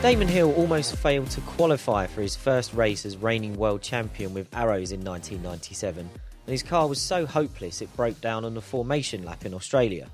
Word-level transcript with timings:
Damon 0.00 0.28
Hill 0.28 0.54
almost 0.54 0.94
failed 0.94 1.28
to 1.30 1.40
qualify 1.40 2.06
for 2.06 2.22
his 2.22 2.36
first 2.36 2.72
race 2.72 3.04
as 3.04 3.16
reigning 3.16 3.56
world 3.56 3.82
champion 3.82 4.32
with 4.32 4.46
Arrows 4.54 4.92
in 4.92 5.02
1997, 5.02 5.98
and 5.98 6.10
his 6.46 6.62
car 6.62 6.86
was 6.86 7.00
so 7.00 7.26
hopeless 7.26 7.82
it 7.82 7.94
broke 7.96 8.20
down 8.20 8.44
on 8.44 8.54
the 8.54 8.60
formation 8.60 9.24
lap 9.24 9.44
in 9.44 9.52
Australia. 9.52 10.08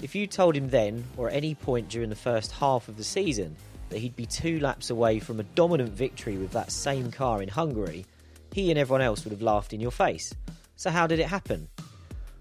If 0.00 0.14
you 0.14 0.28
told 0.28 0.54
him 0.54 0.70
then, 0.70 1.02
or 1.16 1.28
at 1.28 1.34
any 1.34 1.56
point 1.56 1.88
during 1.88 2.08
the 2.08 2.14
first 2.14 2.52
half 2.52 2.86
of 2.86 2.96
the 2.96 3.02
season, 3.02 3.56
that 3.88 3.98
he'd 3.98 4.14
be 4.14 4.26
two 4.26 4.60
laps 4.60 4.90
away 4.90 5.18
from 5.18 5.40
a 5.40 5.44
dominant 5.56 5.90
victory 5.90 6.36
with 6.36 6.52
that 6.52 6.70
same 6.70 7.10
car 7.10 7.42
in 7.42 7.48
Hungary, 7.48 8.06
he 8.52 8.70
and 8.70 8.78
everyone 8.78 9.02
else 9.02 9.24
would 9.24 9.32
have 9.32 9.42
laughed 9.42 9.72
in 9.72 9.80
your 9.80 9.90
face. 9.90 10.32
So, 10.76 10.88
how 10.88 11.08
did 11.08 11.18
it 11.18 11.26
happen? 11.26 11.66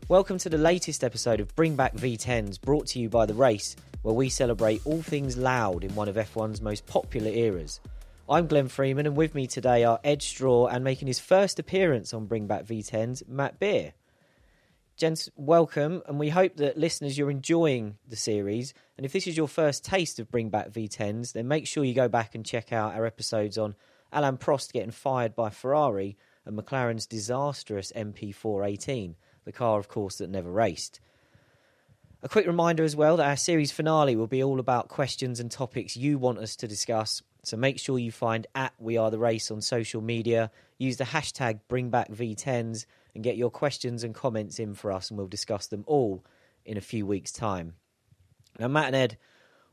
Welcome 0.08 0.38
to 0.38 0.50
the 0.50 0.60
latest 0.60 1.04
episode 1.04 1.40
of 1.40 1.56
Bring 1.56 1.76
Back 1.76 1.96
V10s, 1.96 2.62
brought 2.62 2.86
to 2.88 3.00
you 3.00 3.10
by 3.10 3.26
The 3.26 3.34
Race, 3.34 3.76
where 4.06 4.14
we 4.14 4.30
celebrate 4.30 4.86
all 4.86 5.02
things 5.02 5.36
loud 5.36 5.84
in 5.84 5.96
one 5.96 6.08
of 6.08 6.16
F1's 6.16 6.62
most 6.62 6.86
popular 6.86 7.32
eras. 7.32 7.80
I'm 8.30 8.46
Glenn 8.46 8.68
Freeman, 8.68 9.08
and 9.08 9.16
with 9.16 9.34
me 9.34 9.48
today 9.48 9.84
are 9.84 10.00
Edd 10.04 10.22
Straw 10.22 10.68
and 10.68 10.84
making 10.84 11.08
his 11.08 11.20
first 11.20 11.58
appearance 11.58 12.14
on 12.14 12.28
Bring 12.28 12.46
Back 12.46 12.66
V10s, 12.66 13.28
Matt 13.28 13.60
Beer. 13.60 13.94
Gents, 14.96 15.32
welcome, 15.36 16.04
and 16.06 16.20
we 16.20 16.30
hope 16.30 16.58
that 16.58 16.78
listeners 16.78 17.18
you're 17.18 17.32
enjoying 17.32 17.98
the 18.08 18.16
series. 18.16 18.76
And 18.96 19.08
if 19.08 19.12
this 19.12 19.26
is 19.26 19.38
your 19.38 19.48
first 19.48 19.84
taste 19.84 20.20
of 20.20 20.30
Bring 20.30 20.50
Back 20.50 20.70
V10s, 20.70 21.34
then 21.34 21.48
make 21.48 21.66
sure 21.66 21.84
you 21.84 21.96
go 21.96 22.08
back 22.08 22.36
and 22.36 22.46
check 22.46 22.72
out 22.72 22.94
our 22.94 23.08
episodes 23.08 23.58
on 23.58 23.74
Alain 24.14 24.38
Prost 24.38 24.72
getting 24.72 24.92
fired 24.92 25.36
by 25.36 25.50
Ferrari 25.50 26.16
and 26.46 26.56
McLaren's 26.56 27.08
disastrous 27.08 27.92
MP418, 27.96 29.16
the 29.46 29.52
car, 29.52 29.80
of 29.80 29.88
course, 29.88 30.20
that 30.20 30.30
never 30.30 30.52
raced. 30.52 31.00
A 32.26 32.28
quick 32.28 32.48
reminder 32.48 32.84
as 32.84 32.96
well 32.96 33.18
that 33.18 33.28
our 33.28 33.36
series 33.36 33.72
finale 33.72 34.16
will 34.16 34.26
be 34.26 34.42
all 34.42 34.60
about 34.60 34.88
questions 34.88 35.40
and 35.40 35.52
topics 35.52 35.96
you 35.96 36.18
want 36.18 36.40
us 36.40 36.56
to 36.56 36.68
discuss. 36.68 37.22
So 37.44 37.56
make 37.56 37.78
sure 37.78 38.00
you 38.00 38.12
find 38.12 38.48
at 38.56 38.74
We 38.80 38.98
Are 38.98 39.12
the 39.12 39.20
Race 39.20 39.52
on 39.52 39.62
social 39.62 40.02
media, 40.02 40.50
use 40.80 40.98
the 40.98 41.04
hashtag 41.04 41.60
BringBackV10s, 41.70 42.88
and 43.14 43.24
get 43.24 43.38
your 43.38 43.52
questions 43.52 44.04
and 44.04 44.16
comments 44.16 44.58
in 44.58 44.74
for 44.74 44.92
us, 44.92 45.12
and 45.12 45.20
we'll 45.20 45.28
discuss 45.28 45.68
them 45.68 45.84
all 45.86 46.26
in 46.66 46.78
a 46.78 46.82
few 46.82 47.06
weeks' 47.06 47.32
time. 47.32 47.76
Now, 48.58 48.70
Matt 48.70 48.88
and 48.88 48.96
Edd, 48.96 49.18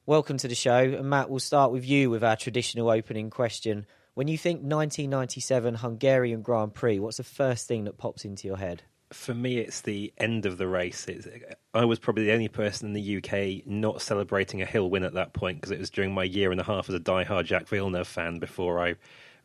welcome 0.04 0.36
to 0.36 0.46
the 0.46 0.54
show. 0.54 0.76
And 0.76 1.08
Matt, 1.08 1.30
we'll 1.30 1.40
start 1.40 1.72
with 1.72 1.86
you 1.86 2.10
with 2.10 2.22
our 2.22 2.36
traditional 2.36 2.90
opening 2.90 3.30
question. 3.30 3.86
When 4.12 4.28
you 4.28 4.36
think 4.36 4.58
1997 4.58 5.76
Hungarian 5.76 6.42
Grand 6.42 6.74
Prix, 6.74 6.98
what's 6.98 7.16
the 7.16 7.24
first 7.24 7.66
thing 7.66 7.84
that 7.84 7.96
pops 7.96 8.26
into 8.26 8.46
your 8.46 8.58
head? 8.58 8.82
For 9.12 9.34
me, 9.34 9.58
it's 9.58 9.82
the 9.82 10.12
end 10.18 10.46
of 10.46 10.58
the 10.58 10.66
race. 10.66 11.06
It's, 11.08 11.26
I 11.74 11.84
was 11.84 11.98
probably 11.98 12.24
the 12.24 12.32
only 12.32 12.48
person 12.48 12.88
in 12.88 12.92
the 12.92 13.16
UK 13.18 13.66
not 13.66 14.02
celebrating 14.02 14.62
a 14.62 14.66
Hill 14.66 14.90
win 14.90 15.04
at 15.04 15.14
that 15.14 15.32
point 15.32 15.58
because 15.58 15.70
it 15.70 15.78
was 15.78 15.90
during 15.90 16.12
my 16.12 16.24
year 16.24 16.50
and 16.50 16.60
a 16.60 16.64
half 16.64 16.88
as 16.88 16.94
a 16.94 17.00
die-hard 17.00 17.46
Jacques 17.46 17.68
Villeneuve 17.68 18.08
fan 18.08 18.38
before 18.38 18.84
I 18.84 18.94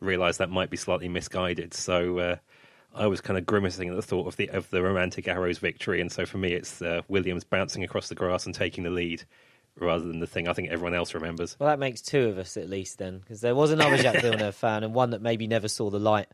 realised 0.00 0.38
that 0.38 0.50
might 0.50 0.70
be 0.70 0.76
slightly 0.76 1.08
misguided. 1.08 1.74
So 1.74 2.18
uh, 2.18 2.36
I 2.94 3.06
was 3.06 3.20
kind 3.20 3.38
of 3.38 3.46
grimacing 3.46 3.88
at 3.90 3.96
the 3.96 4.02
thought 4.02 4.26
of 4.26 4.36
the 4.36 4.48
of 4.48 4.68
the 4.70 4.82
romantic 4.82 5.28
Arrows 5.28 5.58
victory, 5.58 6.00
and 6.00 6.10
so 6.10 6.26
for 6.26 6.38
me, 6.38 6.52
it's 6.52 6.82
uh, 6.82 7.02
Williams 7.08 7.44
bouncing 7.44 7.84
across 7.84 8.08
the 8.08 8.14
grass 8.14 8.46
and 8.46 8.54
taking 8.54 8.84
the 8.84 8.90
lead 8.90 9.24
rather 9.80 10.04
than 10.04 10.20
the 10.20 10.26
thing 10.26 10.48
I 10.48 10.52
think 10.52 10.70
everyone 10.70 10.94
else 10.94 11.14
remembers. 11.14 11.56
Well, 11.58 11.68
that 11.68 11.78
makes 11.78 12.00
two 12.00 12.28
of 12.28 12.38
us 12.38 12.56
at 12.56 12.68
least 12.68 12.98
then, 12.98 13.18
because 13.18 13.40
there 13.40 13.54
was 13.54 13.70
another 13.70 13.96
Jacques 13.96 14.22
Villeneuve 14.22 14.54
fan 14.54 14.82
and 14.82 14.94
one 14.94 15.10
that 15.10 15.22
maybe 15.22 15.46
never 15.46 15.68
saw 15.68 15.90
the 15.90 16.00
light, 16.00 16.28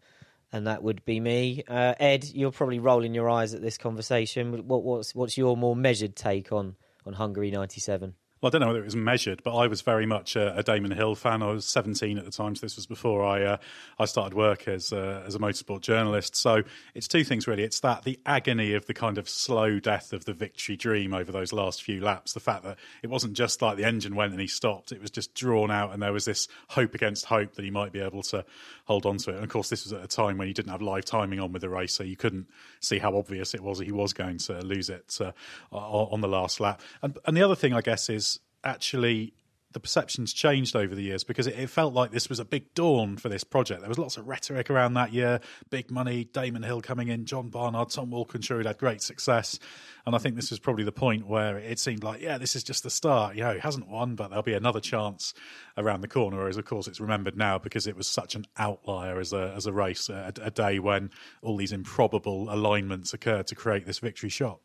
and 0.54 0.68
that 0.68 0.84
would 0.84 1.04
be 1.04 1.18
me. 1.18 1.64
Uh, 1.66 1.94
Edd, 1.98 2.24
you're 2.32 2.52
probably 2.52 2.78
rolling 2.78 3.12
your 3.12 3.28
eyes 3.28 3.54
at 3.54 3.60
this 3.60 3.76
conversation. 3.76 4.68
What, 4.68 4.84
what's 4.84 5.12
what's 5.12 5.36
your 5.36 5.56
more 5.56 5.74
measured 5.74 6.14
take 6.14 6.52
on 6.52 6.76
on 7.04 7.12
Hungary 7.12 7.50
'97? 7.50 8.14
Well, 8.44 8.50
I 8.50 8.52
don't 8.52 8.60
know 8.60 8.66
whether 8.66 8.80
it 8.80 8.84
was 8.84 8.94
measured, 8.94 9.42
but 9.42 9.56
I 9.56 9.68
was 9.68 9.80
very 9.80 10.04
much 10.04 10.36
a, 10.36 10.54
a 10.58 10.62
Damon 10.62 10.90
Hill 10.90 11.14
fan. 11.14 11.42
I 11.42 11.50
was 11.50 11.64
17 11.64 12.18
at 12.18 12.26
the 12.26 12.30
time, 12.30 12.54
so 12.54 12.60
this 12.60 12.76
was 12.76 12.84
before 12.84 13.24
I 13.24 13.42
uh, 13.42 13.56
I 13.98 14.04
started 14.04 14.34
work 14.34 14.68
as 14.68 14.92
a, 14.92 15.24
as 15.26 15.34
a 15.34 15.38
motorsport 15.38 15.80
journalist. 15.80 16.36
So 16.36 16.62
it's 16.94 17.08
two 17.08 17.24
things 17.24 17.46
really. 17.46 17.62
It's 17.62 17.80
that 17.80 18.02
the 18.02 18.20
agony 18.26 18.74
of 18.74 18.84
the 18.84 18.92
kind 18.92 19.16
of 19.16 19.30
slow 19.30 19.80
death 19.80 20.12
of 20.12 20.26
the 20.26 20.34
victory 20.34 20.76
dream 20.76 21.14
over 21.14 21.32
those 21.32 21.54
last 21.54 21.82
few 21.82 22.02
laps. 22.02 22.34
The 22.34 22.40
fact 22.40 22.64
that 22.64 22.76
it 23.02 23.08
wasn't 23.08 23.32
just 23.32 23.62
like 23.62 23.78
the 23.78 23.84
engine 23.84 24.14
went 24.14 24.32
and 24.32 24.40
he 24.42 24.46
stopped; 24.46 24.92
it 24.92 25.00
was 25.00 25.10
just 25.10 25.32
drawn 25.32 25.70
out, 25.70 25.94
and 25.94 26.02
there 26.02 26.12
was 26.12 26.26
this 26.26 26.46
hope 26.68 26.94
against 26.94 27.24
hope 27.24 27.54
that 27.54 27.64
he 27.64 27.70
might 27.70 27.92
be 27.92 28.00
able 28.00 28.22
to 28.24 28.44
hold 28.84 29.06
on 29.06 29.16
to 29.16 29.30
it. 29.30 29.36
And 29.36 29.44
of 29.44 29.48
course, 29.48 29.70
this 29.70 29.84
was 29.84 29.94
at 29.94 30.04
a 30.04 30.06
time 30.06 30.36
when 30.36 30.48
you 30.48 30.54
didn't 30.54 30.70
have 30.70 30.82
live 30.82 31.06
timing 31.06 31.40
on 31.40 31.50
with 31.52 31.62
the 31.62 31.70
race, 31.70 31.94
so 31.94 32.04
you 32.04 32.16
couldn't 32.16 32.48
see 32.80 32.98
how 32.98 33.16
obvious 33.16 33.54
it 33.54 33.62
was 33.62 33.78
that 33.78 33.86
he 33.86 33.92
was 33.92 34.12
going 34.12 34.36
to 34.36 34.60
lose 34.60 34.90
it 34.90 35.16
uh, 35.18 35.32
on 35.72 36.20
the 36.20 36.28
last 36.28 36.60
lap. 36.60 36.82
And, 37.00 37.16
and 37.24 37.34
the 37.34 37.42
other 37.42 37.56
thing, 37.56 37.72
I 37.72 37.80
guess, 37.80 38.10
is 38.10 38.33
actually 38.64 39.34
the 39.74 39.80
perceptions 39.80 40.32
changed 40.32 40.74
over 40.74 40.94
the 40.94 41.02
years 41.02 41.24
because 41.24 41.46
it, 41.46 41.58
it, 41.58 41.68
felt 41.68 41.92
like 41.92 42.12
this 42.12 42.28
was 42.28 42.38
a 42.38 42.44
big 42.44 42.72
dawn 42.74 43.16
for 43.16 43.28
this 43.28 43.42
project. 43.42 43.80
There 43.80 43.88
was 43.88 43.98
lots 43.98 44.16
of 44.16 44.26
rhetoric 44.26 44.70
around 44.70 44.94
that 44.94 45.12
year, 45.12 45.40
big 45.68 45.90
money, 45.90 46.24
Damon 46.24 46.62
Hill 46.62 46.80
coming 46.80 47.08
in, 47.08 47.26
John 47.26 47.48
Barnard, 47.48 47.90
Tom 47.90 48.10
Walkinshaw 48.10 48.62
had 48.64 48.78
great 48.78 49.02
success. 49.02 49.58
And 50.06 50.14
I 50.14 50.18
think 50.18 50.36
this 50.36 50.50
was 50.50 50.60
probably 50.60 50.84
the 50.84 50.92
point 50.92 51.26
where 51.26 51.58
it 51.58 51.78
seemed 51.80 52.04
like, 52.04 52.22
yeah, 52.22 52.38
this 52.38 52.54
is 52.54 52.62
just 52.62 52.84
the 52.84 52.90
start. 52.90 53.34
You 53.34 53.42
know, 53.42 53.54
he 53.54 53.58
hasn't 53.58 53.88
won, 53.88 54.14
but 54.14 54.28
there'll 54.28 54.44
be 54.44 54.54
another 54.54 54.80
chance 54.80 55.34
around 55.76 56.02
the 56.02 56.08
corner. 56.08 56.38
Whereas, 56.38 56.56
of 56.56 56.64
course, 56.64 56.86
it's 56.86 57.00
remembered 57.00 57.36
now 57.36 57.58
because 57.58 57.86
it 57.88 57.96
was 57.96 58.06
such 58.06 58.36
an 58.36 58.46
outlier 58.56 59.18
as 59.18 59.32
a, 59.32 59.52
as 59.56 59.66
a 59.66 59.72
race, 59.72 60.08
a, 60.08 60.32
a 60.40 60.52
day 60.52 60.78
when 60.78 61.10
all 61.42 61.56
these 61.56 61.72
improbable 61.72 62.46
alignments 62.48 63.12
occurred 63.12 63.48
to 63.48 63.56
create 63.56 63.86
this 63.86 63.98
victory 63.98 64.28
shot. 64.30 64.60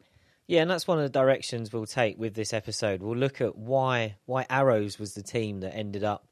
Yeah, 0.49 0.63
and 0.63 0.71
that's 0.71 0.87
one 0.87 0.97
of 0.97 1.03
the 1.03 1.09
directions 1.09 1.71
we'll 1.71 1.85
take 1.85 2.17
with 2.17 2.33
this 2.33 2.53
episode. 2.53 3.03
We'll 3.03 3.15
look 3.15 3.39
at 3.39 3.55
why 3.55 4.15
why 4.25 4.47
Arrows 4.49 4.97
was 4.97 5.13
the 5.13 5.21
team 5.21 5.59
that 5.59 5.75
ended 5.75 6.03
up 6.03 6.27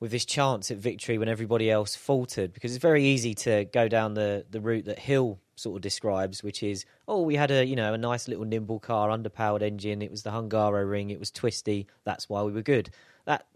with 0.00 0.12
this 0.12 0.24
chance 0.24 0.70
at 0.70 0.78
victory 0.78 1.18
when 1.18 1.28
everybody 1.28 1.70
else 1.70 1.94
faltered. 1.94 2.54
Because 2.54 2.72
it's 2.72 2.80
very 2.80 3.04
easy 3.04 3.34
to 3.34 3.66
go 3.66 3.86
down 3.86 4.14
the, 4.14 4.46
the 4.48 4.62
route 4.62 4.86
that 4.86 4.98
Hill 4.98 5.38
sort 5.56 5.76
of 5.76 5.82
describes, 5.82 6.42
which 6.42 6.62
is, 6.62 6.86
oh, 7.06 7.20
we 7.20 7.36
had 7.36 7.50
a 7.50 7.66
you 7.66 7.76
know 7.76 7.92
a 7.92 7.98
nice 7.98 8.28
little 8.28 8.46
nimble 8.46 8.80
car, 8.80 9.10
underpowered 9.10 9.60
engine. 9.60 10.00
It 10.00 10.10
was 10.10 10.22
the 10.22 10.30
Hungaroring. 10.30 11.10
It 11.10 11.20
was 11.20 11.30
twisty. 11.30 11.86
That's 12.04 12.30
why 12.30 12.40
we 12.44 12.52
were 12.52 12.62
good. 12.62 12.88
That 13.26 13.46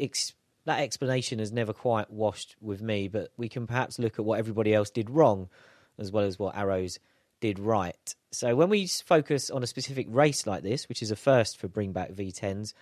ex- 0.00 0.34
that 0.64 0.80
explanation 0.80 1.38
has 1.38 1.52
never 1.52 1.72
quite 1.72 2.10
washed 2.10 2.56
with 2.60 2.82
me. 2.82 3.06
But 3.06 3.28
we 3.36 3.48
can 3.48 3.68
perhaps 3.68 4.00
look 4.00 4.18
at 4.18 4.24
what 4.24 4.40
everybody 4.40 4.74
else 4.74 4.90
did 4.90 5.10
wrong, 5.10 5.48
as 5.96 6.10
well 6.10 6.24
as 6.24 6.40
what 6.40 6.56
Arrows 6.56 6.98
did 7.42 7.58
right. 7.58 8.14
So 8.30 8.54
when 8.54 8.70
we 8.70 8.86
focus 8.86 9.50
on 9.50 9.64
a 9.64 9.66
specific 9.66 10.06
race 10.08 10.46
like 10.46 10.62
this, 10.62 10.88
which 10.88 11.02
is 11.02 11.10
a 11.10 11.16
first 11.16 11.58
for 11.58 11.66
Bring 11.66 11.90
Back 11.90 12.12
V10s, 12.12 12.72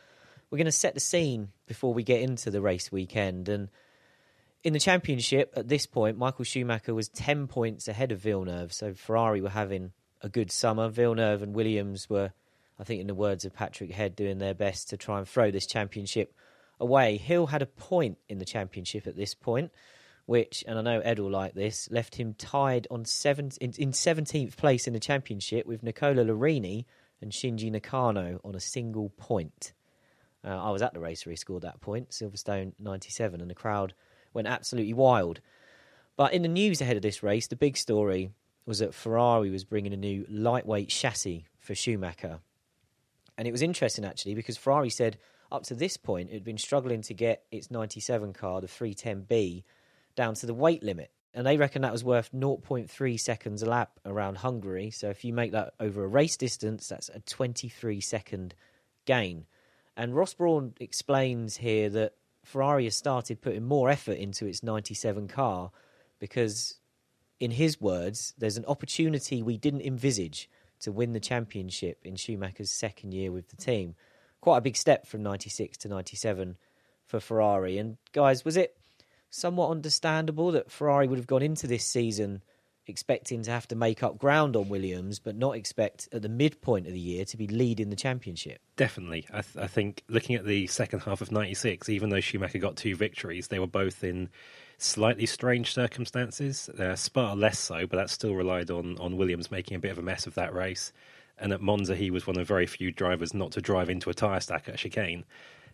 we're 0.50 0.58
going 0.58 0.66
to 0.66 0.72
set 0.72 0.92
the 0.92 1.00
scene 1.00 1.48
before 1.66 1.94
we 1.94 2.02
get 2.02 2.20
into 2.20 2.50
the 2.50 2.60
race 2.60 2.92
weekend. 2.92 3.48
And 3.48 3.70
in 4.62 4.74
the 4.74 4.78
championship, 4.78 5.54
at 5.56 5.68
this 5.68 5.86
point, 5.86 6.18
Michael 6.18 6.44
Schumacher 6.44 6.94
was 6.94 7.08
10 7.08 7.46
points 7.46 7.88
ahead 7.88 8.12
of 8.12 8.20
Villeneuve. 8.20 8.74
So 8.74 8.92
Ferrari 8.92 9.40
were 9.40 9.48
having 9.48 9.92
a 10.20 10.28
good 10.28 10.52
summer. 10.52 10.90
Villeneuve 10.90 11.42
and 11.42 11.54
Williams 11.54 12.10
were, 12.10 12.32
I 12.78 12.84
think, 12.84 13.00
in 13.00 13.06
the 13.06 13.14
words 13.14 13.46
of 13.46 13.54
Patrick 13.54 13.92
Head, 13.92 14.14
doing 14.14 14.38
their 14.38 14.54
best 14.54 14.90
to 14.90 14.98
try 14.98 15.18
and 15.18 15.26
throw 15.26 15.50
this 15.50 15.66
championship 15.66 16.34
away. 16.78 17.16
Hill 17.16 17.46
had 17.46 17.62
a 17.62 17.66
point 17.66 18.18
in 18.28 18.38
the 18.38 18.44
championship 18.44 19.06
at 19.06 19.16
this 19.16 19.34
point 19.34 19.72
which, 20.30 20.62
and 20.68 20.78
I 20.78 20.82
know 20.82 21.00
Edd 21.00 21.18
will 21.18 21.28
like 21.28 21.54
this, 21.54 21.88
left 21.90 22.14
him 22.14 22.34
tied 22.34 22.86
on 22.88 23.04
seven, 23.04 23.50
in, 23.60 23.72
in 23.76 23.90
17th 23.90 24.56
place 24.56 24.86
in 24.86 24.92
the 24.92 25.00
championship 25.00 25.66
with 25.66 25.82
Nicola 25.82 26.24
Larini 26.24 26.84
and 27.20 27.32
Shinji 27.32 27.68
Nakano 27.68 28.40
on 28.44 28.54
a 28.54 28.60
single 28.60 29.08
point. 29.16 29.72
Uh, 30.44 30.50
I 30.56 30.70
was 30.70 30.82
at 30.82 30.94
the 30.94 31.00
race 31.00 31.26
where 31.26 31.32
he 31.32 31.36
scored 31.36 31.62
that 31.62 31.80
point, 31.80 32.10
Silverstone 32.10 32.74
97, 32.78 33.40
and 33.40 33.50
the 33.50 33.56
crowd 33.56 33.92
went 34.32 34.46
absolutely 34.46 34.92
wild. 34.92 35.40
But 36.16 36.32
in 36.32 36.42
the 36.42 36.48
news 36.48 36.80
ahead 36.80 36.94
of 36.94 37.02
this 37.02 37.24
race, 37.24 37.48
the 37.48 37.56
big 37.56 37.76
story 37.76 38.30
was 38.66 38.78
that 38.78 38.94
Ferrari 38.94 39.50
was 39.50 39.64
bringing 39.64 39.92
a 39.92 39.96
new 39.96 40.24
lightweight 40.30 40.90
chassis 40.90 41.44
for 41.58 41.74
Schumacher. 41.74 42.38
And 43.36 43.48
it 43.48 43.52
was 43.52 43.62
interesting 43.62 44.04
actually 44.04 44.36
because 44.36 44.56
Ferrari 44.56 44.90
said 44.90 45.18
up 45.50 45.64
to 45.64 45.74
this 45.74 45.96
point 45.96 46.30
it 46.30 46.34
had 46.34 46.44
been 46.44 46.56
struggling 46.56 47.02
to 47.02 47.14
get 47.14 47.42
its 47.50 47.68
97 47.68 48.32
car, 48.32 48.60
the 48.60 48.68
310B, 48.68 49.64
down 50.14 50.34
to 50.34 50.46
the 50.46 50.54
weight 50.54 50.82
limit. 50.82 51.10
And 51.32 51.46
they 51.46 51.56
reckon 51.56 51.82
that 51.82 51.92
was 51.92 52.02
worth 52.02 52.32
0.3 52.32 53.20
seconds 53.20 53.62
a 53.62 53.66
lap 53.66 54.00
around 54.04 54.38
Hungary. 54.38 54.90
So 54.90 55.10
if 55.10 55.24
you 55.24 55.32
make 55.32 55.52
that 55.52 55.74
over 55.78 56.04
a 56.04 56.08
race 56.08 56.36
distance, 56.36 56.88
that's 56.88 57.08
a 57.08 57.20
23 57.20 58.00
second 58.00 58.54
gain. 59.06 59.46
And 59.96 60.14
Ross 60.14 60.34
Brawn 60.34 60.74
explains 60.80 61.58
here 61.58 61.88
that 61.90 62.14
Ferrari 62.44 62.84
has 62.84 62.96
started 62.96 63.40
putting 63.40 63.64
more 63.64 63.90
effort 63.90 64.18
into 64.18 64.46
its 64.46 64.62
97 64.62 65.28
car 65.28 65.70
because, 66.18 66.78
in 67.38 67.52
his 67.52 67.80
words, 67.80 68.34
there's 68.38 68.56
an 68.56 68.64
opportunity 68.66 69.42
we 69.42 69.56
didn't 69.56 69.82
envisage 69.82 70.48
to 70.80 70.90
win 70.90 71.12
the 71.12 71.20
championship 71.20 71.98
in 72.02 72.16
Schumacher's 72.16 72.70
second 72.70 73.12
year 73.12 73.30
with 73.30 73.48
the 73.48 73.56
team. 73.56 73.94
Quite 74.40 74.58
a 74.58 74.62
big 74.62 74.76
step 74.76 75.06
from 75.06 75.22
96 75.22 75.76
to 75.78 75.88
97 75.88 76.56
for 77.06 77.20
Ferrari. 77.20 77.78
And 77.78 77.98
guys, 78.12 78.44
was 78.44 78.56
it 78.56 78.76
somewhat 79.30 79.70
understandable 79.70 80.52
that 80.52 80.70
Ferrari 80.70 81.08
would 81.08 81.18
have 81.18 81.26
gone 81.26 81.42
into 81.42 81.66
this 81.66 81.84
season 81.84 82.42
expecting 82.90 83.42
to 83.42 83.50
have 83.50 83.68
to 83.68 83.76
make 83.76 84.02
up 84.02 84.18
ground 84.18 84.56
on 84.56 84.68
Williams, 84.68 85.18
but 85.18 85.36
not 85.36 85.56
expect 85.56 86.08
at 86.12 86.22
the 86.22 86.28
midpoint 86.28 86.86
of 86.86 86.92
the 86.92 87.00
year 87.00 87.24
to 87.24 87.36
be 87.36 87.46
leading 87.46 87.88
the 87.88 87.96
championship. 87.96 88.60
Definitely. 88.76 89.26
I, 89.32 89.40
th- 89.40 89.56
I 89.56 89.66
think 89.66 90.02
looking 90.08 90.36
at 90.36 90.44
the 90.44 90.66
second 90.66 91.00
half 91.00 91.20
of 91.20 91.32
96, 91.32 91.88
even 91.88 92.10
though 92.10 92.20
Schumacher 92.20 92.58
got 92.58 92.76
two 92.76 92.96
victories, 92.96 93.48
they 93.48 93.58
were 93.58 93.66
both 93.66 94.04
in 94.04 94.28
slightly 94.76 95.24
strange 95.24 95.72
circumstances. 95.72 96.68
Uh, 96.68 96.96
Spa 96.96 97.32
less 97.32 97.58
so, 97.58 97.86
but 97.86 97.96
that 97.96 98.10
still 98.10 98.34
relied 98.34 98.70
on, 98.70 98.98
on 98.98 99.16
Williams 99.16 99.50
making 99.50 99.76
a 99.76 99.80
bit 99.80 99.92
of 99.92 99.98
a 99.98 100.02
mess 100.02 100.26
of 100.26 100.34
that 100.34 100.52
race. 100.52 100.92
And 101.38 101.52
at 101.52 101.62
Monza, 101.62 101.96
he 101.96 102.10
was 102.10 102.26
one 102.26 102.38
of 102.38 102.46
very 102.46 102.66
few 102.66 102.90
drivers 102.92 103.32
not 103.32 103.52
to 103.52 103.62
drive 103.62 103.88
into 103.88 104.10
a 104.10 104.14
tyre 104.14 104.40
stack 104.40 104.68
at 104.68 104.76
chicane. 104.76 105.24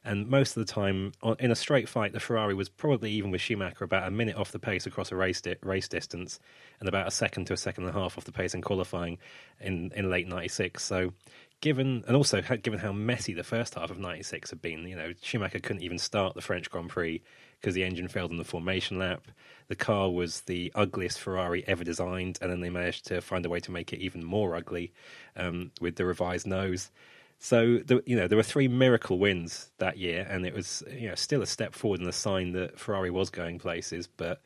And 0.07 0.29
most 0.29 0.57
of 0.57 0.65
the 0.65 0.73
time, 0.73 1.11
in 1.41 1.51
a 1.51 1.57
straight 1.57 1.89
fight, 1.89 2.13
the 2.13 2.21
Ferrari 2.21 2.55
was 2.55 2.69
probably 2.69 3.11
even 3.11 3.33
with 3.33 3.41
Schumacher 3.41 3.83
about 3.83 4.07
a 4.07 4.11
minute 4.13 4.37
off 4.37 4.53
the 4.53 4.61
pace 4.61 4.87
across 4.87 5.11
a 5.11 5.17
race 5.17 5.41
di- 5.41 5.57
race 5.65 5.89
distance, 5.89 6.39
and 6.79 6.89
about 6.89 7.09
a 7.09 7.11
second 7.11 7.47
to 7.47 7.53
a 7.53 7.57
second 7.57 7.85
and 7.85 7.97
a 7.97 7.99
half 7.99 8.17
off 8.17 8.25
the 8.25 8.31
pace 8.31 8.55
in 8.55 8.63
qualifying 8.63 9.19
in, 9.61 9.91
in 9.97 10.09
late 10.09 10.29
'96. 10.29 10.81
So, 10.81 11.13
given 11.61 12.05
and 12.07 12.17
also 12.17 12.41
given 12.41 12.79
how 12.79 12.93
messy 12.93 13.35
the 13.35 13.43
first 13.43 13.75
half 13.75 13.91
of 13.91 13.99
'96 13.99 14.51
had 14.51 14.63
been, 14.63 14.87
you 14.87 14.95
know, 14.95 15.13
Schumacher 15.23 15.59
couldn't 15.59 15.83
even 15.83 15.99
start 15.99 16.35
the 16.35 16.41
French 16.41 16.71
Grand 16.71 16.89
Prix 16.89 17.21
because 17.61 17.75
the 17.75 17.83
engine 17.83 18.07
failed 18.07 18.31
on 18.31 18.37
the 18.37 18.45
formation 18.45 19.01
lap. 19.01 19.27
The 19.67 19.75
car 19.75 20.09
was 20.09 20.43
the 20.43 20.71
ugliest 20.77 21.19
Ferrari 21.19 21.67
ever 21.67 21.83
designed, 21.83 22.39
and 22.41 22.49
then 22.49 22.61
they 22.61 22.71
managed 22.71 23.07
to 23.07 23.21
find 23.21 23.45
a 23.45 23.51
way 23.51 23.59
to 23.59 23.73
make 23.73 23.93
it 23.93 23.99
even 23.99 24.23
more 24.23 24.55
ugly 24.55 24.93
um, 25.35 25.73
with 25.81 25.97
the 25.97 26.05
revised 26.05 26.47
nose. 26.47 26.93
So 27.39 27.79
the, 27.79 28.03
you 28.07 28.17
know 28.17 28.29
there 28.29 28.37
were 28.37 28.43
three 28.43 28.69
miracle 28.69 29.19
wins 29.19 29.71
that 29.79 29.99
year, 29.99 30.27
and 30.29 30.47
it 30.47 30.55
was 30.55 30.83
you 30.91 31.09
know 31.09 31.15
still 31.15 31.43
a 31.43 31.47
step 31.47 31.75
forward 31.75 32.01
and 32.01 32.09
a 32.09 32.13
sign 32.13 32.53
that 32.53 32.79
Ferrari 32.79 33.11
was 33.11 33.31
going 33.31 33.59
places. 33.59 34.07
But 34.07 34.41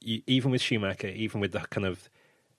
you, 0.00 0.22
even 0.26 0.50
with 0.50 0.62
Schumacher, 0.62 1.08
even 1.08 1.40
with 1.40 1.52
the 1.52 1.60
kind 1.60 1.86
of 1.86 2.08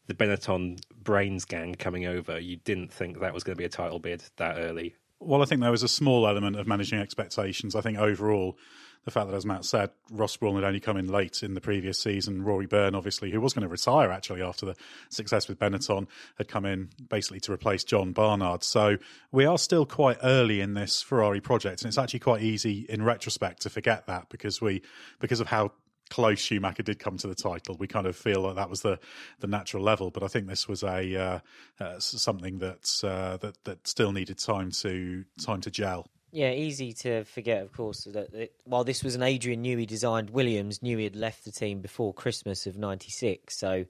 the 0.07 0.13
Benetton 0.13 0.79
brains 1.03 1.45
gang 1.45 1.75
coming 1.75 2.05
over, 2.05 2.39
you 2.39 2.57
didn't 2.57 2.91
think 2.91 3.19
that 3.19 3.33
was 3.33 3.43
going 3.43 3.55
to 3.55 3.59
be 3.59 3.65
a 3.65 3.69
title 3.69 3.99
bid 3.99 4.23
that 4.37 4.57
early. 4.57 4.95
Well, 5.19 5.41
I 5.41 5.45
think 5.45 5.61
there 5.61 5.71
was 5.71 5.83
a 5.83 5.87
small 5.87 6.27
element 6.27 6.57
of 6.57 6.67
managing 6.67 6.99
expectations. 6.99 7.75
I 7.75 7.81
think 7.81 7.97
overall, 7.97 8.57
the 9.05 9.11
fact 9.11 9.29
that, 9.29 9.35
as 9.35 9.45
Matt 9.45 9.65
said, 9.65 9.91
Ross 10.11 10.35
Brawn 10.35 10.55
had 10.55 10.63
only 10.63 10.79
come 10.79 10.97
in 10.97 11.07
late 11.07 11.43
in 11.43 11.53
the 11.53 11.61
previous 11.61 11.99
season. 11.99 12.43
Rory 12.43 12.65
Byrne, 12.65 12.95
obviously, 12.95 13.31
who 13.31 13.39
was 13.39 13.53
going 13.53 13.63
to 13.63 13.69
retire 13.69 14.11
actually 14.11 14.41
after 14.41 14.65
the 14.65 14.75
success 15.09 15.47
with 15.47 15.59
Benetton, 15.59 16.07
had 16.37 16.47
come 16.47 16.65
in 16.65 16.89
basically 17.07 17.39
to 17.41 17.53
replace 17.53 17.83
John 17.83 18.13
Barnard. 18.13 18.63
So 18.63 18.97
we 19.31 19.45
are 19.45 19.59
still 19.59 19.85
quite 19.85 20.17
early 20.23 20.59
in 20.59 20.73
this 20.73 21.03
Ferrari 21.03 21.39
project, 21.39 21.83
and 21.83 21.87
it's 21.87 21.99
actually 21.99 22.19
quite 22.19 22.41
easy 22.41 22.85
in 22.89 23.03
retrospect 23.03 23.61
to 23.61 23.69
forget 23.69 24.07
that 24.07 24.29
because 24.29 24.59
we 24.59 24.81
because 25.19 25.39
of 25.39 25.47
how 25.47 25.71
close 26.09 26.39
Schumacher 26.39 26.83
did 26.83 26.99
come 26.99 27.17
to 27.17 27.27
the 27.27 27.35
title. 27.35 27.77
We 27.77 27.87
kind 27.87 28.07
of 28.07 28.15
feel 28.15 28.41
like 28.41 28.55
that 28.55 28.69
was 28.69 28.81
the, 28.81 28.99
the 29.39 29.47
natural 29.47 29.83
level, 29.83 30.11
but 30.11 30.23
I 30.23 30.27
think 30.27 30.47
this 30.47 30.67
was 30.67 30.83
a 30.83 31.15
uh, 31.15 31.39
uh, 31.79 31.99
something 31.99 32.59
that 32.59 33.01
uh, 33.03 33.37
that 33.37 33.63
that 33.65 33.87
still 33.87 34.11
needed 34.11 34.39
time 34.39 34.71
to 34.71 35.25
time 35.43 35.61
to 35.61 35.71
gel. 35.71 36.09
Yeah, 36.35 36.51
easy 36.51 36.91
to 36.91 37.23
forget, 37.23 37.63
of 37.63 37.71
course, 37.71 38.03
that 38.11 38.33
it, 38.33 38.51
while 38.65 38.83
this 38.83 39.05
was 39.05 39.15
an 39.15 39.23
Adrian 39.23 39.63
Newey 39.63 39.87
designed, 39.87 40.31
Williams 40.31 40.79
Newey 40.79 41.05
had 41.05 41.15
left 41.15 41.45
the 41.45 41.51
team 41.51 41.79
before 41.79 42.13
Christmas 42.13 42.67
of 42.67 42.77
'96. 42.77 43.57
So 43.57 43.69
I 43.69 43.85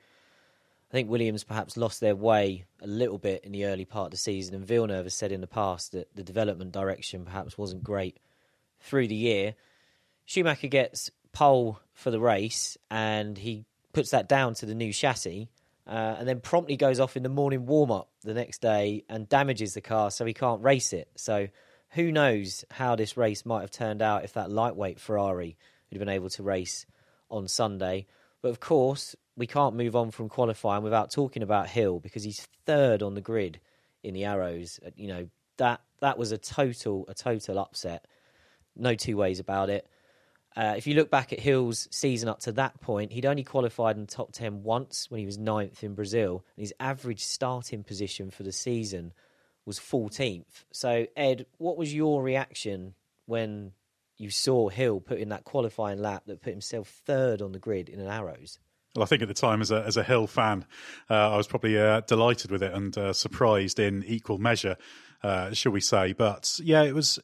think 0.91 1.09
Williams 1.09 1.43
perhaps 1.43 1.75
lost 1.75 2.01
their 2.01 2.15
way 2.15 2.65
a 2.83 2.85
little 2.85 3.17
bit 3.17 3.45
in 3.45 3.51
the 3.51 3.65
early 3.65 3.83
part 3.83 4.05
of 4.05 4.11
the 4.11 4.17
season, 4.17 4.53
and 4.53 4.63
Villeneuve 4.63 5.05
has 5.05 5.15
said 5.15 5.31
in 5.31 5.41
the 5.41 5.47
past 5.47 5.93
that 5.93 6.15
the 6.15 6.21
development 6.21 6.71
direction 6.71 7.25
perhaps 7.25 7.57
wasn't 7.57 7.83
great 7.83 8.19
through 8.79 9.07
the 9.07 9.15
year. 9.15 9.55
Schumacher 10.25 10.67
gets 10.67 11.09
pole 11.33 11.79
for 11.93 12.11
the 12.11 12.19
race, 12.19 12.77
and 12.91 13.39
he 13.39 13.65
puts 13.91 14.11
that 14.11 14.29
down 14.29 14.53
to 14.53 14.67
the 14.67 14.75
new 14.75 14.93
chassis. 14.93 15.49
Uh, 15.87 16.15
and 16.19 16.27
then 16.27 16.41
promptly 16.41 16.77
goes 16.77 16.99
off 16.99 17.17
in 17.17 17.23
the 17.23 17.29
morning 17.29 17.65
warm 17.65 17.89
up 17.89 18.09
the 18.21 18.33
next 18.35 18.59
day 18.59 19.03
and 19.09 19.29
damages 19.29 19.73
the 19.73 19.81
car 19.81 20.11
so 20.11 20.25
he 20.25 20.33
can't 20.33 20.63
race 20.63 20.93
it. 20.93 21.07
So 21.15 21.47
who 21.95 22.11
knows 22.11 22.65
how 22.69 22.95
this 22.95 23.15
race 23.15 23.45
might 23.45 23.61
have 23.61 23.71
turned 23.71 24.01
out 24.01 24.25
if 24.25 24.33
that 24.33 24.51
lightweight 24.51 24.99
Ferrari 24.99 25.57
had 25.91 25.99
been 25.99 26.09
able 26.09 26.29
to 26.29 26.43
race 26.43 26.85
on 27.31 27.47
Sunday. 27.47 28.05
But 28.41 28.49
of 28.49 28.59
course, 28.59 29.15
we 29.37 29.47
can't 29.47 29.75
move 29.75 29.95
on 29.95 30.11
from 30.11 30.27
qualifying 30.27 30.83
without 30.83 31.09
talking 31.09 31.41
about 31.41 31.69
Hill 31.69 31.99
because 31.99 32.23
he's 32.23 32.47
third 32.65 33.01
on 33.01 33.15
the 33.15 33.21
grid 33.21 33.61
in 34.03 34.13
the 34.13 34.25
Arrows. 34.25 34.79
Uh, 34.85 34.89
you 34.95 35.07
know 35.07 35.29
that 35.57 35.81
that 36.01 36.17
was 36.17 36.31
a 36.33 36.37
total 36.37 37.05
a 37.07 37.13
total 37.13 37.57
upset. 37.57 38.05
No 38.75 38.93
two 38.93 39.15
ways 39.15 39.39
about 39.39 39.69
it. 39.69 39.87
Uh, 40.57 40.75
if 40.77 40.87
you 40.87 40.95
look 40.95 41.09
back 41.09 41.33
at 41.33 41.39
Hill's 41.39 41.87
season 41.91 42.27
up 42.29 42.39
to 42.41 42.51
that 42.53 42.79
point, 42.81 43.11
he'd 43.11 43.25
only 43.25 43.43
qualified 43.43 43.97
in 43.97 44.05
the 44.05 44.11
top 44.11 44.31
10 44.31 44.63
once 44.63 45.11
when 45.11 45.19
he 45.19 45.25
was 45.25 45.37
ninth 45.37 45.83
in 45.83 45.95
Brazil. 45.95 46.45
And 46.55 46.63
his 46.63 46.73
average 46.79 47.25
starting 47.25 47.83
position 47.83 48.31
for 48.31 48.43
the 48.43 48.53
season 48.53 49.11
was 49.65 49.79
14th. 49.79 50.65
So, 50.71 51.07
Edd, 51.15 51.45
what 51.57 51.77
was 51.77 51.93
your 51.93 52.21
reaction 52.21 52.93
when 53.25 53.71
you 54.17 54.29
saw 54.29 54.69
Hill 54.69 55.01
put 55.01 55.19
in 55.19 55.29
that 55.29 55.43
qualifying 55.43 55.99
lap 55.99 56.23
that 56.27 56.41
put 56.41 56.51
himself 56.51 56.87
third 56.87 57.41
on 57.41 57.51
the 57.51 57.59
grid 57.59 57.89
in 57.89 57.99
an 57.99 58.07
Arrows? 58.07 58.59
Well, 58.95 59.03
I 59.03 59.07
think 59.07 59.21
at 59.21 59.27
the 59.27 59.33
time, 59.33 59.61
as 59.61 59.71
a 59.71 59.83
as 59.83 59.97
a 59.97 60.03
Hill 60.03 60.25
fan, 60.25 60.65
uh, 61.09 61.33
I 61.33 61.35
was 61.35 61.47
probably 61.47 61.77
uh, 61.77 61.99
delighted 62.01 62.49
with 62.49 62.63
it 62.63 62.73
and 62.73 62.97
uh, 62.97 63.11
surprised 63.11 63.77
in 63.77 64.03
equal 64.05 64.37
measure, 64.37 64.77
uh, 65.21 65.51
shall 65.51 65.73
we 65.73 65.81
say? 65.81 66.13
But 66.13 66.59
yeah, 66.63 66.83
it 66.83 66.95
was. 66.95 67.19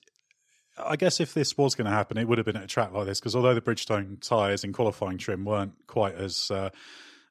I 0.78 0.96
guess 0.96 1.20
if 1.20 1.34
this 1.34 1.58
was 1.58 1.76
going 1.76 1.86
to 1.86 1.92
happen, 1.92 2.18
it 2.18 2.28
would 2.28 2.38
have 2.38 2.46
been 2.46 2.58
at 2.58 2.64
a 2.64 2.68
track 2.68 2.92
like 2.92 3.06
this 3.06 3.20
because 3.20 3.36
although 3.36 3.54
the 3.54 3.62
Bridgestone 3.62 4.22
tyres 4.22 4.64
in 4.64 4.74
qualifying 4.74 5.18
trim 5.18 5.46
weren't 5.46 5.74
quite 5.86 6.16
as 6.16 6.50
uh, 6.50 6.70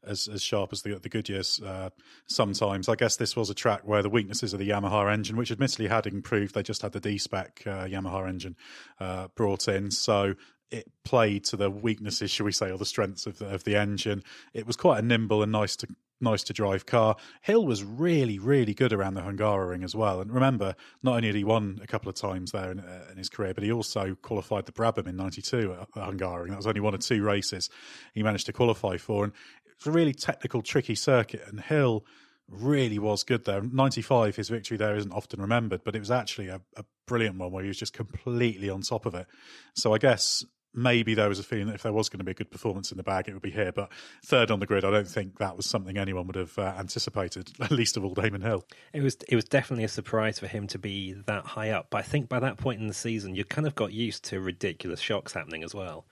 as 0.06 0.28
as 0.28 0.42
sharp 0.42 0.72
as 0.72 0.82
the 0.82 0.98
the 0.98 1.10
Goodyears 1.10 1.64
uh, 1.64 1.90
sometimes. 2.26 2.88
I 2.88 2.94
guess 2.94 3.16
this 3.16 3.36
was 3.36 3.50
a 3.50 3.54
track 3.54 3.82
where 3.84 4.02
the 4.02 4.10
weaknesses 4.10 4.52
of 4.52 4.58
the 4.58 4.68
Yamaha 4.68 5.12
engine, 5.12 5.36
which 5.36 5.50
admittedly 5.50 5.88
had 5.88 6.06
improved, 6.06 6.54
they 6.54 6.62
just 6.62 6.82
had 6.82 6.92
the 6.92 7.00
D 7.00 7.18
spec 7.18 7.62
uh, 7.66 7.84
Yamaha 7.84 8.28
engine 8.28 8.56
uh, 8.98 9.28
brought 9.34 9.68
in, 9.68 9.90
so 9.90 10.34
it 10.70 10.90
played 11.04 11.44
to 11.44 11.56
the 11.56 11.70
weaknesses, 11.70 12.30
shall 12.30 12.46
we 12.46 12.52
say, 12.52 12.70
or 12.70 12.78
the 12.78 12.84
strengths 12.84 13.26
of 13.26 13.38
the, 13.38 13.46
of 13.52 13.64
the 13.64 13.76
engine. 13.76 14.22
It 14.54 14.66
was 14.66 14.76
quite 14.76 14.98
a 15.00 15.02
nimble 15.02 15.42
and 15.42 15.50
nice 15.50 15.76
to 15.76 15.88
nice 16.20 16.42
to 16.44 16.52
drive 16.52 16.86
car. 16.86 17.16
Hill 17.40 17.64
was 17.64 17.82
really, 17.82 18.38
really 18.38 18.74
good 18.74 18.92
around 18.92 19.14
the 19.14 19.22
Hungaroring 19.22 19.82
as 19.82 19.94
well. 19.94 20.20
And 20.20 20.30
remember, 20.30 20.74
not 21.02 21.16
only 21.16 21.28
had 21.28 21.36
he 21.36 21.44
won 21.44 21.80
a 21.82 21.86
couple 21.86 22.08
of 22.08 22.14
times 22.14 22.52
there 22.52 22.70
in, 22.70 22.80
uh, 22.80 23.06
in 23.10 23.16
his 23.16 23.28
career, 23.28 23.54
but 23.54 23.64
he 23.64 23.72
also 23.72 24.16
qualified 24.20 24.66
the 24.66 24.72
Brabham 24.72 25.06
in 25.06 25.16
'92 25.16 25.72
at, 25.72 25.80
at 25.80 25.88
Hungaroring. 26.08 26.48
That 26.48 26.56
was 26.56 26.66
only 26.66 26.80
one 26.80 26.94
of 26.94 27.00
two 27.00 27.22
races 27.22 27.70
he 28.14 28.22
managed 28.22 28.46
to 28.46 28.52
qualify 28.52 28.96
for. 28.96 29.24
And 29.24 29.32
it's 29.80 29.86
a 29.86 29.90
really 29.90 30.12
technical, 30.12 30.60
tricky 30.60 30.94
circuit, 30.94 31.40
and 31.46 31.58
Hill 31.58 32.04
really 32.50 32.98
was 32.98 33.24
good 33.24 33.46
there. 33.46 33.62
95, 33.62 34.36
his 34.36 34.50
victory 34.50 34.76
there 34.76 34.94
isn't 34.94 35.10
often 35.10 35.40
remembered, 35.40 35.84
but 35.84 35.96
it 35.96 36.00
was 36.00 36.10
actually 36.10 36.48
a, 36.48 36.60
a, 36.76 36.84
brilliant 37.06 37.38
one 37.38 37.50
where 37.50 37.62
he 37.62 37.68
was 37.68 37.78
just 37.78 37.94
completely 37.94 38.68
on 38.68 38.82
top 38.82 39.06
of 39.06 39.14
it. 39.14 39.26
So 39.74 39.94
I 39.94 39.98
guess 39.98 40.44
maybe 40.74 41.14
there 41.14 41.30
was 41.30 41.38
a 41.38 41.42
feeling 41.42 41.66
that 41.68 41.76
if 41.76 41.82
there 41.82 41.94
was 41.94 42.10
going 42.10 42.18
to 42.18 42.24
be 42.24 42.30
a 42.30 42.34
good 42.34 42.50
performance 42.50 42.92
in 42.92 42.98
the 42.98 43.02
bag, 43.02 43.26
it 43.26 43.32
would 43.32 43.42
be 43.42 43.50
here. 43.50 43.72
But 43.72 43.90
third 44.22 44.50
on 44.50 44.60
the 44.60 44.66
grid, 44.66 44.84
I 44.84 44.90
don't 44.90 45.08
think 45.08 45.38
that 45.38 45.56
was 45.56 45.64
something 45.64 45.96
anyone 45.96 46.26
would 46.26 46.36
have 46.36 46.58
uh, 46.58 46.74
anticipated, 46.78 47.52
at 47.60 47.70
least 47.70 47.96
of 47.96 48.04
all 48.04 48.12
Damon 48.12 48.42
Hill. 48.42 48.66
It 48.92 49.02
was 49.02 49.16
it 49.28 49.34
was 49.34 49.46
definitely 49.46 49.84
a 49.84 49.88
surprise 49.88 50.38
for 50.38 50.46
him 50.46 50.66
to 50.68 50.78
be 50.78 51.14
that 51.24 51.46
high 51.46 51.70
up. 51.70 51.86
But 51.88 51.98
I 51.98 52.02
think 52.02 52.28
by 52.28 52.38
that 52.40 52.58
point 52.58 52.82
in 52.82 52.86
the 52.86 52.94
season, 52.94 53.34
you 53.34 53.46
kind 53.46 53.66
of 53.66 53.74
got 53.74 53.94
used 53.94 54.24
to 54.26 54.40
ridiculous 54.40 55.00
shocks 55.00 55.32
happening 55.32 55.64
as 55.64 55.74
well. 55.74 56.04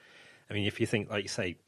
I 0.51 0.55
mean, 0.55 0.65
if 0.65 0.81
you 0.81 0.87
think, 0.87 1.11
like 1.11 1.25
you 1.25 1.29
say, 1.29 1.59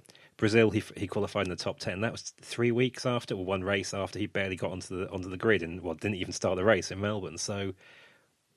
Brazil, 0.41 0.71
he 0.71 0.83
he 0.97 1.07
qualified 1.07 1.47
in 1.47 1.51
the 1.51 1.57
top 1.57 1.79
ten. 1.79 2.01
That 2.01 2.13
was 2.13 2.33
three 2.41 2.73
weeks 2.73 3.05
after, 3.05 3.35
or 3.35 3.45
one 3.45 3.63
race 3.63 3.93
after 3.93 4.19
he 4.19 4.27
barely 4.27 4.57
got 4.57 4.73
onto 4.73 4.99
the 4.99 5.11
onto 5.11 5.29
the 5.29 5.37
grid, 5.37 5.63
and 5.63 5.83
well, 5.83 5.95
didn't 5.95 6.17
even 6.17 6.33
start 6.33 6.57
the 6.57 6.65
race 6.65 6.91
in 6.91 6.99
Melbourne. 6.99 7.37
So 7.37 7.75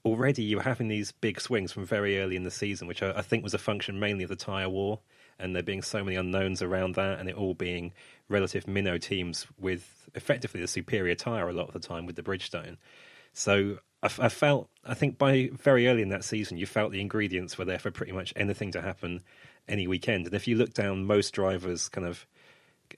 already 0.05 0.43
you 0.43 0.57
were 0.57 0.63
having 0.63 0.87
these 0.87 1.11
big 1.11 1.41
swings 1.41 1.73
from 1.73 1.85
very 1.85 2.19
early 2.19 2.37
in 2.37 2.45
the 2.45 2.51
season, 2.51 2.87
which 2.87 3.03
I, 3.03 3.11
I 3.11 3.21
think 3.21 3.43
was 3.43 3.53
a 3.53 3.57
function 3.57 3.99
mainly 3.99 4.23
of 4.23 4.29
the 4.29 4.37
tyre 4.37 4.69
war, 4.69 5.01
and 5.37 5.53
there 5.53 5.61
being 5.61 5.81
so 5.81 6.03
many 6.05 6.15
unknowns 6.15 6.61
around 6.61 6.95
that, 6.95 7.19
and 7.19 7.29
it 7.29 7.35
all 7.35 7.53
being 7.53 7.91
relative 8.29 8.65
minnow 8.65 8.97
teams 8.97 9.45
with 9.59 10.09
effectively 10.15 10.61
the 10.61 10.67
superior 10.67 11.15
tyre 11.15 11.49
a 11.49 11.53
lot 11.53 11.67
of 11.67 11.73
the 11.73 11.85
time 11.85 12.05
with 12.05 12.15
the 12.15 12.23
Bridgestone. 12.23 12.77
So 13.33 13.79
I, 14.01 14.09
I, 14.19 14.29
felt, 14.29 14.69
I 14.85 14.93
think 14.93 15.17
by 15.17 15.49
very 15.51 15.89
early 15.89 16.01
in 16.01 16.09
that 16.09 16.23
season, 16.23 16.57
you 16.57 16.65
felt 16.65 16.93
the 16.93 17.01
ingredients 17.01 17.57
were 17.57 17.65
there 17.65 17.79
for 17.79 17.91
pretty 17.91 18.13
much 18.13 18.31
anything 18.37 18.71
to 18.71 18.81
happen 18.81 19.21
any 19.67 19.88
weekend. 19.88 20.25
And 20.25 20.36
if 20.36 20.48
you 20.48 20.55
look 20.55 20.74
down 20.74 21.05
most 21.05 21.32
drivers' 21.34 21.89
kind 21.89 22.08
of 22.08 22.27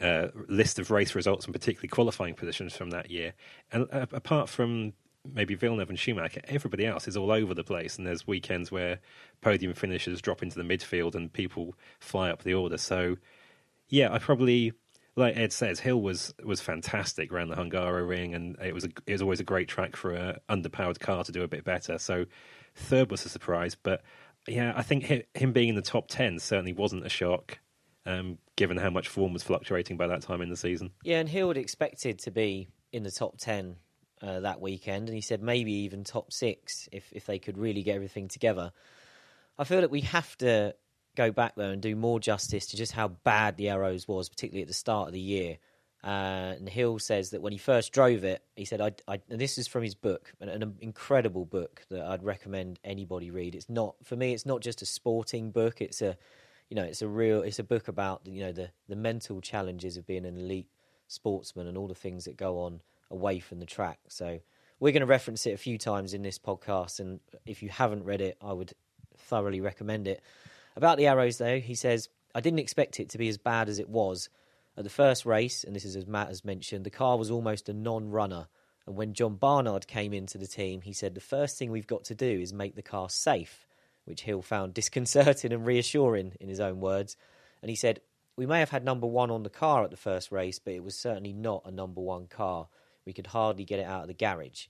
uh, 0.01 0.27
list 0.47 0.79
of 0.79 0.91
race 0.91 1.15
results 1.15 1.45
and 1.45 1.53
particularly 1.53 1.87
qualifying 1.87 2.33
positions 2.33 2.75
from 2.75 2.91
that 2.91 3.09
year, 3.09 3.33
and 3.71 3.87
uh, 3.91 4.05
apart 4.11 4.49
from 4.49 4.93
maybe 5.33 5.55
Villeneuve 5.55 5.89
and 5.89 5.99
Schumacher, 5.99 6.41
everybody 6.47 6.85
else 6.85 7.07
is 7.07 7.17
all 7.17 7.31
over 7.31 7.53
the 7.53 7.63
place. 7.63 7.97
And 7.97 8.05
there's 8.05 8.27
weekends 8.27 8.71
where 8.71 8.99
podium 9.41 9.73
finishers 9.73 10.21
drop 10.21 10.43
into 10.43 10.61
the 10.61 10.63
midfield 10.63 11.15
and 11.15 11.31
people 11.31 11.75
fly 11.99 12.29
up 12.29 12.43
the 12.43 12.53
order. 12.53 12.77
So, 12.77 13.17
yeah, 13.89 14.13
I 14.13 14.19
probably 14.19 14.73
like 15.15 15.37
Edd 15.37 15.53
says, 15.53 15.79
Hill 15.79 16.01
was 16.01 16.33
was 16.43 16.61
fantastic 16.61 17.31
around 17.31 17.49
the 17.49 17.55
Hungaroring, 17.55 18.35
and 18.35 18.57
it 18.59 18.73
was 18.73 18.85
a, 18.85 18.89
it 19.07 19.13
was 19.13 19.21
always 19.21 19.39
a 19.39 19.45
great 19.45 19.67
track 19.67 19.95
for 19.95 20.13
an 20.13 20.37
underpowered 20.49 20.99
car 20.99 21.23
to 21.23 21.31
do 21.31 21.43
a 21.43 21.47
bit 21.47 21.63
better. 21.63 21.97
So 21.97 22.25
third 22.75 23.11
was 23.11 23.25
a 23.25 23.29
surprise, 23.29 23.75
but 23.81 24.01
yeah, 24.47 24.73
I 24.75 24.81
think 24.83 25.11
him 25.33 25.53
being 25.53 25.69
in 25.69 25.75
the 25.75 25.81
top 25.81 26.07
ten 26.07 26.39
certainly 26.39 26.73
wasn't 26.73 27.05
a 27.05 27.09
shock. 27.09 27.59
um, 28.05 28.37
given 28.55 28.77
how 28.77 28.89
much 28.89 29.07
form 29.07 29.33
was 29.33 29.43
fluctuating 29.43 29.97
by 29.97 30.07
that 30.07 30.21
time 30.21 30.41
in 30.41 30.49
the 30.49 30.55
season. 30.55 30.91
Yeah, 31.03 31.19
and 31.19 31.27
Hill 31.27 31.49
had 31.49 31.57
expected 31.57 32.19
to 32.19 32.31
be 32.31 32.67
in 32.91 33.03
the 33.03 33.11
top 33.11 33.37
10 33.37 33.75
uh, 34.21 34.41
that 34.41 34.61
weekend, 34.61 35.09
and 35.09 35.15
he 35.15 35.21
said 35.21 35.41
maybe 35.41 35.71
even 35.71 36.03
top 36.03 36.31
six 36.31 36.87
if, 36.91 37.11
if 37.11 37.25
they 37.25 37.39
could 37.39 37.57
really 37.57 37.83
get 37.83 37.95
everything 37.95 38.27
together. 38.27 38.71
I 39.57 39.63
feel 39.63 39.81
that 39.81 39.91
we 39.91 40.01
have 40.01 40.37
to 40.37 40.75
go 41.15 41.31
back 41.31 41.55
there 41.55 41.71
and 41.71 41.81
do 41.81 41.95
more 41.95 42.19
justice 42.19 42.67
to 42.67 42.77
just 42.77 42.91
how 42.91 43.07
bad 43.07 43.57
the 43.57 43.69
Arrows 43.69 44.07
was, 44.07 44.29
particularly 44.29 44.61
at 44.61 44.67
the 44.67 44.73
start 44.73 45.07
of 45.07 45.13
the 45.13 45.19
year. 45.19 45.57
Uh, 46.05 46.53
and 46.57 46.69
Hill 46.69 46.99
says 46.99 47.31
that 47.31 47.41
when 47.41 47.51
he 47.51 47.57
first 47.57 47.91
drove 47.91 48.23
it, 48.23 48.43
he 48.55 48.63
said, 48.63 48.79
I, 48.79 48.91
I, 49.07 49.19
this 49.27 49.57
is 49.57 49.67
from 49.67 49.81
his 49.81 49.95
book, 49.95 50.31
an, 50.39 50.49
an, 50.49 50.75
incredible 50.79 51.45
book 51.45 51.81
that 51.89 52.05
I'd 52.05 52.21
recommend 52.21 52.79
anybody 52.83 53.31
read. 53.31 53.55
It's 53.55 53.69
not, 53.69 53.95
for 54.03 54.15
me, 54.15 54.31
it's 54.31 54.45
not 54.45 54.61
just 54.61 54.83
a 54.83 54.85
sporting 54.85 55.49
book. 55.49 55.81
It's 55.81 56.03
a, 56.03 56.15
you 56.69 56.75
know, 56.75 56.83
it's 56.83 57.01
a 57.01 57.07
real, 57.07 57.41
it's 57.41 57.57
a 57.57 57.63
book 57.63 57.87
about, 57.87 58.21
you 58.25 58.41
know, 58.43 58.51
the, 58.51 58.69
the 58.87 58.95
mental 58.95 59.41
challenges 59.41 59.97
of 59.97 60.05
being 60.05 60.25
an 60.25 60.37
elite 60.37 60.69
sportsman 61.07 61.65
and 61.65 61.75
all 61.75 61.87
the 61.87 61.95
things 61.95 62.25
that 62.25 62.37
go 62.37 62.59
on 62.59 62.81
away 63.09 63.39
from 63.39 63.59
the 63.59 63.65
track. 63.65 63.97
So 64.07 64.39
we're 64.79 64.93
going 64.93 65.01
to 65.01 65.07
reference 65.07 65.47
it 65.47 65.55
a 65.55 65.57
few 65.57 65.79
times 65.79 66.13
in 66.13 66.21
this 66.21 66.37
podcast. 66.37 66.99
And 66.99 67.19
if 67.47 67.63
you 67.63 67.69
haven't 67.69 68.03
read 68.03 68.21
it, 68.21 68.37
I 68.43 68.53
would 68.53 68.73
thoroughly 69.17 69.59
recommend 69.59 70.07
it. 70.07 70.21
About 70.75 70.99
the 70.99 71.07
Arrows, 71.07 71.39
though, 71.39 71.59
he 71.59 71.73
says, 71.73 72.09
I 72.35 72.41
didn't 72.41 72.59
expect 72.59 72.99
it 72.99 73.09
to 73.09 73.17
be 73.17 73.27
as 73.27 73.39
bad 73.39 73.69
as 73.69 73.79
it 73.79 73.89
was. 73.89 74.29
At 74.77 74.83
the 74.83 74.89
first 74.89 75.25
race, 75.25 75.63
and 75.63 75.75
this 75.75 75.85
is 75.85 75.95
as 75.95 76.05
Matt 76.05 76.27
has 76.27 76.43
mentioned, 76.43 76.85
the 76.85 76.89
car 76.89 77.17
was 77.17 77.31
almost 77.31 77.69
a 77.69 77.73
non 77.73 78.09
runner. 78.09 78.47
And 78.85 78.95
when 78.95 79.13
John 79.13 79.35
Barnard 79.35 79.87
came 79.87 80.13
into 80.13 80.37
the 80.37 80.47
team, 80.47 80.81
he 80.81 80.93
said, 80.93 81.15
The 81.15 81.21
first 81.21 81.57
thing 81.57 81.71
we've 81.71 81.87
got 81.87 82.03
to 82.05 82.15
do 82.15 82.27
is 82.27 82.53
make 82.53 82.75
the 82.75 82.81
car 82.81 83.09
safe, 83.09 83.65
which 84.03 84.23
Hill 84.23 84.41
found 84.41 84.73
disconcerting 84.73 85.53
and 85.53 85.65
reassuring 85.65 86.33
in 86.39 86.49
his 86.49 86.59
own 86.59 86.81
words. 86.81 87.15
And 87.61 87.69
he 87.69 87.75
said, 87.75 88.01
We 88.35 88.45
may 88.45 88.59
have 88.59 88.69
had 88.69 88.83
number 88.83 89.07
one 89.07 89.31
on 89.31 89.43
the 89.43 89.49
car 89.49 89.83
at 89.83 89.91
the 89.91 89.97
first 89.97 90.31
race, 90.31 90.59
but 90.59 90.73
it 90.73 90.83
was 90.83 90.95
certainly 90.95 91.33
not 91.33 91.63
a 91.65 91.71
number 91.71 92.01
one 92.01 92.27
car. 92.27 92.67
We 93.05 93.13
could 93.13 93.27
hardly 93.27 93.63
get 93.63 93.79
it 93.79 93.85
out 93.85 94.01
of 94.01 94.07
the 94.07 94.13
garage. 94.13 94.67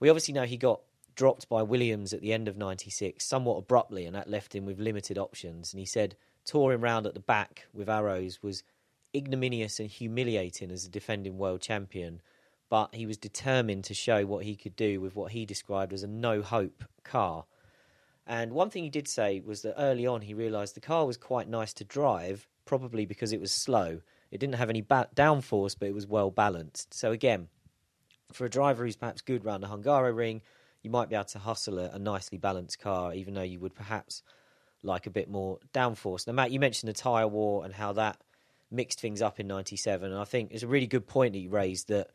We 0.00 0.08
obviously 0.08 0.34
know 0.34 0.44
he 0.44 0.56
got 0.56 0.80
dropped 1.14 1.48
by 1.48 1.62
Williams 1.62 2.12
at 2.14 2.20
the 2.20 2.32
end 2.32 2.48
of 2.48 2.56
96 2.56 3.24
somewhat 3.24 3.58
abruptly, 3.58 4.06
and 4.06 4.14
that 4.14 4.30
left 4.30 4.54
him 4.54 4.64
with 4.64 4.78
limited 4.78 5.18
options. 5.18 5.72
And 5.72 5.80
he 5.80 5.86
said 5.86 6.16
touring 6.44 6.80
round 6.80 7.06
at 7.06 7.14
the 7.14 7.20
back 7.20 7.66
with 7.74 7.88
Arrows 7.88 8.42
was 8.42 8.62
ignominious 9.14 9.80
and 9.80 9.88
humiliating 9.88 10.70
as 10.70 10.84
a 10.84 10.90
defending 10.90 11.38
world 11.38 11.60
champion, 11.60 12.20
but 12.68 12.94
he 12.94 13.06
was 13.06 13.16
determined 13.16 13.84
to 13.84 13.94
show 13.94 14.26
what 14.26 14.44
he 14.44 14.56
could 14.56 14.76
do 14.76 15.00
with 15.00 15.16
what 15.16 15.32
he 15.32 15.46
described 15.46 15.92
as 15.92 16.02
a 16.02 16.08
no 16.08 16.42
hope 16.42 16.84
car. 17.04 17.44
And 18.26 18.52
one 18.52 18.68
thing 18.68 18.84
he 18.84 18.90
did 18.90 19.08
say 19.08 19.40
was 19.40 19.62
that 19.62 19.80
early 19.80 20.06
on 20.06 20.20
he 20.20 20.34
realised 20.34 20.76
the 20.76 20.80
car 20.80 21.06
was 21.06 21.16
quite 21.16 21.48
nice 21.48 21.72
to 21.74 21.84
drive, 21.84 22.46
probably 22.66 23.06
because 23.06 23.32
it 23.32 23.40
was 23.40 23.50
slow. 23.50 24.00
It 24.30 24.38
didn't 24.38 24.56
have 24.56 24.68
any 24.68 24.82
ba- 24.82 25.08
downforce, 25.16 25.74
but 25.78 25.88
it 25.88 25.94
was 25.94 26.06
well 26.06 26.30
balanced. 26.30 26.92
So 26.92 27.10
again, 27.12 27.48
for 28.32 28.44
a 28.44 28.50
driver 28.50 28.84
who's 28.84 28.96
perhaps 28.96 29.22
good 29.22 29.46
around 29.46 29.62
the 29.62 29.68
Hungaroring, 29.68 30.42
you 30.82 30.90
might 30.90 31.08
be 31.08 31.14
able 31.14 31.24
to 31.24 31.38
hustle 31.38 31.78
a, 31.78 31.90
a, 31.90 31.98
nicely 31.98 32.38
balanced 32.38 32.78
car, 32.78 33.14
even 33.14 33.34
though 33.34 33.42
you 33.42 33.58
would 33.60 33.74
perhaps 33.74 34.22
like 34.82 35.06
a 35.06 35.10
bit 35.10 35.28
more 35.28 35.58
downforce. 35.72 36.26
Now, 36.26 36.34
Matt, 36.34 36.50
you 36.50 36.60
mentioned 36.60 36.88
the 36.88 36.94
tyre 36.94 37.26
war 37.26 37.64
and 37.64 37.74
how 37.74 37.92
that 37.94 38.20
mixed 38.70 39.00
things 39.00 39.22
up 39.22 39.40
in 39.40 39.46
'97, 39.46 40.10
and 40.10 40.20
I 40.20 40.24
think 40.24 40.52
it's 40.52 40.62
a 40.62 40.68
really 40.68 40.86
good 40.86 41.06
point 41.06 41.32
that 41.32 41.40
you 41.40 41.50
raised 41.50 41.88
that 41.88 42.10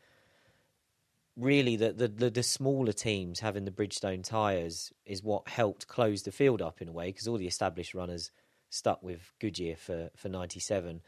really 1.36 1.76
the, 1.76 1.92
the, 1.92 2.08
the, 2.08 2.30
the 2.30 2.42
smaller 2.42 2.92
teams 2.92 3.40
having 3.40 3.64
the 3.64 3.70
Bridgestone 3.70 4.22
tyres 4.22 4.92
is 5.04 5.22
what 5.22 5.48
helped 5.48 5.88
close 5.88 6.22
the 6.22 6.32
field 6.32 6.62
up 6.62 6.80
in 6.80 6.88
a 6.88 6.92
way 6.92 7.06
because 7.06 7.26
all 7.26 7.38
the 7.38 7.46
established 7.46 7.94
runners 7.94 8.30
stuck 8.70 9.02
with 9.02 9.32
Goodyear 9.40 9.76
for, 9.76 10.10
for 10.16 10.28
97. 10.28 11.00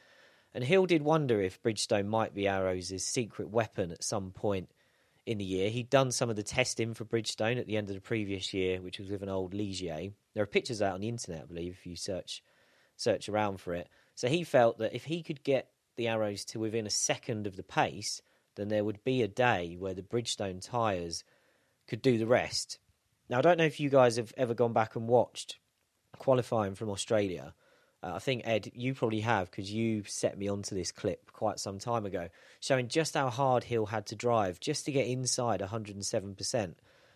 And 0.55 0.65
Hill 0.65 0.87
did 0.87 1.03
wonder 1.03 1.41
if 1.41 1.62
Bridgestone 1.62 2.07
might 2.07 2.35
be 2.35 2.49
Arrows' 2.49 3.05
secret 3.05 3.50
weapon 3.50 3.93
at 3.93 4.03
some 4.03 4.31
point 4.31 4.71
in 5.26 5.38
the 5.38 5.45
year. 5.45 5.71
He'd 5.71 5.91
done 5.91 6.11
some 6.12 6.31
of 6.31 6.37
the 6.37 6.43
testing 6.43 6.95
for 6.95 7.05
Bridgestone 7.05 7.59
at 7.59 7.67
the 7.67 7.76
end 7.76 7.88
of 7.88 7.95
the 7.95 8.00
previous 8.00 8.55
year, 8.55 8.81
which 8.81 8.99
was 8.99 9.11
with 9.11 9.23
an 9.23 9.29
old 9.29 9.53
Ligier. 9.53 10.12
There 10.35 10.43
are 10.43 10.47
pictures 10.47 10.81
out 10.81 10.95
on 10.95 11.00
the 11.00 11.09
internet, 11.09 11.43
I 11.43 11.47
believe, 11.47 11.76
if 11.79 11.87
you 11.87 11.97
search 11.97 12.43
search 12.97 13.29
around 13.29 13.61
for 13.61 13.75
it. 13.75 13.88
So 14.16 14.28
he 14.28 14.42
felt 14.42 14.78
that 14.78 14.94
if 14.94 15.04
he 15.04 15.23
could 15.23 15.44
get 15.44 15.68
the 15.96 16.08
Arrows 16.08 16.44
to 16.46 16.58
within 16.58 16.87
a 16.87 16.90
second 16.90 17.46
of 17.46 17.56
the 17.56 17.62
pace, 17.62 18.20
then 18.56 18.68
there 18.68 18.85
would 18.85 19.04
be 19.04 19.23
a 19.23 19.28
day 19.28 19.76
where 19.78 19.94
the 19.94 20.02
Bridgestone 20.02 20.61
tyres 20.61 21.23
could 21.87 22.02
do 22.02 22.18
the 22.18 22.26
rest. 22.26 22.78
Now, 23.28 23.38
I 23.38 23.42
don't 23.42 23.58
know 23.58 23.64
if 23.64 23.78
you 23.78 23.90
guys 23.90 24.16
have 24.16 24.32
ever 24.37 24.54
gone 24.54 24.73
back 24.73 24.96
and 24.96 25.06
watched 25.06 25.58
qualifying 26.18 26.75
from 26.75 26.90
Australia. 26.90 27.54
Uh, 28.02 28.12
I 28.14 28.18
think 28.18 28.42
Edd, 28.44 28.70
you 28.75 28.94
probably 28.94 29.20
have 29.20 29.50
because 29.50 29.70
you 29.70 30.04
set 30.04 30.38
me 30.38 30.49
onto 30.49 30.75
this 30.75 30.92
clip 30.92 31.32
quite 31.32 31.58
some 31.58 31.78
time 31.78 32.06
ago, 32.06 32.28
showing 32.61 32.88
just 32.88 33.14
how 33.14 33.28
hard 33.28 33.64
Hill 33.64 33.87
had 33.87 34.06
to 34.06 34.16
drive 34.16 34.61
just 34.61 34.85
to 34.87 34.92
get 34.92 35.06
inside 35.06 35.61
107%. 35.61 36.75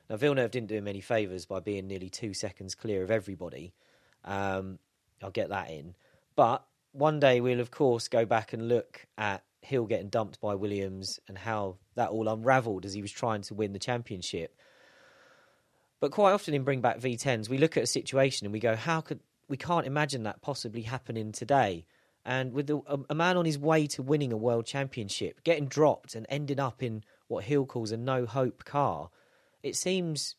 Now 0.09 0.17
Villeneuve 0.17 0.51
didn't 0.51 0.69
do 0.69 0.77
him 0.77 0.89
any 0.89 1.01
favours 1.01 1.47
by 1.47 1.61
being 1.61 1.87
nearly 1.87 2.11
two 2.11 2.35
seconds 2.35 2.75
clear 2.75 3.03
of 3.03 3.11
everybody. 3.11 3.73
Um, 4.25 4.79
I'll 5.23 5.31
get 5.31 5.51
that 5.51 5.71
in, 5.71 5.95
but 6.35 6.65
one 6.93 7.21
day 7.21 7.41
we'll 7.41 7.61
of 7.61 7.71
course 7.71 8.09
go 8.09 8.25
back 8.25 8.53
and 8.53 8.69
look 8.69 9.07
at 9.17 9.43
Hill 9.63 9.87
getting 9.87 10.09
dumped 10.09 10.41
by 10.41 10.55
Williams 10.55 11.19
and 11.29 11.37
how 11.37 11.77
that 11.95 12.11
all 12.11 12.29
unravelled 12.29 12.85
as 12.85 12.95
he 12.95 13.03
was 13.03 13.13
trying 13.13 13.43
to 13.43 13.55
win 13.55 13.73
the 13.73 13.79
championship. 13.79 14.57
But 16.01 16.13
quite 16.13 16.33
often 16.33 16.55
in 16.55 16.65
Bring 16.65 16.81
Back 16.81 16.99
V10s, 16.99 17.49
we 17.49 17.59
look 17.59 17.77
at 17.77 17.83
a 17.83 17.87
situation 17.87 18.47
and 18.47 18.53
we 18.53 18.59
go, 18.59 18.75
how 18.75 19.03
could 19.03 19.21
we 19.51 19.57
can't 19.57 19.87
imagine 19.87 20.23
that 20.23 20.41
possibly 20.41 20.83
happening 20.83 21.33
today. 21.33 21.85
And 22.25 22.53
with 22.53 22.69
the, 22.69 22.77
a, 22.87 22.99
a, 23.11 23.15
man 23.15 23.37
on 23.37 23.45
his 23.45 23.59
way 23.59 23.87
to 23.89 24.03
winning 24.03 24.33
a 24.33 24.37
world 24.37 24.65
championship, 24.65 25.43
getting 25.43 25.67
dropped 25.67 26.15
and 26.15 26.25
ending 26.29 26.61
up 26.61 26.83
in 26.83 27.03
what 27.27 27.45
Hill 27.45 27.67
calls 27.67 27.91
a 27.91 27.97
no 27.97 28.27
hope 28.27 28.65
car, 28.65 29.11
it 29.63 29.75
seems 29.75 30.37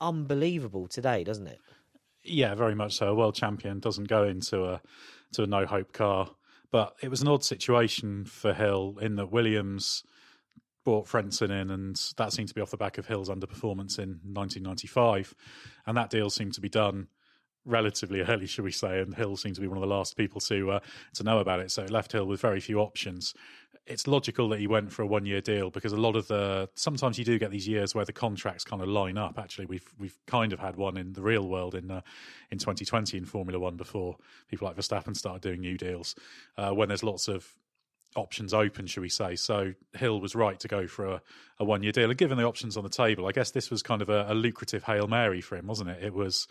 unbelievable 0.00 0.88
today, 0.88 1.22
doesn't 1.22 1.46
it? 1.46 1.60
Yeah, 2.24 2.54
very 2.56 2.74
much 2.74 2.96
so. 2.96 3.08
A 3.08 3.14
world 3.14 3.36
champion 3.36 3.78
doesn't 3.78 4.08
go 4.08 4.24
into 4.24 4.64
a 4.64 4.80
to 5.32 5.42
a 5.42 5.46
no 5.46 5.66
hope 5.66 5.92
car, 5.92 6.30
but 6.70 6.94
it 7.02 7.08
was 7.08 7.22
an 7.22 7.28
odd 7.28 7.44
situation 7.44 8.24
for 8.24 8.52
Hill 8.52 8.98
in 9.00 9.16
that 9.16 9.30
Williams 9.30 10.04
brought 10.84 11.06
Frentzen 11.06 11.50
in, 11.50 11.70
and 11.70 12.00
that 12.16 12.32
seemed 12.32 12.48
to 12.48 12.54
be 12.54 12.60
off 12.60 12.70
the 12.70 12.76
back 12.76 12.98
of 12.98 13.06
Hill's 13.06 13.28
underperformance 13.28 13.98
in 13.98 14.20
1995, 14.32 15.34
and 15.86 15.96
that 15.96 16.10
deal 16.10 16.30
seemed 16.30 16.54
to 16.54 16.60
be 16.60 16.68
done 16.68 17.08
relatively 17.64 18.20
early, 18.28 18.46
should 18.46 18.64
we 18.64 18.72
say, 18.72 19.00
and 19.00 19.14
Hill 19.14 19.36
seemed 19.36 19.54
to 19.56 19.60
be 19.60 19.68
one 19.68 19.76
of 19.76 19.82
the 19.82 19.94
last 19.94 20.16
people 20.16 20.40
to 20.42 20.72
uh, 20.72 20.80
to 21.14 21.22
know 21.22 21.38
about 21.38 21.60
it. 21.60 21.70
So 21.70 21.82
it 21.82 21.90
left 21.90 22.12
Hill 22.12 22.26
with 22.26 22.40
very 22.40 22.60
few 22.60 22.80
options. 22.80 23.34
It's 23.88 24.06
logical 24.06 24.48
that 24.50 24.60
he 24.60 24.66
went 24.66 24.92
for 24.92 25.02
a 25.02 25.06
one 25.06 25.26
year 25.26 25.40
deal 25.40 25.70
because 25.70 25.92
a 25.92 25.96
lot 25.96 26.16
of 26.16 26.28
the 26.28 26.68
sometimes 26.74 27.18
you 27.18 27.24
do 27.24 27.38
get 27.38 27.50
these 27.50 27.66
years 27.66 27.94
where 27.94 28.04
the 28.04 28.12
contracts 28.12 28.64
kind 28.64 28.82
of 28.82 28.88
line 28.88 29.16
up. 29.16 29.38
Actually, 29.38 29.66
we've 29.66 29.94
we've 29.98 30.18
kind 30.26 30.52
of 30.52 30.58
had 30.58 30.76
one 30.76 30.96
in 30.96 31.12
the 31.14 31.22
real 31.22 31.48
world 31.48 31.74
in 31.74 31.90
uh, 31.90 32.02
in 32.50 32.58
2020 32.58 33.16
in 33.16 33.24
Formula 33.24 33.58
One 33.58 33.76
before 33.76 34.16
people 34.48 34.68
like 34.68 34.76
Verstappen 34.76 35.16
started 35.16 35.42
doing 35.42 35.60
new 35.60 35.76
deals 35.76 36.14
uh, 36.56 36.70
when 36.70 36.88
there's 36.88 37.02
lots 37.02 37.28
of 37.28 37.54
options 38.16 38.54
open, 38.54 38.86
should 38.86 39.02
we 39.02 39.08
say. 39.08 39.36
So 39.36 39.74
Hill 39.94 40.20
was 40.20 40.34
right 40.34 40.58
to 40.60 40.68
go 40.68 40.86
for 40.86 41.06
a, 41.06 41.22
a 41.58 41.64
one 41.64 41.82
year 41.82 41.92
deal. 41.92 42.08
And 42.08 42.18
given 42.18 42.38
the 42.38 42.44
options 42.44 42.76
on 42.76 42.82
the 42.82 42.90
table, 42.90 43.26
I 43.26 43.32
guess 43.32 43.50
this 43.50 43.70
was 43.70 43.82
kind 43.82 44.02
of 44.02 44.08
a, 44.08 44.26
a 44.28 44.34
lucrative 44.34 44.84
Hail 44.84 45.06
Mary 45.06 45.40
for 45.40 45.56
him, 45.56 45.66
wasn't 45.66 45.90
it? 45.90 46.02
It 46.02 46.14
was 46.14 46.46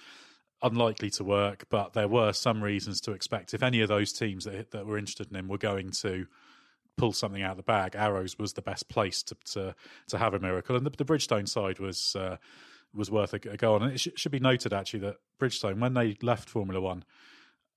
unlikely 0.61 1.09
to 1.11 1.23
work, 1.23 1.65
but 1.69 1.93
there 1.93 2.07
were 2.07 2.33
some 2.33 2.63
reasons 2.63 2.99
to 3.01 3.11
expect 3.11 3.53
if 3.53 3.61
any 3.61 3.81
of 3.81 3.87
those 3.87 4.11
teams 4.11 4.45
that, 4.45 4.71
that 4.71 4.85
were 4.85 4.97
interested 4.97 5.29
in 5.29 5.35
him 5.35 5.47
were 5.47 5.57
going 5.57 5.91
to 5.91 6.25
pull 6.97 7.13
something 7.13 7.41
out 7.41 7.51
of 7.51 7.57
the 7.57 7.63
bag, 7.63 7.95
Arrows 7.95 8.37
was 8.37 8.53
the 8.53 8.61
best 8.61 8.89
place 8.89 9.23
to 9.23 9.35
to, 9.53 9.75
to 10.07 10.17
have 10.17 10.33
a 10.33 10.39
miracle, 10.39 10.75
and 10.75 10.85
the, 10.85 10.89
the 10.89 11.05
Bridgestone 11.05 11.47
side 11.47 11.79
was 11.79 12.15
uh, 12.15 12.37
was 12.93 13.11
worth 13.11 13.33
a, 13.33 13.39
a, 13.49 13.57
go 13.57 13.75
on. 13.75 13.83
And 13.83 13.93
it 13.93 13.99
sh- 13.99 14.07
should 14.15 14.31
be 14.31 14.39
noted 14.39 14.73
actually 14.73 14.99
that 15.01 15.17
Bridgestone, 15.39 15.79
when 15.79 15.93
they 15.93 16.17
left 16.21 16.49
Formula 16.49 16.81
One 16.81 17.03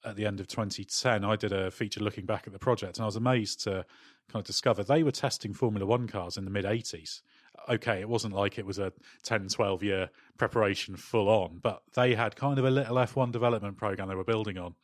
at 0.04 0.16
the 0.16 0.24
end 0.24 0.40
of 0.40 0.48
2010, 0.48 1.24
I 1.24 1.36
did 1.36 1.52
a 1.52 1.70
feature 1.70 2.00
looking 2.00 2.24
back 2.24 2.46
at 2.46 2.52
the 2.52 2.58
project, 2.58 2.96
and 2.96 3.02
I 3.02 3.06
was 3.06 3.16
amazed 3.16 3.62
to 3.64 3.84
kind 4.28 4.42
of 4.42 4.44
discover 4.44 4.82
they 4.82 5.02
were 5.02 5.10
testing 5.10 5.52
Formula 5.52 5.86
One 5.86 6.08
cars 6.08 6.36
in 6.36 6.44
the 6.44 6.50
mid 6.50 6.64
80s 6.64 7.20
okay, 7.68 8.00
it 8.00 8.08
wasn't 8.08 8.34
like 8.34 8.58
it 8.58 8.66
was 8.66 8.78
a 8.78 8.92
10, 9.22 9.48
12 9.48 9.82
year 9.82 10.10
preparation 10.38 10.96
full 10.96 11.28
on, 11.28 11.58
but 11.62 11.82
they 11.94 12.14
had 12.14 12.36
kind 12.36 12.58
of 12.58 12.64
a 12.64 12.70
little 12.70 12.96
F1 12.96 13.32
development 13.32 13.76
program 13.76 14.08
they 14.08 14.14
were 14.14 14.24
building 14.24 14.58
on. 14.58 14.74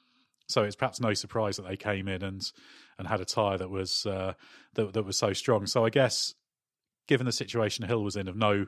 So 0.47 0.63
it's 0.63 0.77
perhaps 0.77 1.01
no 1.01 1.15
surprise 1.15 1.57
that 1.57 1.67
they 1.67 1.77
came 1.77 2.09
in 2.09 2.23
and 2.23 2.51
and 2.99 3.09
had 3.09 3.21
a 3.21 3.25
tyre 3.25 3.59
that 3.59 3.71
was 3.71 4.07
uh, 4.07 4.35
that, 4.75 4.93
that 4.93 5.03
was 5.05 5.17
so 5.17 5.33
strong. 5.33 5.67
So 5.67 5.85
I 5.85 5.91
guess, 5.91 6.35
given 7.07 7.27
the 7.27 7.33
situation 7.33 7.87
Hill 7.87 8.03
was 8.03 8.17
in 8.17 8.29
of 8.29 8.37
no 8.37 8.67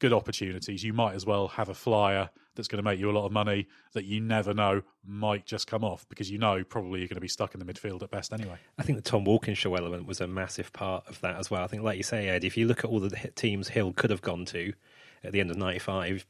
good 0.00 0.12
opportunities, 0.12 0.82
you 0.82 0.92
might 0.92 1.14
as 1.14 1.26
well 1.26 1.48
have 1.48 1.68
a 1.68 1.74
flyer 1.74 2.30
that's 2.54 2.68
going 2.68 2.82
to 2.82 2.88
make 2.88 2.98
you 2.98 3.10
a 3.10 3.12
lot 3.12 3.26
of 3.26 3.32
money 3.32 3.68
that 3.92 4.04
you 4.04 4.20
never 4.20 4.52
know 4.52 4.82
might 5.06 5.46
just 5.46 5.66
come 5.66 5.84
off 5.84 6.06
because 6.08 6.30
you 6.30 6.38
know 6.38 6.64
probably 6.64 6.98
you're 6.98 7.08
going 7.08 7.14
to 7.16 7.20
be 7.20 7.28
stuck 7.28 7.54
in 7.54 7.60
the 7.64 7.72
midfield 7.72 8.02
at 8.02 8.10
best 8.10 8.32
anyway. 8.32 8.58
I 8.78 8.82
think 8.82 8.96
the 8.96 9.08
Tom 9.08 9.24
Walkinshaw 9.24 9.74
element 9.74 10.06
was 10.06 10.20
a 10.20 10.26
massive 10.26 10.72
part 10.72 11.06
of 11.06 11.20
that 11.20 11.36
as 11.36 11.50
well. 11.50 11.62
I 11.62 11.66
think, 11.68 11.82
like 11.82 11.96
you 11.96 12.02
say, 12.02 12.28
Edd, 12.28 12.44
if 12.44 12.56
you 12.56 12.66
look 12.66 12.80
at 12.80 12.86
all 12.86 13.00
the 13.00 13.10
teams 13.34 13.68
Hill 13.68 13.92
could 13.92 14.10
have 14.10 14.22
gone 14.22 14.44
to 14.46 14.72
at 15.22 15.32
the 15.32 15.40
end 15.40 15.50
of 15.50 15.56
'95, 15.56 16.26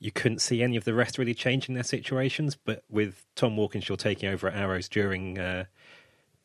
you 0.00 0.10
couldn't 0.10 0.40
see 0.40 0.62
any 0.62 0.76
of 0.76 0.84
the 0.84 0.94
rest 0.94 1.18
really 1.18 1.34
changing 1.34 1.74
their 1.74 1.84
situations. 1.84 2.56
But 2.56 2.84
with 2.88 3.24
Tom 3.34 3.56
Walkinshaw 3.56 3.96
taking 3.96 4.28
over 4.28 4.48
at 4.48 4.56
Arrows 4.56 4.88
during 4.88 5.38
uh, 5.38 5.64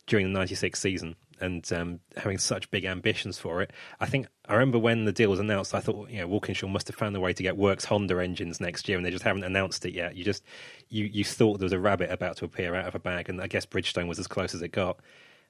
during 0.07 0.31
the 0.31 0.37
'96 0.37 0.79
season 0.79 1.15
and 1.41 1.71
um, 1.71 1.99
having 2.17 2.37
such 2.37 2.69
big 2.69 2.83
ambitions 2.85 3.37
for 3.37 3.61
it, 3.61 3.71
I 3.99 4.05
think 4.05 4.27
I 4.47 4.53
remember 4.53 4.79
when 4.79 5.05
the 5.05 5.11
deal 5.11 5.29
was 5.29 5.39
announced. 5.39 5.73
I 5.73 5.79
thought, 5.79 6.09
you 6.09 6.19
know, 6.19 6.27
Walkinshaw 6.27 6.67
must 6.67 6.87
have 6.87 6.95
found 6.95 7.15
a 7.15 7.19
way 7.19 7.33
to 7.33 7.43
get 7.43 7.57
Works 7.57 7.85
Honda 7.85 8.19
engines 8.19 8.59
next 8.59 8.87
year, 8.87 8.97
and 8.97 9.05
they 9.05 9.11
just 9.11 9.23
haven't 9.23 9.43
announced 9.43 9.85
it 9.85 9.93
yet. 9.93 10.15
You 10.15 10.23
just 10.23 10.43
you 10.89 11.05
you 11.05 11.23
thought 11.23 11.59
there 11.59 11.65
was 11.65 11.73
a 11.73 11.79
rabbit 11.79 12.11
about 12.11 12.37
to 12.37 12.45
appear 12.45 12.75
out 12.75 12.87
of 12.87 12.95
a 12.95 12.99
bag, 12.99 13.29
and 13.29 13.41
I 13.41 13.47
guess 13.47 13.65
Bridgestone 13.65 14.07
was 14.07 14.19
as 14.19 14.27
close 14.27 14.53
as 14.53 14.61
it 14.61 14.69
got. 14.69 14.99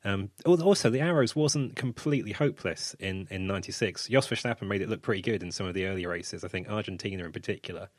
Um, 0.05 0.29
also, 0.45 0.89
the 0.89 1.01
Arrows 1.01 1.35
wasn't 1.35 1.75
completely 1.75 2.31
hopeless 2.31 2.95
in, 2.99 3.27
in 3.29 3.47
96. 3.47 4.07
Jos 4.07 4.27
Verstappen 4.27 4.67
made 4.67 4.81
it 4.81 4.89
look 4.89 5.01
pretty 5.01 5.21
good 5.21 5.43
in 5.43 5.51
some 5.51 5.65
of 5.67 5.73
the 5.73 5.85
early 5.85 6.05
races. 6.05 6.43
I 6.43 6.47
think 6.47 6.69
Argentina 6.69 7.25
in 7.25 7.31
particular. 7.31 7.89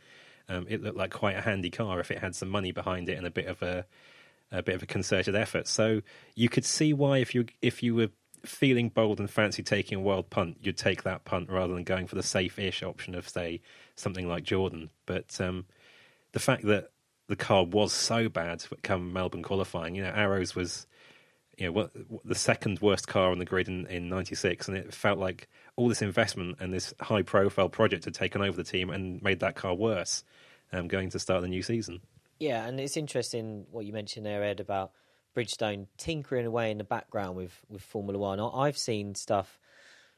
Um, 0.48 0.66
it 0.68 0.82
looked 0.82 0.96
like 0.96 1.10
quite 1.12 1.36
a 1.36 1.42
handy 1.42 1.70
car 1.70 2.00
if 2.00 2.10
it 2.10 2.18
had 2.18 2.34
some 2.34 2.48
money 2.48 2.72
behind 2.72 3.08
it 3.08 3.18
and 3.18 3.26
a 3.26 3.30
bit 3.30 3.46
of 3.46 3.62
a, 3.62 3.84
a 4.50 4.62
bit 4.62 4.74
of 4.74 4.82
a 4.82 4.86
concerted 4.86 5.36
effort. 5.36 5.68
So 5.68 6.00
you 6.34 6.48
could 6.48 6.64
see 6.64 6.92
why 6.92 7.18
if 7.18 7.34
you 7.34 7.46
if 7.62 7.82
you 7.82 7.94
were 7.94 8.08
feeling 8.44 8.88
bold 8.88 9.20
and 9.20 9.30
fancy 9.30 9.62
taking 9.62 9.98
a 9.98 10.00
wild 10.00 10.30
punt, 10.30 10.56
you'd 10.62 10.78
take 10.78 11.02
that 11.02 11.24
punt 11.24 11.50
rather 11.50 11.74
than 11.74 11.84
going 11.84 12.06
for 12.06 12.16
the 12.16 12.22
safe-ish 12.22 12.82
option 12.82 13.14
of 13.14 13.28
say 13.28 13.60
something 13.94 14.26
like 14.26 14.42
Jordan. 14.42 14.90
But 15.06 15.40
um, 15.40 15.66
the 16.32 16.40
fact 16.40 16.64
that 16.64 16.90
the 17.28 17.36
car 17.36 17.64
was 17.64 17.92
so 17.92 18.28
bad 18.28 18.64
come 18.82 19.12
Melbourne 19.12 19.42
qualifying, 19.42 19.94
you 19.94 20.02
know, 20.02 20.10
Arrows 20.10 20.56
was 20.56 20.86
you 21.60 21.66
know 21.66 21.72
what, 21.72 21.90
the 22.24 22.34
second 22.34 22.80
worst 22.80 23.06
car 23.06 23.30
on 23.30 23.38
the 23.38 23.44
grid 23.44 23.68
in, 23.68 23.86
in 23.86 24.08
96 24.08 24.66
and 24.66 24.76
it 24.76 24.94
felt 24.94 25.18
like 25.18 25.48
all 25.76 25.88
this 25.88 26.00
investment 26.00 26.56
and 26.58 26.72
this 26.72 26.94
high 27.00 27.22
profile 27.22 27.68
project 27.68 28.06
had 28.06 28.14
taken 28.14 28.40
over 28.40 28.56
the 28.56 28.64
team 28.64 28.88
and 28.88 29.22
made 29.22 29.40
that 29.40 29.56
car 29.56 29.74
worse 29.74 30.24
um, 30.72 30.88
going 30.88 31.10
to 31.10 31.18
start 31.18 31.42
the 31.42 31.48
new 31.48 31.62
season. 31.62 32.00
Yeah 32.38 32.66
and 32.66 32.80
it's 32.80 32.96
interesting 32.96 33.66
what 33.70 33.84
you 33.84 33.92
mentioned 33.92 34.24
there 34.24 34.42
Edd 34.42 34.60
about 34.60 34.92
bridgestone 35.36 35.86
tinkering 35.98 36.46
away 36.46 36.70
in 36.70 36.78
the 36.78 36.84
background 36.84 37.36
with, 37.36 37.60
with 37.68 37.82
formula 37.82 38.18
one. 38.18 38.40
I've 38.40 38.78
seen 38.78 39.14
stuff 39.14 39.58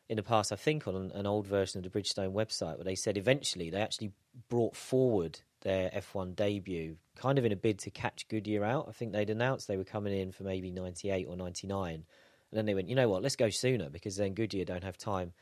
in 0.09 0.17
the 0.17 0.23
past 0.23 0.53
i 0.53 0.57
think 0.57 0.87
on 0.87 1.11
an 1.15 1.27
old 1.27 1.47
version 1.47 1.79
of 1.79 1.91
the 1.91 1.99
bridgestone 1.99 2.33
website 2.33 2.77
where 2.77 2.85
they 2.85 2.95
said 2.95 3.17
eventually 3.17 3.71
they 3.71 3.81
actually 3.81 4.13
brought 4.49 4.77
forward 4.77 5.41
their 5.63 5.91
F1 5.91 6.37
debut, 6.37 6.97
kind 7.17 7.39
of 7.39 7.45
in 7.45 7.53
a 7.53 7.57
bid 7.57 7.79
to 7.81 7.91
catch 7.91 8.29
Goodyear 8.29 8.65
out. 8.65 8.87
I 8.89 8.93
think 8.93 9.13
they'd 9.13 9.31
announced 9.31 9.69
they 9.69 9.77
were 9.77 9.85
coming 9.85 10.17
in 10.17 10.33
for 10.33 10.45
maybe 10.45 10.71
98 10.71 11.27
or 11.29 11.37
99. 11.37 11.95
And 11.95 12.05
then 12.53 12.67
they 12.67 12.75
went, 12.75 12.89
you 12.89 12.95
know 12.95 13.09
what, 13.09 13.23
let's 13.23 13.37
go 13.37 13.49
sooner 13.49 13.89
because 13.89 14.17
then 14.17 14.35
Goodyear 14.35 14.65
don't 14.65 14.85
have 14.85 14.99
time 14.99 15.33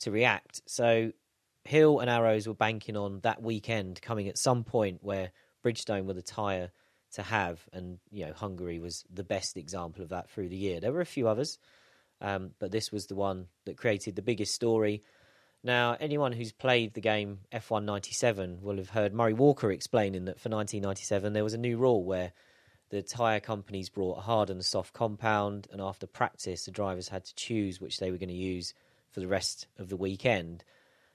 to 0.00 0.10
react. 0.10 0.62
So 0.66 1.12
Hill 1.64 2.00
and 2.00 2.08
Arrows 2.08 2.46
were 2.46 2.54
banking 2.54 2.96
on 2.96 3.20
that 3.20 3.42
weekend 3.42 4.00
coming 4.00 4.28
at 4.28 4.38
some 4.38 4.64
point 4.64 4.98
where 5.02 5.32
Bridgestone 5.64 6.06
were 6.06 6.14
the 6.14 6.22
tyre 6.22 6.70
to 7.12 7.22
have. 7.22 7.60
And, 7.72 7.98
you 8.10 8.26
know, 8.26 8.32
Hungary 8.32 8.78
was 8.78 9.04
the 9.12 9.24
best 9.24 9.56
example 9.56 10.02
of 10.02 10.10
that 10.10 10.30
through 10.30 10.48
the 10.48 10.56
year. 10.56 10.80
There 10.80 10.92
were 10.92 11.00
a 11.00 11.06
few 11.06 11.28
others, 11.28 11.58
um, 12.20 12.52
but 12.58 12.70
this 12.70 12.90
was 12.90 13.06
the 13.06 13.16
one 13.16 13.46
that 13.64 13.76
created 13.76 14.16
the 14.16 14.22
biggest 14.22 14.54
story. 14.54 15.02
Now, 15.66 15.96
anyone 15.98 16.30
who's 16.30 16.52
played 16.52 16.94
the 16.94 17.00
game 17.00 17.40
F1 17.52 17.82
97 17.82 18.60
will 18.62 18.76
have 18.76 18.90
heard 18.90 19.12
Murray 19.12 19.32
Walker 19.32 19.72
explaining 19.72 20.26
that 20.26 20.38
for 20.38 20.48
1997 20.48 21.32
there 21.32 21.42
was 21.42 21.54
a 21.54 21.58
new 21.58 21.76
rule 21.76 22.04
where 22.04 22.30
the 22.90 23.02
tyre 23.02 23.40
companies 23.40 23.88
brought 23.88 24.18
a 24.18 24.20
hard 24.20 24.48
and 24.48 24.60
a 24.60 24.62
soft 24.62 24.92
compound, 24.92 25.66
and 25.72 25.80
after 25.80 26.06
practice, 26.06 26.66
the 26.66 26.70
drivers 26.70 27.08
had 27.08 27.24
to 27.24 27.34
choose 27.34 27.80
which 27.80 27.98
they 27.98 28.12
were 28.12 28.16
going 28.16 28.28
to 28.28 28.34
use 28.34 28.74
for 29.10 29.18
the 29.18 29.26
rest 29.26 29.66
of 29.76 29.88
the 29.88 29.96
weekend. 29.96 30.62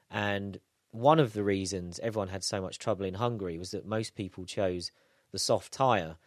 And 0.09 0.59
one 0.91 1.19
of 1.21 1.31
the 1.31 1.45
reasons 1.45 2.01
everyone 2.03 2.27
had 2.27 2.43
so 2.43 2.61
much 2.61 2.77
trouble 2.77 3.05
in 3.05 3.13
Hungary 3.13 3.57
was 3.57 3.71
that 3.71 3.85
most 3.85 4.15
people 4.15 4.43
chose 4.43 4.91
the 5.31 5.39
soft 5.39 5.71
tyre. 5.71 6.17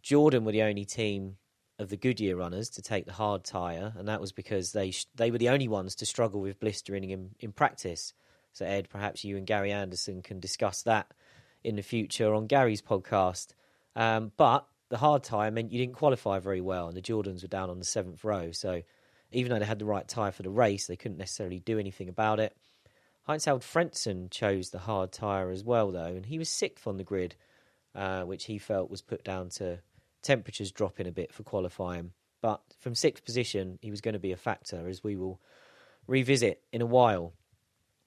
Jordan 0.00 0.46
were 0.46 0.52
the 0.52 0.62
only 0.62 0.86
team 0.86 1.36
of 1.78 1.88
the 1.88 1.96
Goodyear 1.96 2.36
runners 2.36 2.70
to 2.70 2.82
take 2.82 3.06
the 3.06 3.12
hard 3.12 3.44
tyre, 3.44 3.92
and 3.96 4.08
that 4.08 4.20
was 4.20 4.32
because 4.32 4.72
they 4.72 4.90
sh- 4.90 5.06
they 5.14 5.30
were 5.30 5.38
the 5.38 5.50
only 5.50 5.68
ones 5.68 5.94
to 5.96 6.06
struggle 6.06 6.40
with 6.40 6.60
blistering 6.60 7.10
in, 7.10 7.30
in 7.40 7.52
practice. 7.52 8.12
So 8.52 8.64
Ed, 8.64 8.88
perhaps 8.88 9.24
you 9.24 9.36
and 9.36 9.46
Gary 9.46 9.70
Anderson 9.70 10.22
can 10.22 10.40
discuss 10.40 10.82
that 10.82 11.12
in 11.62 11.76
the 11.76 11.82
future 11.82 12.34
on 12.34 12.46
Gary's 12.46 12.82
podcast. 12.82 13.48
Um, 13.94 14.32
but 14.36 14.66
the 14.88 14.96
hard 14.96 15.22
tyre 15.22 15.50
meant 15.50 15.72
you 15.72 15.78
didn't 15.78 15.96
qualify 15.96 16.38
very 16.38 16.60
well, 16.60 16.88
and 16.88 16.96
the 16.96 17.02
Jordans 17.02 17.42
were 17.42 17.48
down 17.48 17.70
on 17.70 17.78
the 17.78 17.84
seventh 17.84 18.24
row. 18.24 18.50
So 18.52 18.82
even 19.30 19.52
though 19.52 19.58
they 19.58 19.64
had 19.64 19.78
the 19.78 19.84
right 19.84 20.06
tyre 20.08 20.32
for 20.32 20.42
the 20.42 20.50
race, 20.50 20.86
they 20.86 20.96
couldn't 20.96 21.18
necessarily 21.18 21.60
do 21.60 21.78
anything 21.78 22.08
about 22.08 22.40
it. 22.40 22.56
Heinz 23.22 23.44
Harald 23.44 23.62
Frentzen 23.62 24.30
chose 24.30 24.70
the 24.70 24.78
hard 24.78 25.12
tyre 25.12 25.50
as 25.50 25.62
well, 25.62 25.92
though, 25.92 26.06
and 26.06 26.24
he 26.24 26.38
was 26.38 26.48
sixth 26.48 26.86
on 26.86 26.96
the 26.96 27.04
grid, 27.04 27.36
uh, 27.94 28.22
which 28.22 28.46
he 28.46 28.56
felt 28.56 28.90
was 28.90 29.02
put 29.02 29.22
down 29.22 29.50
to 29.50 29.80
temperatures 30.22 30.72
dropping 30.72 31.06
a 31.06 31.12
bit 31.12 31.32
for 31.32 31.42
qualifying. 31.42 32.12
But 32.40 32.60
from 32.80 32.94
sixth 32.94 33.24
position, 33.24 33.78
he 33.82 33.90
was 33.90 34.00
going 34.00 34.14
to 34.14 34.20
be 34.20 34.32
a 34.32 34.36
factor, 34.36 34.88
as 34.88 35.02
we 35.02 35.16
will 35.16 35.40
revisit 36.06 36.62
in 36.72 36.80
a 36.80 36.86
while. 36.86 37.32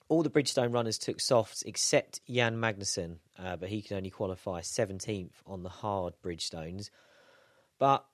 All 0.08 0.24
the 0.24 0.30
Bridgestone 0.30 0.74
runners 0.74 0.98
took 0.98 1.22
softs 1.22 1.64
except 1.64 2.22
Jan 2.30 2.58
Magnussen, 2.58 3.18
uh, 3.40 3.56
but 3.56 3.70
he 3.70 3.82
could 3.82 3.96
only 3.96 4.10
qualify 4.10 4.62
17th 4.62 5.32
on 5.46 5.64
the 5.64 5.70
hard 5.70 6.14
Bridgestones. 6.24 6.90
But 7.80 8.06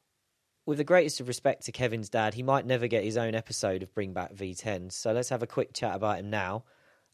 with 0.65 0.77
the 0.77 0.83
greatest 0.83 1.19
of 1.19 1.27
respect 1.27 1.65
to 1.65 1.71
Kevin's 1.71 2.09
dad, 2.09 2.33
he 2.33 2.43
might 2.43 2.65
never 2.65 2.87
get 2.87 3.03
his 3.03 3.17
own 3.17 3.33
episode 3.33 3.81
of 3.83 3.93
Bring 3.93 4.13
Back 4.13 4.35
V10. 4.35 4.91
So 4.91 5.11
let's 5.11 5.29
have 5.29 5.41
a 5.41 5.47
quick 5.47 5.73
chat 5.73 5.95
about 5.95 6.19
him 6.19 6.29
now. 6.29 6.65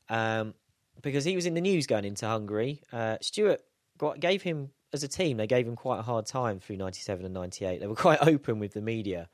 Um, 0.09 0.53
because 1.01 1.23
he 1.23 1.35
was 1.35 1.45
in 1.45 1.53
the 1.53 1.61
news 1.61 1.87
going 1.87 2.05
into 2.05 2.27
Hungary. 2.27 2.81
Uh, 2.91 3.17
Stewart 3.21 3.61
got, 3.97 4.19
gave 4.19 4.41
him 4.41 4.71
as 4.93 5.03
a 5.03 5.07
team, 5.07 5.37
they 5.37 5.47
gave 5.47 5.67
him 5.67 5.75
quite 5.75 5.99
a 5.99 6.03
hard 6.03 6.27
time 6.27 6.59
through 6.59 6.77
97 6.77 7.25
and 7.25 7.33
98. 7.33 7.79
They 7.79 7.87
were 7.87 7.95
quite 7.95 8.19
open 8.27 8.59
with 8.59 8.73
the 8.73 8.81
media 8.81 9.27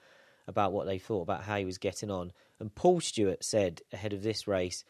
about 0.47 0.71
what 0.71 0.87
they 0.87 0.97
thought 0.97 1.21
about 1.21 1.43
how 1.43 1.57
he 1.57 1.65
was 1.65 1.77
getting 1.77 2.09
on. 2.09 2.31
And 2.59 2.73
Paul 2.73 3.01
Stewart 3.01 3.43
said 3.43 3.81
ahead 3.91 4.13
of 4.13 4.23
this 4.23 4.47
race, 4.47 4.83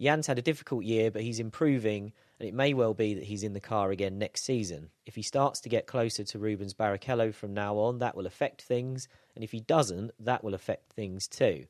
Jan's 0.00 0.26
had 0.26 0.38
a 0.38 0.42
difficult 0.42 0.84
year, 0.84 1.10
but 1.10 1.22
he's 1.22 1.38
improving, 1.38 2.12
and 2.40 2.48
it 2.48 2.54
may 2.54 2.74
well 2.74 2.94
be 2.94 3.14
that 3.14 3.24
he's 3.24 3.44
in 3.44 3.52
the 3.52 3.60
car 3.60 3.90
again 3.92 4.18
next 4.18 4.42
season. 4.42 4.90
If 5.06 5.14
he 5.14 5.22
starts 5.22 5.60
to 5.60 5.68
get 5.68 5.86
closer 5.86 6.24
to 6.24 6.38
Rubens 6.38 6.74
Barrichello 6.74 7.32
from 7.32 7.54
now 7.54 7.76
on, 7.76 7.98
that 7.98 8.16
will 8.16 8.26
affect 8.26 8.62
things, 8.62 9.06
and 9.36 9.44
if 9.44 9.52
he 9.52 9.60
doesn't, 9.60 10.10
that 10.18 10.42
will 10.42 10.54
affect 10.54 10.92
things 10.92 11.28
too. 11.28 11.66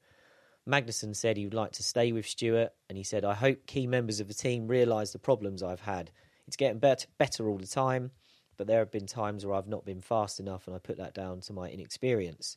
Magnussen 0.67 1.15
said 1.15 1.37
he 1.37 1.45
would 1.45 1.53
like 1.53 1.73
to 1.73 1.83
stay 1.83 2.13
with 2.13 2.27
Stewart, 2.27 2.73
and 2.89 2.97
he 2.97 3.05
said, 3.05 3.27
I 3.27 3.35
hope 3.35 3.67
key 3.67 3.87
members 3.87 4.21
of 4.21 4.29
the 4.29 4.35
team 4.35 4.69
realise 4.69 5.13
the 5.13 5.19
problems 5.19 5.63
I've 5.63 5.81
had. 5.81 6.11
It's 6.47 6.57
getting 6.57 6.79
better, 6.79 7.07
better 7.19 7.47
all 7.47 7.59
the 7.59 7.67
time 7.67 8.11
but 8.57 8.67
there 8.67 8.79
have 8.81 8.91
been 8.91 9.07
times 9.07 9.45
where 9.45 9.55
I've 9.55 9.69
not 9.69 9.85
been 9.85 10.01
fast 10.01 10.41
enough, 10.41 10.67
and 10.67 10.75
I 10.75 10.79
put 10.79 10.99
that 10.99 11.15
down 11.15 11.41
to 11.43 11.53
my 11.53 11.69
inexperience. 11.69 12.57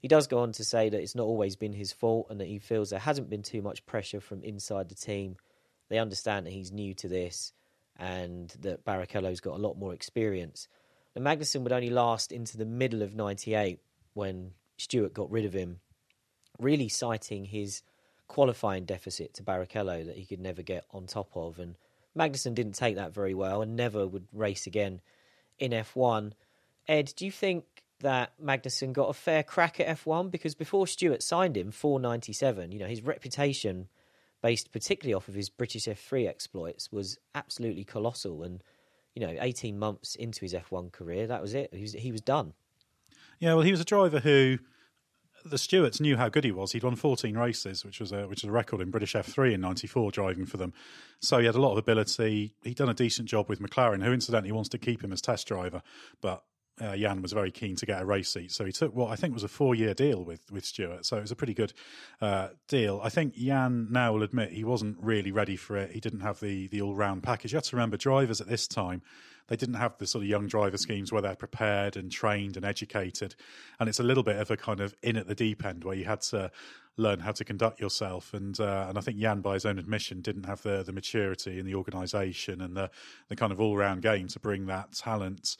He 0.00 0.08
does 0.08 0.26
go 0.26 0.38
on 0.38 0.52
to 0.52 0.64
say 0.64 0.88
that 0.88 1.00
it's 1.00 1.14
not 1.14 1.24
always 1.24 1.56
been 1.56 1.72
his 1.72 1.92
fault 1.92 2.26
and 2.30 2.40
that 2.40 2.48
he 2.48 2.58
feels 2.58 2.90
there 2.90 2.98
hasn't 2.98 3.30
been 3.30 3.42
too 3.42 3.62
much 3.62 3.86
pressure 3.86 4.20
from 4.20 4.42
inside 4.42 4.88
the 4.88 4.94
team. 4.94 5.36
They 5.88 5.98
understand 5.98 6.46
that 6.46 6.52
he's 6.52 6.70
new 6.70 6.94
to 6.94 7.08
this 7.08 7.52
and 7.98 8.50
that 8.60 8.84
Barrichello's 8.84 9.40
got 9.40 9.54
a 9.54 9.62
lot 9.62 9.78
more 9.78 9.94
experience. 9.94 10.68
And 11.14 11.24
Magnussen 11.24 11.62
would 11.62 11.72
only 11.72 11.90
last 11.90 12.30
into 12.30 12.58
the 12.58 12.66
middle 12.66 13.02
of 13.02 13.14
98 13.14 13.80
when 14.12 14.52
Stewart 14.76 15.14
got 15.14 15.30
rid 15.30 15.46
of 15.46 15.54
him, 15.54 15.80
really 16.58 16.88
citing 16.88 17.46
his 17.46 17.82
qualifying 18.28 18.84
deficit 18.84 19.32
to 19.34 19.42
Barrichello 19.42 20.04
that 20.04 20.16
he 20.16 20.26
could 20.26 20.40
never 20.40 20.62
get 20.62 20.84
on 20.92 21.06
top 21.06 21.30
of. 21.34 21.58
And 21.58 21.76
Magnussen 22.16 22.54
didn't 22.54 22.74
take 22.74 22.96
that 22.96 23.14
very 23.14 23.34
well 23.34 23.62
and 23.62 23.76
never 23.76 24.06
would 24.06 24.26
race 24.32 24.66
again 24.66 25.00
in 25.58 25.72
F1. 25.72 26.32
Edd, 26.88 27.12
do 27.16 27.24
you 27.24 27.32
think 27.32 27.64
that 28.00 28.32
Magnussen 28.42 28.92
got 28.92 29.08
a 29.08 29.14
fair 29.14 29.42
crack 29.42 29.80
at 29.80 29.98
F1? 29.98 30.30
Because 30.30 30.54
before 30.54 30.86
Stewart 30.86 31.22
signed 31.22 31.56
him, 31.56 31.70
497, 31.70 32.72
you 32.72 32.78
know, 32.78 32.86
his 32.86 33.02
reputation, 33.02 33.88
based 34.42 34.72
particularly 34.72 35.14
off 35.14 35.28
of 35.28 35.34
his 35.34 35.48
British 35.48 35.86
F3 35.86 36.28
exploits, 36.28 36.92
was 36.92 37.18
absolutely 37.34 37.84
colossal. 37.84 38.42
And, 38.42 38.62
you 39.14 39.26
know, 39.26 39.34
18 39.40 39.78
months 39.78 40.14
into 40.14 40.40
his 40.42 40.54
F1 40.54 40.92
career, 40.92 41.26
that 41.26 41.42
was 41.42 41.54
it. 41.54 41.72
He 41.72 41.82
was, 41.82 41.92
he 41.92 42.12
was 42.12 42.20
done. 42.20 42.52
Yeah, 43.40 43.54
well, 43.54 43.64
he 43.64 43.70
was 43.70 43.80
a 43.80 43.84
driver 43.84 44.20
who 44.20 44.58
the 45.50 45.58
Stewarts 45.58 46.00
knew 46.00 46.16
how 46.16 46.28
good 46.28 46.44
he 46.44 46.52
was. 46.52 46.72
He'd 46.72 46.84
won 46.84 46.96
14 46.96 47.36
races, 47.36 47.84
which 47.84 48.00
was 48.00 48.12
a 48.12 48.26
which 48.28 48.42
is 48.42 48.48
a 48.48 48.52
record 48.52 48.80
in 48.80 48.90
British 48.90 49.14
F3 49.14 49.54
in 49.54 49.60
'94 49.60 50.10
driving 50.10 50.46
for 50.46 50.56
them. 50.56 50.72
So 51.20 51.38
he 51.38 51.46
had 51.46 51.54
a 51.54 51.60
lot 51.60 51.72
of 51.72 51.78
ability. 51.78 52.54
He'd 52.62 52.76
done 52.76 52.88
a 52.88 52.94
decent 52.94 53.28
job 53.28 53.48
with 53.48 53.60
McLaren, 53.60 54.04
who 54.04 54.12
incidentally 54.12 54.52
wants 54.52 54.68
to 54.70 54.78
keep 54.78 55.02
him 55.02 55.12
as 55.12 55.20
test 55.20 55.46
driver, 55.46 55.82
but 56.20 56.44
uh, 56.80 56.96
Jan 56.96 57.22
was 57.22 57.32
very 57.32 57.50
keen 57.50 57.76
to 57.76 57.86
get 57.86 58.02
a 58.02 58.04
race 58.04 58.32
seat, 58.32 58.52
so 58.52 58.64
he 58.64 58.72
took 58.72 58.94
what 58.94 59.10
I 59.10 59.16
think 59.16 59.34
was 59.34 59.44
a 59.44 59.48
four-year 59.48 59.94
deal 59.94 60.24
with 60.24 60.50
with 60.50 60.64
Stewart. 60.64 61.06
So 61.06 61.16
it 61.16 61.22
was 61.22 61.30
a 61.30 61.36
pretty 61.36 61.54
good 61.54 61.72
uh, 62.20 62.48
deal. 62.68 63.00
I 63.02 63.08
think 63.08 63.34
Jan 63.34 63.88
now 63.90 64.12
will 64.12 64.22
admit 64.22 64.52
he 64.52 64.64
wasn't 64.64 64.96
really 65.00 65.32
ready 65.32 65.56
for 65.56 65.76
it. 65.76 65.92
He 65.92 66.00
didn't 66.00 66.20
have 66.20 66.40
the 66.40 66.68
the 66.68 66.82
all-round 66.82 67.22
package. 67.22 67.52
You 67.52 67.56
have 67.56 67.64
to 67.64 67.76
remember, 67.76 67.96
drivers 67.96 68.40
at 68.40 68.48
this 68.48 68.66
time 68.66 69.02
they 69.48 69.56
didn't 69.56 69.76
have 69.76 69.96
the 69.98 70.06
sort 70.06 70.24
of 70.24 70.28
young 70.28 70.46
driver 70.46 70.76
schemes 70.76 71.12
where 71.12 71.22
they're 71.22 71.36
prepared 71.36 71.96
and 71.96 72.10
trained 72.10 72.56
and 72.56 72.66
educated, 72.66 73.34
and 73.78 73.88
it's 73.88 74.00
a 74.00 74.02
little 74.02 74.22
bit 74.22 74.36
of 74.36 74.50
a 74.50 74.56
kind 74.56 74.80
of 74.80 74.94
in 75.02 75.16
at 75.16 75.26
the 75.26 75.34
deep 75.34 75.64
end 75.64 75.84
where 75.84 75.94
you 75.94 76.04
had 76.04 76.20
to 76.22 76.50
learn 76.96 77.20
how 77.20 77.30
to 77.32 77.44
conduct 77.44 77.80
yourself. 77.80 78.34
And 78.34 78.58
uh, 78.58 78.86
and 78.88 78.98
I 78.98 79.00
think 79.00 79.18
Jan, 79.18 79.40
by 79.40 79.54
his 79.54 79.64
own 79.64 79.78
admission, 79.78 80.20
didn't 80.20 80.44
have 80.44 80.62
the 80.62 80.82
the 80.82 80.92
maturity 80.92 81.58
and 81.58 81.68
the 81.68 81.74
organisation 81.74 82.60
and 82.60 82.76
the 82.76 82.90
the 83.28 83.36
kind 83.36 83.52
of 83.52 83.60
all 83.60 83.76
round 83.76 84.02
game 84.02 84.28
to 84.28 84.40
bring 84.40 84.66
that 84.66 84.92
talent 84.92 85.56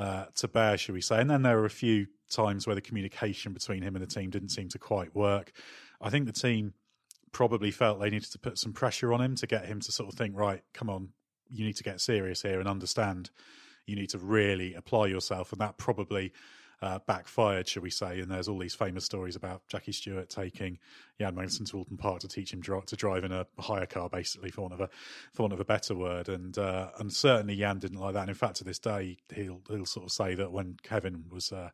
uh, 0.00 0.24
to 0.34 0.48
bear, 0.48 0.78
should 0.78 0.94
we 0.94 1.02
say. 1.02 1.20
And 1.20 1.28
then 1.28 1.42
there 1.42 1.58
were 1.58 1.66
a 1.66 1.70
few 1.70 2.06
times 2.30 2.66
where 2.66 2.74
the 2.74 2.80
communication 2.80 3.52
between 3.52 3.82
him 3.82 3.94
and 3.94 4.02
the 4.02 4.08
team 4.08 4.30
didn't 4.30 4.48
seem 4.48 4.70
to 4.70 4.78
quite 4.78 5.14
work. 5.14 5.52
I 6.00 6.08
think 6.08 6.24
the 6.24 6.32
team 6.32 6.72
probably 7.32 7.70
felt 7.70 8.00
they 8.00 8.08
needed 8.08 8.32
to 8.32 8.38
put 8.38 8.58
some 8.58 8.72
pressure 8.72 9.12
on 9.12 9.20
him 9.20 9.36
to 9.36 9.46
get 9.46 9.66
him 9.66 9.78
to 9.80 9.92
sort 9.92 10.10
of 10.10 10.18
think, 10.18 10.34
right, 10.34 10.62
come 10.72 10.88
on, 10.88 11.10
you 11.50 11.66
need 11.66 11.76
to 11.76 11.84
get 11.84 12.00
serious 12.00 12.40
here 12.40 12.60
and 12.60 12.68
understand 12.68 13.30
you 13.84 13.94
need 13.94 14.08
to 14.08 14.18
really 14.18 14.72
apply 14.72 15.06
yourself. 15.06 15.52
And 15.52 15.60
that 15.60 15.76
probably 15.76 16.32
uh, 16.82 16.98
backfired, 17.06 17.68
shall 17.68 17.82
we 17.82 17.90
say. 17.90 18.20
And 18.20 18.30
there's 18.30 18.48
all 18.48 18.58
these 18.58 18.74
famous 18.74 19.04
stories 19.04 19.36
about 19.36 19.66
Jackie 19.68 19.92
Stewart 19.92 20.28
taking 20.28 20.78
Jan 21.18 21.34
Magnussen 21.34 21.68
to 21.70 21.78
Oulton 21.78 21.98
Park 21.98 22.20
to 22.20 22.28
teach 22.28 22.52
him 22.52 22.60
dri- 22.60 22.80
to 22.86 22.96
drive 22.96 23.24
in 23.24 23.32
a 23.32 23.46
hire 23.58 23.86
car, 23.86 24.08
basically, 24.08 24.50
for 24.50 24.62
want 24.62 24.74
of 24.74 24.80
a 24.80 24.90
for 25.32 25.42
want 25.42 25.52
of 25.52 25.60
a 25.60 25.64
better 25.64 25.94
word. 25.94 26.28
And 26.28 26.56
uh, 26.56 26.90
and 26.98 27.12
certainly 27.12 27.56
Jan 27.56 27.78
didn't 27.78 27.98
like 27.98 28.14
that. 28.14 28.20
And 28.20 28.30
in 28.30 28.34
fact, 28.34 28.56
to 28.56 28.64
this 28.64 28.78
day, 28.78 29.18
he'll 29.34 29.60
he'll 29.68 29.86
sort 29.86 30.06
of 30.06 30.12
say 30.12 30.34
that 30.34 30.52
when 30.52 30.76
Kevin 30.82 31.24
was 31.30 31.52
uh, 31.52 31.70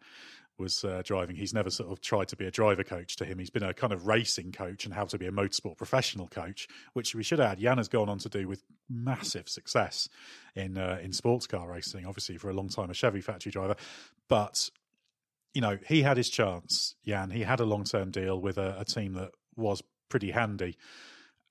was 0.59 0.85
uh, 0.85 1.03
driving. 1.05 1.37
He's 1.37 1.53
never 1.53 1.71
sort 1.71 1.91
of 1.91 2.01
tried 2.01 2.29
to 2.29 2.37
be 2.37 2.47
a 2.47 2.51
driver 2.51 2.83
coach 2.83 3.17
to 3.17 3.25
him. 3.25 3.39
He's 3.39 3.51
been 3.51 3.63
a 3.63 3.75
kind 3.75 3.93
of 3.93 4.07
racing 4.07 4.53
coach 4.53 4.85
and 4.85 4.95
how 4.95 5.05
to 5.05 5.19
be 5.19 5.27
a 5.27 5.31
motorsport 5.31 5.77
professional 5.77 6.29
coach, 6.29 6.67
which 6.95 7.15
we 7.15 7.23
should 7.23 7.41
add. 7.41 7.59
Jan 7.59 7.77
has 7.79 7.89
gone 7.89 8.09
on 8.09 8.19
to 8.19 8.29
do 8.29 8.49
with 8.49 8.63
massive 8.89 9.49
success 9.49 10.09
in 10.55 10.79
uh, 10.79 10.99
in 11.03 11.13
sports 11.13 11.47
car 11.47 11.71
racing. 11.71 12.07
Obviously, 12.07 12.39
for 12.39 12.51
a 12.51 12.55
long 12.55 12.69
time, 12.69 12.91
a 12.91 12.95
Chevy 12.95 13.21
factory 13.21 13.53
driver, 13.53 13.77
but 14.29 14.71
you 15.55 15.61
know, 15.61 15.79
he 15.87 16.03
had 16.03 16.17
his 16.17 16.29
chance, 16.29 16.95
Jan. 17.07 17.31
He 17.31 17.43
had 17.43 17.61
a 17.61 17.65
long 17.65 17.85
term 17.85 18.11
deal 18.11 18.41
with 18.41 18.59
a, 18.59 18.77
a, 18.79 18.85
team 18.85 19.15
that 19.15 19.31
was 19.57 19.83
pretty 20.09 20.31
handy. 20.31 20.77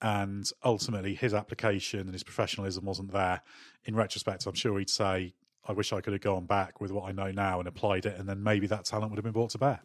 And 0.01 0.49
ultimately, 0.63 1.15
his 1.15 1.33
application 1.33 2.01
and 2.01 2.13
his 2.13 2.23
professionalism 2.23 2.85
wasn't 2.85 3.11
there. 3.11 3.41
In 3.85 3.95
retrospect, 3.95 4.45
I'm 4.45 4.53
sure 4.53 4.77
he'd 4.77 4.89
say, 4.89 5.33
I 5.67 5.73
wish 5.73 5.91
I 5.91 6.01
could 6.01 6.13
have 6.13 6.21
gone 6.21 6.45
back 6.45 6.79
with 6.79 6.91
what 6.91 7.09
I 7.09 7.11
know 7.11 7.31
now 7.31 7.59
and 7.59 7.67
applied 7.67 8.05
it, 8.05 8.19
and 8.19 8.29
then 8.29 8.43
maybe 8.43 8.67
that 8.67 8.85
talent 8.85 9.11
would 9.11 9.17
have 9.17 9.23
been 9.23 9.33
brought 9.33 9.51
to 9.51 9.57
bear. 9.57 9.79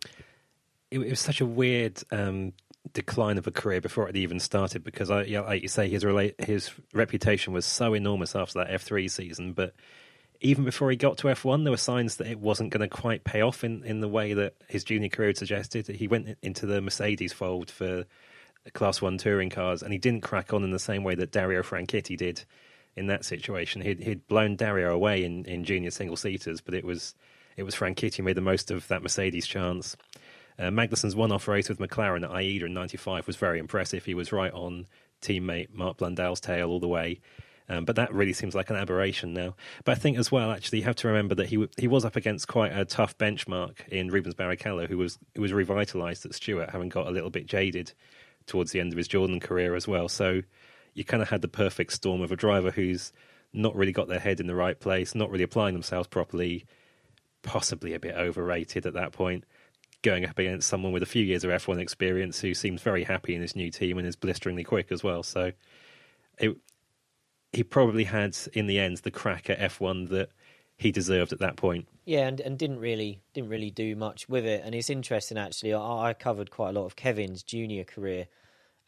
It, 0.90 0.98
it 0.98 1.10
was 1.10 1.20
such 1.20 1.40
a 1.40 1.46
weird 1.46 2.02
um, 2.10 2.52
decline 2.92 3.38
of 3.38 3.46
a 3.46 3.50
career 3.50 3.80
before 3.80 4.08
it 4.08 4.16
even 4.16 4.40
started 4.40 4.84
because, 4.84 5.10
I, 5.10 5.22
yeah, 5.22 5.40
like 5.40 5.62
you 5.62 5.68
say, 5.68 5.88
his, 5.88 6.04
rela- 6.04 6.38
his 6.40 6.70
reputation 6.92 7.52
was 7.52 7.64
so 7.64 7.94
enormous 7.94 8.36
after 8.36 8.58
that 8.58 8.68
F3 8.68 9.10
season, 9.10 9.52
but 9.52 9.74
even 10.40 10.64
before 10.64 10.90
he 10.90 10.96
got 10.96 11.18
to 11.18 11.28
F1, 11.28 11.64
there 11.64 11.70
were 11.70 11.76
signs 11.76 12.16
that 12.16 12.26
it 12.26 12.40
wasn't 12.40 12.70
going 12.70 12.88
to 12.88 12.88
quite 12.88 13.24
pay 13.24 13.42
off 13.42 13.62
in, 13.62 13.84
in 13.84 14.00
the 14.00 14.08
way 14.08 14.32
that 14.32 14.54
his 14.68 14.84
junior 14.84 15.08
career 15.08 15.28
had 15.28 15.36
suggested. 15.36 15.86
He 15.86 16.08
went 16.08 16.38
into 16.42 16.66
the 16.66 16.80
Mercedes 16.80 17.32
fold 17.32 17.70
for 17.70 18.04
Class 18.72 19.02
1 19.02 19.18
touring 19.18 19.50
cars, 19.50 19.82
and 19.82 19.92
he 19.92 19.98
didn't 19.98 20.22
crack 20.22 20.52
on 20.52 20.64
in 20.64 20.70
the 20.70 20.78
same 20.78 21.04
way 21.04 21.14
that 21.14 21.32
Dario 21.32 21.62
Franchitti 21.62 22.16
did 22.16 22.44
in 22.96 23.06
that 23.06 23.24
situation. 23.24 23.82
He'd, 23.82 24.02
he'd 24.02 24.26
blown 24.26 24.56
Dario 24.56 24.94
away 24.94 25.24
in, 25.24 25.44
in 25.44 25.64
junior 25.64 25.90
single 25.90 26.16
seaters, 26.16 26.60
but 26.60 26.74
it 26.74 26.84
was 26.84 27.14
it 27.56 27.62
was 27.64 27.74
Franchitti 27.74 28.16
who 28.16 28.22
made 28.22 28.36
the 28.36 28.40
most 28.40 28.70
of 28.70 28.88
that 28.88 29.02
Mercedes 29.02 29.46
chance. 29.46 29.96
Uh, 30.58 30.70
Magnussen's 30.70 31.16
one 31.16 31.32
off 31.32 31.48
race 31.48 31.68
with 31.68 31.78
McLaren 31.78 32.24
at 32.24 32.30
Aida 32.30 32.64
in 32.66 32.72
95 32.72 33.26
was 33.26 33.36
very 33.36 33.58
impressive. 33.58 34.04
He 34.04 34.14
was 34.14 34.32
right 34.32 34.52
on 34.52 34.86
teammate 35.20 35.72
Mark 35.72 35.98
Blundell's 35.98 36.40
tail 36.40 36.70
all 36.70 36.80
the 36.80 36.88
way. 36.88 37.20
Um, 37.70 37.84
but 37.84 37.94
that 37.96 38.12
really 38.12 38.32
seems 38.32 38.56
like 38.56 38.68
an 38.68 38.76
aberration 38.76 39.32
now. 39.32 39.54
But 39.84 39.92
I 39.92 39.94
think 39.94 40.18
as 40.18 40.32
well, 40.32 40.50
actually, 40.50 40.78
you 40.78 40.84
have 40.84 40.96
to 40.96 41.08
remember 41.08 41.36
that 41.36 41.46
he 41.46 41.54
w- 41.54 41.70
he 41.78 41.86
was 41.86 42.04
up 42.04 42.16
against 42.16 42.48
quite 42.48 42.76
a 42.76 42.84
tough 42.84 43.16
benchmark 43.16 43.86
in 43.88 44.08
Rubens 44.08 44.34
Barrichello, 44.34 44.88
who 44.88 44.98
was 44.98 45.20
who 45.36 45.42
was 45.42 45.52
revitalised 45.52 46.26
at 46.26 46.34
Stewart, 46.34 46.70
having 46.70 46.88
got 46.88 47.06
a 47.06 47.12
little 47.12 47.30
bit 47.30 47.46
jaded 47.46 47.92
towards 48.46 48.72
the 48.72 48.80
end 48.80 48.92
of 48.92 48.96
his 48.96 49.06
Jordan 49.06 49.38
career 49.38 49.76
as 49.76 49.86
well. 49.86 50.08
So 50.08 50.42
you 50.94 51.04
kind 51.04 51.22
of 51.22 51.28
had 51.28 51.42
the 51.42 51.48
perfect 51.48 51.92
storm 51.92 52.22
of 52.22 52.32
a 52.32 52.36
driver 52.36 52.72
who's 52.72 53.12
not 53.52 53.76
really 53.76 53.92
got 53.92 54.08
their 54.08 54.18
head 54.18 54.40
in 54.40 54.48
the 54.48 54.54
right 54.56 54.78
place, 54.78 55.14
not 55.14 55.30
really 55.30 55.44
applying 55.44 55.74
themselves 55.74 56.08
properly, 56.08 56.66
possibly 57.42 57.94
a 57.94 58.00
bit 58.00 58.16
overrated 58.16 58.84
at 58.84 58.94
that 58.94 59.12
point. 59.12 59.44
Going 60.02 60.24
up 60.24 60.40
against 60.40 60.68
someone 60.68 60.92
with 60.92 61.04
a 61.04 61.06
few 61.06 61.24
years 61.24 61.44
of 61.44 61.50
F1 61.50 61.78
experience 61.78 62.40
who 62.40 62.52
seems 62.52 62.82
very 62.82 63.04
happy 63.04 63.36
in 63.36 63.42
his 63.42 63.54
new 63.54 63.70
team 63.70 63.96
and 63.96 64.08
is 64.08 64.16
blisteringly 64.16 64.64
quick 64.64 64.90
as 64.90 65.04
well. 65.04 65.22
So 65.22 65.52
it, 66.38 66.56
he 67.52 67.62
probably 67.62 68.04
had 68.04 68.36
in 68.52 68.66
the 68.66 68.78
end 68.78 68.98
the 68.98 69.10
crack 69.10 69.50
at 69.50 69.58
F1 69.58 70.08
that 70.10 70.30
he 70.76 70.92
deserved 70.92 71.32
at 71.32 71.40
that 71.40 71.56
point. 71.56 71.86
Yeah, 72.04 72.26
and, 72.26 72.40
and 72.40 72.58
didn't 72.58 72.78
really 72.78 73.20
didn't 73.34 73.50
really 73.50 73.70
do 73.70 73.94
much 73.96 74.28
with 74.28 74.46
it. 74.46 74.62
And 74.64 74.74
it's 74.74 74.90
interesting 74.90 75.36
actually. 75.36 75.74
I, 75.74 76.08
I 76.08 76.14
covered 76.14 76.50
quite 76.50 76.70
a 76.70 76.78
lot 76.78 76.86
of 76.86 76.96
Kevin's 76.96 77.42
junior 77.42 77.84
career, 77.84 78.28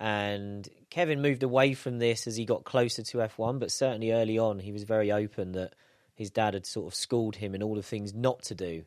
and 0.01 0.69
Kevin 0.91 1.21
moved 1.21 1.43
away 1.43 1.75
from 1.75 1.99
this 1.99 2.27
as 2.27 2.37
he 2.37 2.45
got 2.45 2.65
closer 2.65 3.03
to 3.03 3.19
F1. 3.19 3.59
But 3.59 3.71
certainly 3.71 4.13
early 4.13 4.39
on, 4.39 4.59
he 4.59 4.73
was 4.73 4.85
very 4.85 5.13
open 5.13 5.53
that 5.53 5.75
his 6.15 6.31
dad 6.31 6.55
had 6.55 6.67
sort 6.67 6.87
of 6.87 6.95
schooled 6.95 7.37
him 7.37 7.55
in 7.55 7.63
all 7.63 7.75
the 7.75 7.83
things 7.83 8.15
not 8.15 8.43
to 8.45 8.55
do. 8.55 8.85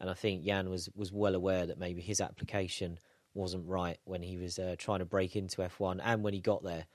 And 0.00 0.08
I 0.08 0.14
think 0.14 0.44
Jan 0.44 0.68
was 0.70 0.88
was 0.96 1.12
well 1.12 1.34
aware 1.34 1.66
that 1.66 1.78
maybe 1.78 2.00
his 2.00 2.20
application 2.20 2.98
wasn't 3.34 3.68
right 3.68 3.98
when 4.04 4.22
he 4.22 4.36
was 4.36 4.58
uh, 4.58 4.74
trying 4.78 4.98
to 4.98 5.04
break 5.04 5.36
into 5.36 5.62
F1 5.62 6.00
and 6.02 6.24
when 6.24 6.34
he 6.34 6.40
got 6.40 6.64
there. 6.64 6.86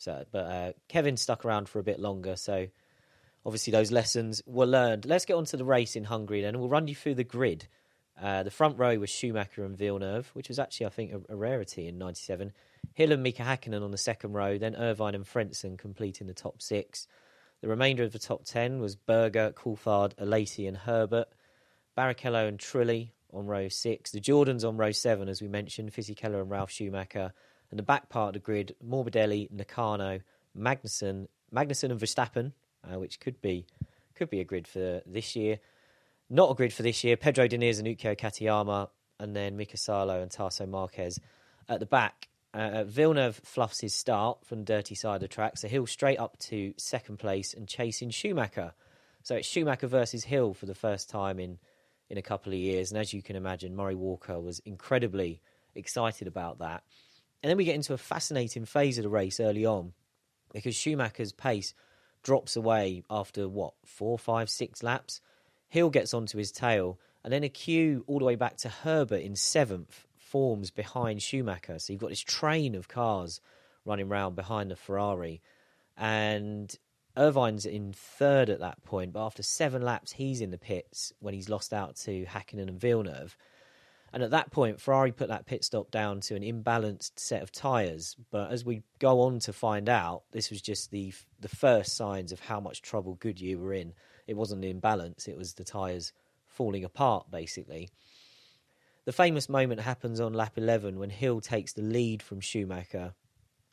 So, 0.00 0.24
but 0.32 0.46
uh, 0.46 0.72
Kevin 0.88 1.18
stuck 1.18 1.44
around 1.44 1.68
for 1.68 1.78
a 1.78 1.82
bit 1.82 2.00
longer, 2.00 2.34
so 2.34 2.68
obviously 3.44 3.70
those 3.70 3.92
lessons 3.92 4.42
were 4.46 4.64
learned. 4.64 5.04
Let's 5.04 5.26
get 5.26 5.34
on 5.34 5.44
to 5.44 5.58
the 5.58 5.64
race 5.64 5.94
in 5.94 6.04
Hungary 6.04 6.40
then, 6.40 6.58
we'll 6.58 6.70
run 6.70 6.88
you 6.88 6.94
through 6.94 7.16
the 7.16 7.24
grid. 7.24 7.68
Uh, 8.18 8.42
the 8.42 8.50
front 8.50 8.78
row 8.78 8.98
was 8.98 9.10
Schumacher 9.10 9.62
and 9.62 9.76
Villeneuve, 9.76 10.30
which 10.32 10.48
was 10.48 10.58
actually, 10.58 10.86
I 10.86 10.88
think, 10.88 11.12
a, 11.12 11.32
a 11.34 11.36
rarity 11.36 11.86
in 11.86 11.98
'97. 11.98 12.50
Hill 12.94 13.12
and 13.12 13.22
Mika 13.22 13.42
Hakkinen 13.42 13.82
on 13.84 13.90
the 13.90 13.98
second 13.98 14.32
row, 14.32 14.56
then 14.56 14.74
Irvine 14.74 15.14
and 15.14 15.26
Frentzen 15.26 15.78
completing 15.78 16.26
the 16.26 16.34
top 16.34 16.62
six. 16.62 17.06
The 17.60 17.68
remainder 17.68 18.02
of 18.02 18.12
the 18.12 18.18
top 18.18 18.44
ten 18.46 18.80
was 18.80 18.96
Berger, 18.96 19.52
Coulthard, 19.54 20.14
Alesi, 20.14 20.66
and 20.66 20.78
Herbert. 20.78 21.28
Barrichello 21.96 22.48
and 22.48 22.58
Trulli 22.58 23.10
on 23.34 23.46
row 23.46 23.68
six. 23.68 24.12
The 24.12 24.20
Jordans 24.20 24.66
on 24.66 24.78
row 24.78 24.92
seven, 24.92 25.28
as 25.28 25.42
we 25.42 25.48
mentioned, 25.48 25.92
Fisichella 25.92 26.40
and 26.40 26.50
Ralf 26.50 26.70
Schumacher 26.70 27.34
and 27.70 27.78
the 27.78 27.84
back 27.84 28.08
part 28.08 28.28
of 28.28 28.32
the 28.34 28.44
grid, 28.44 28.74
Morbidelli, 28.86 29.50
Nakano, 29.50 30.20
Magnussen, 30.58 31.28
Magnussen 31.54 31.90
and 31.90 32.00
Verstappen, 32.00 32.52
uh, 32.84 32.98
which 32.98 33.20
could 33.20 33.40
be 33.40 33.66
could 34.14 34.30
be 34.30 34.40
a 34.40 34.44
grid 34.44 34.68
for 34.68 35.00
this 35.06 35.34
year. 35.34 35.60
Not 36.28 36.50
a 36.50 36.54
grid 36.54 36.72
for 36.72 36.82
this 36.82 37.02
year. 37.02 37.16
Pedro 37.16 37.48
Diniz 37.48 37.78
and 37.78 37.88
Ukyo 37.88 38.16
Katayama, 38.18 38.88
and 39.18 39.34
then 39.34 39.56
Mika 39.56 39.76
Salo 39.76 40.20
and 40.20 40.30
Tarso 40.30 40.68
Marques 40.68 41.18
at 41.68 41.80
the 41.80 41.86
back. 41.86 42.28
Uh, 42.52 42.82
Villeneuve 42.82 43.40
fluffs 43.44 43.80
his 43.80 43.94
start 43.94 44.44
from 44.44 44.58
the 44.58 44.64
dirty 44.64 44.94
side 44.94 45.16
of 45.16 45.20
the 45.20 45.28
track, 45.28 45.56
so 45.56 45.68
Hill 45.68 45.86
straight 45.86 46.18
up 46.18 46.36
to 46.38 46.74
second 46.76 47.18
place 47.18 47.54
and 47.54 47.68
chasing 47.68 48.10
Schumacher. 48.10 48.72
So 49.22 49.36
it's 49.36 49.46
Schumacher 49.46 49.86
versus 49.86 50.24
Hill 50.24 50.54
for 50.54 50.66
the 50.66 50.74
first 50.74 51.08
time 51.08 51.38
in, 51.38 51.58
in 52.08 52.18
a 52.18 52.22
couple 52.22 52.52
of 52.52 52.58
years. 52.58 52.90
And 52.90 53.00
as 53.00 53.12
you 53.12 53.22
can 53.22 53.36
imagine, 53.36 53.76
Murray 53.76 53.94
Walker 53.94 54.40
was 54.40 54.58
incredibly 54.60 55.40
excited 55.74 56.26
about 56.26 56.58
that. 56.58 56.82
And 57.42 57.50
then 57.50 57.56
we 57.56 57.64
get 57.64 57.74
into 57.74 57.94
a 57.94 57.98
fascinating 57.98 58.64
phase 58.64 58.98
of 58.98 59.04
the 59.04 59.08
race 59.08 59.40
early 59.40 59.64
on 59.64 59.92
because 60.52 60.74
Schumacher's 60.74 61.32
pace 61.32 61.74
drops 62.22 62.56
away 62.56 63.02
after 63.08 63.48
what, 63.48 63.74
four, 63.84 64.18
five, 64.18 64.50
six 64.50 64.82
laps. 64.82 65.20
Hill 65.68 65.90
gets 65.90 66.12
onto 66.12 66.36
his 66.36 66.52
tail, 66.52 66.98
and 67.24 67.32
then 67.32 67.44
a 67.44 67.48
queue 67.48 68.04
all 68.06 68.18
the 68.18 68.24
way 68.24 68.34
back 68.34 68.56
to 68.58 68.68
Herbert 68.68 69.22
in 69.22 69.36
seventh 69.36 70.06
forms 70.16 70.70
behind 70.70 71.22
Schumacher. 71.22 71.78
So 71.78 71.92
you've 71.92 72.00
got 72.00 72.10
this 72.10 72.20
train 72.20 72.74
of 72.74 72.88
cars 72.88 73.40
running 73.84 74.08
around 74.08 74.36
behind 74.36 74.70
the 74.70 74.76
Ferrari. 74.76 75.40
And 75.96 76.74
Irvine's 77.16 77.66
in 77.66 77.92
third 77.92 78.50
at 78.50 78.60
that 78.60 78.82
point, 78.84 79.12
but 79.12 79.24
after 79.24 79.42
seven 79.42 79.82
laps, 79.82 80.12
he's 80.12 80.40
in 80.40 80.50
the 80.50 80.58
pits 80.58 81.12
when 81.20 81.34
he's 81.34 81.48
lost 81.48 81.72
out 81.72 81.96
to 81.96 82.24
Hakkinen 82.24 82.68
and 82.68 82.80
Villeneuve. 82.80 83.36
And 84.12 84.22
at 84.22 84.32
that 84.32 84.50
point, 84.50 84.80
Ferrari 84.80 85.12
put 85.12 85.28
that 85.28 85.46
pit 85.46 85.64
stop 85.64 85.90
down 85.90 86.20
to 86.22 86.34
an 86.34 86.42
imbalanced 86.42 87.12
set 87.16 87.42
of 87.42 87.52
tyres. 87.52 88.16
But 88.30 88.50
as 88.50 88.64
we 88.64 88.82
go 88.98 89.20
on 89.20 89.38
to 89.40 89.52
find 89.52 89.88
out, 89.88 90.22
this 90.32 90.50
was 90.50 90.60
just 90.60 90.90
the 90.90 91.12
the 91.38 91.48
first 91.48 91.96
signs 91.96 92.32
of 92.32 92.40
how 92.40 92.60
much 92.60 92.82
trouble 92.82 93.14
Goodyear 93.14 93.58
were 93.58 93.72
in. 93.72 93.92
It 94.26 94.36
wasn't 94.36 94.64
an 94.64 94.70
imbalance; 94.70 95.28
it 95.28 95.36
was 95.36 95.54
the 95.54 95.64
tyres 95.64 96.12
falling 96.48 96.84
apart, 96.84 97.30
basically. 97.30 97.88
The 99.04 99.12
famous 99.12 99.48
moment 99.48 99.80
happens 99.80 100.20
on 100.20 100.34
lap 100.34 100.58
11 100.58 100.98
when 100.98 101.10
Hill 101.10 101.40
takes 101.40 101.72
the 101.72 101.82
lead 101.82 102.22
from 102.22 102.40
Schumacher, 102.40 103.14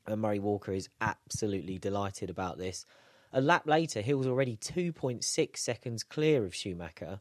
and 0.05 0.21
Murray 0.21 0.39
Walker 0.39 0.71
is 0.71 0.89
absolutely 1.01 1.77
delighted 1.77 2.29
about 2.29 2.57
this. 2.57 2.85
A 3.33 3.41
lap 3.41 3.67
later, 3.67 4.01
Hill's 4.01 4.27
already 4.27 4.55
2.6 4.55 5.57
seconds 5.57 6.03
clear 6.03 6.45
of 6.45 6.55
Schumacher 6.55 7.19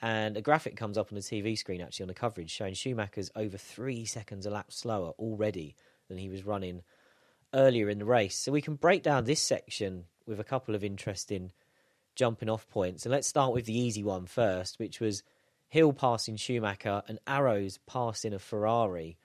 and 0.00 0.36
a 0.36 0.42
graphic 0.42 0.76
comes 0.76 0.96
up 0.96 1.08
on 1.10 1.16
the 1.16 1.22
TV 1.22 1.58
screen 1.58 1.80
actually 1.80 2.04
on 2.04 2.08
the 2.08 2.14
coverage 2.14 2.50
showing 2.50 2.74
Schumacher's 2.74 3.30
over 3.34 3.56
three 3.56 4.04
seconds 4.04 4.46
a 4.46 4.50
lap 4.50 4.72
slower 4.72 5.10
already 5.18 5.74
than 6.08 6.18
he 6.18 6.28
was 6.28 6.46
running 6.46 6.82
earlier 7.52 7.88
in 7.88 7.98
the 7.98 8.04
race. 8.04 8.36
So 8.36 8.52
we 8.52 8.62
can 8.62 8.76
break 8.76 9.02
down 9.02 9.24
this 9.24 9.40
section 9.40 10.04
with 10.26 10.38
a 10.38 10.44
couple 10.44 10.74
of 10.74 10.84
interesting 10.84 11.52
jumping 12.14 12.48
off 12.48 12.68
points. 12.68 13.04
And 13.04 13.12
let's 13.12 13.28
start 13.28 13.52
with 13.52 13.64
the 13.64 13.78
easy 13.78 14.04
one 14.04 14.26
first, 14.26 14.78
which 14.78 15.00
was 15.00 15.22
Hill 15.68 15.92
passing 15.92 16.36
Schumacher 16.36 17.02
and 17.08 17.18
Arrows 17.26 17.78
passing 17.86 18.34
a 18.34 18.38
Ferrari. 18.38 19.18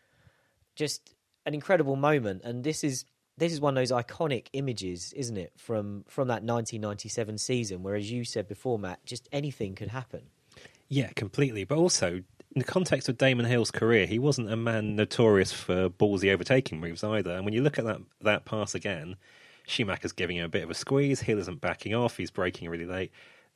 Just 0.75 1.13
an 1.45 1.53
incredible 1.53 1.95
moment, 1.95 2.41
and 2.43 2.63
this 2.63 2.83
is 2.83 3.05
this 3.37 3.51
is 3.51 3.59
one 3.59 3.75
of 3.75 3.81
those 3.81 3.91
iconic 3.91 4.47
images, 4.53 5.13
isn't 5.13 5.37
it, 5.37 5.53
from 5.57 6.03
from 6.07 6.27
that 6.27 6.43
1997 6.43 7.37
season, 7.37 7.83
where, 7.83 7.95
as 7.95 8.11
you 8.11 8.23
said 8.23 8.47
before, 8.47 8.79
Matt, 8.79 9.05
just 9.05 9.27
anything 9.31 9.75
could 9.75 9.89
happen. 9.89 10.23
Yeah, 10.89 11.11
completely. 11.15 11.63
But 11.63 11.77
also, 11.77 12.23
in 12.55 12.59
the 12.59 12.63
context 12.63 13.09
of 13.09 13.17
Damon 13.17 13.45
Hill's 13.45 13.71
career, 13.71 14.05
he 14.05 14.19
wasn't 14.19 14.51
a 14.51 14.55
man 14.55 14.95
notorious 14.95 15.51
for 15.51 15.89
ballsy 15.89 16.31
overtaking 16.31 16.79
moves 16.79 17.03
either. 17.03 17.31
And 17.31 17.45
when 17.45 17.53
you 17.53 17.61
look 17.63 17.79
at 17.79 17.85
that 17.85 18.01
that 18.21 18.45
pass 18.45 18.75
again, 18.75 19.15
Schumacher's 19.65 20.11
giving 20.11 20.37
him 20.37 20.45
a 20.45 20.49
bit 20.49 20.63
of 20.63 20.69
a 20.69 20.75
squeeze. 20.75 21.21
Hill 21.21 21.39
isn't 21.39 21.61
backing 21.61 21.95
off. 21.95 22.17
He's 22.17 22.31
braking 22.31 22.69
really 22.69 22.85
late. 22.85 23.11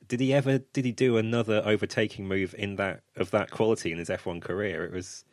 Did 0.08 0.20
he 0.20 0.34
ever? 0.34 0.60
Did 0.60 0.86
he 0.86 0.92
do 0.92 1.18
another 1.18 1.62
overtaking 1.66 2.28
move 2.28 2.56
in 2.58 2.76
that 2.78 3.02
of 3.16 3.32
that 3.32 3.52
quality 3.52 3.92
in 3.92 3.98
his 3.98 4.10
F1 4.10 4.42
career? 4.42 4.86
It 4.86 4.94
was, 4.94 5.26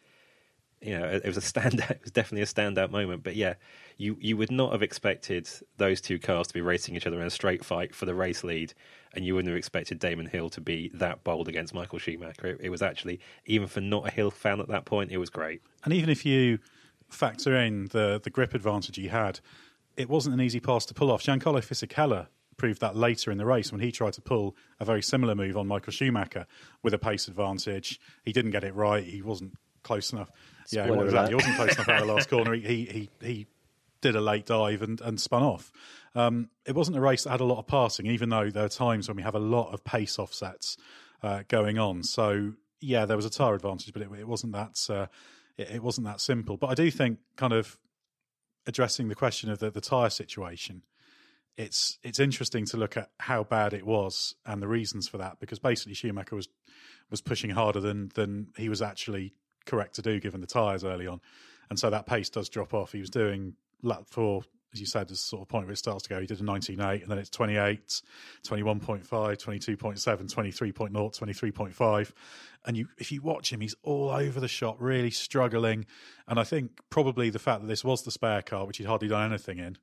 you 0.84 0.98
know, 0.98 1.06
it 1.06 1.24
was 1.24 1.36
a 1.36 1.40
standout. 1.60 1.90
It 1.90 2.02
was 2.02 2.12
definitely 2.12 2.42
a 2.42 2.46
standout 2.46 2.90
moment. 2.90 3.22
But 3.22 3.36
yeah, 3.36 3.54
you 3.96 4.16
you 4.20 4.36
would 4.36 4.50
not 4.50 4.72
have 4.72 4.82
expected 4.82 5.48
those 5.78 6.00
two 6.00 6.18
cars 6.18 6.46
to 6.48 6.54
be 6.54 6.60
racing 6.60 6.96
each 6.96 7.06
other 7.06 7.20
in 7.20 7.26
a 7.26 7.30
straight 7.30 7.64
fight 7.64 7.94
for 7.94 8.06
the 8.06 8.14
race 8.14 8.44
lead, 8.44 8.74
and 9.14 9.24
you 9.24 9.34
wouldn't 9.34 9.50
have 9.50 9.58
expected 9.58 9.98
Damon 9.98 10.26
Hill 10.26 10.50
to 10.50 10.60
be 10.60 10.90
that 10.94 11.24
bold 11.24 11.48
against 11.48 11.74
Michael 11.74 11.98
Schumacher. 11.98 12.46
It, 12.46 12.60
it 12.64 12.70
was 12.70 12.82
actually 12.82 13.20
even 13.46 13.66
for 13.66 13.80
not 13.80 14.06
a 14.06 14.10
Hill 14.10 14.30
fan 14.30 14.60
at 14.60 14.68
that 14.68 14.84
point, 14.84 15.10
it 15.10 15.18
was 15.18 15.30
great. 15.30 15.62
And 15.84 15.92
even 15.92 16.10
if 16.10 16.26
you 16.26 16.58
factor 17.08 17.56
in 17.56 17.86
the 17.92 18.20
the 18.22 18.30
grip 18.30 18.54
advantage 18.54 18.96
he 18.96 19.08
had, 19.08 19.40
it 19.96 20.08
wasn't 20.08 20.34
an 20.34 20.40
easy 20.40 20.60
pass 20.60 20.84
to 20.86 20.94
pull 20.94 21.10
off. 21.10 21.22
Giancarlo 21.22 21.64
Fisichella 21.64 22.28
proved 22.56 22.80
that 22.80 22.94
later 22.96 23.30
in 23.30 23.38
the 23.38 23.46
race 23.46 23.72
when 23.72 23.80
he 23.80 23.90
tried 23.90 24.12
to 24.12 24.20
pull 24.20 24.56
a 24.78 24.84
very 24.84 25.02
similar 25.02 25.34
move 25.34 25.56
on 25.56 25.66
Michael 25.66 25.92
Schumacher 25.92 26.46
with 26.82 26.94
a 26.94 26.98
pace 26.98 27.26
advantage. 27.26 28.00
He 28.22 28.32
didn't 28.32 28.52
get 28.52 28.64
it 28.64 28.74
right. 28.74 29.04
He 29.04 29.22
wasn't 29.22 29.54
close 29.82 30.12
enough. 30.12 30.30
Spoiler 30.66 30.86
yeah, 30.86 30.92
alert. 30.92 31.04
exactly. 31.06 31.30
He 31.30 31.34
wasn't 31.34 31.56
close 31.56 31.74
enough 31.74 31.88
out 31.88 32.02
of 32.02 32.06
the 32.06 32.14
last 32.14 32.30
corner. 32.30 32.54
He 32.54 32.60
he 32.60 32.84
he, 32.84 33.10
he 33.20 33.46
did 34.00 34.16
a 34.16 34.20
late 34.20 34.46
dive 34.46 34.82
and, 34.82 35.00
and 35.00 35.20
spun 35.20 35.42
off. 35.42 35.72
Um, 36.14 36.50
it 36.66 36.74
wasn't 36.74 36.96
a 36.96 37.00
race 37.00 37.24
that 37.24 37.30
had 37.30 37.40
a 37.40 37.44
lot 37.44 37.58
of 37.58 37.66
passing, 37.66 38.06
even 38.06 38.28
though 38.28 38.50
there 38.50 38.64
are 38.64 38.68
times 38.68 39.08
when 39.08 39.16
we 39.16 39.22
have 39.22 39.34
a 39.34 39.40
lot 39.40 39.72
of 39.72 39.82
pace 39.82 40.18
offsets 40.18 40.76
uh, 41.22 41.42
going 41.48 41.78
on. 41.78 42.02
So 42.02 42.52
yeah, 42.80 43.06
there 43.06 43.16
was 43.16 43.26
a 43.26 43.30
tire 43.30 43.54
advantage, 43.54 43.92
but 43.92 44.02
it, 44.02 44.08
it 44.18 44.28
wasn't 44.28 44.52
that 44.52 44.78
uh, 44.90 45.06
it, 45.56 45.76
it 45.76 45.82
wasn't 45.82 46.06
that 46.06 46.20
simple. 46.20 46.56
But 46.56 46.68
I 46.68 46.74
do 46.74 46.90
think 46.90 47.18
kind 47.36 47.52
of 47.52 47.78
addressing 48.66 49.08
the 49.08 49.14
question 49.14 49.50
of 49.50 49.58
the, 49.58 49.70
the 49.70 49.80
tire 49.80 50.10
situation, 50.10 50.82
it's 51.56 51.98
it's 52.02 52.18
interesting 52.18 52.66
to 52.66 52.76
look 52.76 52.96
at 52.96 53.10
how 53.20 53.44
bad 53.44 53.72
it 53.72 53.86
was 53.86 54.34
and 54.44 54.60
the 54.60 54.68
reasons 54.68 55.08
for 55.08 55.18
that 55.18 55.38
because 55.40 55.58
basically 55.58 55.94
Schumacher 55.94 56.36
was 56.36 56.48
was 57.10 57.20
pushing 57.20 57.50
harder 57.50 57.80
than 57.80 58.10
than 58.14 58.48
he 58.56 58.68
was 58.68 58.82
actually 58.82 59.34
correct 59.66 59.94
to 59.96 60.02
do 60.02 60.20
given 60.20 60.40
the 60.40 60.46
tires 60.46 60.84
early 60.84 61.06
on, 61.06 61.20
and 61.70 61.78
so 61.78 61.90
that 61.90 62.06
pace 62.06 62.30
does 62.30 62.48
drop 62.48 62.74
off. 62.74 62.92
He 62.92 63.00
was 63.00 63.10
doing 63.10 63.54
lap 63.82 64.04
four. 64.06 64.42
As 64.72 64.80
you 64.80 64.86
said, 64.86 65.06
the 65.06 65.14
sort 65.14 65.42
of 65.42 65.48
point 65.48 65.66
where 65.66 65.72
it 65.72 65.76
starts 65.76 66.02
to 66.02 66.08
go, 66.08 66.20
he 66.20 66.26
did 66.26 66.40
a 66.40 66.42
19.8 66.42 67.02
and 67.02 67.08
then 67.08 67.18
it's 67.18 67.30
28, 67.30 68.02
21.5, 68.44 69.06
22.7, 69.06 70.34
23.0, 70.34 70.90
23.5. 70.90 72.12
And 72.66 72.76
you, 72.76 72.88
if 72.98 73.12
you 73.12 73.22
watch 73.22 73.52
him, 73.52 73.60
he's 73.60 73.76
all 73.84 74.10
over 74.10 74.40
the 74.40 74.48
shop, 74.48 74.78
really 74.80 75.12
struggling. 75.12 75.86
And 76.26 76.40
I 76.40 76.44
think 76.44 76.72
probably 76.90 77.30
the 77.30 77.38
fact 77.38 77.60
that 77.60 77.68
this 77.68 77.84
was 77.84 78.02
the 78.02 78.10
spare 78.10 78.42
car, 78.42 78.66
which 78.66 78.78
he'd 78.78 78.86
hardly 78.88 79.06
done 79.06 79.30
anything 79.30 79.60
in, 79.60 79.78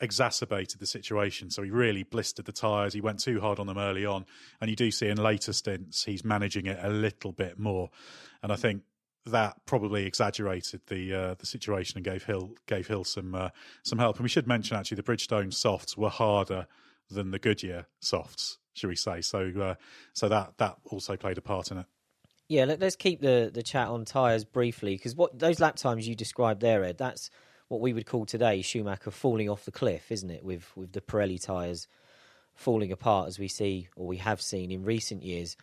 exacerbated 0.00 0.80
the 0.80 0.86
situation. 0.86 1.50
So 1.50 1.62
he 1.62 1.70
really 1.70 2.02
blistered 2.02 2.44
the 2.44 2.52
tyres. 2.52 2.92
He 2.92 3.00
went 3.00 3.20
too 3.20 3.40
hard 3.40 3.58
on 3.58 3.66
them 3.66 3.78
early 3.78 4.04
on. 4.04 4.26
And 4.60 4.70
you 4.70 4.76
do 4.76 4.90
see 4.90 5.08
in 5.08 5.16
later 5.16 5.52
stints, 5.52 6.04
he's 6.04 6.24
managing 6.24 6.66
it 6.66 6.78
a 6.82 6.90
little 6.90 7.32
bit 7.32 7.58
more. 7.58 7.90
And 8.42 8.52
I 8.52 8.56
think 8.56 8.82
that 9.26 9.56
probably 9.66 10.06
exaggerated 10.06 10.80
the 10.86 11.12
uh, 11.12 11.34
the 11.38 11.46
situation 11.46 11.98
and 11.98 12.04
gave 12.04 12.24
Hill 12.24 12.52
gave 12.66 12.86
Hill 12.86 13.04
some 13.04 13.34
uh, 13.34 13.48
some 13.82 13.98
help. 13.98 14.16
And 14.16 14.22
we 14.22 14.28
should 14.28 14.46
mention 14.46 14.76
actually 14.76 14.96
the 14.96 15.02
Bridgestone 15.02 15.52
softs 15.52 15.96
were 15.96 16.10
harder 16.10 16.66
than 17.10 17.30
the 17.30 17.38
Goodyear 17.38 17.86
softs, 18.00 18.58
should 18.74 18.88
we 18.88 18.96
say? 18.96 19.20
So 19.20 19.50
uh, 19.60 19.74
so 20.12 20.28
that 20.28 20.58
that 20.58 20.76
also 20.84 21.16
played 21.16 21.38
a 21.38 21.42
part 21.42 21.70
in 21.70 21.78
it. 21.78 21.86
Yeah, 22.48 22.64
let, 22.64 22.80
us 22.80 22.94
keep 22.94 23.20
the, 23.20 23.50
the 23.52 23.64
chat 23.64 23.88
on 23.88 24.04
tyres 24.04 24.44
briefly 24.44 24.94
because 24.94 25.16
what 25.16 25.36
those 25.36 25.58
lap 25.58 25.74
times 25.74 26.06
you 26.06 26.14
described 26.14 26.60
there, 26.60 26.84
Edd, 26.84 26.96
that's 26.96 27.28
what 27.68 27.80
we 27.80 27.92
would 27.92 28.06
call 28.06 28.26
today 28.26 28.62
Schumacher 28.62 29.10
falling 29.10 29.48
off 29.48 29.64
the 29.64 29.72
cliff, 29.72 30.10
isn't 30.10 30.30
it? 30.30 30.44
With 30.44 30.70
with 30.76 30.92
the 30.92 31.00
Pirelli 31.00 31.42
tyres 31.42 31.88
falling 32.54 32.90
apart 32.90 33.28
as 33.28 33.38
we 33.38 33.48
see 33.48 33.88
or 33.96 34.06
we 34.06 34.16
have 34.16 34.40
seen 34.40 34.70
in 34.70 34.82
recent 34.82 35.22
years. 35.22 35.56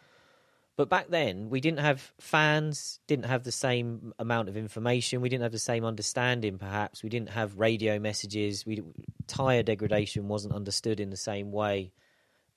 But 0.76 0.90
back 0.90 1.10
then, 1.10 1.50
we 1.50 1.62
didn't 1.62 1.82
have 1.82 2.14
fans, 2.20 3.00
didn't 3.06 3.26
have 3.26 3.44
the 3.44 3.52
same 3.52 4.14
amount 4.18 4.50
of 4.50 4.58
information, 4.58 5.22
we 5.22 5.30
didn't 5.30 5.44
have 5.44 5.52
the 5.52 5.60
same 5.60 5.86
understanding. 5.86 6.58
Perhaps 6.58 7.04
we 7.04 7.10
didn't 7.10 7.30
have 7.30 7.60
radio 7.60 8.00
messages. 8.00 8.66
We 8.66 8.82
tire 9.28 9.62
degradation 9.62 10.28
wasn't 10.28 10.56
understood 10.56 11.00
in 11.00 11.12
the 11.12 11.18
same 11.18 11.52
way 11.52 11.94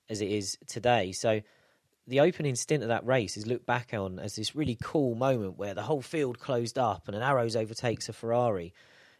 as 0.09 0.23
it 0.23 0.31
is 0.31 0.57
today. 0.67 1.13
So 1.13 1.43
the 2.07 2.21
opening 2.21 2.55
stint 2.55 2.83
of 2.83 2.89
that 2.89 3.05
race 3.05 3.37
is 3.37 3.47
looked 3.47 3.67
back 3.67 3.93
on 3.93 4.19
as 4.19 4.37
this 4.37 4.57
really 4.57 4.79
cool 4.81 5.15
moment 5.15 5.59
where 5.59 5.75
the 5.75 5.83
whole 5.83 6.03
field 6.03 6.39
closed 6.39 6.79
up 6.79 7.09
and 7.09 7.17
an 7.17 7.23
Arrows 7.23 7.57
overtakes 7.57 8.09
a 8.09 8.15
Ferrari. 8.15 8.73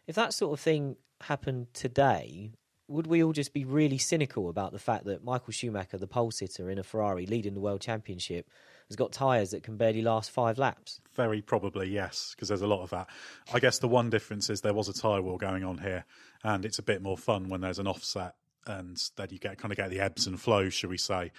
If 0.07 0.15
that 0.15 0.33
sort 0.33 0.57
of 0.57 0.61
thing 0.61 0.95
happened 1.21 1.67
today, 1.73 2.53
would 2.87 3.07
we 3.07 3.21
all 3.21 3.33
just 3.33 3.53
be 3.53 3.65
really 3.65 3.97
cynical 3.97 4.49
about 4.49 4.71
the 4.71 4.79
fact 4.79 5.03
that 5.05 5.21
Michael 5.21 5.51
Schumacher, 5.51 5.97
the 5.97 6.07
pole 6.07 6.31
sitter 6.31 6.69
in 6.69 6.79
a 6.79 6.83
Ferrari 6.83 7.25
leading 7.25 7.53
the 7.53 7.59
world 7.59 7.81
championship, 7.81 8.49
has 8.87 8.95
got 8.95 9.11
tyres 9.11 9.51
that 9.51 9.63
can 9.63 9.75
barely 9.75 10.01
last 10.01 10.31
five 10.31 10.57
laps? 10.57 11.01
Very 11.13 11.41
probably, 11.41 11.89
yes, 11.89 12.33
because 12.33 12.47
there's 12.47 12.61
a 12.61 12.67
lot 12.67 12.83
of 12.83 12.89
that. 12.91 13.07
I 13.53 13.59
guess 13.59 13.79
the 13.79 13.89
one 13.89 14.09
difference 14.09 14.49
is 14.49 14.61
there 14.61 14.73
was 14.73 14.87
a 14.87 14.93
tyre 14.93 15.21
war 15.21 15.37
going 15.37 15.65
on 15.65 15.79
here, 15.79 16.05
and 16.41 16.63
it's 16.63 16.79
a 16.79 16.83
bit 16.83 17.01
more 17.01 17.17
fun 17.17 17.49
when 17.49 17.59
there's 17.59 17.79
an 17.79 17.87
offset 17.87 18.35
and 18.67 19.01
then 19.15 19.27
you 19.31 19.39
get 19.39 19.57
kind 19.57 19.71
of 19.71 19.77
get 19.77 19.89
the 19.89 19.99
ebbs 19.99 20.27
and 20.27 20.39
flows, 20.39 20.73
shall 20.73 20.89
we 20.89 20.97
say, 20.97 21.31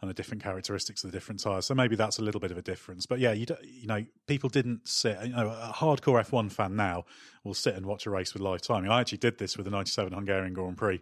and 0.00 0.10
the 0.10 0.14
different 0.14 0.42
characteristics 0.42 1.04
of 1.04 1.10
the 1.10 1.16
different 1.16 1.40
tyres. 1.42 1.66
So 1.66 1.74
maybe 1.74 1.96
that's 1.96 2.18
a 2.18 2.22
little 2.22 2.40
bit 2.40 2.50
of 2.50 2.58
a 2.58 2.62
difference. 2.62 3.06
But 3.06 3.18
yeah, 3.18 3.32
you 3.32 3.46
you 3.62 3.86
know, 3.86 4.04
people 4.26 4.48
didn't 4.48 4.88
sit. 4.88 5.18
You 5.22 5.32
know, 5.32 5.48
a 5.48 5.72
hardcore 5.74 6.24
F1 6.24 6.52
fan 6.52 6.76
now 6.76 7.04
will 7.44 7.54
sit 7.54 7.74
and 7.74 7.86
watch 7.86 8.06
a 8.06 8.10
race 8.10 8.34
with 8.34 8.42
live 8.42 8.62
timing. 8.62 8.90
I 8.90 9.00
actually 9.00 9.18
did 9.18 9.38
this 9.38 9.56
with 9.56 9.64
the 9.64 9.70
'97 9.70 10.12
Hungarian 10.12 10.52
Grand 10.52 10.76
Prix 10.76 11.00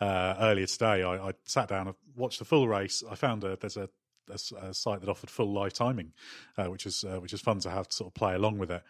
uh, 0.00 0.34
earlier 0.38 0.66
today. 0.66 1.02
I, 1.02 1.28
I 1.28 1.32
sat 1.44 1.68
down 1.68 1.88
and 1.88 1.96
watched 2.16 2.38
the 2.38 2.44
full 2.44 2.68
race. 2.68 3.02
I 3.10 3.14
found 3.14 3.44
a, 3.44 3.56
there's 3.56 3.76
a 3.76 3.88
a, 4.30 4.68
a, 4.68 4.74
site 4.74 5.00
that 5.00 5.08
offered 5.08 5.30
full 5.30 5.52
live 5.52 5.72
timing, 5.72 6.12
uh, 6.56 6.66
which 6.66 6.86
is 6.86 7.04
uh, 7.04 7.18
which 7.20 7.32
is 7.32 7.40
fun 7.40 7.58
to 7.60 7.70
have 7.70 7.88
to 7.88 7.96
sort 7.96 8.10
of 8.10 8.14
play 8.14 8.34
along 8.34 8.58
with 8.58 8.70
it, 8.70 8.82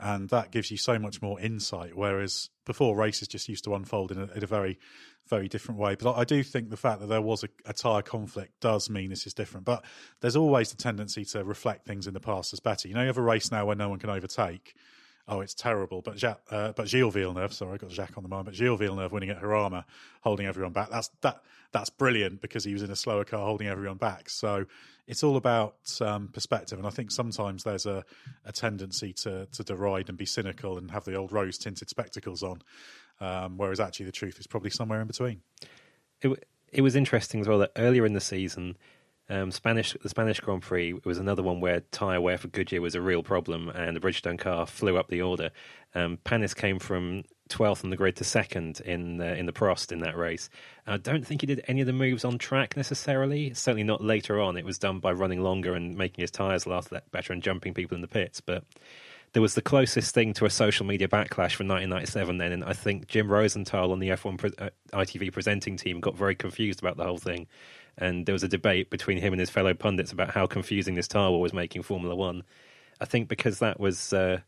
and 0.00 0.28
that 0.30 0.50
gives 0.50 0.70
you 0.70 0.76
so 0.76 0.98
much 0.98 1.20
more 1.22 1.40
insight. 1.40 1.96
Whereas 1.96 2.50
before, 2.64 2.96
races 2.96 3.28
just 3.28 3.48
used 3.48 3.64
to 3.64 3.74
unfold 3.74 4.12
in 4.12 4.18
a, 4.18 4.26
in 4.32 4.44
a 4.44 4.46
very 4.46 4.78
very 5.28 5.48
different 5.48 5.78
way. 5.78 5.94
But 5.94 6.16
I, 6.16 6.24
do 6.24 6.42
think 6.42 6.70
the 6.70 6.76
fact 6.76 7.00
that 7.00 7.08
there 7.08 7.20
was 7.20 7.44
a, 7.44 7.48
a 7.66 7.72
tyre 7.72 8.02
conflict 8.02 8.60
does 8.60 8.88
mean 8.88 9.10
this 9.10 9.26
is 9.26 9.34
different. 9.34 9.66
But 9.66 9.84
there's 10.20 10.36
always 10.36 10.70
the 10.70 10.76
tendency 10.76 11.24
to 11.26 11.44
reflect 11.44 11.86
things 11.86 12.06
in 12.06 12.14
the 12.14 12.20
past 12.20 12.52
as 12.52 12.60
better. 12.60 12.88
You 12.88 12.94
know, 12.94 13.02
you 13.02 13.08
have 13.08 13.18
a 13.18 13.22
race 13.22 13.50
now 13.50 13.66
where 13.66 13.76
no 13.76 13.90
one 13.90 13.98
can 13.98 14.10
overtake 14.10 14.74
oh, 15.28 15.40
it's 15.40 15.54
terrible. 15.54 16.00
But 16.02 16.18
Jacques, 16.18 16.42
uh, 16.50 16.72
but 16.72 16.88
Gilles 16.88 17.10
Villeneuve, 17.10 17.52
sorry, 17.52 17.74
I 17.74 17.76
got 17.76 17.90
Jacques 17.90 18.16
on 18.16 18.22
the 18.22 18.28
mind, 18.28 18.46
but 18.46 18.54
Gilles 18.54 18.76
Villeneuve 18.76 19.12
winning 19.12 19.30
at 19.30 19.40
Jarama, 19.40 19.84
holding 20.22 20.46
everyone 20.46 20.72
back. 20.72 20.90
That's 20.90 21.10
that 21.20 21.42
that's 21.72 21.90
brilliant 21.90 22.40
because 22.40 22.64
he 22.64 22.72
was 22.72 22.82
in 22.82 22.90
a 22.90 22.96
slower 22.96 23.24
car 23.24 23.44
holding 23.44 23.68
everyone 23.68 23.98
back. 23.98 24.30
So 24.30 24.64
it's 25.06 25.22
all 25.22 25.36
about 25.36 25.76
um, 26.00 26.28
perspective, 26.28 26.78
and 26.78 26.86
I 26.86 26.90
think 26.90 27.10
sometimes 27.10 27.64
there's 27.64 27.86
a, 27.86 28.04
a 28.44 28.52
tendency 28.52 29.12
to 29.24 29.46
to 29.46 29.62
deride 29.62 30.08
and 30.08 30.16
be 30.16 30.26
cynical 30.26 30.78
and 30.78 30.90
have 30.90 31.04
the 31.04 31.14
old 31.14 31.32
rose 31.32 31.58
tinted 31.58 31.88
spectacles 31.88 32.42
on, 32.42 32.62
um, 33.20 33.58
whereas 33.58 33.80
actually 33.80 34.06
the 34.06 34.12
truth 34.12 34.40
is 34.40 34.46
probably 34.46 34.70
somewhere 34.70 35.00
in 35.00 35.06
between. 35.06 35.42
It 36.22 36.44
it 36.72 36.82
was 36.82 36.96
interesting 36.96 37.40
as 37.40 37.48
well 37.48 37.58
that 37.58 37.72
earlier 37.76 38.04
in 38.04 38.12
the 38.12 38.20
season 38.20 38.76
um, 39.30 39.50
Spanish, 39.50 39.94
the 40.02 40.08
Spanish 40.08 40.40
Grand 40.40 40.62
Prix 40.62 40.94
was 41.04 41.18
another 41.18 41.42
one 41.42 41.60
where 41.60 41.80
tyre 41.92 42.20
wear 42.20 42.38
for 42.38 42.48
Goodyear 42.48 42.80
was 42.80 42.94
a 42.94 43.00
real 43.00 43.22
problem, 43.22 43.68
and 43.68 43.96
the 43.96 44.00
Bridgestone 44.00 44.38
car 44.38 44.66
flew 44.66 44.96
up 44.96 45.08
the 45.08 45.22
order. 45.22 45.50
Um, 45.94 46.18
Panis 46.24 46.54
came 46.54 46.78
from 46.78 47.24
12th 47.48 47.84
on 47.84 47.90
the 47.90 47.96
grid 47.96 48.16
to 48.16 48.24
second 48.24 48.80
in 48.80 49.18
the, 49.18 49.36
in 49.36 49.46
the 49.46 49.52
Prost 49.52 49.92
in 49.92 50.00
that 50.00 50.16
race. 50.16 50.48
I 50.86 50.96
don't 50.96 51.26
think 51.26 51.40
he 51.42 51.46
did 51.46 51.64
any 51.68 51.80
of 51.80 51.86
the 51.86 51.92
moves 51.92 52.24
on 52.24 52.38
track 52.38 52.76
necessarily. 52.76 53.52
Certainly 53.54 53.84
not 53.84 54.02
later 54.02 54.40
on. 54.40 54.56
It 54.56 54.64
was 54.64 54.78
done 54.78 55.00
by 55.00 55.12
running 55.12 55.42
longer 55.42 55.74
and 55.74 55.96
making 55.96 56.22
his 56.22 56.30
tyres 56.30 56.66
last 56.66 56.92
better 57.10 57.32
and 57.32 57.42
jumping 57.42 57.74
people 57.74 57.94
in 57.94 58.02
the 58.02 58.08
pits. 58.08 58.40
But 58.40 58.64
there 59.32 59.42
was 59.42 59.54
the 59.54 59.62
closest 59.62 60.14
thing 60.14 60.32
to 60.34 60.46
a 60.46 60.50
social 60.50 60.86
media 60.86 61.08
backlash 61.08 61.54
from 61.54 61.68
1997 61.68 62.38
then, 62.38 62.52
and 62.52 62.64
I 62.64 62.72
think 62.72 63.08
Jim 63.08 63.30
Rosenthal 63.30 63.92
on 63.92 63.98
the 63.98 64.08
F1 64.10 64.38
pre- 64.38 64.52
uh, 64.58 64.70
ITV 64.92 65.32
presenting 65.32 65.76
team 65.76 66.00
got 66.00 66.16
very 66.16 66.34
confused 66.34 66.80
about 66.80 66.96
the 66.96 67.04
whole 67.04 67.18
thing, 67.18 67.46
and 67.98 68.26
there 68.26 68.32
was 68.32 68.42
a 68.42 68.48
debate 68.48 68.90
between 68.90 69.18
him 69.18 69.32
and 69.32 69.40
his 69.40 69.50
fellow 69.50 69.74
pundits 69.74 70.12
about 70.12 70.30
how 70.30 70.46
confusing 70.46 70.94
this 70.94 71.08
tyre 71.08 71.30
war 71.30 71.40
was 71.40 71.52
making 71.52 71.82
Formula 71.82 72.14
One. 72.14 72.42
I 73.00 73.04
think 73.04 73.28
because 73.28 73.58
that 73.58 73.78
was 73.78 74.12
uh, 74.12 74.40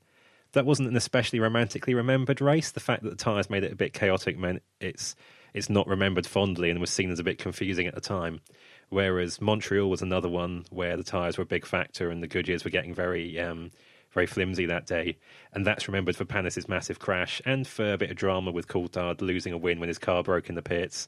that 0.53 0.67
wasn't 0.67 0.89
an 0.89 0.97
especially 0.97 1.41
romantically 1.41 1.95
remembered 1.95 2.41
race. 2.41 2.71
The 2.71 2.81
fact 2.81 3.03
that 3.03 3.11
the 3.11 3.17
tyres 3.17 3.51
made 3.51 3.65
it 3.65 3.73
a 3.73 3.77
bit 3.77 3.93
chaotic 3.93 4.39
meant 4.39 4.63
it's 4.81 5.15
it's 5.53 5.71
not 5.71 5.89
remembered 5.89 6.27
fondly 6.27 6.71
and 6.71 6.81
was 6.81 6.91
seen 6.91 7.11
as 7.11 7.19
a 7.19 7.25
bit 7.25 7.39
confusing 7.39 7.87
at 7.87 7.95
the 7.95 8.01
time. 8.01 8.41
Whereas 8.89 9.41
Montreal 9.41 9.89
was 9.89 10.03
another 10.03 10.29
one 10.29 10.65
where 10.71 10.97
the 10.97 11.05
tyres 11.05 11.39
were 11.39 11.43
a 11.43 11.47
big 11.47 11.67
factor 11.67 12.11
and 12.11 12.23
the 12.23 12.29
Goodyears 12.29 12.65
were 12.65 12.71
getting 12.71 12.95
very 12.95 13.39
um, 13.39 13.71
very 14.11 14.27
flimsy 14.27 14.67
that 14.67 14.87
day, 14.87 15.17
and 15.53 15.65
that's 15.65 15.87
remembered 15.87 16.17
for 16.17 16.25
Panis's 16.25 16.69
massive 16.69 16.99
crash 16.99 17.41
and 17.45 17.67
for 17.67 17.93
a 17.93 17.99
bit 17.99 18.11
of 18.11 18.17
drama 18.17 18.51
with 18.51 18.67
Coulthard 18.67 19.21
losing 19.21 19.53
a 19.53 19.59
win 19.59 19.79
when 19.79 19.89
his 19.89 19.99
car 19.99 20.23
broke 20.23 20.49
in 20.49 20.57
the 20.57 20.63
pits. 20.63 21.07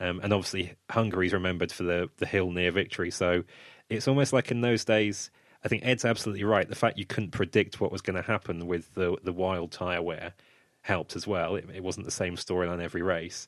Um, 0.00 0.20
and 0.22 0.32
obviously, 0.32 0.74
Hungary's 0.90 1.32
remembered 1.32 1.70
for 1.70 1.82
the 1.82 2.08
the 2.16 2.26
Hill 2.26 2.50
near 2.50 2.72
victory. 2.72 3.10
So 3.10 3.44
it's 3.88 4.08
almost 4.08 4.32
like 4.32 4.50
in 4.50 4.60
those 4.60 4.84
days. 4.84 5.30
I 5.62 5.68
think 5.68 5.84
Edd's 5.84 6.06
absolutely 6.06 6.44
right. 6.44 6.66
The 6.66 6.74
fact 6.74 6.98
you 6.98 7.04
couldn't 7.04 7.32
predict 7.32 7.80
what 7.80 7.92
was 7.92 8.00
going 8.00 8.16
to 8.16 8.22
happen 8.22 8.66
with 8.66 8.94
the 8.94 9.16
the 9.22 9.32
wild 9.32 9.72
tyre 9.72 10.02
wear 10.02 10.32
helped 10.82 11.16
as 11.16 11.26
well. 11.26 11.56
It, 11.56 11.68
it 11.74 11.82
wasn't 11.82 12.06
the 12.06 12.12
same 12.12 12.36
storyline 12.36 12.82
every 12.82 13.02
race, 13.02 13.46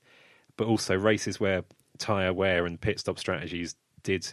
but 0.56 0.66
also 0.66 0.94
races 0.94 1.40
where 1.40 1.64
tyre 1.98 2.32
wear 2.32 2.66
and 2.66 2.80
pit 2.80 3.00
stop 3.00 3.18
strategies 3.18 3.74
did 4.02 4.30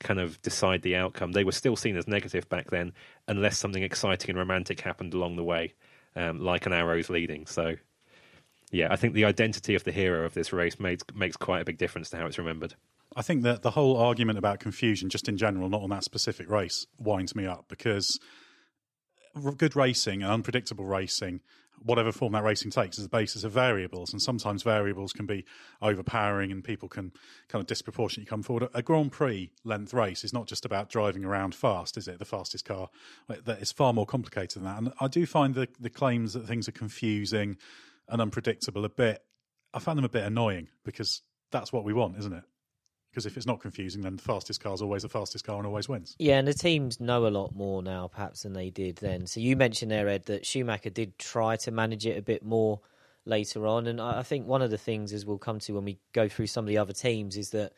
kind 0.00 0.20
of 0.20 0.40
decide 0.42 0.82
the 0.82 0.96
outcome. 0.96 1.32
They 1.32 1.44
were 1.44 1.52
still 1.52 1.76
seen 1.76 1.96
as 1.96 2.08
negative 2.08 2.48
back 2.48 2.70
then, 2.70 2.92
unless 3.28 3.58
something 3.58 3.82
exciting 3.82 4.30
and 4.30 4.38
romantic 4.38 4.80
happened 4.80 5.14
along 5.14 5.36
the 5.36 5.44
way, 5.44 5.74
um, 6.16 6.40
like 6.40 6.66
an 6.66 6.72
Arrows 6.72 7.08
leading. 7.08 7.46
So, 7.46 7.76
yeah, 8.74 8.88
I 8.90 8.96
think 8.96 9.14
the 9.14 9.24
identity 9.24 9.74
of 9.74 9.84
the 9.84 9.92
hero 9.92 10.24
of 10.24 10.34
this 10.34 10.52
race 10.52 10.80
makes 10.80 11.04
makes 11.14 11.36
quite 11.36 11.60
a 11.60 11.64
big 11.64 11.78
difference 11.78 12.10
to 12.10 12.16
how 12.16 12.26
it's 12.26 12.38
remembered. 12.38 12.74
I 13.16 13.22
think 13.22 13.42
that 13.44 13.62
the 13.62 13.70
whole 13.70 13.96
argument 13.96 14.38
about 14.38 14.58
confusion, 14.58 15.08
just 15.08 15.28
in 15.28 15.36
general, 15.36 15.68
not 15.68 15.82
on 15.82 15.90
that 15.90 16.02
specific 16.02 16.50
race, 16.50 16.86
winds 16.98 17.36
me 17.36 17.46
up 17.46 17.66
because 17.68 18.18
good 19.56 19.76
racing 19.76 20.22
and 20.22 20.32
unpredictable 20.32 20.84
racing 20.84 21.40
whatever 21.82 22.12
form 22.12 22.32
that 22.32 22.42
racing 22.42 22.70
takes 22.70 22.98
is 22.98 23.04
the 23.04 23.10
basis 23.10 23.44
of 23.44 23.52
variables, 23.52 24.12
and 24.12 24.20
sometimes 24.20 24.62
variables 24.62 25.12
can 25.12 25.26
be 25.26 25.44
overpowering, 25.82 26.50
and 26.50 26.64
people 26.64 26.88
can 26.88 27.12
kind 27.48 27.60
of 27.60 27.66
disproportionately 27.66 28.28
come 28.28 28.42
forward. 28.42 28.68
A 28.74 28.82
Grand 28.82 29.12
Prix 29.12 29.50
length 29.64 29.92
race 29.92 30.24
is 30.24 30.32
not 30.32 30.46
just 30.46 30.64
about 30.64 30.88
driving 30.88 31.24
around 31.24 31.54
fast, 31.54 31.96
is 31.96 32.08
it? 32.08 32.18
The 32.18 32.24
fastest 32.24 32.64
car. 32.64 32.88
It's 33.28 33.72
far 33.72 33.92
more 33.92 34.06
complicated 34.06 34.62
than 34.62 34.64
that. 34.64 34.78
And 34.78 34.92
I 35.00 35.08
do 35.08 35.26
find 35.26 35.54
the 35.54 35.68
the 35.78 35.90
claims 35.90 36.32
that 36.32 36.46
things 36.46 36.68
are 36.68 36.72
confusing 36.72 37.56
and 38.08 38.20
unpredictable 38.20 38.84
a 38.84 38.88
bit. 38.88 39.22
I 39.72 39.78
found 39.78 39.98
them 39.98 40.04
a 40.04 40.10
bit 40.10 40.24
annoying 40.24 40.68
because 40.84 41.22
that's 41.50 41.72
what 41.72 41.84
we 41.84 41.92
want, 41.92 42.18
isn't 42.18 42.32
it? 42.32 42.44
because 43.14 43.26
if 43.26 43.36
it's 43.36 43.46
not 43.46 43.60
confusing, 43.60 44.02
then 44.02 44.16
the 44.16 44.22
fastest 44.22 44.60
car 44.60 44.74
is 44.74 44.82
always 44.82 45.02
the 45.02 45.08
fastest 45.08 45.46
car 45.46 45.56
and 45.58 45.66
always 45.68 45.88
wins. 45.88 46.16
Yeah, 46.18 46.38
and 46.38 46.48
the 46.48 46.52
teams 46.52 46.98
know 46.98 47.28
a 47.28 47.28
lot 47.28 47.54
more 47.54 47.80
now, 47.80 48.08
perhaps, 48.08 48.42
than 48.42 48.54
they 48.54 48.70
did 48.70 48.96
then. 48.96 49.28
So 49.28 49.38
you 49.38 49.54
mentioned 49.54 49.92
there, 49.92 50.08
Ed, 50.08 50.24
that 50.24 50.44
Schumacher 50.44 50.90
did 50.90 51.16
try 51.16 51.54
to 51.58 51.70
manage 51.70 52.06
it 52.06 52.18
a 52.18 52.22
bit 52.22 52.44
more 52.44 52.80
later 53.24 53.68
on, 53.68 53.86
and 53.86 54.00
I 54.00 54.24
think 54.24 54.48
one 54.48 54.62
of 54.62 54.72
the 54.72 54.78
things, 54.78 55.12
as 55.12 55.24
we'll 55.24 55.38
come 55.38 55.60
to 55.60 55.74
when 55.74 55.84
we 55.84 56.00
go 56.12 56.28
through 56.28 56.48
some 56.48 56.64
of 56.64 56.68
the 56.68 56.78
other 56.78 56.92
teams, 56.92 57.36
is 57.36 57.50
that 57.50 57.72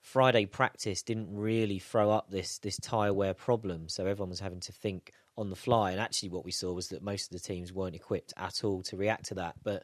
Friday 0.00 0.46
practice 0.46 1.02
didn't 1.02 1.36
really 1.36 1.78
throw 1.78 2.10
up 2.10 2.30
this 2.30 2.58
this 2.58 2.78
tyre 2.78 3.12
wear 3.12 3.34
problem, 3.34 3.90
so 3.90 4.06
everyone 4.06 4.30
was 4.30 4.40
having 4.40 4.60
to 4.60 4.72
think 4.72 5.12
on 5.40 5.50
the 5.50 5.56
fly. 5.56 5.90
And 5.90 6.00
actually, 6.00 6.28
what 6.28 6.44
we 6.44 6.52
saw 6.52 6.72
was 6.72 6.88
that 6.88 7.02
most 7.02 7.32
of 7.32 7.40
the 7.40 7.46
teams 7.46 7.72
weren't 7.72 7.96
equipped 7.96 8.32
at 8.36 8.62
all 8.62 8.82
to 8.82 8.96
react 8.96 9.26
to 9.26 9.34
that, 9.36 9.56
but 9.62 9.82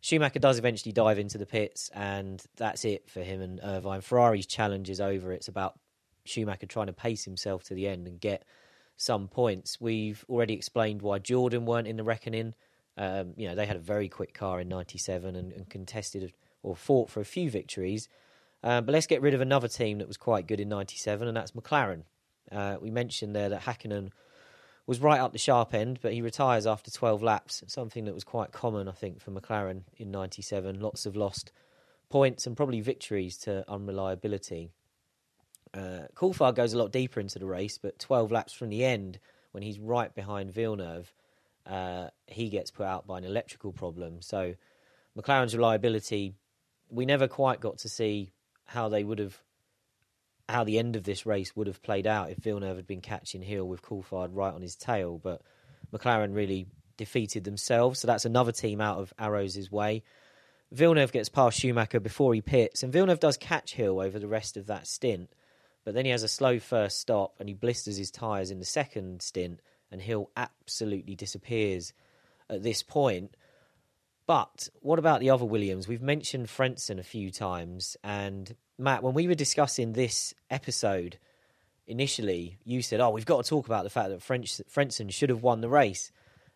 Schumacher 0.00 0.38
does 0.38 0.58
eventually 0.58 0.92
dive 0.92 1.18
into 1.18 1.38
the 1.38 1.46
pits, 1.46 1.90
and 1.94 2.42
that's 2.56 2.84
it 2.84 3.10
for 3.10 3.22
him 3.22 3.40
and 3.40 3.60
Irvine. 3.62 4.00
Ferrari's 4.00 4.46
challenge 4.46 4.90
is 4.90 5.00
over. 5.00 5.32
It's 5.32 5.48
about 5.48 5.78
Schumacher 6.24 6.66
trying 6.66 6.86
to 6.86 6.92
pace 6.92 7.24
himself 7.24 7.64
to 7.64 7.74
the 7.74 7.88
end 7.88 8.06
and 8.06 8.20
get 8.20 8.44
some 8.96 9.28
points. 9.28 9.80
We've 9.80 10.24
already 10.28 10.54
explained 10.54 11.02
why 11.02 11.18
Jordan 11.18 11.66
weren't 11.66 11.88
in 11.88 11.96
the 11.96 12.04
reckoning. 12.04 12.54
Um, 12.96 13.34
you 13.36 13.48
know, 13.48 13.54
they 13.54 13.66
had 13.66 13.76
a 13.76 13.80
very 13.80 14.08
quick 14.08 14.32
car 14.32 14.60
in 14.60 14.68
'97 14.68 15.36
and, 15.36 15.52
and, 15.52 15.68
contested 15.68 16.32
or 16.62 16.74
fought 16.74 17.10
for 17.10 17.20
a 17.20 17.24
few 17.24 17.50
victories. 17.50 18.08
Um, 18.62 18.86
but 18.86 18.92
let's 18.92 19.06
get 19.06 19.20
rid 19.20 19.34
of 19.34 19.42
another 19.42 19.68
team 19.68 19.98
that 19.98 20.08
was 20.08 20.16
quite 20.16 20.46
good 20.46 20.60
in 20.60 20.68
'97, 20.68 21.28
and 21.28 21.36
that's 21.36 21.52
McLaren. 21.52 22.04
Uh, 22.50 22.76
we 22.80 22.90
mentioned 22.90 23.34
there 23.34 23.50
that 23.50 23.62
Hakkinen 23.62 24.10
was 24.86 25.00
right 25.00 25.20
up 25.20 25.32
the 25.32 25.38
sharp 25.38 25.74
end, 25.74 25.98
but 26.00 26.12
he 26.12 26.22
retires 26.22 26.66
after 26.66 26.90
12 26.90 27.22
laps, 27.22 27.64
something 27.66 28.04
that 28.04 28.14
was 28.14 28.24
quite 28.24 28.52
common, 28.52 28.88
I 28.88 28.92
think, 28.92 29.20
for 29.20 29.32
McLaren 29.32 29.82
in 29.96 30.10
97. 30.10 30.80
Lots 30.80 31.06
of 31.06 31.16
lost 31.16 31.50
points 32.08 32.46
and 32.46 32.56
probably 32.56 32.80
victories 32.80 33.36
to 33.38 33.64
unreliability. 33.68 34.70
Uh, 35.74 36.06
Coulthard 36.14 36.54
goes 36.54 36.72
a 36.72 36.78
lot 36.78 36.92
deeper 36.92 37.20
into 37.20 37.38
the 37.38 37.46
race, 37.46 37.78
but 37.78 37.98
12 37.98 38.30
laps 38.30 38.52
from 38.52 38.68
the 38.68 38.84
end, 38.84 39.18
when 39.50 39.62
he's 39.62 39.78
right 39.78 40.14
behind 40.14 40.52
Villeneuve, 40.52 41.12
uh, 41.66 42.08
he 42.28 42.48
gets 42.48 42.70
put 42.70 42.86
out 42.86 43.06
by 43.06 43.18
an 43.18 43.24
electrical 43.24 43.72
problem. 43.72 44.22
So 44.22 44.54
McLaren's 45.18 45.56
reliability, 45.56 46.34
we 46.88 47.06
never 47.06 47.26
quite 47.26 47.60
got 47.60 47.78
to 47.78 47.88
see 47.88 48.30
how 48.64 48.88
they 48.88 49.02
would 49.02 49.18
have 49.18 49.42
how 50.48 50.64
the 50.64 50.78
end 50.78 50.96
of 50.96 51.04
this 51.04 51.26
race 51.26 51.54
would 51.56 51.66
have 51.66 51.82
played 51.82 52.06
out 52.06 52.30
if 52.30 52.38
Villeneuve 52.38 52.76
had 52.76 52.86
been 52.86 53.00
catching 53.00 53.42
Hill 53.42 53.66
with 53.66 53.82
Coulthard 53.82 54.30
right 54.32 54.54
on 54.54 54.62
his 54.62 54.76
tail. 54.76 55.18
But 55.18 55.42
McLaren 55.92 56.34
really 56.34 56.66
defeated 56.96 57.44
themselves, 57.44 58.00
so 58.00 58.06
that's 58.06 58.24
another 58.24 58.52
team 58.52 58.80
out 58.80 58.98
of 58.98 59.12
Arrows' 59.18 59.70
way. 59.70 60.02
Villeneuve 60.72 61.12
gets 61.12 61.28
past 61.28 61.58
Schumacher 61.58 62.00
before 62.00 62.34
he 62.34 62.40
pits, 62.40 62.82
and 62.82 62.92
Villeneuve 62.92 63.20
does 63.20 63.36
catch 63.36 63.74
Hill 63.74 64.00
over 64.00 64.18
the 64.18 64.28
rest 64.28 64.56
of 64.56 64.66
that 64.66 64.86
stint. 64.86 65.30
But 65.84 65.94
then 65.94 66.04
he 66.04 66.10
has 66.10 66.24
a 66.24 66.28
slow 66.28 66.58
first 66.58 66.98
stop 67.00 67.36
and 67.38 67.48
he 67.48 67.54
blisters 67.54 67.96
his 67.96 68.10
tyres 68.10 68.50
in 68.50 68.58
the 68.58 68.64
second 68.64 69.22
stint, 69.22 69.60
and 69.90 70.00
Hill 70.00 70.30
absolutely 70.36 71.14
disappears 71.14 71.92
at 72.50 72.62
this 72.62 72.82
point. 72.82 73.36
But 74.26 74.68
what 74.80 74.98
about 74.98 75.20
the 75.20 75.30
other 75.30 75.44
Williams? 75.44 75.86
We've 75.86 76.02
mentioned 76.02 76.48
Frentzen 76.48 76.98
a 76.98 77.04
few 77.04 77.30
times, 77.30 77.96
and 78.02 78.54
Matt, 78.76 79.02
when 79.02 79.14
we 79.14 79.28
were 79.28 79.34
discussing 79.34 79.92
this 79.92 80.34
episode 80.50 81.18
initially, 81.86 82.58
you 82.64 82.82
said, 82.82 83.00
"Oh, 83.00 83.10
we've 83.10 83.24
got 83.24 83.44
to 83.44 83.48
talk 83.48 83.66
about 83.66 83.84
the 83.84 83.90
fact 83.90 84.10
that 84.10 84.22
French 84.22 84.60
Frentzen 84.68 85.12
should 85.12 85.30
have 85.30 85.42
won 85.42 85.60
the 85.60 85.68
race." 85.68 86.10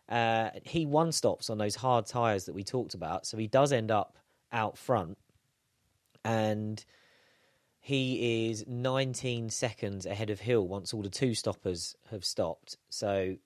Uh, 0.09 0.49
he 0.63 0.85
won 0.85 1.13
stops 1.13 1.49
on 1.49 1.57
those 1.57 1.75
hard 1.75 2.05
tyres 2.05 2.45
that 2.45 2.53
we 2.53 2.63
talked 2.63 2.93
about, 2.93 3.25
so 3.25 3.37
he 3.37 3.47
does 3.47 3.71
end 3.71 3.89
up 3.89 4.17
out 4.51 4.77
front, 4.77 5.17
and 6.25 6.83
he 7.79 8.49
is 8.49 8.65
19 8.67 9.49
seconds 9.49 10.05
ahead 10.05 10.29
of 10.29 10.41
Hill 10.41 10.67
once 10.67 10.93
all 10.93 11.01
the 11.01 11.09
two 11.09 11.33
stoppers 11.33 11.95
have 12.11 12.25
stopped. 12.25 12.77
So 12.89 13.37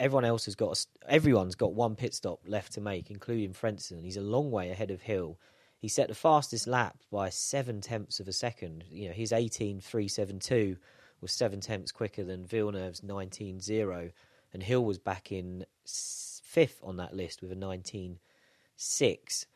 everyone 0.00 0.24
else 0.24 0.46
has 0.46 0.56
got 0.56 0.84
everyone's 1.08 1.54
got 1.54 1.74
one 1.74 1.94
pit 1.94 2.14
stop 2.14 2.40
left 2.44 2.72
to 2.72 2.80
make, 2.80 3.10
including 3.10 3.52
Frentzen. 3.52 4.02
He's 4.02 4.16
a 4.16 4.22
long 4.22 4.50
way 4.50 4.70
ahead 4.70 4.90
of 4.90 5.02
Hill 5.02 5.38
he 5.80 5.88
set 5.88 6.08
the 6.08 6.14
fastest 6.14 6.66
lap 6.66 6.98
by 7.10 7.30
seven 7.30 7.80
tenths 7.80 8.20
of 8.20 8.28
a 8.28 8.34
second. 8.34 8.84
You 8.90 9.08
know, 9.08 9.14
his 9.14 9.32
18.372 9.32 10.76
was 11.22 11.32
seven 11.32 11.60
tenths 11.60 11.90
quicker 11.90 12.22
than 12.22 12.46
Villeneuve's 12.46 13.00
19.0, 13.00 14.12
and 14.52 14.62
Hill 14.62 14.84
was 14.84 14.98
back 14.98 15.32
in 15.32 15.64
fifth 15.86 16.80
on 16.82 16.98
that 16.98 17.16
list 17.16 17.40
with 17.40 17.50
a 17.50 17.56
19.6. 17.56 19.46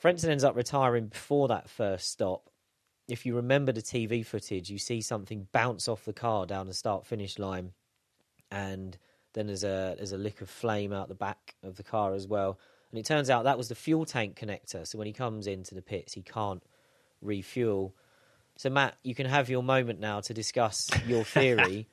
Frentzen 0.00 0.28
ends 0.28 0.44
up 0.44 0.54
retiring 0.54 1.08
before 1.08 1.48
that 1.48 1.68
first 1.68 2.10
stop. 2.10 2.48
If 3.08 3.26
you 3.26 3.34
remember 3.34 3.72
the 3.72 3.82
TV 3.82 4.24
footage, 4.24 4.70
you 4.70 4.78
see 4.78 5.00
something 5.00 5.48
bounce 5.50 5.88
off 5.88 6.04
the 6.04 6.12
car 6.12 6.46
down 6.46 6.68
the 6.68 6.74
start 6.74 7.06
finish 7.06 7.40
line, 7.40 7.72
and 8.52 8.96
then 9.34 9.46
there's 9.48 9.64
a 9.64 9.94
there's 9.96 10.12
a 10.12 10.18
lick 10.18 10.40
of 10.40 10.48
flame 10.48 10.92
out 10.92 11.08
the 11.08 11.14
back 11.14 11.54
of 11.62 11.76
the 11.76 11.82
car 11.82 12.14
as 12.14 12.26
well. 12.26 12.58
And 12.90 12.98
it 12.98 13.06
turns 13.06 13.28
out 13.28 13.44
that 13.44 13.58
was 13.58 13.68
the 13.68 13.74
fuel 13.74 14.04
tank 14.04 14.38
connector. 14.38 14.86
So 14.86 14.98
when 14.98 15.06
he 15.08 15.12
comes 15.12 15.46
into 15.46 15.74
the 15.74 15.82
pits, 15.82 16.12
he 16.14 16.22
can't 16.22 16.62
refuel. 17.20 17.94
So, 18.56 18.70
Matt, 18.70 18.96
you 19.02 19.16
can 19.16 19.26
have 19.26 19.50
your 19.50 19.64
moment 19.64 19.98
now 19.98 20.20
to 20.20 20.32
discuss 20.32 20.88
your 21.06 21.24
theory. 21.24 21.88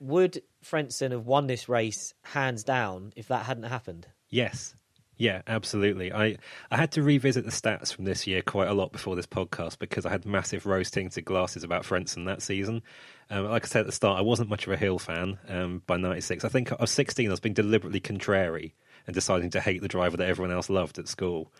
Would 0.00 0.42
Frentzen 0.62 1.12
have 1.12 1.26
won 1.26 1.46
this 1.46 1.68
race 1.68 2.12
hands 2.22 2.62
down 2.62 3.12
if 3.16 3.28
that 3.28 3.46
hadn't 3.46 3.64
happened? 3.64 4.06
Yes. 4.28 4.74
Yeah, 5.18 5.42
absolutely. 5.48 6.12
I, 6.12 6.36
I 6.70 6.76
had 6.76 6.92
to 6.92 7.02
revisit 7.02 7.44
the 7.44 7.50
stats 7.50 7.92
from 7.92 8.04
this 8.04 8.24
year 8.26 8.40
quite 8.40 8.68
a 8.68 8.72
lot 8.72 8.92
before 8.92 9.16
this 9.16 9.26
podcast 9.26 9.80
because 9.80 10.06
I 10.06 10.10
had 10.10 10.24
massive 10.24 10.64
rose 10.64 10.92
tinted 10.92 11.24
glasses 11.24 11.64
about 11.64 11.82
Frentzen 11.82 12.24
that 12.26 12.40
season. 12.40 12.82
Um, 13.28 13.46
like 13.46 13.64
I 13.64 13.68
said 13.68 13.80
at 13.80 13.86
the 13.86 13.92
start, 13.92 14.16
I 14.16 14.22
wasn't 14.22 14.48
much 14.48 14.68
of 14.68 14.72
a 14.72 14.76
Hill 14.76 15.00
fan 15.00 15.36
um, 15.48 15.82
by 15.88 15.96
96. 15.96 16.44
I 16.44 16.48
think 16.48 16.70
I 16.70 16.76
was 16.80 16.92
16, 16.92 17.26
I 17.26 17.30
was 17.30 17.40
being 17.40 17.52
deliberately 17.52 17.98
contrary 17.98 18.74
and 19.08 19.14
deciding 19.14 19.50
to 19.50 19.60
hate 19.60 19.82
the 19.82 19.88
driver 19.88 20.16
that 20.16 20.28
everyone 20.28 20.54
else 20.54 20.70
loved 20.70 21.00
at 21.00 21.08
school. 21.08 21.52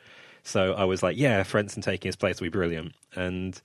So 0.45 0.75
I 0.75 0.85
was 0.85 1.03
like, 1.03 1.17
yeah, 1.17 1.43
Frentzen 1.43 1.83
taking 1.83 2.09
his 2.09 2.17
place 2.17 2.41
will 2.41 2.47
be 2.47 2.51
brilliant. 2.51 2.93
And 3.17 3.61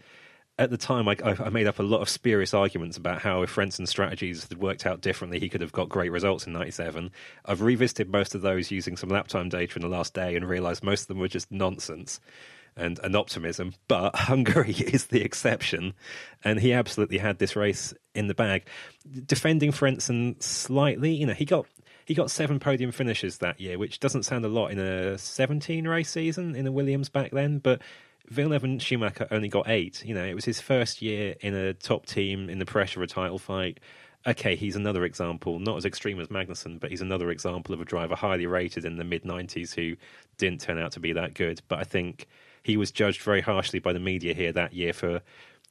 at 0.59 0.69
the 0.69 0.77
time, 0.77 1.07
I, 1.07 1.15
I 1.23 1.49
made 1.49 1.65
up 1.65 1.79
a 1.79 1.83
lot 1.83 2.01
of 2.01 2.09
spurious 2.09 2.53
arguments 2.53 2.95
about 2.95 3.21
how 3.21 3.41
if 3.41 3.53
Frentzen's 3.53 3.89
strategies 3.89 4.47
had 4.47 4.59
worked 4.59 4.85
out 4.85 5.01
differently, 5.01 5.39
he 5.39 5.49
could 5.49 5.61
have 5.61 5.71
got 5.71 5.89
great 5.89 6.12
results 6.12 6.45
in 6.45 6.54
'97. 6.54 7.12
I've 7.45 7.62
revisited 7.62 8.12
most 8.12 8.35
of 8.35 8.41
those 8.41 8.69
using 8.69 8.95
some 8.95 9.10
lap 9.10 9.27
time 9.27 9.49
data 9.49 9.75
in 9.77 9.81
the 9.81 9.87
last 9.87 10.13
day 10.13 10.35
and 10.35 10.47
realised 10.47 10.83
most 10.83 11.01
of 11.01 11.08
them 11.08 11.19
were 11.19 11.27
just 11.27 11.51
nonsense 11.51 12.19
and, 12.75 12.99
and 12.99 13.15
optimism. 13.15 13.73
But 13.87 14.15
Hungary 14.15 14.73
is 14.73 15.08
the 15.08 15.21
exception, 15.21 15.93
and 16.43 16.60
he 16.60 16.71
absolutely 16.71 17.17
had 17.17 17.39
this 17.39 17.56
race 17.56 17.93
in 18.13 18.27
the 18.27 18.35
bag. 18.35 18.67
Defending 19.25 19.71
Frentzen 19.71 20.41
slightly, 20.41 21.13
you 21.13 21.25
know, 21.25 21.33
he 21.33 21.45
got 21.45 21.65
he 22.06 22.13
got 22.13 22.29
seven 22.29 22.60
podium 22.60 22.91
finishes 22.91 23.39
that 23.39 23.60
year, 23.60 23.79
which 23.79 23.99
doesn't 23.99 24.23
sound 24.23 24.45
a 24.45 24.49
lot 24.49 24.71
in 24.71 24.77
a 24.77 25.17
17 25.17 25.87
race 25.87 26.10
season 26.10 26.56
in 26.56 26.67
a 26.67 26.71
Williams 26.71 27.10
back 27.10 27.31
then, 27.31 27.60
but 27.60 27.81
Villeneuve 28.30 28.63
and 28.63 28.82
Schumacher 28.82 29.28
only 29.32 29.50
got 29.50 29.69
eight. 29.69 30.04
You 30.06 30.15
know, 30.15 30.26
it 30.26 30.34
was 30.34 30.46
his 30.46 30.60
first 30.60 31.02
year 31.02 31.36
in 31.42 31.54
a 31.54 31.74
top 31.74 32.06
team 32.06 32.50
in 32.50 32.60
the 32.60 32.65
pressure 32.65 33.00
of 33.02 33.04
a 33.04 33.13
title 33.13 33.40
fight. 33.40 33.80
Okay, 34.26 34.56
he's 34.56 34.78
another 34.78 35.04
example, 35.04 35.60
not 35.60 35.76
as 35.76 35.86
extreme 35.86 36.19
as 36.19 36.30
Magnussen, 36.30 36.80
but 36.80 36.90
he's 36.90 37.02
another 37.02 37.30
example 37.30 37.74
of 37.74 37.82
a 37.82 37.86
driver 37.86 38.15
highly 38.15 38.46
rated 38.46 38.86
in 38.86 38.96
the 38.96 39.04
mid 39.04 39.24
90s 39.24 39.76
who 39.76 39.98
didn't 40.38 40.62
turn 40.62 40.80
out 40.80 40.94
to 40.94 41.02
be 41.02 41.12
that 41.13 41.34
good. 41.34 41.62
But 41.67 41.80
I 41.80 41.84
think 41.84 42.28
he 42.63 42.78
was 42.78 42.92
judged 42.92 43.21
very 43.21 43.42
harshly 43.42 43.80
by 43.80 43.92
the 43.92 44.00
media 44.00 44.34
here 44.34 44.54
that 44.54 44.74
year 44.74 44.94
for 44.94 45.21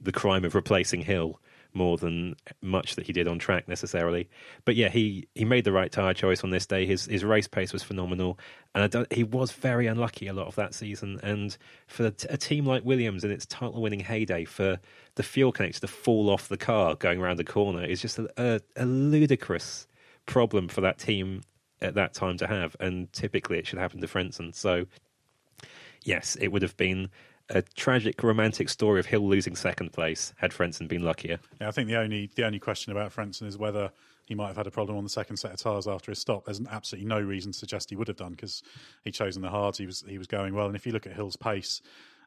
the 0.00 0.12
crime 0.12 0.44
of 0.44 0.54
replacing 0.54 1.00
Hill 1.00 1.40
more 1.74 1.96
than 1.96 2.36
much 2.60 2.96
that 2.96 3.06
he 3.06 3.12
did 3.12 3.28
on 3.28 3.38
track 3.38 3.68
necessarily. 3.68 4.28
But 4.64 4.76
yeah, 4.76 4.88
he, 4.88 5.28
he 5.34 5.44
made 5.44 5.64
the 5.64 5.72
right 5.72 5.90
tire 5.90 6.14
choice 6.14 6.44
on 6.44 6.50
this 6.50 6.66
day. 6.66 6.86
His 6.86 7.06
his 7.06 7.24
race 7.24 7.48
pace 7.48 7.72
was 7.72 7.82
phenomenal, 7.82 8.38
and 8.74 9.06
he 9.10 9.24
was 9.24 9.52
very 9.52 9.86
unlucky 9.86 10.26
a 10.26 10.32
lot 10.32 10.46
of 10.46 10.54
that 10.56 10.74
season. 10.74 11.20
And 11.22 11.56
for 11.86 12.06
a 12.28 12.36
team 12.36 12.66
like 12.66 12.84
Williams 12.84 13.24
in 13.24 13.30
its 13.30 13.46
title 13.46 13.80
winning 13.80 14.00
heyday, 14.00 14.44
for 14.44 14.80
the 15.14 15.22
fuel 15.22 15.52
connector 15.52 15.80
to 15.80 15.88
fall 15.88 16.30
off 16.30 16.48
the 16.48 16.56
car 16.56 16.94
going 16.94 17.20
around 17.20 17.38
the 17.38 17.44
corner 17.44 17.84
is 17.84 18.00
just 18.00 18.18
a, 18.18 18.28
a, 18.36 18.60
a 18.76 18.86
ludicrous 18.86 19.86
problem 20.26 20.68
for 20.68 20.80
that 20.80 20.98
team 20.98 21.42
at 21.80 21.94
that 21.94 22.14
time 22.14 22.36
to 22.38 22.46
have. 22.46 22.76
And 22.80 23.12
typically, 23.12 23.58
it 23.58 23.66
should 23.66 23.78
happen 23.78 24.00
to 24.00 24.06
Frentzen. 24.06 24.54
So 24.54 24.86
yes, 26.04 26.36
it 26.40 26.48
would 26.48 26.62
have 26.62 26.76
been 26.76 27.10
a 27.52 27.62
tragic 27.62 28.22
romantic 28.22 28.68
story 28.68 28.98
of 28.98 29.06
Hill 29.06 29.28
losing 29.28 29.54
second 29.54 29.92
place 29.92 30.32
had 30.36 30.50
Frentzen 30.50 30.88
been 30.88 31.02
luckier. 31.02 31.38
Yeah, 31.60 31.68
I 31.68 31.70
think 31.70 31.88
the 31.88 31.96
only 31.96 32.30
the 32.34 32.44
only 32.44 32.58
question 32.58 32.92
about 32.92 33.14
Frentzen 33.14 33.46
is 33.46 33.58
whether 33.58 33.92
he 34.24 34.34
might 34.34 34.48
have 34.48 34.56
had 34.56 34.66
a 34.66 34.70
problem 34.70 34.96
on 34.96 35.04
the 35.04 35.10
second 35.10 35.36
set 35.36 35.52
of 35.52 35.60
tyres 35.60 35.86
after 35.86 36.10
his 36.10 36.18
stop. 36.18 36.44
There's 36.44 36.60
absolutely 36.70 37.08
no 37.08 37.20
reason 37.20 37.52
to 37.52 37.58
suggest 37.58 37.90
he 37.90 37.96
would 37.96 38.08
have 38.08 38.16
done 38.16 38.32
because 38.32 38.62
he'd 39.04 39.14
chosen 39.14 39.42
the 39.42 39.50
hards. 39.50 39.78
He 39.78 39.86
was 39.86 40.04
he 40.08 40.18
was 40.18 40.26
going 40.26 40.54
well, 40.54 40.66
and 40.66 40.76
if 40.76 40.86
you 40.86 40.92
look 40.92 41.06
at 41.06 41.12
Hill's 41.12 41.36
pace 41.36 41.82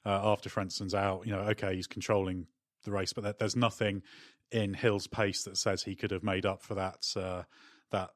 uh, 0.05 0.21
after 0.23 0.49
Frentzen's 0.49 0.93
out, 0.93 1.25
you 1.25 1.31
know, 1.31 1.41
okay, 1.41 1.75
he's 1.75 1.87
controlling 1.87 2.47
the 2.83 2.91
race, 2.91 3.13
but 3.13 3.39
there's 3.39 3.55
nothing 3.55 4.03
in 4.51 4.73
Hill's 4.73 5.07
pace 5.07 5.43
that 5.43 5.57
says 5.57 5.83
he 5.83 5.95
could 5.95 6.11
have 6.11 6.23
made 6.23 6.45
up 6.45 6.61
for 6.61 6.75
that 6.75 7.05
uh, 7.15 7.43
that 7.91 8.11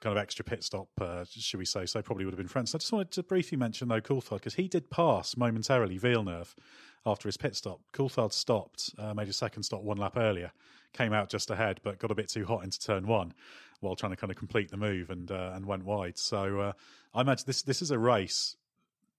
kind 0.00 0.16
of 0.16 0.22
extra 0.22 0.44
pit 0.44 0.62
stop, 0.64 0.88
uh, 1.00 1.24
should 1.28 1.58
we 1.58 1.64
say? 1.64 1.86
So 1.86 2.02
probably 2.02 2.24
would 2.24 2.34
have 2.34 2.38
been 2.38 2.48
friends. 2.48 2.74
I 2.74 2.78
just 2.78 2.92
wanted 2.92 3.10
to 3.12 3.22
briefly 3.22 3.56
mention 3.56 3.88
though 3.88 4.00
Coulthard 4.00 4.38
because 4.38 4.54
he 4.54 4.68
did 4.68 4.90
pass 4.90 5.36
momentarily 5.36 5.98
Villeneuve 5.98 6.54
after 7.06 7.28
his 7.28 7.36
pit 7.36 7.56
stop. 7.56 7.80
Coulthard 7.92 8.32
stopped, 8.32 8.94
uh, 8.98 9.14
made 9.14 9.28
a 9.28 9.32
second 9.32 9.62
stop 9.62 9.82
one 9.82 9.98
lap 9.98 10.16
earlier, 10.16 10.52
came 10.92 11.12
out 11.12 11.28
just 11.28 11.50
ahead, 11.50 11.80
but 11.82 11.98
got 11.98 12.10
a 12.10 12.14
bit 12.14 12.28
too 12.28 12.44
hot 12.44 12.64
into 12.64 12.78
turn 12.78 13.06
one 13.06 13.32
while 13.80 13.96
trying 13.96 14.12
to 14.12 14.16
kind 14.16 14.30
of 14.30 14.36
complete 14.36 14.70
the 14.70 14.76
move 14.76 15.10
and 15.10 15.30
uh, 15.30 15.52
and 15.54 15.66
went 15.66 15.84
wide. 15.84 16.18
So 16.18 16.60
uh, 16.60 16.72
I 17.14 17.20
imagine 17.20 17.44
this 17.46 17.62
this 17.62 17.82
is 17.82 17.90
a 17.90 17.98
race. 17.98 18.56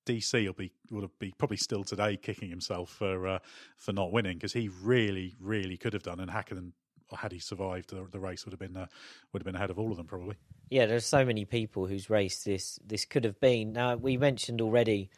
DC 0.05 0.45
will 0.45 0.53
be 0.53 0.71
will 0.91 1.11
be 1.19 1.33
probably 1.37 1.57
still 1.57 1.83
today 1.83 2.15
kicking 2.15 2.49
himself 2.49 2.89
for 2.89 3.27
uh, 3.27 3.39
for 3.77 3.91
not 3.91 4.11
winning 4.11 4.37
because 4.37 4.53
he 4.53 4.69
really 4.83 5.35
really 5.39 5.77
could 5.77 5.93
have 5.93 6.03
done 6.03 6.19
and 6.19 6.29
Hakkinen 6.29 6.73
had 7.13 7.31
he 7.31 7.39
survived, 7.39 7.89
the, 7.89 8.07
the 8.11 8.19
race 8.19 8.45
would 8.45 8.51
have 8.53 8.59
been 8.59 8.75
uh, 8.75 8.87
would 9.31 9.41
have 9.41 9.45
been 9.45 9.55
ahead 9.55 9.69
of 9.69 9.79
all 9.79 9.91
of 9.91 9.97
them 9.97 10.07
probably. 10.07 10.35
Yeah, 10.69 10.85
there's 10.85 11.05
so 11.05 11.25
many 11.25 11.45
people 11.45 11.85
whose 11.85 12.09
race 12.09 12.43
this 12.43 12.79
this 12.85 13.05
could 13.05 13.23
have 13.23 13.39
been. 13.39 13.73
Now 13.73 13.95
we 13.95 14.17
mentioned 14.17 14.61
already 14.61 15.09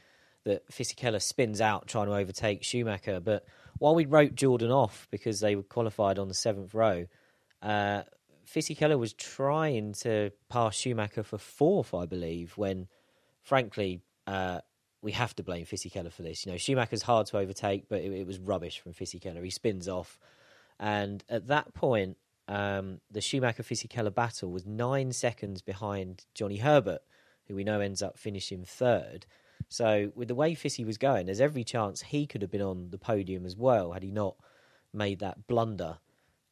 that 0.44 0.70
Fisichella 0.70 1.22
spins 1.22 1.60
out 1.62 1.88
trying 1.88 2.08
to 2.08 2.16
overtake 2.16 2.64
Schumacher, 2.64 3.20
but 3.20 3.46
while 3.80 3.96
we 3.96 4.06
wrote 4.06 4.36
Jordan 4.36 4.72
off 4.72 5.08
because 5.12 5.40
they 5.40 5.56
were 5.56 5.64
qualified 5.64 6.20
on 6.20 6.28
the 6.28 6.34
seventh 6.34 6.74
row, 6.74 7.06
uh, 7.62 8.04
Fisichella 8.48 8.98
was 8.98 9.14
trying 9.14 9.94
to 9.94 10.32
pass 10.50 10.76
Schumacher 10.76 11.24
for 11.24 11.38
fourth, 11.38 11.94
I 11.94 12.06
believe. 12.06 12.54
When, 12.58 12.88
frankly, 13.44 14.02
uh, 14.26 14.62
we 15.02 15.12
have 15.12 15.36
to 15.36 15.44
blame 15.44 15.66
Fisichella 15.66 16.12
for 16.12 16.24
this. 16.24 16.46
You 16.46 16.52
know, 16.52 16.58
Schumacher's 16.58 17.04
hard 17.04 17.28
to 17.28 17.38
overtake, 17.38 17.90
but 17.90 18.02
it, 18.02 18.12
it 18.12 18.28
was 18.28 18.40
rubbish 18.40 18.80
from 18.80 18.94
Fisichella. 18.94 19.44
He 19.44 19.50
spins 19.50 19.88
off. 19.88 20.18
And 20.80 21.24
at 21.30 21.48
that 21.48 21.74
point, 21.74 22.18
um, 22.48 23.02
the 23.12 23.22
Schumacher 23.22 23.64
Fisichella 23.64 24.14
battle 24.14 24.52
was 24.52 24.66
nine 24.66 25.12
seconds 25.12 25.62
behind 25.62 26.26
Johnny 26.34 26.58
Herbert, 26.58 27.02
who 27.48 27.56
we 27.56 27.64
know 27.64 27.80
ends 27.80 28.02
up 28.02 28.18
finishing 28.18 28.64
third. 28.64 29.26
So, 29.70 30.12
with 30.16 30.30
the 30.30 30.36
way 30.36 30.56
Fissy 30.56 30.86
was 30.86 30.98
going, 30.98 31.26
there's 31.26 31.42
every 31.42 31.64
chance 31.64 32.02
he 32.02 32.26
could 32.26 32.42
have 32.42 32.52
been 32.52 32.62
on 32.62 32.90
the 32.90 32.98
podium 32.98 33.46
as 33.46 33.58
well 33.58 33.92
had 33.92 34.04
he 34.04 34.12
not 34.12 34.36
made 34.94 35.20
that 35.20 35.48
blunder. 35.48 35.98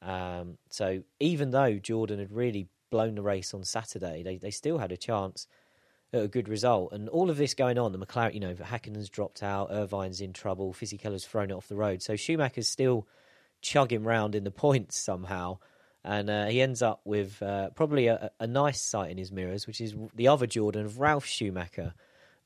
Um, 0.01 0.57
so, 0.69 1.03
even 1.19 1.51
though 1.51 1.77
Jordan 1.77 2.19
had 2.19 2.31
really 2.31 2.67
blown 2.89 3.15
the 3.15 3.21
race 3.21 3.53
on 3.53 3.63
Saturday, 3.63 4.21
they, 4.21 4.37
they 4.37 4.51
still 4.51 4.79
had 4.79 4.91
a 4.91 4.97
chance 4.97 5.47
at 6.11 6.23
a 6.23 6.27
good 6.27 6.49
result. 6.49 6.91
And 6.91 7.07
all 7.07 7.29
of 7.29 7.37
this 7.37 7.53
going 7.53 7.77
on, 7.77 7.93
the 7.93 7.99
McLaren, 7.99 8.33
you 8.33 8.39
know, 8.41 8.53
Hakkinen's 8.53 9.09
dropped 9.09 9.43
out, 9.43 9.71
Irvine's 9.71 10.19
in 10.19 10.33
trouble, 10.33 10.73
Fisichella's 10.73 11.25
thrown 11.25 11.51
it 11.51 11.53
off 11.53 11.69
the 11.69 11.75
road. 11.75 12.01
So, 12.01 12.17
Schumacher's 12.17 12.67
still 12.67 13.07
chugging 13.65 14.03
round 14.03 14.35
in 14.35 14.43
the 14.43 14.51
points 14.65 14.97
somehow. 14.97 15.57
And 16.03 16.29
uh, 16.29 16.45
he 16.45 16.61
ends 16.61 16.83
up 16.83 17.01
with 17.03 17.41
uh, 17.41 17.71
probably 17.71 18.07
a, 18.07 18.29
a, 18.39 18.45
nice 18.45 18.79
sight 18.79 19.09
in 19.09 19.17
his 19.17 19.31
mirrors, 19.31 19.65
which 19.65 19.81
is 19.81 19.95
the 20.13 20.27
other 20.27 20.45
Jordan 20.45 20.85
of 20.85 20.99
Ralf 20.99 21.25
Schumacher 21.25 21.95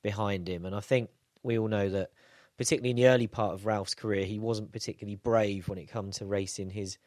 behind 0.02 0.48
him. 0.48 0.66
And 0.66 0.74
I 0.74 0.80
think 0.80 1.10
we 1.44 1.60
all 1.60 1.68
know 1.68 1.90
that, 1.90 2.12
particularly 2.58 2.92
in 2.92 2.96
the 2.96 3.08
early 3.08 3.28
part 3.28 3.54
of 3.54 3.66
Ralf's 3.66 3.96
career, 3.96 4.24
he 4.26 4.40
wasn't 4.40 4.72
particularly 4.72 5.18
brave 5.18 5.68
when 5.68 5.78
it 5.78 5.90
comes 5.90 6.18
to 6.18 6.26
racing 6.26 6.70
his 6.70 6.98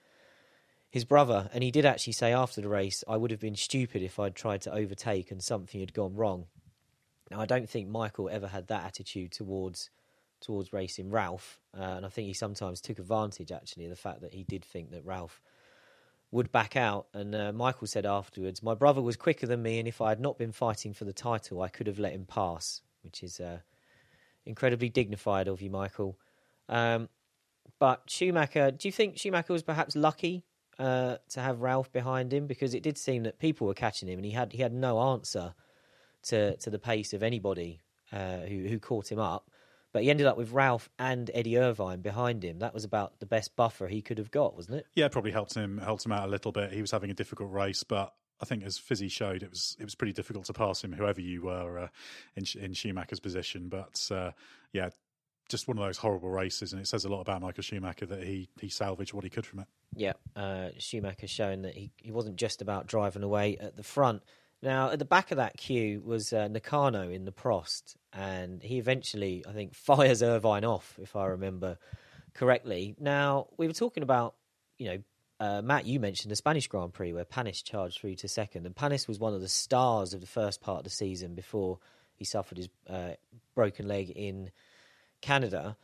his 0.90 1.06
brother. 1.06 1.48
And 1.54 1.64
he 1.64 1.70
did 1.70 1.86
actually 1.86 2.12
say 2.12 2.34
after 2.34 2.60
the 2.60 2.68
race, 2.68 3.02
"I 3.08 3.16
would 3.16 3.30
have 3.30 3.40
been 3.40 3.56
stupid 3.56 4.02
if 4.02 4.18
I'd 4.18 4.34
tried 4.34 4.60
to 4.62 4.74
overtake 4.74 5.30
and 5.30 5.42
something 5.42 5.80
had 5.80 5.94
gone 5.94 6.14
wrong." 6.14 6.48
Now, 7.30 7.40
I 7.40 7.46
don't 7.46 7.68
think 7.68 7.88
Michael 7.88 8.28
ever 8.28 8.48
had 8.48 8.66
that 8.66 8.84
attitude 8.84 9.32
towards 9.32 9.88
towards 10.42 10.72
racing 10.72 11.10
Ralf, 11.10 11.60
uh, 11.78 11.82
and 11.82 12.06
I 12.06 12.08
think 12.08 12.26
he 12.26 12.34
sometimes 12.34 12.80
took 12.80 12.98
advantage 12.98 13.52
actually 13.52 13.84
of 13.84 13.90
the 13.90 13.96
fact 13.96 14.20
that 14.20 14.34
he 14.34 14.44
did 14.44 14.64
think 14.64 14.90
that 14.90 15.04
Ralf 15.04 15.40
would 16.30 16.50
back 16.50 16.76
out. 16.76 17.06
And 17.14 17.34
uh, 17.34 17.52
Michael 17.52 17.86
said 17.86 18.06
afterwards, 18.06 18.62
"My 18.62 18.74
brother 18.74 19.02
was 19.02 19.16
quicker 19.16 19.46
than 19.46 19.62
me, 19.62 19.78
and 19.78 19.88
if 19.88 20.00
I 20.00 20.10
had 20.10 20.20
not 20.20 20.38
been 20.38 20.52
fighting 20.52 20.92
for 20.92 21.04
the 21.04 21.12
title, 21.12 21.62
I 21.62 21.68
could 21.68 21.86
have 21.86 21.98
let 21.98 22.12
him 22.12 22.26
pass," 22.26 22.82
which 23.02 23.22
is 23.22 23.40
uh, 23.40 23.58
incredibly 24.44 24.88
dignified 24.88 25.48
of 25.48 25.62
you, 25.62 25.70
Michael. 25.70 26.18
Um, 26.68 27.08
but 27.78 28.02
Schumacher, 28.08 28.70
do 28.70 28.88
you 28.88 28.92
think 28.92 29.18
Schumacher 29.18 29.52
was 29.52 29.62
perhaps 29.62 29.96
lucky 29.96 30.44
uh, 30.78 31.16
to 31.30 31.40
have 31.40 31.60
Ralf 31.60 31.92
behind 31.92 32.32
him 32.32 32.46
because 32.46 32.74
it 32.74 32.82
did 32.82 32.98
seem 32.98 33.24
that 33.24 33.38
people 33.38 33.66
were 33.66 33.74
catching 33.74 34.08
him, 34.08 34.18
and 34.18 34.24
he 34.24 34.32
had 34.32 34.52
he 34.52 34.62
had 34.62 34.72
no 34.72 35.00
answer 35.00 35.54
to 36.24 36.56
to 36.56 36.70
the 36.70 36.78
pace 36.78 37.12
of 37.12 37.22
anybody 37.22 37.80
uh, 38.12 38.40
who 38.40 38.66
who 38.68 38.78
caught 38.78 39.10
him 39.10 39.18
up. 39.18 39.50
But 39.92 40.02
he 40.02 40.10
ended 40.10 40.26
up 40.26 40.36
with 40.36 40.52
Ralf 40.52 40.88
and 40.98 41.30
Eddie 41.34 41.58
Irvine 41.58 42.00
behind 42.00 42.42
him. 42.42 42.60
That 42.60 42.72
was 42.72 42.84
about 42.84 43.20
the 43.20 43.26
best 43.26 43.54
buffer 43.56 43.88
he 43.88 44.00
could 44.00 44.18
have 44.18 44.30
got, 44.30 44.56
wasn't 44.56 44.78
it? 44.78 44.86
Yeah, 44.94 45.08
probably 45.08 45.32
helped 45.32 45.54
him 45.54 45.78
helped 45.78 46.06
him 46.06 46.12
out 46.12 46.26
a 46.26 46.30
little 46.30 46.52
bit. 46.52 46.72
He 46.72 46.80
was 46.80 46.90
having 46.90 47.10
a 47.10 47.14
difficult 47.14 47.52
race, 47.52 47.82
but 47.82 48.14
I 48.40 48.44
think 48.44 48.64
as 48.64 48.78
Fizzy 48.78 49.08
showed, 49.08 49.42
it 49.42 49.50
was 49.50 49.76
it 49.78 49.84
was 49.84 49.94
pretty 49.94 50.12
difficult 50.12 50.46
to 50.46 50.52
pass 50.52 50.82
him, 50.82 50.92
whoever 50.92 51.20
you 51.20 51.42
were 51.42 51.78
uh, 51.78 51.88
in 52.36 52.44
in 52.58 52.72
Schumacher's 52.72 53.20
position. 53.20 53.68
But 53.68 54.08
uh, 54.10 54.32
yeah, 54.72 54.90
just 55.48 55.68
one 55.68 55.78
of 55.78 55.84
those 55.84 55.98
horrible 55.98 56.30
races, 56.30 56.72
and 56.72 56.80
it 56.80 56.88
says 56.88 57.04
a 57.04 57.08
lot 57.08 57.20
about 57.20 57.42
Michael 57.42 57.62
Schumacher 57.62 58.06
that 58.06 58.24
he 58.24 58.48
he 58.60 58.68
salvaged 58.68 59.12
what 59.12 59.24
he 59.24 59.30
could 59.30 59.46
from 59.46 59.60
it. 59.60 59.66
Yeah, 59.94 60.14
uh, 60.34 60.70
Schumacher 60.78 61.28
showing 61.28 61.62
that 61.62 61.74
he, 61.74 61.92
he 61.98 62.10
wasn't 62.10 62.36
just 62.36 62.62
about 62.62 62.86
driving 62.86 63.22
away 63.22 63.58
at 63.58 63.76
the 63.76 63.82
front. 63.82 64.22
Now, 64.62 64.90
at 64.90 65.00
the 65.00 65.04
back 65.04 65.32
of 65.32 65.38
that 65.38 65.56
queue 65.56 66.00
was 66.04 66.32
uh, 66.32 66.46
Nakano 66.46 67.10
in 67.10 67.24
the 67.24 67.32
Prost, 67.32 67.96
and 68.12 68.62
he 68.62 68.78
eventually, 68.78 69.44
I 69.48 69.52
think, 69.52 69.74
fires 69.74 70.22
Irvine 70.22 70.64
off, 70.64 70.98
if 71.02 71.16
I 71.16 71.26
remember 71.26 71.78
correctly. 72.34 72.94
Now, 72.98 73.48
we 73.56 73.66
were 73.66 73.72
talking 73.72 74.02
about, 74.02 74.34
you 74.78 74.86
know, 74.86 74.98
uh, 75.40 75.60
Matt, 75.60 75.86
you 75.86 75.98
mentioned 75.98 76.30
the 76.30 76.36
Spanish 76.36 76.68
Grand 76.68 76.92
Prix 76.92 77.12
where 77.12 77.24
Panis 77.24 77.62
charged 77.62 77.98
through 77.98 78.14
to 78.16 78.28
second, 78.28 78.64
and 78.64 78.76
Panis 78.76 79.08
was 79.08 79.18
one 79.18 79.34
of 79.34 79.40
the 79.40 79.48
stars 79.48 80.14
of 80.14 80.20
the 80.20 80.26
first 80.28 80.60
part 80.60 80.78
of 80.78 80.84
the 80.84 80.90
season 80.90 81.34
before 81.34 81.80
he 82.14 82.24
suffered 82.24 82.58
his 82.58 82.68
uh, 82.88 83.14
broken 83.56 83.88
leg 83.88 84.10
in 84.10 84.52
Canada. 85.20 85.76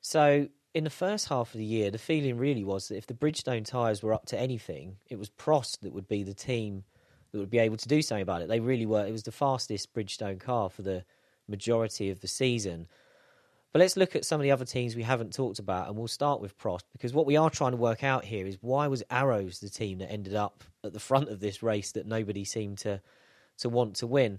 So, 0.00 0.48
in 0.72 0.84
the 0.84 0.90
first 0.90 1.28
half 1.28 1.52
of 1.52 1.58
the 1.58 1.64
year, 1.64 1.90
the 1.90 1.98
feeling 1.98 2.38
really 2.38 2.64
was 2.64 2.88
that 2.88 2.96
if 2.96 3.06
the 3.06 3.14
Bridgestone 3.14 3.66
tyres 3.66 4.02
were 4.02 4.14
up 4.14 4.24
to 4.26 4.40
anything, 4.40 4.96
it 5.10 5.18
was 5.18 5.28
Prost 5.28 5.80
that 5.80 5.92
would 5.92 6.08
be 6.08 6.22
the 6.22 6.34
team 6.34 6.84
that 7.34 7.40
would 7.40 7.50
be 7.50 7.58
able 7.58 7.76
to 7.76 7.88
do 7.88 8.00
something 8.00 8.22
about 8.22 8.42
it. 8.42 8.48
They 8.48 8.60
really 8.60 8.86
were. 8.86 9.04
It 9.04 9.10
was 9.10 9.24
the 9.24 9.32
fastest 9.32 9.92
Bridgestone 9.92 10.38
car 10.38 10.70
for 10.70 10.82
the 10.82 11.04
majority 11.48 12.08
of 12.10 12.20
the 12.20 12.28
season. 12.28 12.86
But 13.72 13.80
let's 13.80 13.96
look 13.96 14.14
at 14.14 14.24
some 14.24 14.40
of 14.40 14.44
the 14.44 14.52
other 14.52 14.64
teams 14.64 14.94
we 14.94 15.02
haven't 15.02 15.34
talked 15.34 15.58
about, 15.58 15.88
and 15.88 15.96
we'll 15.96 16.06
start 16.06 16.40
with 16.40 16.56
Prost 16.56 16.84
because 16.92 17.12
what 17.12 17.26
we 17.26 17.36
are 17.36 17.50
trying 17.50 17.72
to 17.72 17.76
work 17.76 18.04
out 18.04 18.24
here 18.24 18.46
is 18.46 18.56
why 18.60 18.86
was 18.86 19.02
Arrows 19.10 19.58
the 19.58 19.68
team 19.68 19.98
that 19.98 20.12
ended 20.12 20.36
up 20.36 20.62
at 20.84 20.92
the 20.92 21.00
front 21.00 21.28
of 21.28 21.40
this 21.40 21.60
race 21.60 21.90
that 21.90 22.06
nobody 22.06 22.44
seemed 22.44 22.78
to 22.78 23.00
to 23.58 23.68
want 23.68 23.96
to 23.96 24.06
win. 24.06 24.38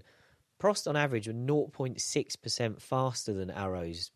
Prost 0.58 0.88
on 0.88 0.96
average 0.96 1.26
were 1.26 1.34
0.6% 1.34 2.80
faster 2.80 3.34
than 3.34 3.50
Arrows 3.50 4.10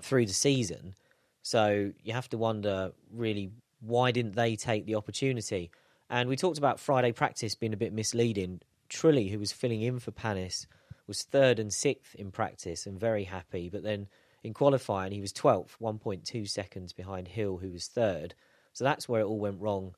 through 0.00 0.26
the 0.26 0.32
season. 0.32 0.94
So 1.42 1.90
you 2.04 2.12
have 2.12 2.28
to 2.28 2.38
wonder 2.38 2.92
really 3.12 3.50
why 3.80 4.12
didn't 4.12 4.36
they 4.36 4.54
take 4.54 4.86
the 4.86 4.94
opportunity? 4.94 5.72
And 6.10 6.28
we 6.28 6.36
talked 6.36 6.58
about 6.58 6.80
Friday 6.80 7.12
practice 7.12 7.54
being 7.54 7.74
a 7.74 7.78
bit 7.78 7.92
misleading. 7.92 8.60
Trulli, 8.88 9.30
who 9.30 9.38
was 9.38 9.52
filling 9.52 9.82
in 9.82 9.98
for 9.98 10.10
Panis, 10.10 10.66
was 11.06 11.22
third 11.22 11.58
and 11.58 11.72
sixth 11.72 12.14
in 12.14 12.30
practice 12.30 12.86
and 12.86 12.98
very 12.98 13.24
happy. 13.24 13.68
But 13.68 13.82
then 13.82 14.08
in 14.42 14.54
qualifying, 14.54 15.12
he 15.12 15.20
was 15.20 15.32
12th, 15.32 15.76
1.2 15.80 16.48
seconds 16.48 16.92
behind 16.92 17.28
Hill, 17.28 17.58
who 17.58 17.70
was 17.70 17.86
third. 17.86 18.34
So 18.72 18.84
that's 18.84 19.08
where 19.08 19.20
it 19.20 19.26
all 19.26 19.38
went 19.38 19.60
wrong 19.60 19.94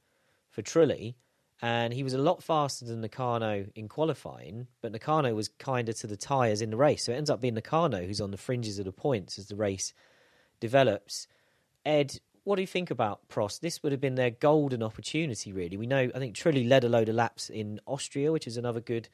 for 0.50 0.62
Trulli. 0.62 1.14
And 1.62 1.92
he 1.92 2.02
was 2.02 2.14
a 2.14 2.18
lot 2.18 2.42
faster 2.42 2.86
than 2.86 3.02
Nakano 3.02 3.66
in 3.74 3.88
qualifying, 3.88 4.66
but 4.80 4.92
Nakano 4.92 5.34
was 5.34 5.48
kinder 5.48 5.92
to 5.92 6.06
the 6.06 6.16
tyres 6.16 6.62
in 6.62 6.70
the 6.70 6.76
race. 6.76 7.04
So 7.04 7.12
it 7.12 7.16
ends 7.16 7.28
up 7.28 7.42
being 7.42 7.54
Nakano 7.54 8.02
who's 8.02 8.20
on 8.20 8.30
the 8.30 8.38
fringes 8.38 8.78
of 8.78 8.86
the 8.86 8.92
points 8.92 9.38
as 9.38 9.48
the 9.48 9.56
race 9.56 9.92
develops. 10.58 11.26
Ed, 11.84 12.18
what 12.51 12.57
do 12.57 12.62
you 12.62 12.66
think 12.66 12.90
about 12.90 13.28
Prost? 13.28 13.61
This 13.61 13.80
would 13.80 13.92
have 13.92 14.01
been 14.01 14.16
their 14.16 14.32
golden 14.32 14.82
opportunity, 14.82 15.53
really. 15.53 15.76
We 15.76 15.86
know, 15.86 16.11
I 16.12 16.18
think 16.18 16.34
Trulli 16.34 16.68
led 16.68 16.82
a 16.82 16.88
load 16.88 17.09
of 17.09 17.14
laps 17.14 17.48
in 17.48 17.78
Austria, 17.86 18.32
which 18.32 18.48
is 18.48 18.57
another 18.57 18.80
good 18.80 19.09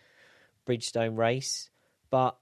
Bridgestone 0.67 1.19
race. 1.19 1.69
But 2.09 2.39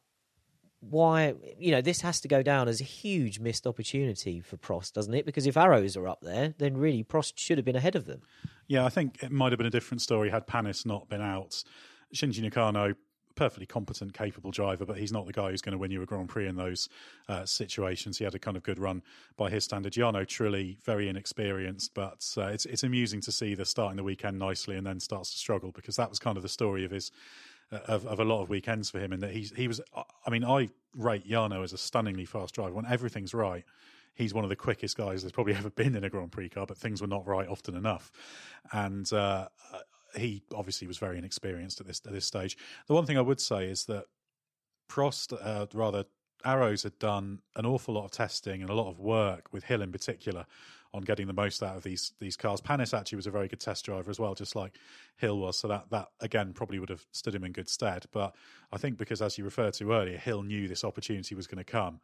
why, 0.78 1.34
you 1.58 1.72
know, 1.72 1.80
this 1.80 2.02
has 2.02 2.20
to 2.20 2.28
go 2.28 2.44
down 2.44 2.68
as 2.68 2.80
a 2.80 2.84
huge 2.84 3.40
missed 3.40 3.66
opportunity 3.66 4.38
for 4.38 4.56
Prost, 4.56 4.92
doesn't 4.92 5.14
it? 5.14 5.26
Because 5.26 5.48
if 5.48 5.56
Arrows 5.56 5.96
are 5.96 6.06
up 6.06 6.20
there, 6.22 6.54
then 6.58 6.76
really 6.76 7.02
Prost 7.02 7.32
should 7.38 7.58
have 7.58 7.64
been 7.64 7.74
ahead 7.74 7.96
of 7.96 8.04
them. 8.04 8.22
Yeah, 8.68 8.84
I 8.84 8.88
think 8.88 9.20
it 9.20 9.32
might 9.32 9.50
have 9.50 9.58
been 9.58 9.66
a 9.66 9.70
different 9.70 10.00
story 10.00 10.30
had 10.30 10.46
Panis 10.46 10.86
not 10.86 11.08
been 11.08 11.22
out. 11.22 11.64
Shinji 12.14 12.40
Nakano, 12.40 12.94
perfectly 13.34 13.66
competent, 13.66 14.14
capable 14.14 14.50
driver, 14.50 14.84
but 14.84 14.98
he's 14.98 15.12
not 15.12 15.26
the 15.26 15.32
guy 15.32 15.50
who's 15.50 15.62
going 15.62 15.72
to 15.72 15.78
win 15.78 15.90
you 15.90 16.02
a 16.02 16.06
Grand 16.06 16.28
Prix 16.28 16.46
in 16.46 16.56
those 16.56 16.88
uh, 17.28 17.44
situations. 17.44 18.18
He 18.18 18.24
had 18.24 18.34
a 18.34 18.38
kind 18.38 18.56
of 18.56 18.62
good 18.62 18.78
run 18.78 19.02
by 19.36 19.50
his 19.50 19.64
standard. 19.64 19.92
Jarno 19.92 20.24
Trulli, 20.24 20.78
very 20.84 21.08
inexperienced, 21.08 21.94
but 21.94 22.26
uh, 22.36 22.46
it's 22.46 22.66
it's 22.66 22.82
amusing 22.82 23.20
to 23.22 23.32
see 23.32 23.54
the 23.54 23.64
starting 23.64 23.96
the 23.96 24.04
weekend 24.04 24.38
nicely 24.38 24.76
and 24.76 24.86
then 24.86 25.00
starts 25.00 25.30
to 25.32 25.38
struggle 25.38 25.72
because 25.72 25.96
that 25.96 26.10
was 26.10 26.18
kind 26.18 26.36
of 26.36 26.42
the 26.42 26.48
story 26.48 26.84
of 26.84 26.90
his 26.90 27.10
of, 27.70 28.06
of 28.06 28.20
a 28.20 28.24
lot 28.24 28.42
of 28.42 28.48
weekends 28.48 28.90
for 28.90 29.00
him. 29.00 29.12
And 29.12 29.22
that 29.22 29.32
he's 29.32 29.52
he 29.52 29.68
was. 29.68 29.80
I 29.94 30.30
mean, 30.30 30.44
I 30.44 30.68
rate 30.94 31.28
Jarno 31.28 31.62
as 31.62 31.72
a 31.72 31.78
stunningly 31.78 32.24
fast 32.24 32.54
driver 32.54 32.74
when 32.74 32.86
everything's 32.86 33.34
right. 33.34 33.64
He's 34.14 34.32
one 34.32 34.44
of 34.44 34.50
the 34.50 34.56
quickest 34.56 34.96
guys 34.96 35.22
there's 35.22 35.32
probably 35.32 35.54
ever 35.56 35.70
been 35.70 35.96
in 35.96 36.04
a 36.04 36.10
Grand 36.10 36.32
Prix 36.32 36.50
car, 36.50 36.66
but 36.66 36.78
things 36.78 37.00
were 37.00 37.08
not 37.08 37.26
right 37.26 37.48
often 37.48 37.74
enough. 37.74 38.12
And 38.72 39.10
uh, 39.12 39.48
he 40.16 40.42
obviously 40.54 40.86
was 40.86 40.98
very 40.98 41.18
inexperienced 41.18 41.80
at 41.80 41.86
this 41.86 42.00
at 42.06 42.12
this 42.12 42.26
stage. 42.26 42.56
The 42.86 42.94
one 42.94 43.06
thing 43.06 43.18
I 43.18 43.22
would 43.22 43.40
say 43.40 43.66
is 43.66 43.84
that 43.86 44.04
Prost, 44.88 45.32
uh, 45.40 45.66
rather 45.72 46.04
Arrows, 46.44 46.82
had 46.82 46.98
done 46.98 47.40
an 47.56 47.66
awful 47.66 47.94
lot 47.94 48.04
of 48.04 48.10
testing 48.10 48.60
and 48.60 48.70
a 48.70 48.74
lot 48.74 48.90
of 48.90 49.00
work 49.00 49.52
with 49.52 49.64
Hill 49.64 49.82
in 49.82 49.92
particular 49.92 50.46
on 50.94 51.02
getting 51.02 51.26
the 51.26 51.32
most 51.32 51.62
out 51.62 51.76
of 51.76 51.82
these 51.82 52.12
these 52.20 52.36
cars. 52.36 52.60
Panis 52.60 52.94
actually 52.94 53.16
was 53.16 53.26
a 53.26 53.30
very 53.30 53.48
good 53.48 53.60
test 53.60 53.84
driver 53.84 54.10
as 54.10 54.20
well, 54.20 54.34
just 54.34 54.54
like 54.54 54.78
Hill 55.16 55.38
was. 55.38 55.58
So 55.58 55.68
that 55.68 55.90
that 55.90 56.08
again 56.20 56.52
probably 56.52 56.78
would 56.78 56.88
have 56.88 57.04
stood 57.12 57.34
him 57.34 57.44
in 57.44 57.52
good 57.52 57.68
stead. 57.68 58.06
But 58.12 58.34
I 58.72 58.78
think 58.78 58.96
because 58.96 59.20
as 59.20 59.36
you 59.36 59.44
referred 59.44 59.74
to 59.74 59.92
earlier, 59.92 60.16
Hill 60.16 60.42
knew 60.42 60.68
this 60.68 60.84
opportunity 60.84 61.34
was 61.34 61.48
going 61.48 61.58
to 61.58 61.64
come. 61.64 62.00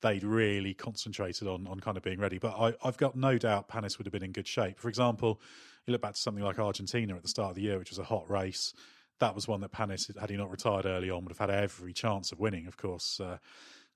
They'd 0.00 0.22
really 0.22 0.72
concentrated 0.72 1.48
on 1.48 1.66
on 1.66 1.80
kind 1.80 1.96
of 1.96 2.04
being 2.04 2.20
ready. 2.20 2.38
But 2.38 2.54
I, 2.56 2.74
I've 2.84 2.96
got 2.96 3.16
no 3.16 3.36
doubt 3.38 3.66
Panis 3.66 3.98
would 3.98 4.06
have 4.06 4.12
been 4.12 4.24
in 4.24 4.32
good 4.32 4.46
shape. 4.46 4.78
For 4.78 4.88
example, 4.88 5.40
you 5.88 5.92
look 5.92 6.02
back 6.02 6.14
to 6.14 6.20
something 6.20 6.44
like 6.44 6.58
Argentina 6.58 7.16
at 7.16 7.22
the 7.22 7.28
start 7.28 7.50
of 7.50 7.56
the 7.56 7.62
year, 7.62 7.78
which 7.78 7.90
was 7.90 7.98
a 7.98 8.04
hot 8.04 8.30
race. 8.30 8.72
That 9.20 9.34
was 9.34 9.48
one 9.48 9.60
that 9.62 9.72
Panis, 9.72 10.10
had 10.20 10.30
he 10.30 10.36
not 10.36 10.50
retired 10.50 10.86
early 10.86 11.10
on, 11.10 11.24
would 11.24 11.32
have 11.32 11.38
had 11.38 11.50
every 11.50 11.92
chance 11.92 12.30
of 12.30 12.38
winning. 12.38 12.66
Of 12.66 12.76
course, 12.76 13.18
uh, 13.18 13.38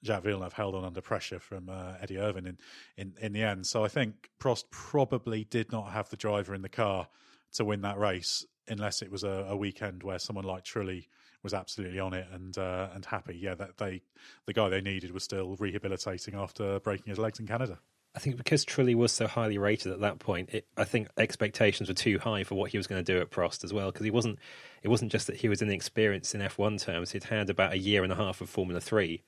Jacques 0.02 0.24
Villeneuve 0.24 0.52
held 0.52 0.74
on 0.74 0.84
under 0.84 1.00
pressure 1.00 1.38
from 1.38 1.68
uh, 1.68 1.94
Eddie 2.00 2.18
Irvine 2.18 2.46
in, 2.46 2.58
in, 2.96 3.14
in 3.20 3.32
the 3.32 3.42
end. 3.42 3.66
So 3.66 3.84
I 3.84 3.88
think 3.88 4.30
Prost 4.40 4.64
probably 4.70 5.44
did 5.44 5.70
not 5.70 5.92
have 5.92 6.08
the 6.08 6.16
driver 6.16 6.54
in 6.54 6.62
the 6.62 6.68
car 6.68 7.08
to 7.54 7.64
win 7.64 7.82
that 7.82 7.98
race 7.98 8.44
unless 8.68 9.02
it 9.02 9.10
was 9.10 9.22
a, 9.22 9.46
a 9.48 9.56
weekend 9.56 10.02
where 10.02 10.18
someone 10.18 10.44
like 10.44 10.64
Trulli 10.64 11.06
was 11.42 11.54
absolutely 11.54 12.00
on 12.00 12.14
it 12.14 12.26
and 12.32 12.56
uh, 12.56 12.88
and 12.94 13.04
happy. 13.04 13.36
Yeah, 13.36 13.54
that 13.54 13.76
they 13.76 14.02
the 14.46 14.52
guy 14.52 14.68
they 14.68 14.80
needed 14.80 15.12
was 15.12 15.24
still 15.24 15.56
rehabilitating 15.58 16.34
after 16.34 16.80
breaking 16.80 17.10
his 17.10 17.18
legs 17.18 17.38
in 17.40 17.46
Canada. 17.46 17.78
I 18.14 18.18
think 18.18 18.36
because 18.36 18.64
Trulli 18.64 18.94
was 18.94 19.10
so 19.10 19.26
highly 19.26 19.56
rated 19.56 19.90
at 19.90 20.00
that 20.00 20.18
point, 20.18 20.50
it, 20.52 20.66
I 20.76 20.84
think 20.84 21.08
expectations 21.16 21.88
were 21.88 21.94
too 21.94 22.18
high 22.18 22.44
for 22.44 22.56
what 22.56 22.70
he 22.70 22.76
was 22.76 22.86
going 22.86 23.02
to 23.02 23.12
do 23.12 23.20
at 23.20 23.30
Prost 23.30 23.64
as 23.64 23.72
well. 23.72 23.90
Because 23.90 24.04
he 24.04 24.10
wasn't, 24.10 24.38
it 24.82 24.88
wasn't 24.88 25.10
just 25.10 25.26
that 25.28 25.36
he 25.36 25.48
was 25.48 25.62
inexperienced 25.62 26.34
in 26.34 26.42
F1 26.42 26.82
terms. 26.82 27.12
He'd 27.12 27.24
had 27.24 27.48
about 27.48 27.72
a 27.72 27.78
year 27.78 28.02
and 28.02 28.12
a 28.12 28.16
half 28.16 28.40
of 28.42 28.50
Formula 28.50 28.80
Three 28.80 29.22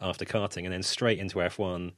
after 0.00 0.24
karting, 0.24 0.64
and 0.64 0.72
then 0.72 0.82
straight 0.82 1.18
into 1.18 1.36
F1. 1.36 1.92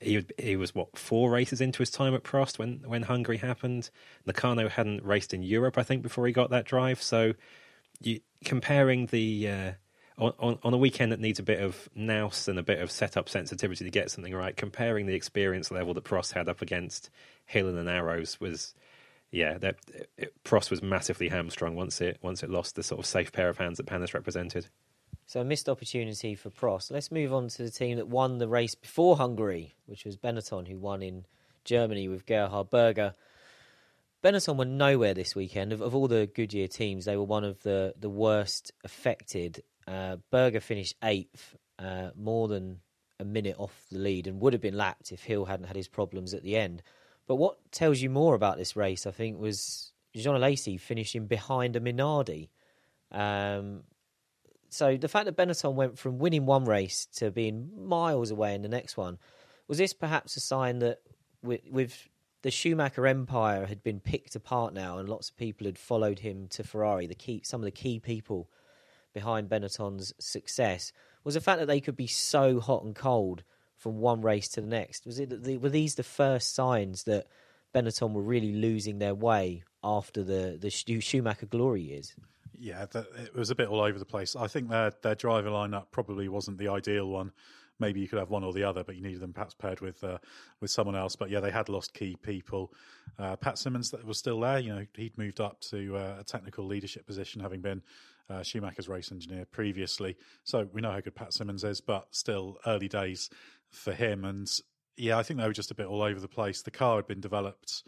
He 0.00 0.26
he 0.36 0.56
was 0.56 0.74
what 0.74 0.98
four 0.98 1.30
races 1.30 1.60
into 1.60 1.78
his 1.78 1.90
time 1.90 2.14
at 2.14 2.24
Prost 2.24 2.58
when 2.58 2.82
when 2.84 3.02
Hungary 3.02 3.36
happened. 3.36 3.90
Nakano 4.26 4.68
hadn't 4.68 5.04
raced 5.04 5.32
in 5.32 5.44
Europe, 5.44 5.78
I 5.78 5.84
think, 5.84 6.02
before 6.02 6.26
he 6.26 6.32
got 6.32 6.50
that 6.50 6.64
drive. 6.64 7.00
So, 7.00 7.34
you, 8.00 8.18
comparing 8.44 9.06
the 9.06 9.48
uh, 9.48 9.72
on, 10.18 10.32
on, 10.38 10.58
on 10.62 10.74
a 10.74 10.78
weekend 10.78 11.12
that 11.12 11.20
needs 11.20 11.38
a 11.38 11.42
bit 11.42 11.60
of 11.60 11.88
nous 11.94 12.48
and 12.48 12.58
a 12.58 12.62
bit 12.62 12.80
of 12.80 12.90
setup 12.90 13.28
sensitivity 13.28 13.84
to 13.84 13.90
get 13.90 14.10
something 14.10 14.34
right, 14.34 14.56
comparing 14.56 15.06
the 15.06 15.14
experience 15.14 15.70
level 15.70 15.94
that 15.94 16.04
Prost 16.04 16.32
had 16.32 16.48
up 16.48 16.62
against 16.62 17.10
Hill 17.46 17.68
and 17.68 17.88
Arrows 17.88 18.38
was, 18.40 18.74
yeah, 19.30 19.58
that 19.58 19.76
it, 20.16 20.32
Prost 20.44 20.70
was 20.70 20.82
massively 20.82 21.28
hamstrung 21.28 21.74
once 21.74 22.00
it 22.00 22.18
once 22.22 22.42
it 22.42 22.50
lost 22.50 22.76
the 22.76 22.82
sort 22.82 23.00
of 23.00 23.06
safe 23.06 23.32
pair 23.32 23.48
of 23.48 23.58
hands 23.58 23.78
that 23.78 23.86
Panis 23.86 24.14
represented. 24.14 24.68
So 25.26 25.40
a 25.40 25.44
missed 25.44 25.68
opportunity 25.68 26.34
for 26.34 26.50
Prost. 26.50 26.90
Let's 26.90 27.10
move 27.10 27.32
on 27.32 27.48
to 27.48 27.62
the 27.62 27.70
team 27.70 27.96
that 27.96 28.08
won 28.08 28.38
the 28.38 28.48
race 28.48 28.74
before 28.74 29.16
Hungary, 29.16 29.74
which 29.86 30.04
was 30.04 30.16
Benetton, 30.16 30.68
who 30.68 30.78
won 30.78 31.02
in 31.02 31.24
Germany 31.64 32.08
with 32.08 32.26
Gerhard 32.26 32.70
Berger. 32.70 33.14
Benetton 34.22 34.56
were 34.56 34.64
nowhere 34.64 35.14
this 35.14 35.34
weekend. 35.34 35.72
Of, 35.72 35.80
of 35.80 35.94
all 35.94 36.08
the 36.08 36.26
Goodyear 36.26 36.68
teams, 36.68 37.04
they 37.04 37.16
were 37.16 37.24
one 37.24 37.44
of 37.44 37.62
the, 37.62 37.94
the 37.98 38.08
worst 38.08 38.72
affected 38.84 39.62
uh, 39.86 40.16
Berger 40.30 40.60
finished 40.60 40.96
eighth, 41.02 41.56
uh, 41.78 42.10
more 42.16 42.48
than 42.48 42.80
a 43.20 43.24
minute 43.24 43.56
off 43.58 43.86
the 43.90 43.98
lead, 43.98 44.26
and 44.26 44.40
would 44.40 44.52
have 44.52 44.62
been 44.62 44.76
lapped 44.76 45.12
if 45.12 45.22
Hill 45.22 45.44
hadn't 45.44 45.66
had 45.66 45.76
his 45.76 45.88
problems 45.88 46.34
at 46.34 46.42
the 46.42 46.56
end. 46.56 46.82
But 47.26 47.36
what 47.36 47.58
tells 47.70 48.00
you 48.00 48.10
more 48.10 48.34
about 48.34 48.58
this 48.58 48.76
race, 48.76 49.06
I 49.06 49.10
think, 49.10 49.38
was 49.38 49.92
Jean 50.14 50.34
Alesi 50.34 50.78
finishing 50.78 51.26
behind 51.26 51.76
a 51.76 51.80
Minardi. 51.80 52.48
Um, 53.10 53.84
so 54.68 54.96
the 54.96 55.08
fact 55.08 55.26
that 55.26 55.36
Benetton 55.36 55.74
went 55.74 55.98
from 55.98 56.18
winning 56.18 56.46
one 56.46 56.64
race 56.64 57.06
to 57.16 57.30
being 57.30 57.70
miles 57.88 58.30
away 58.30 58.54
in 58.54 58.62
the 58.62 58.68
next 58.68 58.96
one, 58.96 59.18
was 59.68 59.78
this 59.78 59.92
perhaps 59.92 60.36
a 60.36 60.40
sign 60.40 60.80
that 60.80 60.98
with, 61.42 61.60
with 61.70 62.08
the 62.42 62.50
Schumacher 62.50 63.06
empire 63.06 63.66
had 63.66 63.82
been 63.82 64.00
picked 64.00 64.36
apart 64.36 64.74
now, 64.74 64.98
and 64.98 65.08
lots 65.08 65.30
of 65.30 65.36
people 65.36 65.66
had 65.66 65.78
followed 65.78 66.18
him 66.18 66.48
to 66.48 66.64
Ferrari. 66.64 67.06
The 67.06 67.14
key, 67.14 67.42
some 67.44 67.60
of 67.60 67.64
the 67.64 67.70
key 67.70 68.00
people 68.00 68.50
behind 69.14 69.48
Benetton's 69.48 70.12
success 70.18 70.92
was 71.24 71.34
the 71.34 71.40
fact 71.40 71.60
that 71.60 71.66
they 71.66 71.80
could 71.80 71.96
be 71.96 72.06
so 72.06 72.60
hot 72.60 72.84
and 72.84 72.94
cold 72.94 73.44
from 73.76 73.98
one 73.98 74.20
race 74.20 74.48
to 74.48 74.60
the 74.60 74.66
next. 74.66 75.06
Was 75.06 75.18
it 75.18 75.30
were 75.60 75.68
these 75.68 75.94
the 75.94 76.02
first 76.02 76.54
signs 76.54 77.04
that 77.04 77.26
Benetton 77.74 78.12
were 78.12 78.22
really 78.22 78.52
losing 78.52 78.98
their 78.98 79.14
way 79.14 79.64
after 79.82 80.22
the 80.22 80.58
the 80.60 80.70
Schumacher 80.70 81.46
glory 81.46 81.82
years? 81.82 82.14
Yeah, 82.56 82.86
it 82.94 83.34
was 83.34 83.50
a 83.50 83.54
bit 83.54 83.68
all 83.68 83.80
over 83.80 83.98
the 83.98 84.04
place. 84.04 84.36
I 84.36 84.46
think 84.46 84.68
their 84.68 84.92
their 85.02 85.14
driver 85.14 85.48
lineup 85.48 85.86
probably 85.90 86.28
wasn't 86.28 86.58
the 86.58 86.68
ideal 86.68 87.08
one. 87.08 87.32
Maybe 87.80 88.00
you 88.00 88.06
could 88.06 88.20
have 88.20 88.30
one 88.30 88.44
or 88.44 88.52
the 88.52 88.62
other, 88.62 88.84
but 88.84 88.94
you 88.94 89.02
needed 89.02 89.20
them 89.20 89.32
perhaps 89.32 89.54
paired 89.54 89.80
with 89.80 90.04
uh, 90.04 90.18
with 90.60 90.70
someone 90.70 90.94
else. 90.94 91.16
But 91.16 91.30
yeah, 91.30 91.40
they 91.40 91.50
had 91.50 91.68
lost 91.68 91.92
key 91.92 92.16
people. 92.22 92.72
Uh, 93.18 93.34
Pat 93.36 93.58
Symonds 93.58 93.90
that 93.90 94.06
was 94.06 94.18
still 94.18 94.38
there. 94.40 94.60
You 94.60 94.74
know, 94.74 94.86
he'd 94.94 95.18
moved 95.18 95.40
up 95.40 95.60
to 95.70 95.96
uh, 95.96 96.16
a 96.20 96.24
technical 96.24 96.64
leadership 96.64 97.06
position, 97.06 97.40
having 97.40 97.60
been 97.60 97.82
uh, 98.30 98.42
Schumacher's 98.42 98.88
race 98.88 99.12
engineer 99.12 99.44
previously. 99.50 100.16
So 100.44 100.68
we 100.72 100.80
know 100.80 100.92
how 100.92 101.00
good 101.00 101.14
Pat 101.14 101.32
Symonds 101.32 101.64
is, 101.64 101.80
but 101.80 102.08
still 102.10 102.58
early 102.66 102.88
days 102.88 103.30
for 103.70 103.92
him. 103.92 104.24
And 104.24 104.50
yeah, 104.96 105.18
I 105.18 105.22
think 105.22 105.40
they 105.40 105.46
were 105.46 105.52
just 105.52 105.70
a 105.70 105.74
bit 105.74 105.86
all 105.86 106.02
over 106.02 106.20
the 106.20 106.28
place. 106.28 106.62
The 106.62 106.70
car 106.70 106.96
had 106.96 107.06
been 107.06 107.20
developed 107.20 107.84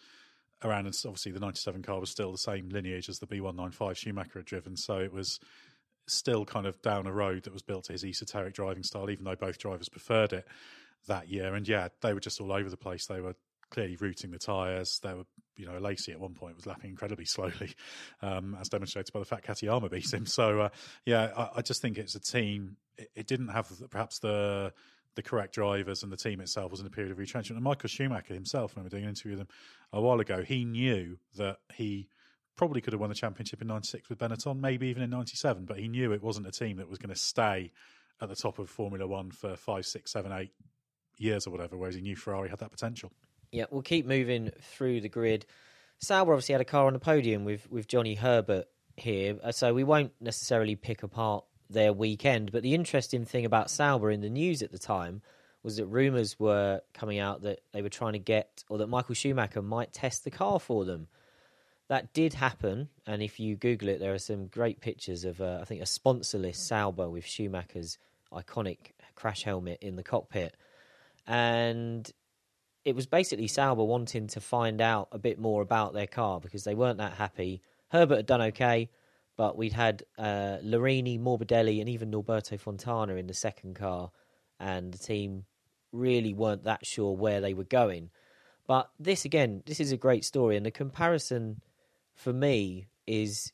around, 0.64 0.86
and 0.86 0.94
obviously 1.04 1.32
the 1.32 1.40
97 1.40 1.82
car 1.82 2.00
was 2.00 2.10
still 2.10 2.32
the 2.32 2.38
same 2.38 2.68
lineage 2.68 3.08
as 3.08 3.18
the 3.18 3.26
B195 3.26 3.96
Schumacher 3.96 4.38
had 4.38 4.46
driven. 4.46 4.76
So 4.76 4.98
it 4.98 5.12
was 5.12 5.38
still 6.06 6.44
kind 6.44 6.66
of 6.66 6.80
down 6.82 7.06
a 7.06 7.12
road 7.12 7.44
that 7.44 7.52
was 7.52 7.62
built 7.62 7.84
to 7.84 7.92
his 7.92 8.04
esoteric 8.04 8.54
driving 8.54 8.82
style, 8.82 9.10
even 9.10 9.24
though 9.24 9.34
both 9.34 9.58
drivers 9.58 9.88
preferred 9.88 10.32
it 10.32 10.46
that 11.06 11.28
year. 11.28 11.54
And 11.54 11.66
yeah, 11.66 11.88
they 12.00 12.14
were 12.14 12.20
just 12.20 12.40
all 12.40 12.52
over 12.52 12.70
the 12.70 12.76
place. 12.76 13.06
They 13.06 13.20
were 13.20 13.34
clearly 13.70 13.96
routing 13.96 14.30
the 14.30 14.38
tyres. 14.38 15.00
They 15.02 15.14
were, 15.14 15.26
you 15.56 15.66
know, 15.66 15.72
Alesi 15.72 16.10
at 16.10 16.20
one 16.20 16.34
point 16.34 16.56
was 16.56 16.66
lapping 16.66 16.90
incredibly 16.90 17.24
slowly, 17.24 17.74
um, 18.22 18.56
as 18.60 18.68
demonstrated 18.68 19.12
by 19.12 19.20
the 19.20 19.26
fact 19.26 19.46
Katayama 19.46 19.90
beat 19.90 20.12
him. 20.12 20.26
So, 20.26 20.60
uh, 20.60 20.68
yeah, 21.04 21.32
I, 21.36 21.58
I, 21.58 21.62
just 21.62 21.80
think 21.80 21.98
it's 21.98 22.14
a 22.14 22.20
team. 22.20 22.76
It, 22.98 23.10
it, 23.14 23.26
didn't 23.26 23.48
have 23.48 23.70
perhaps 23.90 24.18
the 24.18 24.72
the 25.14 25.22
correct 25.22 25.54
drivers 25.54 26.02
and 26.02 26.12
the 26.12 26.16
team 26.16 26.40
itself 26.40 26.70
was 26.70 26.80
in 26.80 26.86
a 26.86 26.90
period 26.90 27.10
of 27.10 27.18
retrenchment. 27.18 27.56
And 27.56 27.64
Michael 27.64 27.88
Schumacher 27.88 28.34
himself, 28.34 28.76
when 28.76 28.84
we 28.84 28.86
were 28.86 28.90
doing 28.90 29.04
an 29.04 29.08
interview 29.08 29.32
with 29.32 29.40
him 29.40 29.48
a 29.92 30.00
while 30.00 30.20
ago, 30.20 30.42
he 30.42 30.64
knew 30.64 31.16
that 31.36 31.56
he 31.74 32.08
probably 32.54 32.80
could 32.80 32.92
have 32.92 33.00
won 33.00 33.08
the 33.08 33.14
championship 33.14 33.60
in 33.62 33.68
96 33.68 34.08
with 34.08 34.18
Benetton, 34.18 34.60
maybe 34.60 34.88
even 34.88 35.02
in 35.02 35.10
97, 35.10 35.64
but 35.64 35.78
he 35.78 35.88
knew 35.88 36.12
it 36.12 36.22
wasn't 36.22 36.46
a 36.46 36.50
team 36.50 36.76
that 36.76 36.88
was 36.88 36.98
going 36.98 37.12
to 37.14 37.20
stay 37.20 37.72
at 38.20 38.28
the 38.28 38.36
top 38.36 38.58
of 38.58 38.70
Formula 38.70 39.06
One 39.06 39.30
for 39.30 39.56
five, 39.56 39.84
six, 39.84 40.12
seven, 40.12 40.32
eight 40.32 40.52
years 41.18 41.46
or 41.46 41.50
whatever, 41.50 41.76
whereas 41.76 41.94
he 41.94 42.00
knew 42.00 42.16
Ferrari 42.16 42.48
had 42.48 42.58
that 42.60 42.70
potential. 42.70 43.12
Yeah, 43.52 43.64
we'll 43.70 43.82
keep 43.82 44.06
moving 44.06 44.50
through 44.60 45.00
the 45.00 45.08
grid. 45.08 45.46
Sauber 45.98 46.32
obviously 46.32 46.52
had 46.52 46.60
a 46.60 46.66
car 46.66 46.86
on 46.86 46.92
the 46.92 46.98
podium 46.98 47.44
with, 47.44 47.70
with 47.70 47.88
Johnny 47.88 48.14
Herbert 48.14 48.66
here, 48.96 49.38
uh, 49.42 49.52
so 49.52 49.72
we 49.72 49.84
won't 49.84 50.12
necessarily 50.20 50.76
pick 50.76 51.02
apart 51.02 51.44
their 51.70 51.92
weekend. 51.92 52.52
But 52.52 52.62
the 52.62 52.74
interesting 52.74 53.24
thing 53.24 53.44
about 53.44 53.70
Sauber 53.70 54.10
in 54.10 54.20
the 54.20 54.30
news 54.30 54.62
at 54.62 54.72
the 54.72 54.78
time 54.78 55.22
was 55.62 55.76
that 55.76 55.86
rumours 55.86 56.38
were 56.38 56.80
coming 56.94 57.18
out 57.18 57.42
that 57.42 57.60
they 57.72 57.82
were 57.82 57.88
trying 57.88 58.12
to 58.12 58.18
get, 58.18 58.62
or 58.68 58.78
that 58.78 58.88
Michael 58.88 59.14
Schumacher 59.14 59.62
might 59.62 59.92
test 59.92 60.24
the 60.24 60.30
car 60.30 60.60
for 60.60 60.84
them. 60.84 61.08
That 61.88 62.12
did 62.12 62.34
happen, 62.34 62.88
and 63.06 63.22
if 63.22 63.38
you 63.38 63.56
Google 63.56 63.88
it, 63.88 64.00
there 64.00 64.14
are 64.14 64.18
some 64.18 64.48
great 64.48 64.80
pictures 64.80 65.24
of, 65.24 65.40
uh, 65.40 65.58
I 65.60 65.64
think, 65.64 65.80
a 65.80 65.86
sponsorless 65.86 66.56
Sauber 66.56 67.08
with 67.08 67.24
Schumacher's 67.24 67.98
iconic 68.32 68.92
crash 69.14 69.44
helmet 69.44 69.78
in 69.80 69.96
the 69.96 70.02
cockpit. 70.02 70.56
And 71.26 72.10
it 72.86 72.94
was 72.94 73.06
basically 73.06 73.48
Sauber 73.48 73.82
wanting 73.82 74.28
to 74.28 74.40
find 74.40 74.80
out 74.80 75.08
a 75.10 75.18
bit 75.18 75.40
more 75.40 75.60
about 75.60 75.92
their 75.92 76.06
car 76.06 76.38
because 76.38 76.62
they 76.62 76.76
weren't 76.76 76.98
that 76.98 77.14
happy. 77.14 77.60
Herbert 77.88 78.18
had 78.18 78.26
done 78.26 78.42
okay, 78.42 78.90
but 79.36 79.58
we'd 79.58 79.72
had 79.72 80.04
uh, 80.16 80.58
Larini, 80.62 81.20
Morbidelli, 81.20 81.80
and 81.80 81.88
even 81.88 82.12
Norberto 82.12 82.58
Fontana 82.60 83.16
in 83.16 83.26
the 83.26 83.34
second 83.34 83.74
car, 83.74 84.12
and 84.60 84.92
the 84.92 84.98
team 84.98 85.46
really 85.90 86.32
weren't 86.32 86.62
that 86.62 86.86
sure 86.86 87.16
where 87.16 87.40
they 87.40 87.54
were 87.54 87.64
going. 87.64 88.10
But 88.68 88.88
this 89.00 89.24
again, 89.24 89.64
this 89.66 89.80
is 89.80 89.90
a 89.90 89.96
great 89.96 90.24
story, 90.24 90.56
and 90.56 90.64
the 90.64 90.70
comparison 90.70 91.60
for 92.14 92.32
me 92.32 92.86
is 93.04 93.52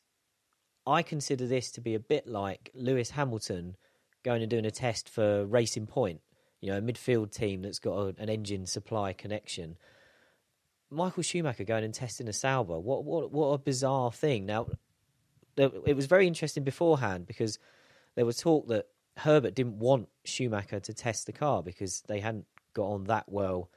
I 0.85 1.01
consider 1.01 1.47
this 1.47 1.71
to 1.71 1.81
be 1.81 1.95
a 1.95 1.99
bit 1.99 2.27
like 2.27 2.69
Lewis 2.75 3.09
Hamilton 3.09 3.77
going 4.21 4.43
and 4.43 4.51
doing 4.51 4.67
a 4.67 4.71
test 4.71 5.09
for 5.09 5.43
Racing 5.43 5.87
Point, 5.87 6.21
you 6.63 6.71
know, 6.71 6.77
a 6.77 6.81
midfield 6.81 7.29
team 7.29 7.61
that's 7.61 7.79
got 7.79 7.91
a, 7.91 8.15
an 8.17 8.29
engine 8.29 8.65
supply 8.65 9.11
connection. 9.11 9.75
Michael 10.89 11.21
Schumacher 11.21 11.65
going 11.65 11.83
and 11.83 11.93
testing 11.93 12.29
a 12.29 12.33
Sauber. 12.33 12.79
What 12.79 13.03
what 13.03 13.33
what 13.33 13.47
a 13.47 13.57
bizarre 13.57 14.13
thing. 14.13 14.45
Now 14.45 14.67
it 15.57 15.93
was 15.93 16.05
very 16.05 16.25
interesting 16.25 16.63
beforehand 16.63 17.27
because 17.27 17.59
there 18.15 18.25
was 18.25 18.37
talk 18.37 18.69
that 18.69 18.87
Herbert 19.17 19.55
didn't 19.55 19.77
want 19.79 20.07
Schumacher 20.23 20.79
to 20.79 20.93
test 20.93 21.25
the 21.25 21.33
car 21.33 21.61
because 21.61 22.01
they 22.07 22.21
hadn't 22.21 22.45
got 22.73 22.85
on 22.85 23.03
that 23.05 23.25
well 23.27 23.69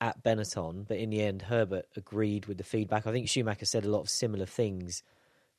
at 0.00 0.22
Benetton. 0.22 0.86
But 0.86 0.98
in 0.98 1.10
the 1.10 1.20
end, 1.20 1.42
Herbert 1.42 1.86
agreed 1.96 2.46
with 2.46 2.58
the 2.58 2.64
feedback. 2.64 3.08
I 3.08 3.10
think 3.10 3.28
Schumacher 3.28 3.66
said 3.66 3.84
a 3.84 3.90
lot 3.90 4.02
of 4.02 4.10
similar 4.10 4.46
things 4.46 5.02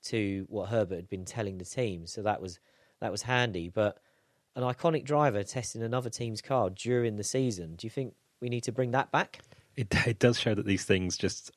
to 0.03 0.45
what 0.47 0.69
Herbert 0.69 0.95
had 0.95 1.09
been 1.09 1.25
telling 1.25 1.57
the 1.57 1.65
team, 1.65 2.07
so 2.07 2.21
that 2.21 2.41
was 2.41 2.57
that 3.01 3.11
was 3.11 3.23
handy. 3.23 3.67
But 3.67 3.97
an 4.59 4.73
iconic 4.73 5.05
driver 5.05 5.43
testing 5.43 5.81
another 5.81 6.09
team's 6.09 6.41
car 6.41 6.69
during 6.69 7.15
the 7.15 7.23
season, 7.23 7.75
do 7.75 7.87
you 7.87 7.91
think 7.91 8.13
we 8.41 8.49
need 8.49 8.63
to 8.63 8.71
bring 8.71 8.91
that 8.91 9.11
back? 9.11 9.39
It, 9.75 9.87
it 10.07 10.19
does 10.19 10.39
show 10.39 10.53
that 10.53 10.65
these 10.65 10.85
things 10.85 11.17
just 11.17 11.51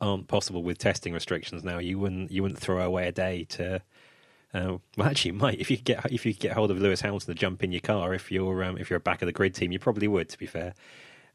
aren't 0.00 0.28
possible 0.28 0.62
with 0.62 0.78
testing 0.78 1.12
restrictions 1.12 1.62
now. 1.62 1.78
You 1.78 1.98
wouldn't 1.98 2.30
you 2.30 2.42
wouldn't 2.42 2.60
throw 2.60 2.84
away 2.84 3.08
a 3.08 3.12
day 3.12 3.44
to. 3.50 3.82
Uh, 4.52 4.78
well, 4.96 5.08
actually, 5.08 5.30
you 5.30 5.38
might 5.38 5.60
if 5.60 5.70
you 5.70 5.76
get 5.76 6.10
if 6.10 6.26
you 6.26 6.32
get 6.32 6.52
hold 6.52 6.70
of 6.70 6.78
Lewis 6.78 7.00
Hamilton 7.00 7.34
to 7.34 7.38
jump 7.38 7.62
in 7.62 7.70
your 7.70 7.80
car. 7.80 8.14
If 8.14 8.32
you're 8.32 8.64
um, 8.64 8.78
if 8.78 8.90
you're 8.90 8.96
a 8.96 9.00
back 9.00 9.22
of 9.22 9.26
the 9.26 9.32
grid 9.32 9.54
team, 9.54 9.70
you 9.70 9.78
probably 9.78 10.08
would. 10.08 10.28
To 10.30 10.38
be 10.38 10.46
fair, 10.46 10.74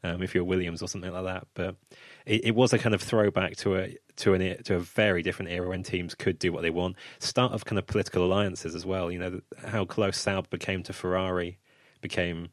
um, 0.06 0.22
if 0.22 0.34
you're 0.34 0.44
Williams 0.44 0.82
or 0.82 0.88
something 0.88 1.12
like 1.12 1.24
that. 1.24 1.46
But 1.54 1.76
it, 2.24 2.46
it, 2.46 2.54
was 2.54 2.72
a 2.72 2.78
kind 2.78 2.94
of 2.94 3.02
throwback 3.02 3.56
to 3.58 3.76
a 3.76 3.96
to 4.16 4.34
an 4.34 4.62
to 4.64 4.76
a 4.76 4.80
very 4.80 5.22
different 5.22 5.50
era 5.50 5.68
when 5.68 5.82
teams 5.82 6.14
could 6.14 6.38
do 6.38 6.52
what 6.52 6.62
they 6.62 6.70
want. 6.70 6.96
Start 7.18 7.52
of 7.52 7.64
kind 7.64 7.78
of 7.78 7.86
political 7.86 8.24
alliances 8.24 8.74
as 8.74 8.86
well. 8.86 9.10
You 9.10 9.18
know 9.18 9.40
how 9.66 9.84
close 9.84 10.18
Sauber 10.18 10.48
became 10.48 10.82
to 10.84 10.92
Ferrari 10.92 11.58
became 12.00 12.50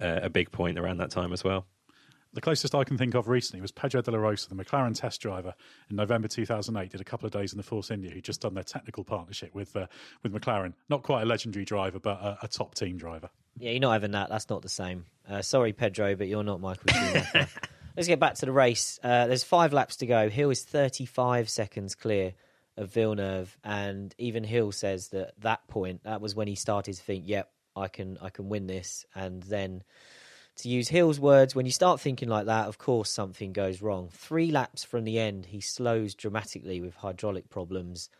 uh, 0.00 0.20
a 0.22 0.30
big 0.30 0.50
point 0.50 0.78
around 0.78 0.98
that 0.98 1.10
time 1.10 1.32
as 1.32 1.44
well. 1.44 1.66
The 2.32 2.40
closest 2.40 2.76
I 2.76 2.84
can 2.84 2.96
think 2.96 3.14
of 3.14 3.26
recently 3.28 3.60
was 3.60 3.72
Pedro 3.72 4.02
de 4.02 4.10
la 4.12 4.18
Rosa, 4.18 4.48
the 4.48 4.54
McLaren 4.54 4.94
test 4.94 5.20
driver 5.20 5.52
in 5.88 5.96
November 5.96 6.28
2008, 6.28 6.92
did 6.92 7.00
a 7.00 7.04
couple 7.04 7.26
of 7.26 7.32
days 7.32 7.52
in 7.52 7.56
the 7.56 7.64
Force 7.64 7.90
India, 7.90 8.12
who'd 8.12 8.22
just 8.22 8.40
done 8.40 8.54
their 8.54 8.62
technical 8.62 9.02
partnership 9.02 9.52
with 9.52 9.74
uh, 9.74 9.86
with 10.22 10.32
McLaren. 10.32 10.74
Not 10.88 11.02
quite 11.02 11.22
a 11.22 11.24
legendary 11.24 11.64
driver, 11.64 11.98
but 11.98 12.20
a, 12.20 12.38
a, 12.42 12.48
top 12.48 12.76
team 12.76 12.96
driver. 12.96 13.30
Yeah, 13.58 13.70
you're 13.70 13.80
not 13.80 13.92
having 13.92 14.12
that. 14.12 14.30
That's 14.30 14.48
not 14.48 14.62
the 14.62 14.68
same. 14.68 15.06
Uh, 15.28 15.42
sorry, 15.42 15.72
Pedro, 15.72 16.16
but 16.16 16.28
you're 16.28 16.44
not 16.44 16.60
Michael 16.60 16.92
Schumacher. 16.92 17.48
Let's 17.96 18.08
get 18.08 18.20
back 18.20 18.34
to 18.36 18.46
the 18.46 18.52
race. 18.52 18.98
Uh, 19.02 19.26
there's 19.26 19.44
five 19.44 19.72
laps 19.72 19.96
to 19.96 20.06
go. 20.06 20.28
Hill 20.28 20.50
is 20.50 20.64
35 20.64 21.50
seconds 21.50 21.94
clear 21.94 22.34
of 22.76 22.92
Villeneuve, 22.92 23.58
and 23.62 24.14
even 24.16 24.44
Hill 24.44 24.72
says 24.72 25.08
that 25.08 25.34
that 25.40 25.66
point, 25.68 26.04
that 26.04 26.20
was 26.20 26.34
when 26.34 26.48
he 26.48 26.54
started 26.54 26.94
to 26.94 27.02
think, 27.02 27.24
"Yep, 27.26 27.50
I 27.76 27.88
can, 27.88 28.16
I 28.22 28.30
can 28.30 28.48
win 28.48 28.66
this," 28.66 29.04
and 29.14 29.42
then 29.42 29.82
to 30.56 30.68
use 30.68 30.88
Hill's 30.88 31.18
words, 31.18 31.54
when 31.54 31.66
you 31.66 31.72
start 31.72 32.00
thinking 32.00 32.28
like 32.28 32.46
that, 32.46 32.68
of 32.68 32.78
course 32.78 33.10
something 33.10 33.52
goes 33.52 33.82
wrong. 33.82 34.08
Three 34.12 34.50
laps 34.50 34.84
from 34.84 35.04
the 35.04 35.18
end, 35.18 35.46
he 35.46 35.60
slows 35.60 36.14
dramatically 36.14 36.80
with 36.80 36.94
hydraulic 36.96 37.48
problems. 37.48 38.10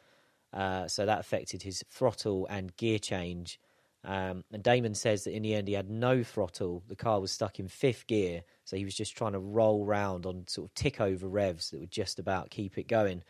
Uh, 0.52 0.88
so 0.88 1.06
that 1.06 1.20
affected 1.20 1.62
his 1.62 1.84
throttle 1.90 2.46
and 2.50 2.76
gear 2.76 2.98
change. 2.98 3.60
Um, 4.02 4.44
and 4.50 4.62
Damon 4.62 4.94
says 4.94 5.24
that 5.24 5.34
in 5.34 5.42
the 5.42 5.54
end 5.54 5.68
he 5.68 5.74
had 5.74 5.90
no 5.90 6.22
throttle. 6.22 6.82
The 6.88 6.96
car 6.96 7.20
was 7.20 7.32
stuck 7.32 7.58
in 7.58 7.68
fifth 7.68 8.06
gear, 8.06 8.42
so 8.64 8.76
he 8.76 8.84
was 8.84 8.94
just 8.94 9.16
trying 9.16 9.32
to 9.32 9.38
roll 9.38 9.84
round 9.84 10.24
on 10.24 10.44
sort 10.48 10.70
of 10.70 10.74
tick 10.74 11.00
over 11.00 11.28
revs 11.28 11.70
that 11.70 11.80
would 11.80 11.90
just 11.90 12.18
about 12.18 12.50
keep 12.50 12.78
it 12.78 12.88
going. 12.88 13.22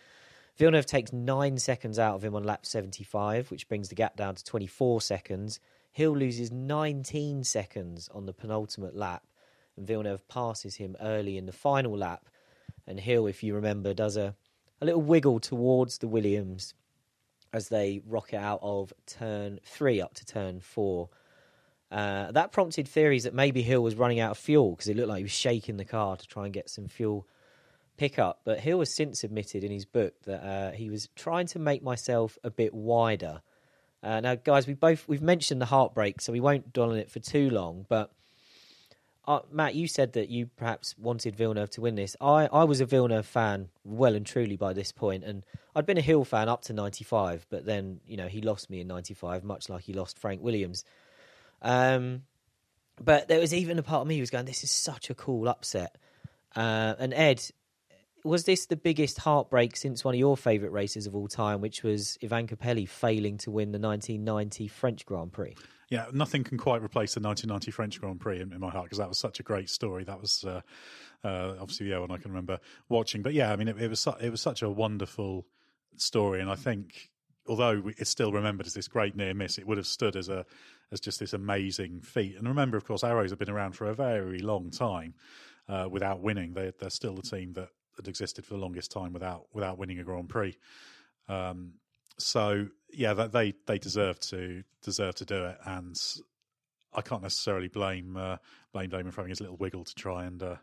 Villeneuve 0.56 0.86
takes 0.86 1.12
nine 1.12 1.58
seconds 1.58 1.98
out 1.98 2.14
of 2.14 2.24
him 2.24 2.34
on 2.34 2.44
lap 2.44 2.66
75, 2.66 3.50
which 3.50 3.68
brings 3.68 3.88
the 3.88 3.94
gap 3.94 4.16
down 4.16 4.34
to 4.34 4.44
24 4.44 5.00
seconds. 5.00 5.58
Hill 5.90 6.12
loses 6.12 6.52
19 6.52 7.44
seconds 7.44 8.08
on 8.12 8.26
the 8.26 8.32
penultimate 8.32 8.94
lap, 8.94 9.24
and 9.76 9.86
Villeneuve 9.86 10.28
passes 10.28 10.76
him 10.76 10.96
early 11.00 11.36
in 11.36 11.46
the 11.46 11.52
final 11.52 11.96
lap. 11.96 12.28
And 12.86 13.00
Hill, 13.00 13.26
if 13.26 13.42
you 13.42 13.54
remember, 13.54 13.94
does 13.94 14.16
a, 14.16 14.36
a 14.80 14.84
little 14.84 15.02
wiggle 15.02 15.40
towards 15.40 15.98
the 15.98 16.08
Williams 16.08 16.74
as 17.52 17.68
they 17.68 18.00
rocket 18.06 18.38
out 18.38 18.60
of 18.62 18.92
turn 19.06 19.60
three 19.64 20.00
up 20.00 20.14
to 20.14 20.24
turn 20.24 20.60
four. 20.60 21.08
Uh, 21.90 22.30
that 22.32 22.52
prompted 22.52 22.86
theories 22.86 23.24
that 23.24 23.34
maybe 23.34 23.62
Hill 23.62 23.82
was 23.82 23.96
running 23.96 24.20
out 24.20 24.32
of 24.32 24.38
fuel 24.38 24.70
because 24.70 24.88
it 24.88 24.96
looked 24.96 25.08
like 25.08 25.18
he 25.18 25.24
was 25.24 25.32
shaking 25.32 25.76
the 25.76 25.84
car 25.84 26.16
to 26.16 26.26
try 26.26 26.44
and 26.44 26.52
get 26.52 26.70
some 26.70 26.86
fuel 26.86 27.26
pickup. 27.96 28.40
But 28.44 28.60
Hill 28.60 28.78
has 28.78 28.94
since 28.94 29.24
admitted 29.24 29.64
in 29.64 29.72
his 29.72 29.86
book 29.86 30.14
that 30.22 30.44
uh, 30.44 30.70
he 30.72 30.88
was 30.88 31.08
trying 31.16 31.48
to 31.48 31.58
make 31.58 31.82
myself 31.82 32.38
a 32.44 32.50
bit 32.50 32.72
wider 32.72 33.42
uh, 34.02 34.20
now, 34.20 34.34
guys, 34.34 34.66
we 34.66 34.74
both 34.74 35.06
we've 35.08 35.22
mentioned 35.22 35.60
the 35.60 35.66
heartbreak, 35.66 36.20
so 36.20 36.32
we 36.32 36.40
won't 36.40 36.72
dwell 36.72 36.90
on 36.90 36.96
it 36.96 37.10
for 37.10 37.20
too 37.20 37.50
long. 37.50 37.84
But 37.88 38.10
uh, 39.30 39.42
Matt, 39.52 39.76
you 39.76 39.86
said 39.86 40.14
that 40.14 40.28
you 40.28 40.46
perhaps 40.56 40.96
wanted 40.98 41.36
Villeneuve 41.36 41.70
to 41.70 41.80
win 41.80 41.94
this. 41.94 42.16
I, 42.20 42.48
I 42.52 42.64
was 42.64 42.80
a 42.80 42.84
Villeneuve 42.84 43.24
fan 43.24 43.68
well 43.84 44.16
and 44.16 44.26
truly 44.26 44.56
by 44.56 44.72
this 44.72 44.90
point, 44.90 45.22
and 45.22 45.44
I'd 45.76 45.86
been 45.86 45.98
a 45.98 46.02
Hill 46.02 46.24
fan 46.24 46.48
up 46.48 46.62
to 46.62 46.72
'95, 46.72 47.46
but 47.48 47.64
then 47.64 48.00
you 48.08 48.16
know 48.16 48.26
he 48.26 48.40
lost 48.40 48.70
me 48.70 48.80
in 48.80 48.88
'95, 48.88 49.44
much 49.44 49.68
like 49.68 49.84
he 49.84 49.92
lost 49.92 50.18
Frank 50.18 50.42
Williams. 50.42 50.84
Um, 51.62 52.22
but 53.00 53.28
there 53.28 53.38
was 53.38 53.54
even 53.54 53.78
a 53.78 53.84
part 53.84 54.02
of 54.02 54.08
me 54.08 54.16
who 54.16 54.20
was 54.20 54.30
going, 54.30 54.46
"This 54.46 54.64
is 54.64 54.72
such 54.72 55.10
a 55.10 55.14
cool 55.14 55.48
upset." 55.48 55.96
Uh, 56.56 56.94
and 56.98 57.14
Ed, 57.14 57.40
was 58.24 58.46
this 58.46 58.66
the 58.66 58.74
biggest 58.74 59.18
heartbreak 59.18 59.76
since 59.76 60.04
one 60.04 60.14
of 60.14 60.18
your 60.18 60.36
favourite 60.36 60.72
races 60.72 61.06
of 61.06 61.14
all 61.14 61.28
time, 61.28 61.60
which 61.60 61.84
was 61.84 62.18
Ivan 62.20 62.48
Capelli 62.48 62.88
failing 62.88 63.38
to 63.38 63.52
win 63.52 63.70
the 63.70 63.78
1990 63.78 64.66
French 64.66 65.06
Grand 65.06 65.32
Prix? 65.32 65.54
Yeah, 65.90 66.06
nothing 66.12 66.44
can 66.44 66.56
quite 66.56 66.82
replace 66.82 67.14
the 67.14 67.20
1990 67.20 67.70
French 67.72 68.00
Grand 68.00 68.20
Prix 68.20 68.40
in, 68.40 68.52
in 68.52 68.60
my 68.60 68.70
heart 68.70 68.84
because 68.84 68.98
that 68.98 69.08
was 69.08 69.18
such 69.18 69.40
a 69.40 69.42
great 69.42 69.68
story. 69.68 70.04
That 70.04 70.20
was 70.20 70.44
uh, 70.44 70.60
uh, 71.24 71.56
obviously 71.60 71.86
the 71.86 71.92
yeah 71.92 71.98
one 71.98 72.12
I 72.12 72.16
can 72.16 72.30
remember 72.30 72.60
watching. 72.88 73.22
But 73.22 73.34
yeah, 73.34 73.52
I 73.52 73.56
mean 73.56 73.66
it, 73.66 73.76
it 73.76 73.88
was 73.88 73.98
su- 73.98 74.14
it 74.20 74.30
was 74.30 74.40
such 74.40 74.62
a 74.62 74.70
wonderful 74.70 75.46
story, 75.96 76.40
and 76.40 76.48
I 76.48 76.54
think 76.54 77.10
although 77.48 77.82
it's 77.98 78.08
still 78.08 78.30
remembered 78.30 78.66
as 78.66 78.74
this 78.74 78.86
great 78.86 79.16
near 79.16 79.34
miss, 79.34 79.58
it 79.58 79.66
would 79.66 79.78
have 79.78 79.86
stood 79.86 80.14
as 80.14 80.28
a 80.28 80.46
as 80.92 81.00
just 81.00 81.18
this 81.18 81.32
amazing 81.32 82.02
feat. 82.02 82.36
And 82.36 82.46
remember, 82.46 82.76
of 82.76 82.84
course, 82.84 83.02
Arrows 83.02 83.30
have 83.30 83.40
been 83.40 83.50
around 83.50 83.72
for 83.72 83.88
a 83.88 83.94
very 83.94 84.38
long 84.38 84.70
time 84.70 85.14
uh, 85.68 85.88
without 85.90 86.20
winning. 86.20 86.54
They, 86.54 86.72
they're 86.78 86.90
still 86.90 87.16
the 87.16 87.22
team 87.22 87.52
that 87.54 87.68
had 87.96 88.06
existed 88.06 88.44
for 88.44 88.54
the 88.54 88.60
longest 88.60 88.92
time 88.92 89.12
without 89.12 89.46
without 89.52 89.76
winning 89.76 89.98
a 89.98 90.04
Grand 90.04 90.28
Prix. 90.28 90.56
Um, 91.28 91.72
so 92.20 92.68
yeah, 92.92 93.14
they 93.14 93.54
they 93.66 93.78
deserve 93.78 94.20
to 94.20 94.62
deserve 94.82 95.14
to 95.16 95.24
do 95.24 95.44
it, 95.46 95.58
and 95.64 95.96
I 96.92 97.02
can't 97.02 97.22
necessarily 97.22 97.68
blame 97.68 98.16
uh, 98.16 98.36
blame 98.72 98.90
Damon 98.90 99.12
for 99.12 99.22
having 99.22 99.30
his 99.30 99.40
little 99.40 99.56
wiggle 99.56 99.84
to 99.84 99.94
try 99.94 100.24
and 100.24 100.42
uh, 100.42 100.56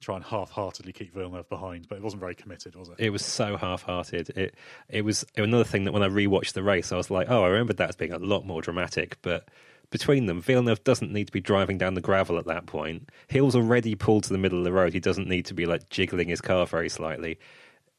try 0.00 0.16
and 0.16 0.24
half-heartedly 0.24 0.92
keep 0.92 1.14
Villeneuve 1.14 1.48
behind, 1.48 1.88
but 1.88 1.96
it 1.96 2.02
wasn't 2.02 2.20
very 2.20 2.34
committed, 2.34 2.76
was 2.76 2.88
it? 2.88 2.96
It 2.98 3.10
was 3.10 3.24
so 3.24 3.56
half-hearted. 3.56 4.30
It 4.30 4.54
it 4.88 5.02
was 5.02 5.24
another 5.36 5.64
thing 5.64 5.84
that 5.84 5.92
when 5.92 6.02
I 6.02 6.08
rewatched 6.08 6.52
the 6.52 6.62
race, 6.62 6.92
I 6.92 6.96
was 6.96 7.10
like, 7.10 7.28
oh, 7.30 7.44
I 7.44 7.48
remembered 7.48 7.78
that 7.78 7.90
as 7.90 7.96
being 7.96 8.12
a 8.12 8.18
lot 8.18 8.46
more 8.46 8.62
dramatic, 8.62 9.18
but 9.22 9.48
between 9.90 10.26
them, 10.26 10.40
Villeneuve 10.40 10.82
doesn't 10.84 11.12
need 11.12 11.26
to 11.26 11.32
be 11.32 11.40
driving 11.40 11.78
down 11.78 11.94
the 11.94 12.00
gravel 12.00 12.38
at 12.38 12.46
that 12.46 12.66
point. 12.66 13.10
Hill's 13.28 13.54
already 13.54 13.94
pulled 13.94 14.24
to 14.24 14.30
the 14.30 14.38
middle 14.38 14.58
of 14.58 14.64
the 14.64 14.72
road. 14.72 14.92
He 14.92 15.00
doesn't 15.00 15.28
need 15.28 15.46
to 15.46 15.54
be 15.54 15.64
like 15.64 15.88
jiggling 15.90 16.28
his 16.28 16.40
car 16.40 16.66
very 16.66 16.88
slightly. 16.88 17.38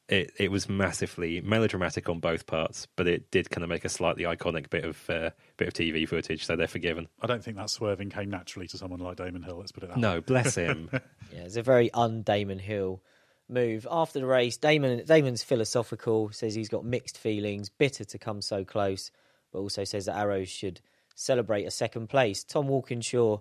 It 0.09 0.31
it 0.37 0.51
was 0.51 0.69
massively 0.69 1.41
melodramatic 1.41 2.07
on 2.07 2.19
both 2.19 2.45
parts, 2.45 2.87
but 2.95 3.07
it 3.07 3.29
did 3.29 3.49
kind 3.49 3.63
of 3.63 3.69
make 3.69 3.83
a 3.83 3.89
slightly 3.89 4.23
iconic 4.23 4.69
bit 4.69 4.85
of 4.85 5.09
uh, 5.09 5.31
bit 5.57 5.67
of 5.67 5.73
TV 5.73 6.07
footage, 6.07 6.45
so 6.45 6.55
they're 6.55 6.67
forgiven. 6.67 7.07
I 7.21 7.27
don't 7.27 7.43
think 7.43 7.57
that 7.57 7.69
swerving 7.69 8.09
came 8.09 8.29
naturally 8.29 8.67
to 8.67 8.77
someone 8.77 9.01
like 9.01 9.17
Damon 9.17 9.43
Hill. 9.43 9.57
Let's 9.57 9.73
put 9.73 9.83
it 9.83 9.87
that 9.87 9.97
way. 9.97 10.01
No, 10.01 10.21
bless 10.21 10.55
him. 10.55 10.89
Yeah, 11.33 11.41
it's 11.41 11.57
a 11.57 11.61
very 11.63 11.91
un 11.91 12.21
Damon 12.21 12.59
Hill 12.59 13.01
move. 13.49 13.85
After 13.91 14.19
the 14.19 14.25
race, 14.25 14.57
Damon 14.57 15.03
Damon's 15.05 15.43
philosophical, 15.43 16.31
says 16.31 16.55
he's 16.55 16.69
got 16.69 16.85
mixed 16.85 17.17
feelings, 17.17 17.69
bitter 17.69 18.05
to 18.05 18.17
come 18.17 18.41
so 18.41 18.63
close, 18.63 19.11
but 19.51 19.59
also 19.59 19.83
says 19.83 20.05
that 20.05 20.15
Arrows 20.15 20.49
should 20.49 20.79
celebrate 21.15 21.65
a 21.65 21.71
second 21.71 22.07
place. 22.07 22.43
Tom 22.43 22.67
Walkinshaw, 22.67 23.39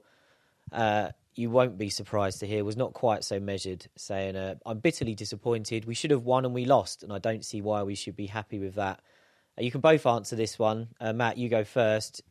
uh, 0.73 1.11
you 1.37 1.51
won't 1.51 1.79
be 1.79 1.91
surprised 1.91 2.41
to 2.41 2.47
hear, 2.47 2.65
was 2.65 2.77
not 2.77 2.93
quite 2.93 3.25
so 3.25 3.39
measured, 3.39 3.87
saying, 3.97 4.37
uh, 4.37 4.55
I'm 4.65 4.79
bitterly 4.79 5.15
disappointed. 5.15 5.85
We 5.85 5.95
should 5.95 6.11
have 6.11 6.25
won 6.25 6.45
and 6.45 6.55
we 6.55 6.65
lost, 6.65 7.03
and 7.03 7.13
I 7.13 7.19
don't 7.19 7.45
see 7.45 7.61
why 7.61 7.83
we 7.83 7.95
should 7.95 8.17
be 8.17 8.27
happy 8.27 8.59
with 8.59 8.75
that. 8.77 9.01
Uh, 9.59 9.63
you 9.63 9.71
can 9.71 9.81
both 9.81 10.07
answer 10.07 10.37
this 10.37 10.59
one. 10.59 10.89
Uh, 11.01 11.13
Matt, 11.13 11.39
you 11.39 11.49
go 11.49 11.65
first. 11.65 12.23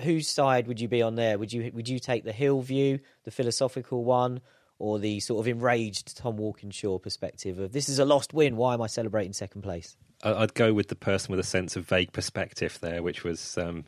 Whose 0.00 0.28
side 0.28 0.66
would 0.66 0.80
you 0.80 0.88
be 0.88 1.02
on 1.02 1.14
there? 1.14 1.38
Would 1.38 1.52
you 1.52 1.70
would 1.74 1.88
you 1.88 1.98
take 1.98 2.24
the 2.24 2.32
Hill 2.32 2.60
view, 2.60 3.00
the 3.24 3.30
philosophical 3.30 4.04
one, 4.04 4.40
or 4.78 4.98
the 4.98 5.20
sort 5.20 5.40
of 5.40 5.48
enraged 5.48 6.16
Tom 6.16 6.36
Walkinshaw 6.36 6.98
perspective 6.98 7.58
of 7.58 7.72
this 7.72 7.88
is 7.88 7.98
a 7.98 8.04
lost 8.04 8.32
win? 8.32 8.56
Why 8.56 8.74
am 8.74 8.82
I 8.82 8.86
celebrating 8.86 9.32
second 9.32 9.62
place? 9.62 9.96
I'd 10.22 10.54
go 10.54 10.72
with 10.72 10.88
the 10.88 10.96
person 10.96 11.30
with 11.30 11.38
a 11.38 11.44
sense 11.44 11.76
of 11.76 11.86
vague 11.86 12.12
perspective 12.12 12.78
there, 12.80 13.02
which 13.02 13.22
was 13.22 13.56
um, 13.56 13.84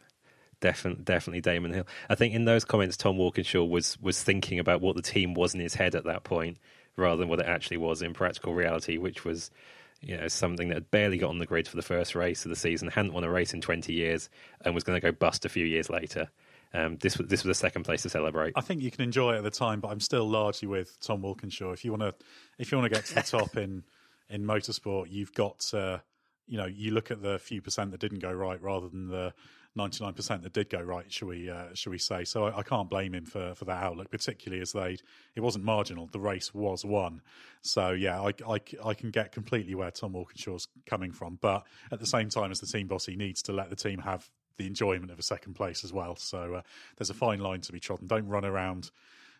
definitely 0.61 1.03
definitely 1.05 1.41
Damon 1.41 1.73
Hill. 1.73 1.87
I 2.09 2.15
think 2.15 2.35
in 2.35 2.45
those 2.45 2.65
comments, 2.65 2.97
Tom 2.97 3.17
Walkinshaw 3.19 3.65
was 3.65 3.99
was 4.01 4.23
thinking 4.23 4.59
about 4.59 4.81
what 4.81 4.97
the 4.97 5.03
team 5.03 5.35
was 5.35 5.55
in 5.55 5.61
his 5.61 5.75
head 5.75 5.95
at 5.95 6.05
that 6.05 6.25
point, 6.25 6.59
rather 6.97 7.17
than 7.17 7.29
what 7.29 7.41
it 7.41 7.47
actually 7.47 7.79
was 7.79 8.03
in 8.03 8.15
practical 8.15 8.55
reality, 8.55 8.99
which 8.99 9.25
was 9.25 9.51
you 10.01 10.17
know 10.17 10.29
something 10.29 10.69
that 10.69 10.75
had 10.75 10.91
barely 10.91 11.19
got 11.19 11.31
on 11.31 11.39
the 11.39 11.47
grid 11.47 11.69
for 11.69 11.77
the 11.77 11.83
first 11.83 12.15
race 12.15 12.45
of 12.45 12.51
the 12.51 12.57
season, 12.57 12.89
hadn't 12.89 13.13
won 13.13 13.25
a 13.25 13.31
race 13.31 13.53
in 13.53 13.61
twenty 13.61 13.93
years, 13.93 14.29
and 14.65 14.75
was 14.75 14.85
going 14.85 15.01
to 15.01 15.05
go 15.05 15.13
bust 15.13 15.45
a 15.45 15.49
few 15.49 15.65
years 15.65 15.91
later. 15.91 16.29
Um, 16.73 16.99
this 16.99 17.19
was 17.19 17.27
this 17.27 17.45
was 17.45 17.57
a 17.57 17.61
second 17.61 17.83
place 17.83 18.03
to 18.03 18.09
celebrate. 18.09 18.53
I 18.57 18.61
think 18.61 18.83
you 18.83 18.91
can 18.91 19.03
enjoy 19.03 19.35
it 19.35 19.39
at 19.39 19.45
the 19.45 19.51
time, 19.51 19.81
but 19.81 19.89
I'm 19.89 20.01
still 20.01 20.29
largely 20.29 20.69
with 20.69 20.99
Tom 21.01 21.23
Walkinshaw. 21.23 21.73
If 21.73 21.85
you 21.85 21.91
want 21.91 22.03
to, 22.03 22.15
if 22.59 22.71
you 22.71 22.79
want 22.79 22.93
to 22.93 22.97
get 22.97 23.07
to 23.07 23.15
the 23.15 23.23
top 23.39 23.57
in 23.57 23.83
in 24.29 24.45
motorsport, 24.45 25.07
you've 25.11 25.35
got, 25.35 25.69
uh, 25.75 25.99
you 26.47 26.57
know, 26.57 26.67
you 26.67 26.93
look 26.93 27.11
at 27.11 27.23
the 27.23 27.41
few 27.41 27.61
percent 27.61 27.91
that 27.91 28.01
didn't 28.01 28.21
go 28.21 28.31
right 28.31 28.63
rather 28.63 28.89
than 28.89 29.09
the 29.09 29.35
99 29.77 30.15
percent 30.15 30.43
that 30.43 30.53
did 30.53 30.69
go 30.69 30.81
right. 30.81 31.11
Should 31.13 31.29
we, 31.29 31.49
uh, 31.49 31.75
should 31.75 31.91
we 31.91 31.99
say? 31.99 32.25
So 32.25 32.45
I, 32.45 32.59
I 32.59 32.63
can't 32.63 32.91
blame 32.91 33.15
him 33.15 33.25
for 33.25 33.55
for 33.55 33.65
that 33.67 33.83
outlook, 33.83 34.11
particularly 34.11 34.63
as 34.63 34.73
they 34.73 34.99
it 35.35 35.41
wasn't 35.41 35.65
marginal. 35.65 36.07
The 36.07 36.21
race 36.21 36.53
was 36.55 36.85
won. 36.85 37.23
So 37.63 37.91
yeah, 37.91 38.21
I, 38.21 38.33
I, 38.49 38.61
I 38.85 38.95
can 38.95 39.11
get 39.11 39.33
completely 39.33 39.75
where 39.75 39.91
Tom 39.91 40.13
Walkinshaw's 40.15 40.67
coming 40.87 41.13
from, 41.13 41.39
but 41.41 41.65
at 41.93 42.01
the 42.01 42.07
same 42.07 42.29
time, 42.29 42.51
as 42.51 42.61
the 42.61 42.67
team 42.67 42.89
boss, 42.89 43.07
he 43.07 43.17
needs 43.17 43.43
to 43.43 43.53
let 43.53 43.71
the 43.71 43.77
team 43.77 44.01
have 44.01 44.29
the 44.57 44.67
enjoyment 44.67 45.11
of 45.11 45.19
a 45.19 45.23
second 45.23 45.55
place 45.55 45.85
as 45.85 45.93
well. 45.93 46.17
So 46.17 46.55
uh, 46.55 46.63
there's 46.97 47.11
a 47.11 47.15
fine 47.15 47.41
line 47.41 47.61
to 47.63 47.73
be 47.73 47.81
trodden. 47.81 48.07
Don't 48.07 48.29
run 48.29 48.45
around 48.45 48.91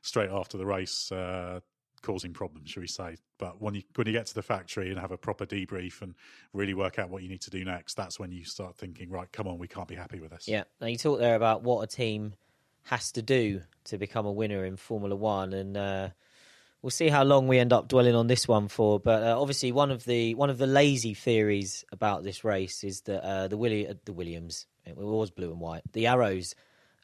straight 0.03 0.31
after 0.31 0.57
the 0.57 0.67
race 0.67 1.13
uh, 1.13 1.61
causing 2.03 2.33
problems, 2.33 2.71
shall 2.71 2.81
we 2.81 2.87
say? 2.87 3.17
But 3.39 3.61
when 3.61 3.75
you 3.75 3.83
when 3.95 4.07
you 4.07 4.13
get 4.13 4.27
to 4.27 4.35
the 4.35 4.43
factory 4.43 4.91
and 4.91 4.99
have 4.99 5.13
a 5.13 5.19
proper 5.19 5.47
debrief 5.47 6.03
and 6.03 6.15
really 6.53 6.75
work 6.75 6.99
out 6.99 7.11
what 7.11 7.23
you 7.23 7.29
need 7.29 7.41
to 7.43 7.51
do 7.51 7.65
next, 7.65 7.95
that's 7.95 8.19
when 8.19 8.33
you 8.33 8.45
start 8.45 8.77
thinking, 8.77 9.11
right, 9.11 9.31
come 9.33 9.47
on, 9.47 9.59
we 9.59 9.69
can't 9.69 9.89
be 9.89 9.95
happy 9.95 10.21
with 10.21 10.31
this. 10.31 10.49
Yeah. 10.49 10.65
Now 10.81 10.89
you 10.89 10.97
talked 10.97 11.21
there 11.21 11.37
about 11.37 11.63
what 11.63 11.83
a 11.83 11.87
team 11.87 12.35
has 12.85 13.13
to 13.13 13.23
do 13.23 13.63
to 13.85 13.99
become 13.99 14.27
a 14.27 14.33
winner 14.33 14.65
in 14.65 14.77
Formula 14.77 15.15
One, 15.15 15.53
and 15.53 15.77
uh, 15.77 16.09
we'll 16.83 16.91
see 16.91 17.09
how 17.09 17.25
long 17.25 17.49
we 17.49 17.59
end 17.59 17.73
up 17.73 17.89
dwelling 17.89 18.15
on 18.15 18.27
this 18.27 18.49
one 18.49 18.69
for. 18.69 18.99
But 19.01 19.23
uh, 19.23 19.41
obviously, 19.41 19.73
one 19.73 19.91
of 19.91 20.05
the 20.05 20.35
one 20.35 20.51
of 20.51 20.59
the 20.59 20.67
lazy 20.67 21.15
theories 21.15 21.85
about 21.93 22.25
this 22.25 22.45
race 22.45 22.85
is 22.85 23.03
that 23.03 23.25
uh, 23.25 23.49
the 23.49 23.57
Willi- 23.57 23.89
uh, 23.89 23.95
the 24.05 24.13
Williams 24.13 24.67
it 24.87 24.97
was 24.97 25.31
blue 25.31 25.51
and 25.51 25.61
white. 25.61 25.83
The 25.93 26.07
arrows 26.07 26.55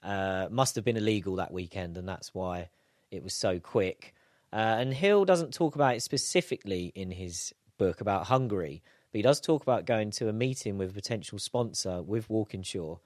uh, 0.03 0.49
must 0.51 0.75
have 0.77 0.85
been 0.85 0.97
illegal 0.97 1.37
that 1.37 1.53
weekend, 1.53 1.97
and 1.97 2.09
that's 2.09 2.35
why 2.35 2.71
it 3.11 3.23
was 3.23 3.35
so 3.35 3.59
quick. 3.59 4.15
Uh, 4.53 4.77
and 4.79 4.95
Hill 4.95 5.25
doesn't 5.25 5.53
talk 5.53 5.75
about 5.75 5.97
it 5.97 6.03
specifically 6.03 6.93
in 6.95 7.11
his 7.11 7.53
book 7.79 8.01
about 8.01 8.27
Hungary, 8.27 8.83
but 9.13 9.19
he 9.19 9.23
does 9.23 9.41
talk 9.41 9.63
about 9.63 9.87
going 9.87 10.11
to 10.13 10.29
a 10.29 10.33
meeting 10.33 10.79
with 10.79 10.91
a 10.91 10.95
potential 10.95 11.39
sponsor 11.39 12.03
with 12.03 12.31
Walkinshaw, 12.31 12.99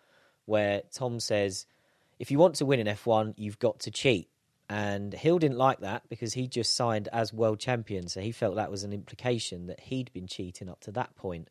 where 0.46 0.82
Tom 0.92 1.20
says, 1.20 1.66
if 2.18 2.30
you 2.30 2.38
want 2.38 2.56
to 2.56 2.66
win 2.66 2.80
in 2.80 2.86
F1, 2.86 3.34
you've 3.36 3.58
got 3.58 3.80
to 3.80 3.90
cheat. 3.90 4.28
And 4.68 5.12
Hill 5.12 5.40
didn't 5.40 5.58
like 5.58 5.80
that 5.80 6.08
because 6.08 6.34
he 6.34 6.46
just 6.46 6.76
signed 6.76 7.08
as 7.12 7.32
world 7.32 7.58
champion, 7.58 8.06
so 8.08 8.20
he 8.20 8.30
felt 8.30 8.54
that 8.54 8.70
was 8.70 8.84
an 8.84 8.92
implication 8.92 9.66
that 9.66 9.80
he'd 9.80 10.12
been 10.12 10.28
cheating 10.28 10.68
up 10.68 10.80
to 10.82 10.92
that 10.92 11.16
point 11.16 11.48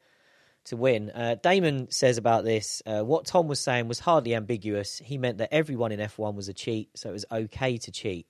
to 0.66 0.78
win. 0.78 1.10
Uh, 1.10 1.36
Damon 1.36 1.92
says 1.92 2.18
about 2.18 2.46
this 2.46 2.82
uh, 2.86 3.02
what 3.02 3.26
Tom 3.26 3.48
was 3.48 3.60
saying 3.60 3.88
was 3.88 4.00
hardly 4.00 4.36
ambiguous. 4.36 5.02
He 5.04 5.18
meant 5.18 5.40
that 5.40 5.54
everyone 5.54 5.92
in 5.92 6.00
F1 6.00 6.36
was 6.36 6.48
a 6.48 6.54
cheat, 6.54 6.90
so 6.96 7.10
it 7.10 7.14
was 7.14 7.26
okay 7.30 7.78
to 7.78 7.92
cheat. 7.92 8.28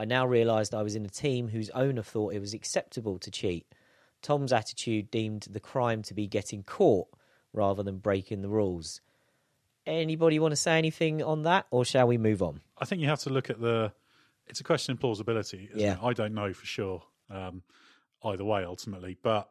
I 0.00 0.06
now 0.06 0.26
realised 0.26 0.74
I 0.74 0.82
was 0.82 0.96
in 0.96 1.04
a 1.04 1.10
team 1.10 1.48
whose 1.48 1.68
owner 1.70 2.02
thought 2.02 2.32
it 2.32 2.38
was 2.38 2.54
acceptable 2.54 3.18
to 3.18 3.30
cheat. 3.30 3.66
Tom's 4.22 4.50
attitude 4.50 5.10
deemed 5.10 5.48
the 5.50 5.60
crime 5.60 6.00
to 6.04 6.14
be 6.14 6.26
getting 6.26 6.62
caught 6.62 7.08
rather 7.52 7.82
than 7.82 7.98
breaking 7.98 8.40
the 8.40 8.48
rules. 8.48 9.02
Anybody 9.84 10.38
want 10.38 10.52
to 10.52 10.56
say 10.56 10.78
anything 10.78 11.22
on 11.22 11.42
that, 11.42 11.66
or 11.70 11.84
shall 11.84 12.06
we 12.06 12.16
move 12.16 12.42
on? 12.42 12.62
I 12.78 12.86
think 12.86 13.02
you 13.02 13.08
have 13.08 13.20
to 13.20 13.30
look 13.30 13.50
at 13.50 13.60
the. 13.60 13.92
It's 14.46 14.60
a 14.60 14.64
question 14.64 14.92
of 14.92 15.00
plausibility. 15.00 15.68
Yeah. 15.74 15.92
it? 15.92 15.98
I 16.02 16.14
don't 16.14 16.32
know 16.32 16.54
for 16.54 16.64
sure 16.64 17.02
um, 17.28 17.62
either 18.24 18.44
way 18.44 18.64
ultimately, 18.64 19.18
but 19.22 19.50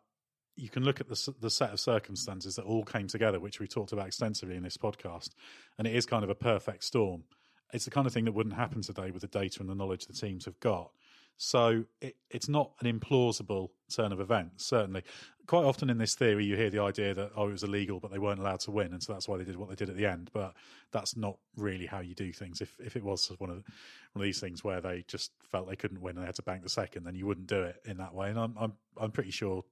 you 0.55 0.69
can 0.69 0.83
look 0.83 0.99
at 0.99 1.09
the 1.09 1.33
the 1.39 1.51
set 1.51 1.73
of 1.73 1.79
circumstances 1.79 2.55
that 2.55 2.65
all 2.65 2.83
came 2.83 3.07
together, 3.07 3.39
which 3.39 3.59
we 3.59 3.67
talked 3.67 3.91
about 3.91 4.07
extensively 4.07 4.55
in 4.55 4.63
this 4.63 4.77
podcast, 4.77 5.29
and 5.77 5.85
it 5.85 5.95
is 5.95 6.07
kind 6.07 6.23
of 6.23 6.31
a 6.31 6.35
perfect 6.35 6.85
storm. 6.85 7.25
It's 7.73 7.85
the 7.85 7.91
kind 7.91 8.07
of 8.07 8.13
thing 8.13 8.25
that 8.25 8.33
wouldn't 8.33 8.55
happen 8.55 8.81
today 8.81 9.11
with 9.11 9.21
the 9.21 9.27
data 9.27 9.59
and 9.59 9.69
the 9.69 9.75
knowledge 9.75 10.05
the 10.05 10.13
teams 10.13 10.45
have 10.45 10.59
got. 10.59 10.91
So 11.37 11.85
it, 12.01 12.17
it's 12.29 12.49
not 12.49 12.71
an 12.81 12.99
implausible 12.99 13.69
turn 13.95 14.11
of 14.11 14.19
events. 14.19 14.65
Certainly, 14.65 15.03
quite 15.47 15.63
often 15.63 15.89
in 15.89 15.97
this 15.97 16.13
theory, 16.13 16.43
you 16.43 16.57
hear 16.57 16.69
the 16.69 16.81
idea 16.81 17.13
that 17.13 17.31
oh, 17.35 17.47
it 17.47 17.53
was 17.53 17.63
illegal, 17.63 18.01
but 18.01 18.11
they 18.11 18.19
weren't 18.19 18.41
allowed 18.41 18.59
to 18.61 18.71
win, 18.71 18.91
and 18.91 19.01
so 19.01 19.13
that's 19.13 19.25
why 19.25 19.37
they 19.37 19.45
did 19.45 19.55
what 19.55 19.69
they 19.69 19.75
did 19.75 19.89
at 19.89 19.95
the 19.95 20.05
end. 20.05 20.29
But 20.33 20.53
that's 20.91 21.15
not 21.15 21.37
really 21.55 21.85
how 21.85 22.01
you 22.01 22.13
do 22.13 22.33
things. 22.33 22.59
If 22.59 22.75
if 22.79 22.97
it 22.97 23.03
was 23.03 23.31
one 23.37 23.49
of 23.49 23.63
one 24.11 24.21
of 24.21 24.23
these 24.23 24.41
things 24.41 24.65
where 24.65 24.81
they 24.81 25.05
just 25.07 25.31
felt 25.49 25.69
they 25.69 25.77
couldn't 25.77 26.01
win 26.01 26.17
and 26.17 26.23
they 26.23 26.27
had 26.27 26.35
to 26.35 26.43
bank 26.43 26.63
the 26.63 26.69
second, 26.69 27.05
then 27.05 27.15
you 27.15 27.25
wouldn't 27.25 27.47
do 27.47 27.63
it 27.63 27.77
in 27.85 27.97
that 27.97 28.13
way. 28.13 28.29
And 28.29 28.37
I'm 28.37 28.55
I'm 28.59 28.73
I'm 28.97 29.11
pretty 29.11 29.31
sure. 29.31 29.63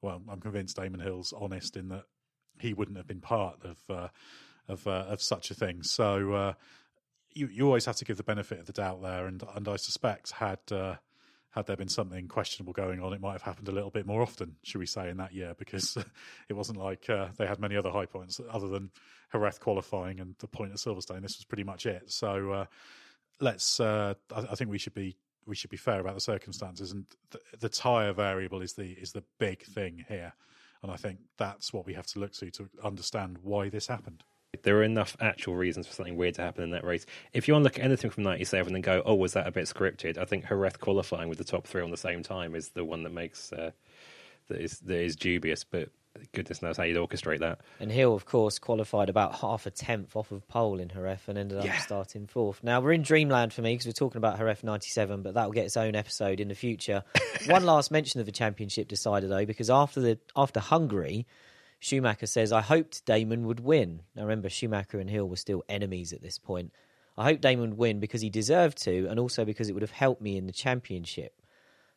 Well, 0.00 0.22
I'm 0.30 0.40
convinced 0.40 0.76
Damon 0.76 1.00
Hill's 1.00 1.34
honest 1.38 1.76
in 1.76 1.90
that 1.90 2.04
he 2.58 2.72
wouldn't 2.72 2.96
have 2.96 3.06
been 3.06 3.20
part 3.20 3.58
of 3.62 3.78
uh, 3.90 4.08
of 4.68 4.86
uh, 4.86 5.04
of 5.08 5.20
such 5.20 5.50
a 5.50 5.54
thing. 5.54 5.82
So 5.82 6.32
uh, 6.32 6.52
you 7.32 7.48
you 7.48 7.66
always 7.66 7.84
have 7.84 7.96
to 7.96 8.04
give 8.04 8.16
the 8.16 8.22
benefit 8.22 8.60
of 8.60 8.66
the 8.66 8.72
doubt 8.72 9.02
there, 9.02 9.26
and 9.26 9.42
and 9.54 9.68
I 9.68 9.76
suspect 9.76 10.32
had 10.32 10.60
uh, 10.70 10.96
had 11.50 11.66
there 11.66 11.76
been 11.76 11.88
something 11.88 12.28
questionable 12.28 12.72
going 12.72 13.00
on, 13.00 13.12
it 13.12 13.20
might 13.20 13.32
have 13.32 13.42
happened 13.42 13.68
a 13.68 13.72
little 13.72 13.90
bit 13.90 14.06
more 14.06 14.22
often, 14.22 14.56
should 14.62 14.78
we 14.78 14.86
say, 14.86 15.10
in 15.10 15.16
that 15.16 15.32
year, 15.32 15.54
because 15.58 15.96
it 16.48 16.52
wasn't 16.52 16.78
like 16.78 17.10
uh, 17.10 17.28
they 17.36 17.46
had 17.46 17.58
many 17.58 17.76
other 17.76 17.90
high 17.90 18.06
points 18.06 18.40
other 18.50 18.68
than 18.68 18.90
Jerez 19.32 19.58
qualifying 19.58 20.20
and 20.20 20.36
the 20.38 20.46
point 20.46 20.70
at 20.70 20.78
Silverstone. 20.78 21.22
This 21.22 21.38
was 21.38 21.44
pretty 21.44 21.64
much 21.64 21.86
it. 21.86 22.10
So 22.10 22.52
uh, 22.52 22.64
let's. 23.40 23.80
Uh, 23.80 24.14
I, 24.34 24.40
I 24.40 24.54
think 24.54 24.70
we 24.70 24.78
should 24.78 24.94
be 24.94 25.16
we 25.46 25.56
should 25.56 25.70
be 25.70 25.76
fair 25.76 26.00
about 26.00 26.14
the 26.14 26.20
circumstances, 26.20 26.92
and 26.92 27.06
the, 27.30 27.40
the 27.58 27.68
tire 27.68 28.12
variable 28.12 28.62
is 28.62 28.74
the 28.74 28.92
is 28.92 29.12
the 29.12 29.24
big 29.38 29.64
thing 29.64 30.04
here, 30.08 30.32
and 30.82 30.92
I 30.92 30.96
think 30.96 31.18
that's 31.36 31.72
what 31.72 31.86
we 31.86 31.94
have 31.94 32.06
to 32.08 32.20
look 32.20 32.32
to 32.34 32.50
to 32.52 32.68
understand 32.84 33.38
why 33.42 33.68
this 33.68 33.88
happened. 33.88 34.22
There 34.62 34.76
are 34.78 34.82
enough 34.82 35.16
actual 35.20 35.54
reasons 35.54 35.86
for 35.86 35.92
something 35.94 36.16
weird 36.16 36.34
to 36.34 36.42
happen 36.42 36.64
in 36.64 36.70
that 36.70 36.84
race. 36.84 37.06
If 37.32 37.46
you 37.46 37.54
want 37.54 37.62
to 37.62 37.64
look 37.66 37.78
at 37.78 37.84
anything 37.84 38.10
from 38.10 38.24
'97 38.24 38.74
and 38.74 38.82
go, 38.82 39.00
"Oh, 39.06 39.14
was 39.14 39.32
that 39.34 39.46
a 39.46 39.52
bit 39.52 39.64
scripted?" 39.66 40.18
I 40.18 40.24
think 40.24 40.48
Jerez 40.48 40.76
qualifying 40.76 41.28
with 41.28 41.38
the 41.38 41.44
top 41.44 41.66
three 41.66 41.82
on 41.82 41.90
the 41.92 41.96
same 41.96 42.22
time 42.24 42.54
is 42.56 42.70
the 42.70 42.84
one 42.84 43.04
that 43.04 43.12
makes 43.12 43.52
uh, 43.52 43.70
that 44.48 44.60
is 44.60 44.80
that 44.80 45.00
is 45.00 45.14
dubious. 45.14 45.62
But 45.62 45.90
goodness 46.32 46.62
knows 46.62 46.76
how 46.76 46.82
you'd 46.82 46.96
orchestrate 46.96 47.38
that. 47.38 47.60
And 47.78 47.92
Hill, 47.92 48.12
of 48.12 48.26
course, 48.26 48.58
qualified 48.58 49.08
about 49.08 49.36
half 49.36 49.66
a 49.66 49.70
tenth 49.70 50.16
off 50.16 50.32
of 50.32 50.46
pole 50.48 50.80
in 50.80 50.88
Jerez 50.88 51.20
and 51.28 51.38
ended 51.38 51.58
up 51.58 51.64
Yeah. 51.64 51.78
starting 51.78 52.26
fourth. 52.26 52.64
Now, 52.64 52.80
we're 52.80 52.92
in 52.92 53.02
dreamland 53.02 53.52
for 53.52 53.62
me 53.62 53.74
because 53.74 53.86
we're 53.86 53.92
talking 53.92 54.18
about 54.18 54.36
Jerez 54.36 54.64
97, 54.64 55.22
but 55.22 55.34
that 55.34 55.44
will 55.46 55.52
get 55.52 55.66
its 55.66 55.76
own 55.76 55.94
episode 55.94 56.40
in 56.40 56.48
the 56.48 56.56
future. 56.56 57.04
One 57.46 57.64
last 57.64 57.92
mention 57.92 58.18
of 58.18 58.26
the 58.26 58.32
championship 58.32 58.88
decider, 58.88 59.28
though, 59.28 59.46
because 59.46 59.70
after 59.70 60.00
the 60.00 60.18
after 60.34 60.58
Hungary, 60.58 61.26
Schumacher 61.80 62.26
says, 62.26 62.52
I 62.52 62.60
hoped 62.60 63.04
Damon 63.06 63.46
would 63.46 63.60
win. 63.60 64.02
Now, 64.14 64.22
remember, 64.22 64.50
Schumacher 64.50 65.00
and 65.00 65.08
Hill 65.08 65.28
were 65.28 65.36
still 65.36 65.64
enemies 65.68 66.12
at 66.12 66.22
this 66.22 66.38
point. 66.38 66.72
I 67.16 67.24
hope 67.24 67.40
Damon 67.40 67.70
would 67.70 67.78
win 67.78 68.00
because 68.00 68.20
he 68.20 68.30
deserved 68.30 68.78
to, 68.84 69.06
and 69.08 69.18
also 69.18 69.44
because 69.44 69.68
it 69.68 69.72
would 69.72 69.82
have 69.82 69.90
helped 69.90 70.22
me 70.22 70.36
in 70.36 70.46
the 70.46 70.52
championship. 70.52 71.34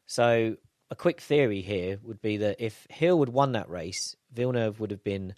So, 0.05 0.55
a 0.89 0.95
quick 0.95 1.21
theory 1.21 1.61
here 1.61 1.99
would 2.03 2.21
be 2.21 2.37
that 2.37 2.57
if 2.59 2.87
Hill 2.89 3.19
had 3.19 3.29
won 3.29 3.51
that 3.53 3.69
race, 3.69 4.15
Villeneuve 4.33 4.79
would 4.79 4.91
have 4.91 5.03
been 5.03 5.33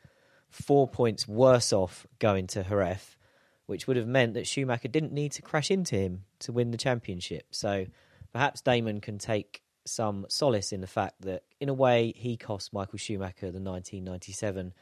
four 0.50 0.88
points 0.88 1.28
worse 1.28 1.74
off 1.74 2.06
going 2.20 2.48
to 2.48 2.64
Jerez, 2.64 3.18
which 3.66 3.88
would 3.88 3.98
have 3.98 4.08
meant 4.08 4.36
that 4.36 4.48
Schumacher 4.48 4.88
didn't 4.88 5.12
need 5.12 5.32
to 5.34 5.42
crash 5.42 5.72
into 5.72 5.96
him 5.96 6.24
to 6.40 6.52
win 6.52 6.72
the 6.72 6.78
championship. 6.78 7.48
So 7.52 7.88
perhaps 8.32 8.62
Damon 8.62 9.02
can 9.02 9.18
take 9.18 9.62
some 9.86 10.26
solace 10.30 10.72
in 10.72 10.82
the 10.82 10.88
fact 10.88 11.22
that, 11.22 11.44
in 11.60 11.70
a 11.70 11.74
way, 11.74 12.14
he 12.16 12.38
cost 12.38 12.74
Michael 12.74 12.98
Schumacher 12.98 13.52
the 13.52 13.62
1997 13.62 14.74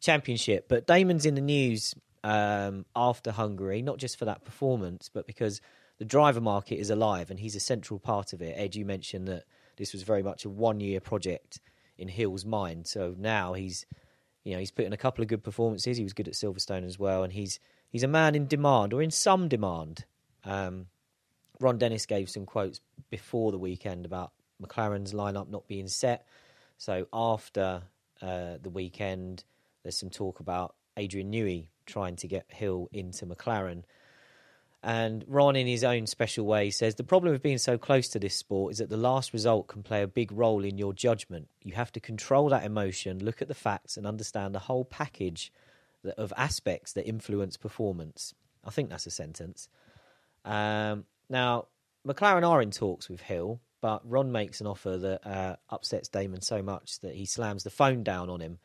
championship. 0.00 0.68
But 0.68 0.86
Damon's 0.86 1.26
in 1.26 1.34
the 1.34 1.40
news 1.40 1.94
um, 2.24 2.84
after 2.94 3.32
Hungary, 3.32 3.82
not 3.82 3.98
just 3.98 4.18
for 4.18 4.26
that 4.26 4.44
performance, 4.44 5.10
but 5.12 5.26
because 5.26 5.60
the 5.98 6.04
driver 6.04 6.40
market 6.40 6.76
is 6.76 6.90
alive 6.90 7.30
and 7.30 7.38
he's 7.38 7.56
a 7.56 7.60
central 7.60 7.98
part 7.98 8.32
of 8.32 8.42
it. 8.42 8.54
Ed, 8.56 8.74
you 8.74 8.84
mentioned 8.84 9.28
that 9.28 9.44
this 9.76 9.92
was 9.92 10.02
very 10.02 10.22
much 10.22 10.44
a 10.44 10.50
one 10.50 10.80
year 10.80 11.00
project 11.00 11.60
in 11.98 12.08
Hill's 12.08 12.44
mind. 12.44 12.86
So 12.86 13.14
now 13.18 13.52
he's, 13.52 13.86
you 14.44 14.52
know, 14.52 14.58
he's 14.58 14.70
put 14.70 14.84
in 14.84 14.92
a 14.92 14.98
couple 14.98 15.22
of 15.22 15.28
good 15.28 15.44
performances. 15.44 15.96
He 15.96 16.02
was 16.02 16.12
good 16.12 16.28
at 16.28 16.34
Silverstone 16.34 16.84
as 16.84 16.98
well, 16.98 17.22
and 17.22 17.32
he's 17.32 17.60
he's 17.88 18.02
a 18.02 18.08
man 18.08 18.34
in 18.34 18.46
demand 18.46 18.92
or 18.92 19.02
in 19.02 19.10
some 19.10 19.48
demand. 19.48 20.04
Um, 20.44 20.86
Ron 21.60 21.78
Dennis 21.78 22.06
gave 22.06 22.28
some 22.28 22.46
quotes 22.46 22.80
before 23.10 23.52
the 23.52 23.58
weekend 23.58 24.04
about 24.04 24.32
McLaren's 24.62 25.12
lineup 25.12 25.48
not 25.48 25.66
being 25.66 25.88
set. 25.88 26.26
So 26.78 27.06
after 27.12 27.82
uh, 28.20 28.54
the 28.62 28.70
weekend, 28.70 29.44
there's 29.82 29.98
some 29.98 30.10
talk 30.10 30.40
about 30.40 30.74
Adrian 30.96 31.32
Newey 31.32 31.68
trying 31.86 32.16
to 32.16 32.28
get 32.28 32.46
Hill 32.48 32.88
into 32.92 33.26
McLaren. 33.26 33.82
And 34.84 35.24
Ron, 35.28 35.54
in 35.54 35.68
his 35.68 35.84
own 35.84 36.06
special 36.06 36.44
way, 36.44 36.70
says 36.70 36.96
the 36.96 37.04
problem 37.04 37.32
of 37.34 37.42
being 37.42 37.58
so 37.58 37.78
close 37.78 38.08
to 38.08 38.18
this 38.18 38.34
sport 38.34 38.72
is 38.72 38.78
that 38.78 38.90
the 38.90 38.96
last 38.96 39.32
result 39.32 39.68
can 39.68 39.82
play 39.82 40.02
a 40.02 40.08
big 40.08 40.32
role 40.32 40.64
in 40.64 40.76
your 40.76 40.92
judgment. 40.92 41.48
You 41.62 41.74
have 41.74 41.92
to 41.92 42.00
control 42.00 42.48
that 42.48 42.64
emotion, 42.64 43.24
look 43.24 43.40
at 43.40 43.48
the 43.48 43.54
facts, 43.54 43.96
and 43.96 44.06
understand 44.06 44.54
the 44.54 44.60
whole 44.60 44.84
package 44.84 45.52
of 46.18 46.32
aspects 46.36 46.94
that 46.94 47.06
influence 47.06 47.56
performance. 47.56 48.34
I 48.64 48.70
think 48.70 48.90
that's 48.90 49.06
a 49.06 49.10
sentence. 49.10 49.68
Um, 50.44 51.04
now, 51.28 51.66
McLaren 52.06 52.48
are 52.48 52.60
in 52.60 52.72
talks 52.72 53.08
with 53.08 53.20
Hill, 53.20 53.60
but 53.82 54.08
Ron 54.08 54.30
makes 54.30 54.60
an 54.60 54.68
offer 54.68 54.96
that 54.96 55.26
uh, 55.26 55.56
upsets 55.68 56.08
Damon 56.08 56.40
so 56.40 56.62
much 56.62 57.00
that 57.00 57.16
he 57.16 57.26
slams 57.26 57.64
the 57.64 57.70
phone 57.70 58.04
down 58.04 58.30
on 58.30 58.40
him. 58.40 58.58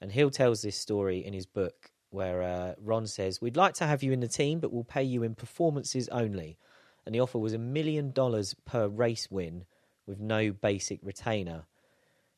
And 0.00 0.12
Hill 0.12 0.30
tells 0.30 0.60
this 0.60 0.76
story 0.76 1.24
in 1.24 1.32
his 1.32 1.46
book 1.46 1.90
where 2.10 2.42
uh, 2.42 2.74
Ron 2.78 3.06
says, 3.06 3.40
We'd 3.40 3.56
like 3.56 3.74
to 3.74 3.86
have 3.86 4.02
you 4.02 4.12
in 4.12 4.20
the 4.20 4.28
team, 4.28 4.60
but 4.60 4.70
we'll 4.70 4.84
pay 4.84 5.02
you 5.02 5.22
in 5.22 5.34
performances 5.34 6.08
only. 6.10 6.58
And 7.06 7.14
the 7.14 7.20
offer 7.20 7.38
was 7.38 7.54
a 7.54 7.58
million 7.58 8.12
dollars 8.12 8.54
per 8.66 8.86
race 8.86 9.30
win 9.30 9.64
with 10.06 10.20
no 10.20 10.52
basic 10.52 11.00
retainer. 11.02 11.64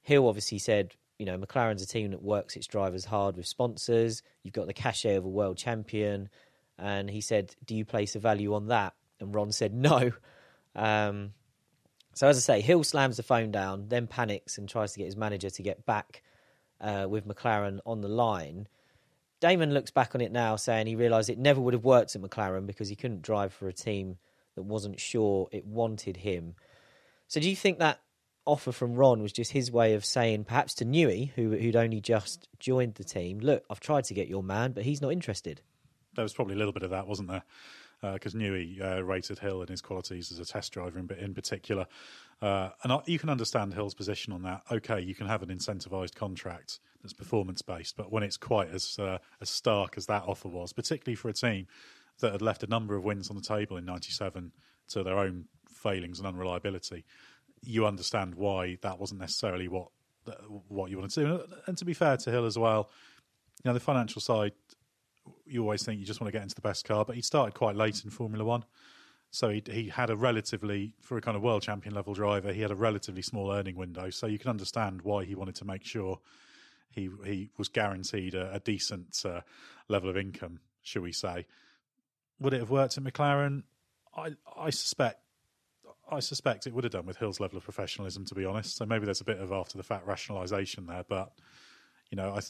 Hill 0.02 0.28
obviously 0.28 0.58
said, 0.58 0.94
you 1.18 1.26
know, 1.26 1.36
McLaren's 1.36 1.82
a 1.82 1.86
team 1.86 2.12
that 2.12 2.22
works 2.22 2.54
its 2.54 2.68
drivers 2.68 3.04
hard 3.04 3.36
with 3.36 3.46
sponsors. 3.46 4.22
You've 4.44 4.54
got 4.54 4.68
the 4.68 4.72
cachet 4.72 5.16
of 5.16 5.24
a 5.24 5.28
world 5.28 5.58
champion. 5.58 6.28
And 6.78 7.10
he 7.10 7.20
said, 7.20 7.56
Do 7.66 7.74
you 7.74 7.84
place 7.84 8.14
a 8.14 8.20
value 8.20 8.54
on 8.54 8.68
that? 8.68 8.94
And 9.18 9.34
Ron 9.34 9.50
said, 9.50 9.74
No. 9.74 10.12
Um, 10.76 11.32
so, 12.20 12.28
as 12.28 12.36
I 12.36 12.40
say, 12.40 12.60
Hill 12.60 12.84
slams 12.84 13.16
the 13.16 13.22
phone 13.22 13.50
down, 13.50 13.86
then 13.88 14.06
panics 14.06 14.58
and 14.58 14.68
tries 14.68 14.92
to 14.92 14.98
get 14.98 15.06
his 15.06 15.16
manager 15.16 15.48
to 15.48 15.62
get 15.62 15.86
back 15.86 16.22
uh, 16.78 17.06
with 17.08 17.26
McLaren 17.26 17.78
on 17.86 18.02
the 18.02 18.08
line. 18.08 18.68
Damon 19.40 19.72
looks 19.72 19.90
back 19.90 20.14
on 20.14 20.20
it 20.20 20.30
now 20.30 20.56
saying 20.56 20.86
he 20.86 20.96
realised 20.96 21.30
it 21.30 21.38
never 21.38 21.62
would 21.62 21.72
have 21.72 21.82
worked 21.82 22.14
at 22.14 22.20
McLaren 22.20 22.66
because 22.66 22.90
he 22.90 22.94
couldn't 22.94 23.22
drive 23.22 23.54
for 23.54 23.68
a 23.68 23.72
team 23.72 24.18
that 24.54 24.64
wasn't 24.64 25.00
sure 25.00 25.48
it 25.50 25.64
wanted 25.64 26.18
him. 26.18 26.56
So 27.26 27.40
do 27.40 27.48
you 27.48 27.56
think 27.56 27.78
that 27.78 28.02
offer 28.44 28.70
from 28.70 28.96
Ron 28.96 29.22
was 29.22 29.32
just 29.32 29.52
his 29.52 29.72
way 29.72 29.94
of 29.94 30.04
saying, 30.04 30.44
perhaps 30.44 30.74
to 30.74 30.84
Newey, 30.84 31.30
who, 31.36 31.52
who'd 31.52 31.74
only 31.74 32.02
just 32.02 32.48
joined 32.58 32.96
the 32.96 33.04
team, 33.04 33.38
look, 33.40 33.64
I've 33.70 33.80
tried 33.80 34.04
to 34.04 34.12
get 34.12 34.28
your 34.28 34.42
man, 34.42 34.72
but 34.72 34.82
he's 34.82 35.00
not 35.00 35.12
interested? 35.12 35.62
There 36.16 36.22
was 36.22 36.34
probably 36.34 36.56
a 36.56 36.58
little 36.58 36.74
bit 36.74 36.82
of 36.82 36.90
that, 36.90 37.06
wasn't 37.06 37.30
there? 37.30 37.44
Because 38.02 38.34
uh, 38.34 38.38
Newey 38.38 38.82
uh, 38.82 39.04
rated 39.04 39.38
Hill 39.38 39.60
and 39.60 39.68
his 39.68 39.82
qualities 39.82 40.32
as 40.32 40.38
a 40.38 40.44
test 40.44 40.72
driver 40.72 40.98
in, 40.98 41.10
in 41.18 41.34
particular. 41.34 41.86
Uh, 42.40 42.70
and 42.82 42.92
I, 42.92 43.00
you 43.06 43.18
can 43.18 43.28
understand 43.28 43.74
Hill's 43.74 43.94
position 43.94 44.32
on 44.32 44.42
that. 44.42 44.62
Okay, 44.70 45.00
you 45.00 45.14
can 45.14 45.26
have 45.26 45.42
an 45.42 45.50
incentivised 45.50 46.14
contract 46.14 46.80
that's 47.02 47.12
performance 47.12 47.62
based, 47.62 47.96
but 47.96 48.10
when 48.10 48.22
it's 48.22 48.36
quite 48.36 48.70
as 48.70 48.98
uh, 48.98 49.18
as 49.40 49.50
stark 49.50 49.94
as 49.96 50.06
that 50.06 50.24
offer 50.26 50.48
was, 50.48 50.72
particularly 50.72 51.16
for 51.16 51.28
a 51.28 51.34
team 51.34 51.66
that 52.20 52.32
had 52.32 52.42
left 52.42 52.62
a 52.62 52.66
number 52.66 52.96
of 52.96 53.04
wins 53.04 53.28
on 53.28 53.36
the 53.36 53.42
table 53.42 53.76
in 53.76 53.84
'97 53.84 54.52
to 54.88 55.02
their 55.02 55.18
own 55.18 55.46
failings 55.68 56.18
and 56.18 56.26
unreliability, 56.26 57.04
you 57.62 57.86
understand 57.86 58.34
why 58.34 58.78
that 58.82 58.98
wasn't 58.98 59.20
necessarily 59.20 59.68
what 59.68 59.88
what 60.68 60.90
you 60.90 60.98
wanted 60.98 61.10
to 61.12 61.20
do. 61.20 61.42
And 61.66 61.76
to 61.78 61.84
be 61.84 61.94
fair 61.94 62.16
to 62.16 62.30
Hill 62.30 62.46
as 62.46 62.58
well, 62.58 62.90
you 63.64 63.68
know 63.68 63.74
the 63.74 63.80
financial 63.80 64.20
side, 64.22 64.52
you 65.46 65.62
always 65.62 65.84
think 65.84 66.00
you 66.00 66.06
just 66.06 66.20
want 66.20 66.32
to 66.32 66.36
get 66.36 66.42
into 66.42 66.54
the 66.54 66.60
best 66.60 66.84
car, 66.84 67.04
but 67.04 67.16
he 67.16 67.22
started 67.22 67.54
quite 67.54 67.76
late 67.76 68.02
in 68.04 68.10
Formula 68.10 68.44
One. 68.44 68.64
So 69.30 69.48
he 69.48 69.62
he 69.70 69.88
had 69.88 70.10
a 70.10 70.16
relatively 70.16 70.92
for 71.00 71.16
a 71.16 71.20
kind 71.20 71.36
of 71.36 71.42
world 71.42 71.62
champion 71.62 71.94
level 71.94 72.14
driver, 72.14 72.52
he 72.52 72.62
had 72.62 72.70
a 72.70 72.76
relatively 72.76 73.22
small 73.22 73.52
earning 73.52 73.76
window. 73.76 74.10
So 74.10 74.26
you 74.26 74.38
can 74.38 74.50
understand 74.50 75.02
why 75.02 75.24
he 75.24 75.34
wanted 75.34 75.54
to 75.56 75.64
make 75.64 75.84
sure 75.84 76.18
he 76.90 77.08
he 77.24 77.50
was 77.56 77.68
guaranteed 77.68 78.34
a, 78.34 78.54
a 78.54 78.60
decent 78.60 79.22
uh, 79.24 79.40
level 79.88 80.10
of 80.10 80.16
income, 80.16 80.60
shall 80.82 81.02
we 81.02 81.12
say? 81.12 81.46
Would 82.40 82.54
it 82.54 82.60
have 82.60 82.70
worked 82.70 82.98
at 82.98 83.04
McLaren? 83.04 83.62
I 84.16 84.32
I 84.56 84.70
suspect 84.70 85.20
I 86.10 86.18
suspect 86.18 86.66
it 86.66 86.74
would 86.74 86.84
have 86.84 86.92
done 86.92 87.06
with 87.06 87.18
Hill's 87.18 87.38
level 87.38 87.56
of 87.56 87.64
professionalism, 87.64 88.24
to 88.26 88.34
be 88.34 88.44
honest. 88.44 88.76
So 88.76 88.84
maybe 88.84 89.04
there's 89.04 89.20
a 89.20 89.24
bit 89.24 89.38
of 89.38 89.52
after 89.52 89.78
the 89.78 89.84
fact 89.84 90.06
rationalisation 90.06 90.88
there, 90.88 91.04
but 91.08 91.32
you 92.10 92.16
know, 92.16 92.34
I, 92.34 92.40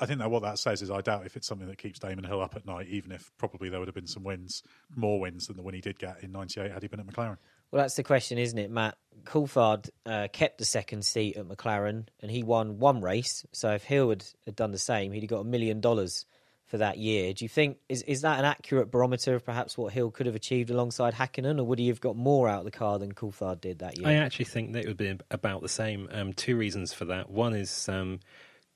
I 0.00 0.06
think 0.06 0.18
that 0.18 0.30
what 0.30 0.42
that 0.42 0.58
says 0.58 0.82
is 0.82 0.90
I 0.90 1.00
doubt 1.00 1.26
if 1.26 1.36
it's 1.36 1.46
something 1.46 1.68
that 1.68 1.78
keeps 1.78 1.98
Damon 1.98 2.24
Hill 2.24 2.40
up 2.40 2.56
at 2.56 2.66
night, 2.66 2.88
even 2.88 3.12
if 3.12 3.30
probably 3.38 3.68
there 3.68 3.78
would 3.78 3.88
have 3.88 3.94
been 3.94 4.06
some 4.06 4.24
wins, 4.24 4.62
more 4.94 5.20
wins 5.20 5.46
than 5.46 5.56
the 5.56 5.62
win 5.62 5.74
he 5.74 5.80
did 5.80 5.98
get 5.98 6.22
in 6.22 6.32
'98 6.32 6.70
had 6.70 6.82
he 6.82 6.88
been 6.88 7.00
at 7.00 7.06
McLaren. 7.06 7.38
Well, 7.70 7.82
that's 7.82 7.96
the 7.96 8.02
question, 8.02 8.38
isn't 8.38 8.58
it, 8.58 8.70
Matt? 8.70 8.96
Coulthard 9.24 9.90
uh, 10.06 10.28
kept 10.32 10.58
the 10.58 10.64
second 10.64 11.04
seat 11.04 11.36
at 11.36 11.46
McLaren, 11.46 12.06
and 12.20 12.30
he 12.30 12.42
won 12.42 12.78
one 12.78 13.00
race. 13.00 13.44
So 13.52 13.70
if 13.70 13.82
Hill 13.82 14.10
had, 14.10 14.24
had 14.44 14.54
done 14.54 14.70
the 14.70 14.78
same, 14.78 15.12
he'd 15.12 15.22
have 15.22 15.30
got 15.30 15.40
a 15.40 15.44
million 15.44 15.80
dollars 15.80 16.24
for 16.66 16.78
that 16.78 16.98
year. 16.98 17.32
Do 17.32 17.44
you 17.44 17.48
think 17.48 17.78
is 17.88 18.02
is 18.02 18.22
that 18.22 18.38
an 18.38 18.44
accurate 18.44 18.90
barometer 18.90 19.34
of 19.34 19.44
perhaps 19.44 19.76
what 19.76 19.92
Hill 19.92 20.10
could 20.10 20.26
have 20.26 20.34
achieved 20.34 20.70
alongside 20.70 21.14
Hakkinen, 21.14 21.58
or 21.58 21.64
would 21.64 21.78
he 21.78 21.88
have 21.88 22.00
got 22.00 22.16
more 22.16 22.48
out 22.48 22.60
of 22.60 22.64
the 22.64 22.70
car 22.70 22.98
than 22.98 23.12
Coulthard 23.12 23.60
did 23.60 23.80
that 23.80 23.98
year? 23.98 24.08
I 24.08 24.14
actually 24.14 24.46
think 24.46 24.72
that 24.72 24.84
it 24.84 24.88
would 24.88 24.96
be 24.96 25.16
about 25.30 25.62
the 25.62 25.68
same. 25.68 26.08
Um, 26.10 26.32
two 26.32 26.56
reasons 26.56 26.92
for 26.92 27.04
that. 27.06 27.30
One 27.30 27.54
is 27.54 27.88
um, 27.88 28.20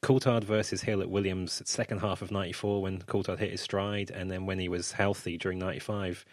Coulthard 0.03 0.45
versus 0.45 0.83
Hill 0.83 1.01
at 1.01 1.11
Williams, 1.11 1.61
second 1.65 1.99
half 1.99 2.23
of 2.23 2.31
'94 2.31 2.83
when 2.83 2.99
Coulthard 3.01 3.39
hit 3.39 3.51
his 3.51 3.61
stride, 3.61 4.11
and 4.11 4.31
then 4.31 4.47
when 4.47 4.59
he 4.59 4.69
was 4.69 4.93
healthy 4.93 5.37
during 5.37 5.59
'95. 5.59 6.25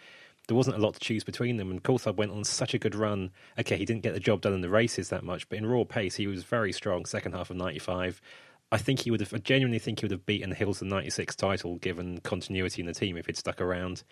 There 0.48 0.56
wasn't 0.56 0.76
a 0.76 0.80
lot 0.80 0.94
to 0.94 1.00
choose 1.00 1.24
between 1.24 1.56
them, 1.56 1.72
and 1.72 1.82
Coulthard 1.82 2.14
went 2.14 2.30
on 2.30 2.44
such 2.44 2.72
a 2.72 2.78
good 2.78 2.94
run. 2.94 3.32
Okay, 3.58 3.76
he 3.76 3.84
didn't 3.84 4.02
get 4.02 4.14
the 4.14 4.20
job 4.20 4.42
done 4.42 4.52
in 4.52 4.60
the 4.60 4.68
races 4.68 5.08
that 5.08 5.24
much, 5.24 5.48
but 5.48 5.58
in 5.58 5.66
raw 5.66 5.82
pace, 5.82 6.14
he 6.14 6.28
was 6.28 6.44
very 6.44 6.72
strong. 6.72 7.04
Second 7.04 7.32
half 7.32 7.50
of 7.50 7.56
'95, 7.56 8.20
I 8.70 8.78
think 8.78 9.00
he 9.00 9.10
would 9.10 9.20
have. 9.20 9.34
I 9.34 9.38
genuinely 9.38 9.80
think 9.80 10.00
he 10.00 10.04
would 10.04 10.12
have 10.12 10.26
beaten 10.26 10.52
Hill's 10.52 10.78
the 10.78 10.84
'96 10.84 11.34
title, 11.34 11.76
given 11.76 12.20
continuity 12.20 12.82
in 12.82 12.86
the 12.86 12.94
team 12.94 13.16
if 13.16 13.26
he'd 13.26 13.36
stuck 13.36 13.60
around. 13.60 14.04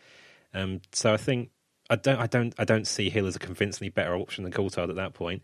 Um, 0.52 0.80
so 0.92 1.12
I 1.12 1.16
think 1.16 1.50
I 1.90 1.96
don't, 1.96 2.18
I 2.18 2.26
don't, 2.26 2.54
I 2.58 2.64
don't 2.64 2.86
see 2.86 3.10
Hill 3.10 3.26
as 3.26 3.36
a 3.36 3.40
convincingly 3.40 3.90
better 3.90 4.14
option 4.16 4.44
than 4.44 4.52
Coulthard 4.52 4.88
at 4.88 4.96
that 4.96 5.14
point. 5.14 5.42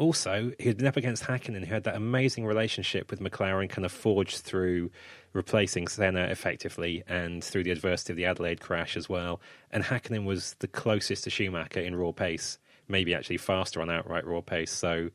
Also, 0.00 0.50
he 0.58 0.66
had 0.66 0.78
been 0.78 0.86
up 0.86 0.96
against 0.96 1.24
Hakkinen, 1.24 1.66
who 1.66 1.74
had 1.74 1.84
that 1.84 1.94
amazing 1.94 2.46
relationship 2.46 3.10
with 3.10 3.20
McLaren, 3.20 3.68
kind 3.68 3.84
of 3.84 3.92
forged 3.92 4.38
through 4.38 4.90
replacing 5.34 5.88
Senna 5.88 6.22
effectively 6.22 7.02
and 7.06 7.44
through 7.44 7.64
the 7.64 7.70
adversity 7.70 8.14
of 8.14 8.16
the 8.16 8.24
Adelaide 8.24 8.62
crash 8.62 8.96
as 8.96 9.10
well. 9.10 9.42
And 9.70 9.84
Hakkinen 9.84 10.24
was 10.24 10.56
the 10.60 10.68
closest 10.68 11.24
to 11.24 11.30
Schumacher 11.30 11.80
in 11.80 11.94
raw 11.94 12.12
pace, 12.12 12.58
maybe 12.88 13.14
actually 13.14 13.36
faster 13.36 13.82
on 13.82 13.90
outright 13.90 14.26
raw 14.26 14.40
pace. 14.40 14.72
So 14.72 15.10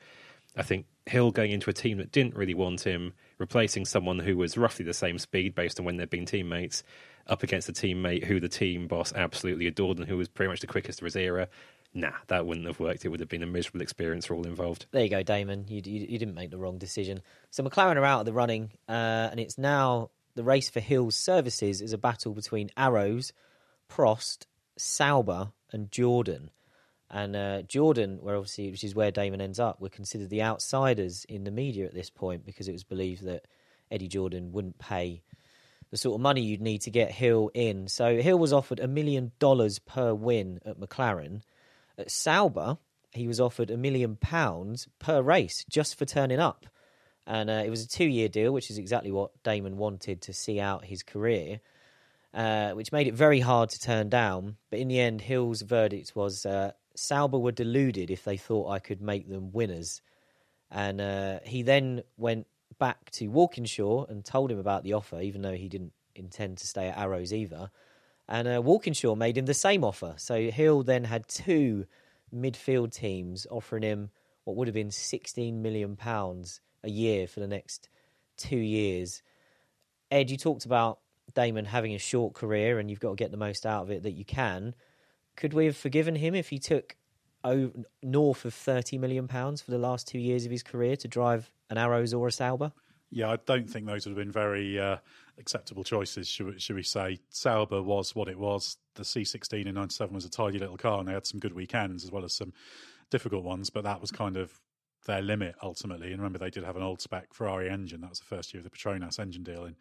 I 0.55 0.61
think 0.61 0.85
Hill 1.07 1.31
going 1.31 1.49
into 1.49 1.71
a 1.71 1.73
team 1.73 1.97
that 1.97 2.11
didn't 2.11 2.35
really 2.35 2.53
want 2.53 2.81
him, 2.81 3.13
replacing 3.39 3.85
someone 3.85 4.19
who 4.19 4.37
was 4.37 4.55
roughly 4.55 4.85
the 4.85 4.93
same 4.93 5.17
speed 5.17 5.55
based 5.55 5.79
on 5.79 5.85
when 5.87 5.97
they'd 5.97 6.11
been 6.11 6.27
teammates, 6.27 6.83
up 7.25 7.41
against 7.41 7.67
a 7.69 7.73
teammate 7.73 8.25
who 8.25 8.39
the 8.39 8.47
team 8.47 8.85
boss 8.85 9.11
absolutely 9.13 9.65
adored 9.65 9.97
and 9.97 10.07
who 10.07 10.15
was 10.15 10.27
pretty 10.27 10.47
much 10.47 10.59
the 10.59 10.67
quickest 10.67 11.01
of 11.01 11.05
his 11.05 11.15
era 11.15 11.47
nah, 11.95 12.11
that 12.27 12.45
wouldn't 12.45 12.67
have 12.67 12.79
worked. 12.79 13.05
It 13.05 13.09
would 13.09 13.21
have 13.21 13.29
been 13.29 13.41
a 13.41 13.47
miserable 13.47 13.81
experience 13.81 14.25
for 14.27 14.35
all 14.35 14.45
involved. 14.45 14.85
There 14.91 15.03
you 15.03 15.09
go, 15.09 15.23
Damon. 15.23 15.65
You, 15.67 15.81
you, 15.83 16.05
you 16.09 16.19
didn't 16.19 16.35
make 16.35 16.51
the 16.51 16.57
wrong 16.57 16.77
decision. 16.77 17.21
So 17.49 17.63
McLaren 17.63 17.95
are 17.95 18.05
out 18.05 18.19
of 18.19 18.25
the 18.25 18.33
running, 18.33 18.71
uh, 18.87 19.29
and 19.31 19.39
it's 19.39 19.57
now 19.57 20.11
the 20.35 20.43
race 20.43 20.69
for 20.69 20.81
Hill's 20.81 21.15
services 21.15 21.81
is 21.81 21.93
a 21.93 21.97
battle 21.97 22.33
between 22.33 22.69
Arrows, 22.77 23.33
Prost, 23.89 24.45
Sauber, 24.77 25.53
and 25.71 25.89
Jordan. 25.91 26.51
And 27.09 27.35
uh, 27.35 27.61
Jordan, 27.61 28.17
where 28.21 28.35
obviously, 28.35 28.69
which 28.71 28.83
is 28.83 28.95
where 28.95 29.11
Damon 29.11 29.39
ends 29.39 29.59
up, 29.59 29.79
were 29.79 29.89
considered 29.89 30.29
the 30.29 30.43
outsiders 30.43 31.25
in 31.29 31.45
the 31.45 31.51
media 31.51 31.85
at 31.85 31.93
this 31.93 32.09
point 32.09 32.45
because 32.45 32.67
it 32.67 32.73
was 32.73 32.83
believed 32.83 33.23
that 33.23 33.45
Eddie 33.89 34.07
Jordan 34.07 34.51
wouldn't 34.51 34.79
pay 34.79 35.21
the 35.91 35.97
sort 35.97 36.15
of 36.15 36.21
money 36.21 36.41
you'd 36.41 36.61
need 36.61 36.81
to 36.81 36.91
get 36.91 37.11
Hill 37.11 37.51
in. 37.53 37.87
So 37.87 38.17
Hill 38.17 38.39
was 38.39 38.51
offered 38.51 38.79
a 38.79 38.87
million 38.87 39.31
dollars 39.39 39.79
per 39.79 40.13
win 40.13 40.59
at 40.65 40.79
McLaren. 40.79 41.41
At 41.97 42.11
Sauber, 42.11 42.77
he 43.11 43.27
was 43.27 43.39
offered 43.39 43.71
a 43.71 43.77
million 43.77 44.15
pounds 44.17 44.87
per 44.99 45.21
race 45.21 45.65
just 45.69 45.97
for 45.97 46.05
turning 46.05 46.39
up. 46.39 46.65
And 47.27 47.49
uh, 47.49 47.63
it 47.65 47.69
was 47.69 47.83
a 47.83 47.87
two 47.87 48.05
year 48.05 48.27
deal, 48.29 48.51
which 48.51 48.69
is 48.69 48.77
exactly 48.77 49.11
what 49.11 49.31
Damon 49.43 49.77
wanted 49.77 50.21
to 50.23 50.33
see 50.33 50.59
out 50.59 50.85
his 50.85 51.03
career. 51.03 51.59
uh, 52.35 52.71
which 52.71 52.91
made 52.91 53.07
it 53.07 53.13
very 53.13 53.39
hard 53.39 53.69
to 53.69 53.79
turn 53.79 54.09
down. 54.09 54.57
But 54.69 54.79
in 54.79 54.89
the 54.89 54.99
end, 54.99 55.21
Hill's 55.21 55.61
verdict 55.61 56.15
was 56.15 56.45
uh, 56.45 56.73
Sauber 56.95 57.39
were 57.39 57.53
deluded 57.53 58.11
if 58.11 58.25
they 58.25 58.35
thought 58.37 58.69
I 58.69 58.79
could 58.79 59.01
make 59.01 59.29
them 59.29 59.51
winners. 59.53 60.01
And 60.69 60.99
uh, 60.99 61.39
he 61.45 61.63
then 61.63 62.03
went 62.17 62.47
back 62.77 63.09
to 63.11 63.27
Walkinshaw 63.27 64.05
and 64.05 64.25
told 64.25 64.51
him 64.51 64.59
about 64.59 64.83
the 64.83 64.93
offer, 64.93 65.21
even 65.21 65.41
though 65.41 65.53
he 65.53 65.69
didn't 65.69 65.93
intend 66.13 66.57
to 66.57 66.67
stay 66.67 66.89
at 66.89 66.97
Arrows 66.97 67.31
either. 67.31 67.71
And 68.27 68.47
uh, 68.47 68.61
Walkinshaw 68.61 69.15
made 69.15 69.37
him 69.37 69.45
the 69.45 69.53
same 69.53 69.83
offer. 69.83 70.15
So 70.17 70.49
Hill 70.49 70.83
then 70.83 71.03
had 71.03 71.27
two 71.27 71.85
midfield 72.33 72.93
teams 72.93 73.45
offering 73.49 73.83
him 73.83 74.09
what 74.43 74.55
would 74.55 74.67
have 74.67 74.75
been 74.75 74.89
£16 74.89 75.53
million 75.53 75.97
a 76.83 76.89
year 76.89 77.27
for 77.27 77.39
the 77.39 77.47
next 77.47 77.89
two 78.37 78.57
years. 78.57 79.21
Ed, 80.11 80.29
you 80.29 80.37
talked 80.37 80.65
about 80.65 80.99
Damon 81.33 81.65
having 81.65 81.93
a 81.93 81.99
short 81.99 82.33
career 82.33 82.79
and 82.79 82.89
you've 82.89 82.99
got 82.99 83.09
to 83.09 83.15
get 83.15 83.31
the 83.31 83.37
most 83.37 83.65
out 83.65 83.83
of 83.83 83.91
it 83.91 84.03
that 84.03 84.11
you 84.11 84.25
can. 84.25 84.75
Could 85.35 85.53
we 85.53 85.65
have 85.65 85.75
forgiven 85.75 86.15
him 86.15 86.35
if 86.35 86.49
he 86.49 86.59
took 86.59 86.95
north 88.01 88.45
of 88.45 88.53
thirty 88.53 88.97
million 88.97 89.27
pounds 89.27 89.61
for 89.61 89.71
the 89.71 89.77
last 89.77 90.07
two 90.07 90.17
years 90.17 90.45
of 90.45 90.51
his 90.51 90.63
career 90.63 90.95
to 90.95 91.07
drive 91.07 91.51
an 91.69 91.77
Arrows 91.77 92.13
or 92.13 92.27
a 92.27 92.31
Sauber? 92.31 92.71
Yeah, 93.11 93.31
I 93.31 93.37
don't 93.45 93.69
think 93.69 93.85
those 93.85 94.05
would 94.05 94.17
have 94.17 94.25
been 94.25 94.31
very 94.31 94.79
uh, 94.79 94.97
acceptable 95.37 95.83
choices. 95.83 96.27
Should 96.27 96.45
we, 96.47 96.59
should 96.59 96.75
we 96.75 96.83
say 96.83 97.19
Sauber 97.29 97.81
was 97.81 98.15
what 98.15 98.27
it 98.27 98.39
was? 98.39 98.77
The 98.95 99.03
C16 99.03 99.65
in 99.65 99.75
'97 99.75 100.13
was 100.13 100.25
a 100.25 100.29
tidy 100.29 100.59
little 100.59 100.77
car, 100.77 100.99
and 100.99 101.07
they 101.07 101.13
had 101.13 101.25
some 101.25 101.39
good 101.39 101.53
weekends 101.53 102.03
as 102.03 102.11
well 102.11 102.23
as 102.23 102.33
some 102.33 102.53
difficult 103.09 103.43
ones. 103.43 103.69
But 103.69 103.83
that 103.83 104.01
was 104.01 104.11
kind 104.11 104.37
of 104.37 104.59
their 105.05 105.21
limit 105.21 105.55
ultimately. 105.61 106.11
And 106.11 106.17
remember, 106.17 106.39
they 106.39 106.49
did 106.49 106.63
have 106.63 106.75
an 106.75 106.83
old 106.83 107.01
spec 107.01 107.33
Ferrari 107.33 107.69
engine. 107.69 108.01
That 108.01 108.09
was 108.09 108.19
the 108.19 108.25
first 108.25 108.53
year 108.53 108.59
of 108.59 108.63
the 108.63 108.69
Petronas 108.69 109.19
engine 109.19 109.43
deal 109.43 109.65
in 109.65 109.75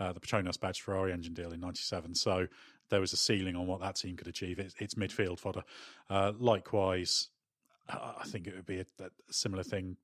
uh, 0.00 0.12
the 0.12 0.20
Petronas 0.20 0.58
badge 0.58 0.80
Ferrari 0.80 1.12
engine 1.12 1.34
deal 1.34 1.52
in 1.52 1.60
'97. 1.60 2.14
So 2.14 2.46
there 2.90 3.00
was 3.00 3.12
a 3.12 3.16
ceiling 3.16 3.56
on 3.56 3.66
what 3.66 3.80
that 3.80 3.96
team 3.96 4.16
could 4.16 4.28
achieve. 4.28 4.58
It's, 4.58 4.74
it's 4.78 4.94
midfield 4.94 5.38
fodder. 5.38 5.62
Uh, 6.10 6.32
likewise, 6.38 7.28
I 7.88 8.24
think 8.26 8.46
it 8.46 8.54
would 8.54 8.66
be 8.66 8.80
a, 8.80 8.86
a, 9.00 9.10
similar 9.30 9.62
thing. 9.62 9.96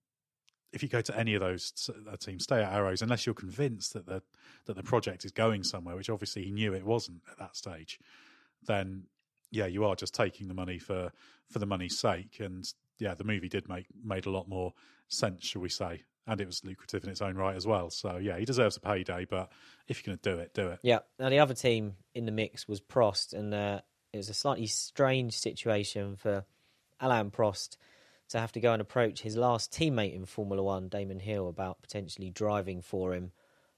If 0.73 0.83
you 0.83 0.89
go 0.89 1.01
to 1.01 1.17
any 1.17 1.35
of 1.35 1.41
those 1.41 1.91
uh, 2.11 2.17
teams, 2.17 2.45
stay 2.45 2.63
at 2.63 2.73
Arrows, 2.73 3.01
unless 3.03 3.25
you're 3.25 3.35
convinced 3.35 3.95
that 3.95 4.07
the 4.07 4.23
that 4.67 4.77
the 4.77 4.83
project 4.83 5.25
is 5.25 5.33
going 5.33 5.65
somewhere, 5.65 5.97
which 5.97 6.11
obviously 6.11 6.45
he 6.45 6.51
knew 6.51 6.75
it 6.75 6.85
wasn't 6.85 7.23
at 7.31 7.39
that 7.39 7.57
stage. 7.57 7.99
Then, 8.67 9.05
yeah, 9.51 9.67
you 9.67 9.85
are 9.85 9.97
just 9.97 10.15
taking 10.15 10.49
the 10.49 10.55
money 10.55 10.79
for 10.79 11.11
for 11.49 11.59
the 11.59 11.67
money's 11.67 11.99
sake. 11.99 12.39
And 12.41 12.71
yeah, 12.99 13.15
the 13.15 13.25
movie 13.25 13.49
did 13.49 13.69
make 13.69 13.87
made 14.05 14.27
a 14.27 14.31
lot 14.31 14.49
more 14.49 14.75
sense, 15.09 15.47
shall 15.47 15.63
we 15.63 15.71
say, 15.71 16.03
and 16.27 16.41
it 16.41 16.47
was 16.47 16.65
lucrative 16.65 17.05
in 17.05 17.11
its 17.11 17.23
own 17.23 17.37
right 17.37 17.57
as 17.57 17.67
well. 17.67 17.91
So 17.91 18.19
yeah, 18.19 18.39
he 18.39 18.45
deserves 18.45 18.77
a 18.77 18.81
payday, 18.81 19.25
but 19.25 19.51
if 19.87 19.99
you're 20.07 20.15
going 20.15 20.19
to 20.23 20.35
do 20.35 20.39
it, 20.39 20.55
do 20.55 20.69
it. 20.69 20.81
Yeah. 20.83 20.99
Now 21.19 21.31
the 21.31 21.39
other 21.39 21.55
team 21.55 21.95
in 22.15 22.27
the 22.27 22.33
mix 22.33 22.69
was 22.69 22.81
Prost, 22.81 23.33
and 23.33 23.55
uh, 23.55 23.81
it 24.13 24.19
was 24.19 24.29
a 24.29 24.35
slightly 24.35 24.67
strange 24.67 25.39
situation 25.39 26.17
for 26.17 26.45
Alain 27.01 27.31
Prost 27.31 27.77
to 28.29 28.39
have 28.39 28.53
to 28.53 28.61
go 28.61 28.73
and 28.73 28.83
approach 28.83 29.23
his 29.23 29.37
last 29.37 29.73
teammate 29.73 30.15
in 30.15 30.27
Formula 30.27 30.63
One, 30.63 30.89
Damon 30.89 31.21
Hill, 31.21 31.49
about 31.49 31.83
potentially 31.83 32.31
driving 32.31 32.83
for 32.83 33.15
him. 33.15 33.33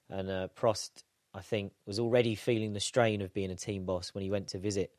And 0.09 0.29
uh, 0.29 0.49
Prost, 0.57 0.91
I 1.33 1.41
think, 1.41 1.73
was 1.87 1.99
already 1.99 2.35
feeling 2.35 2.73
the 2.73 2.81
strain 2.81 3.23
of 3.23 3.33
being 3.33 3.51
a 3.51 3.57
team 3.57 3.85
boss 3.85 4.13
when 4.15 4.25
he 4.25 4.31
went 4.31 4.49
to 4.49 4.59
visit 4.59 4.93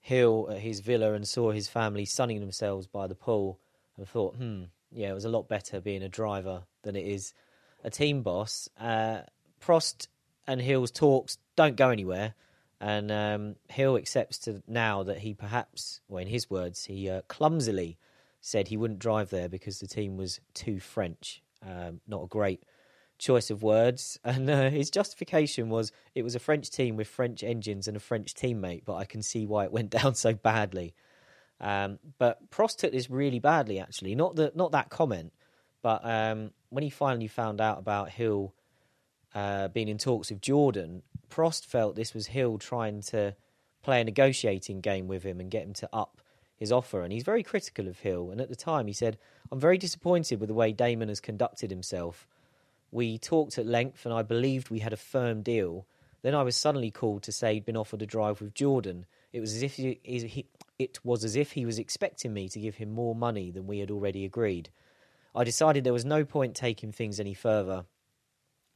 Hill 0.00 0.48
at 0.50 0.58
his 0.58 0.80
villa 0.80 1.14
and 1.14 1.26
saw 1.26 1.50
his 1.50 1.66
family 1.66 2.04
sunning 2.04 2.40
themselves 2.40 2.86
by 2.86 3.06
the 3.06 3.14
pool, 3.14 3.58
and 3.96 4.06
thought, 4.06 4.36
hmm, 4.36 4.64
yeah, 4.92 5.10
it 5.10 5.14
was 5.14 5.24
a 5.24 5.30
lot 5.30 5.48
better 5.48 5.80
being 5.80 6.02
a 6.02 6.08
driver 6.08 6.64
than 6.82 6.94
it 6.94 7.06
is 7.06 7.32
a 7.82 7.90
team 7.90 8.22
boss. 8.22 8.68
Uh, 8.78 9.20
Prost 9.62 10.08
and 10.46 10.60
Hill's 10.60 10.90
talks 10.90 11.38
don't 11.56 11.76
go 11.76 11.88
anywhere, 11.88 12.34
and 12.80 13.10
um, 13.10 13.56
Hill 13.68 13.96
accepts 13.96 14.38
to 14.40 14.62
now 14.66 15.04
that 15.04 15.18
he 15.18 15.32
perhaps, 15.32 16.02
well, 16.08 16.20
in 16.20 16.28
his 16.28 16.50
words, 16.50 16.84
he 16.84 17.08
uh, 17.08 17.22
clumsily 17.28 17.96
said 18.44 18.68
he 18.68 18.76
wouldn't 18.76 18.98
drive 18.98 19.30
there 19.30 19.48
because 19.48 19.78
the 19.78 19.86
team 19.86 20.18
was 20.18 20.38
too 20.52 20.78
French. 20.78 21.42
Um, 21.66 22.02
not 22.06 22.24
a 22.24 22.26
great 22.26 22.62
choice 23.16 23.50
of 23.50 23.62
words. 23.62 24.18
And 24.24 24.50
uh, 24.50 24.68
his 24.68 24.90
justification 24.90 25.70
was 25.70 25.92
it 26.14 26.22
was 26.22 26.34
a 26.34 26.38
French 26.38 26.68
team 26.68 26.96
with 26.96 27.08
French 27.08 27.42
engines 27.42 27.88
and 27.88 27.96
a 27.96 28.00
French 28.00 28.34
teammate, 28.34 28.84
but 28.84 28.96
I 28.96 29.06
can 29.06 29.22
see 29.22 29.46
why 29.46 29.64
it 29.64 29.72
went 29.72 29.88
down 30.02 30.14
so 30.14 30.34
badly. 30.34 30.94
Um, 31.58 31.98
but 32.18 32.50
Prost 32.50 32.76
took 32.76 32.92
this 32.92 33.08
really 33.08 33.38
badly, 33.38 33.80
actually. 33.80 34.14
Not 34.14 34.36
that 34.36 34.54
not 34.54 34.72
that 34.72 34.90
comment, 34.90 35.32
but 35.80 36.04
um, 36.04 36.50
when 36.68 36.84
he 36.84 36.90
finally 36.90 37.28
found 37.28 37.62
out 37.62 37.78
about 37.78 38.10
Hill 38.10 38.52
uh, 39.34 39.68
being 39.68 39.88
in 39.88 39.96
talks 39.96 40.28
with 40.28 40.42
Jordan, 40.42 41.02
Prost 41.30 41.64
felt 41.64 41.96
this 41.96 42.12
was 42.12 42.26
Hill 42.26 42.58
trying 42.58 43.00
to 43.02 43.36
play 43.82 44.02
a 44.02 44.04
negotiating 44.04 44.82
game 44.82 45.08
with 45.08 45.22
him 45.22 45.40
and 45.40 45.50
get 45.50 45.62
him 45.62 45.72
to 45.74 45.88
up 45.94 46.20
his 46.56 46.72
offer. 46.72 47.02
And 47.02 47.12
he's 47.12 47.22
very 47.22 47.42
critical 47.42 47.88
of 47.88 48.00
Hill. 48.00 48.30
And 48.30 48.40
at 48.40 48.48
the 48.48 48.56
time, 48.56 48.86
he 48.86 48.92
said, 48.92 49.18
"I'm 49.50 49.60
very 49.60 49.78
disappointed 49.78 50.40
with 50.40 50.48
the 50.48 50.54
way 50.54 50.72
Damon 50.72 51.08
has 51.08 51.20
conducted 51.20 51.70
himself. 51.70 52.26
We 52.90 53.18
talked 53.18 53.58
at 53.58 53.66
length, 53.66 54.04
and 54.04 54.14
I 54.14 54.22
believed 54.22 54.70
we 54.70 54.80
had 54.80 54.92
a 54.92 54.96
firm 54.96 55.42
deal." 55.42 55.86
Then 56.22 56.34
I 56.34 56.42
was 56.42 56.56
suddenly 56.56 56.90
called 56.90 57.22
to 57.24 57.32
say 57.32 57.54
he'd 57.54 57.66
been 57.66 57.76
offered 57.76 58.00
a 58.00 58.06
drive 58.06 58.40
with 58.40 58.54
Jordan. 58.54 59.04
It 59.30 59.40
was 59.40 59.54
as 59.54 59.62
if 59.62 59.74
he, 59.74 60.00
he, 60.02 60.46
it 60.78 61.04
was 61.04 61.22
as 61.22 61.36
if 61.36 61.52
he 61.52 61.66
was 61.66 61.78
expecting 61.78 62.32
me 62.32 62.48
to 62.48 62.60
give 62.60 62.76
him 62.76 62.90
more 62.92 63.14
money 63.14 63.50
than 63.50 63.66
we 63.66 63.80
had 63.80 63.90
already 63.90 64.24
agreed. 64.24 64.70
I 65.34 65.44
decided 65.44 65.84
there 65.84 65.92
was 65.92 66.04
no 66.06 66.24
point 66.24 66.54
taking 66.54 66.92
things 66.92 67.20
any 67.20 67.34
further. 67.34 67.84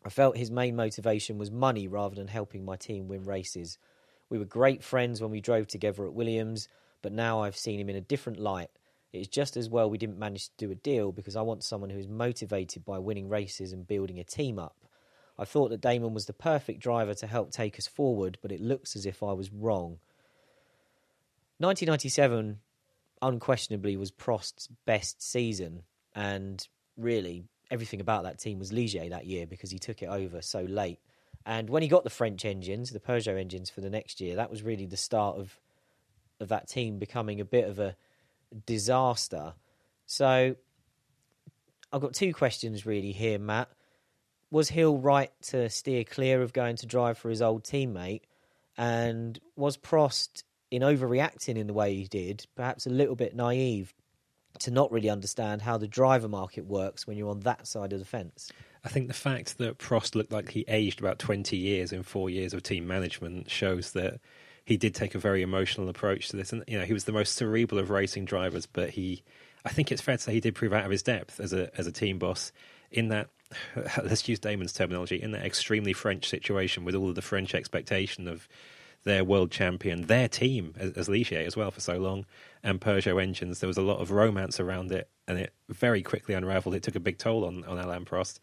I 0.04 0.10
felt 0.10 0.36
his 0.36 0.50
main 0.50 0.76
motivation 0.76 1.38
was 1.38 1.50
money 1.50 1.88
rather 1.88 2.16
than 2.16 2.28
helping 2.28 2.64
my 2.64 2.76
team 2.76 3.08
win 3.08 3.24
races. 3.24 3.78
We 4.28 4.38
were 4.38 4.44
great 4.44 4.82
friends 4.82 5.22
when 5.22 5.30
we 5.30 5.40
drove 5.40 5.68
together 5.68 6.04
at 6.04 6.12
Williams, 6.12 6.68
but 7.02 7.12
now 7.12 7.42
I've 7.42 7.56
seen 7.56 7.80
him 7.80 7.88
in 7.88 7.96
a 7.96 8.00
different 8.00 8.38
light. 8.38 8.70
It 9.12 9.18
is 9.18 9.28
just 9.28 9.56
as 9.56 9.68
well 9.70 9.88
we 9.88 9.98
didn't 9.98 10.18
manage 10.18 10.48
to 10.48 10.66
do 10.66 10.70
a 10.70 10.74
deal 10.74 11.12
because 11.12 11.36
I 11.36 11.42
want 11.42 11.64
someone 11.64 11.90
who 11.90 11.98
is 11.98 12.08
motivated 12.08 12.84
by 12.84 12.98
winning 12.98 13.28
races 13.28 13.72
and 13.72 13.86
building 13.86 14.18
a 14.18 14.24
team 14.24 14.58
up. 14.58 14.76
I 15.38 15.44
thought 15.44 15.70
that 15.70 15.80
Damon 15.80 16.14
was 16.14 16.26
the 16.26 16.32
perfect 16.32 16.80
driver 16.80 17.14
to 17.14 17.26
help 17.26 17.52
take 17.52 17.78
us 17.78 17.86
forward, 17.86 18.38
but 18.42 18.52
it 18.52 18.60
looks 18.60 18.96
as 18.96 19.06
if 19.06 19.22
I 19.22 19.32
was 19.32 19.52
wrong. 19.52 19.98
1997 21.58 22.58
unquestionably 23.22 23.96
was 23.96 24.10
Prost's 24.10 24.68
best 24.84 25.22
season, 25.22 25.82
and 26.14 26.66
really 26.96 27.44
everything 27.70 28.00
about 28.00 28.24
that 28.24 28.38
team 28.38 28.58
was 28.58 28.72
Ligier 28.72 29.10
that 29.10 29.26
year 29.26 29.46
because 29.46 29.70
he 29.70 29.78
took 29.78 30.02
it 30.02 30.08
over 30.08 30.42
so 30.42 30.62
late. 30.62 30.98
And 31.46 31.70
when 31.70 31.82
he 31.82 31.88
got 31.88 32.04
the 32.04 32.10
French 32.10 32.44
engines, 32.44 32.90
the 32.90 33.00
Peugeot 33.00 33.38
engines 33.38 33.70
for 33.70 33.80
the 33.80 33.90
next 33.90 34.20
year, 34.20 34.36
that 34.36 34.50
was 34.50 34.62
really 34.62 34.86
the 34.86 34.96
start 34.96 35.36
of 35.38 35.58
of 36.40 36.48
that 36.48 36.68
team 36.68 36.98
becoming 36.98 37.40
a 37.40 37.44
bit 37.44 37.68
of 37.68 37.78
a 37.78 37.96
disaster. 38.66 39.54
So 40.06 40.56
I've 41.92 42.00
got 42.00 42.14
two 42.14 42.32
questions 42.32 42.86
really 42.86 43.12
here, 43.12 43.38
Matt. 43.38 43.68
Was 44.50 44.68
Hill 44.68 44.98
right 44.98 45.30
to 45.48 45.68
steer 45.68 46.04
clear 46.04 46.42
of 46.42 46.52
going 46.52 46.76
to 46.76 46.86
drive 46.86 47.18
for 47.18 47.28
his 47.28 47.42
old 47.42 47.64
teammate? 47.64 48.22
And 48.76 49.38
was 49.56 49.76
Prost 49.76 50.44
in 50.70 50.82
overreacting 50.82 51.56
in 51.56 51.66
the 51.66 51.74
way 51.74 51.94
he 51.94 52.04
did, 52.04 52.46
perhaps 52.54 52.86
a 52.86 52.90
little 52.90 53.16
bit 53.16 53.34
naive 53.34 53.94
to 54.60 54.70
not 54.70 54.90
really 54.90 55.10
understand 55.10 55.62
how 55.62 55.78
the 55.78 55.88
driver 55.88 56.28
market 56.28 56.64
works 56.64 57.06
when 57.06 57.16
you're 57.16 57.30
on 57.30 57.40
that 57.40 57.66
side 57.66 57.92
of 57.92 57.98
the 57.98 58.04
fence. 58.04 58.50
I 58.84 58.88
think 58.88 59.08
the 59.08 59.14
fact 59.14 59.58
that 59.58 59.78
Prost 59.78 60.14
looked 60.14 60.32
like 60.32 60.50
he 60.50 60.64
aged 60.68 61.00
about 61.00 61.18
20 61.18 61.56
years 61.56 61.92
in 61.92 62.02
four 62.02 62.30
years 62.30 62.54
of 62.54 62.62
team 62.62 62.86
management 62.86 63.50
shows 63.50 63.92
that 63.92 64.20
he 64.68 64.76
did 64.76 64.94
take 64.94 65.14
a 65.14 65.18
very 65.18 65.40
emotional 65.40 65.88
approach 65.88 66.28
to 66.28 66.36
this. 66.36 66.52
And, 66.52 66.62
you 66.66 66.78
know, 66.78 66.84
he 66.84 66.92
was 66.92 67.04
the 67.04 67.12
most 67.12 67.36
cerebral 67.36 67.80
of 67.80 67.88
racing 67.88 68.26
drivers, 68.26 68.66
but 68.66 68.90
he, 68.90 69.22
I 69.64 69.70
think 69.70 69.90
it's 69.90 70.02
fair 70.02 70.18
to 70.18 70.22
say 70.22 70.34
he 70.34 70.40
did 70.40 70.54
prove 70.54 70.74
out 70.74 70.84
of 70.84 70.90
his 70.90 71.02
depth 71.02 71.40
as 71.40 71.54
a, 71.54 71.70
as 71.78 71.86
a 71.86 71.90
team 71.90 72.18
boss 72.18 72.52
in 72.90 73.08
that, 73.08 73.30
let's 74.04 74.28
use 74.28 74.38
Damon's 74.38 74.74
terminology, 74.74 75.22
in 75.22 75.30
that 75.30 75.46
extremely 75.46 75.94
French 75.94 76.28
situation 76.28 76.84
with 76.84 76.94
all 76.94 77.08
of 77.08 77.14
the 77.14 77.22
French 77.22 77.54
expectation 77.54 78.28
of 78.28 78.46
their 79.04 79.24
world 79.24 79.50
champion, 79.50 80.02
their 80.02 80.28
team 80.28 80.74
as, 80.76 80.92
as 80.92 81.08
Ligier 81.08 81.46
as 81.46 81.56
well 81.56 81.70
for 81.70 81.80
so 81.80 81.96
long, 81.96 82.26
and 82.62 82.78
Peugeot 82.78 83.22
engines. 83.22 83.60
There 83.60 83.68
was 83.68 83.78
a 83.78 83.82
lot 83.82 84.00
of 84.00 84.10
romance 84.10 84.60
around 84.60 84.92
it, 84.92 85.08
and 85.26 85.38
it 85.38 85.54
very 85.70 86.02
quickly 86.02 86.34
unravelled. 86.34 86.74
It 86.74 86.82
took 86.82 86.94
a 86.94 87.00
big 87.00 87.16
toll 87.16 87.46
on, 87.46 87.64
on 87.64 87.78
Alain 87.78 88.04
Prost. 88.04 88.38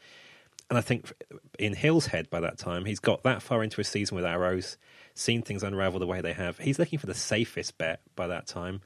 And 0.71 0.79
I 0.79 0.81
think 0.81 1.13
in 1.59 1.75
Hill's 1.75 2.07
head 2.07 2.31
by 2.31 2.39
that 2.39 2.57
time, 2.57 2.85
he's 2.85 2.99
got 2.99 3.21
that 3.21 3.43
far 3.43 3.63
into 3.63 3.77
his 3.77 3.87
season 3.87 4.15
with 4.15 4.25
Arrows, 4.25 4.77
seen 5.15 5.41
things 5.41 5.63
unravel 5.63 5.99
the 5.99 6.07
way 6.07 6.21
they 6.21 6.33
have. 6.33 6.59
He's 6.59 6.77
looking 6.77 6.99
for 6.99 7.07
the 7.07 7.13
safest 7.13 7.77
bet 7.77 8.01
by 8.15 8.27
that 8.27 8.45
time, 8.45 8.81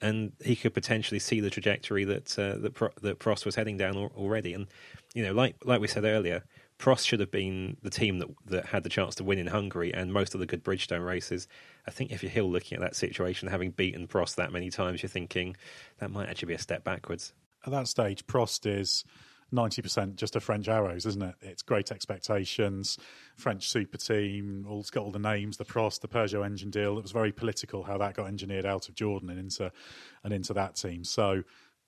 and 0.00 0.32
he 0.42 0.56
could 0.56 0.72
potentially 0.72 1.18
see 1.18 1.40
the 1.40 1.50
trajectory 1.50 2.04
that 2.04 2.38
uh, 2.38 2.56
that, 2.58 2.74
Pro- 2.74 2.90
that 3.02 3.18
Prost 3.18 3.44
was 3.44 3.56
heading 3.56 3.76
down 3.76 3.96
already. 3.96 4.54
And 4.54 4.66
you 5.14 5.24
know, 5.24 5.32
like 5.32 5.56
like 5.64 5.80
we 5.80 5.88
said 5.88 6.04
earlier, 6.04 6.44
Prost 6.78 7.06
should 7.06 7.20
have 7.20 7.30
been 7.30 7.76
the 7.82 7.90
team 7.90 8.18
that 8.20 8.28
that 8.46 8.66
had 8.66 8.84
the 8.84 8.88
chance 8.88 9.16
to 9.16 9.24
win 9.24 9.38
in 9.38 9.48
Hungary 9.48 9.92
and 9.92 10.12
most 10.12 10.34
of 10.34 10.40
the 10.40 10.46
good 10.46 10.64
Bridgestone 10.64 11.04
races. 11.04 11.48
I 11.86 11.90
think 11.90 12.12
if 12.12 12.22
you're 12.22 12.30
Hill 12.30 12.50
looking 12.50 12.76
at 12.76 12.82
that 12.82 12.96
situation, 12.96 13.48
having 13.48 13.72
beaten 13.72 14.06
Prost 14.06 14.36
that 14.36 14.52
many 14.52 14.70
times, 14.70 15.02
you're 15.02 15.10
thinking 15.10 15.56
that 15.98 16.10
might 16.10 16.28
actually 16.28 16.48
be 16.48 16.54
a 16.54 16.58
step 16.58 16.84
backwards. 16.84 17.32
At 17.66 17.72
that 17.72 17.86
stage, 17.88 18.26
Prost 18.26 18.66
is 18.66 19.04
90% 19.52 20.16
just 20.16 20.36
a 20.36 20.40
French 20.40 20.68
arrows, 20.68 21.06
isn't 21.06 21.22
it? 21.22 21.34
It's 21.40 21.62
great 21.62 21.92
expectations, 21.92 22.98
French 23.36 23.68
super 23.68 23.98
team, 23.98 24.66
all, 24.68 24.80
it's 24.80 24.90
got 24.90 25.04
all 25.04 25.10
the 25.10 25.18
names, 25.18 25.56
the 25.56 25.64
Prost, 25.64 26.00
the 26.00 26.08
Peugeot 26.08 26.44
engine 26.44 26.70
deal. 26.70 26.98
It 26.98 27.02
was 27.02 27.12
very 27.12 27.32
political 27.32 27.82
how 27.82 27.98
that 27.98 28.14
got 28.14 28.28
engineered 28.28 28.66
out 28.66 28.88
of 28.88 28.94
Jordan 28.94 29.30
and 29.30 29.38
into 29.38 29.70
and 30.24 30.32
into 30.32 30.54
that 30.54 30.76
team. 30.76 31.04
So 31.04 31.42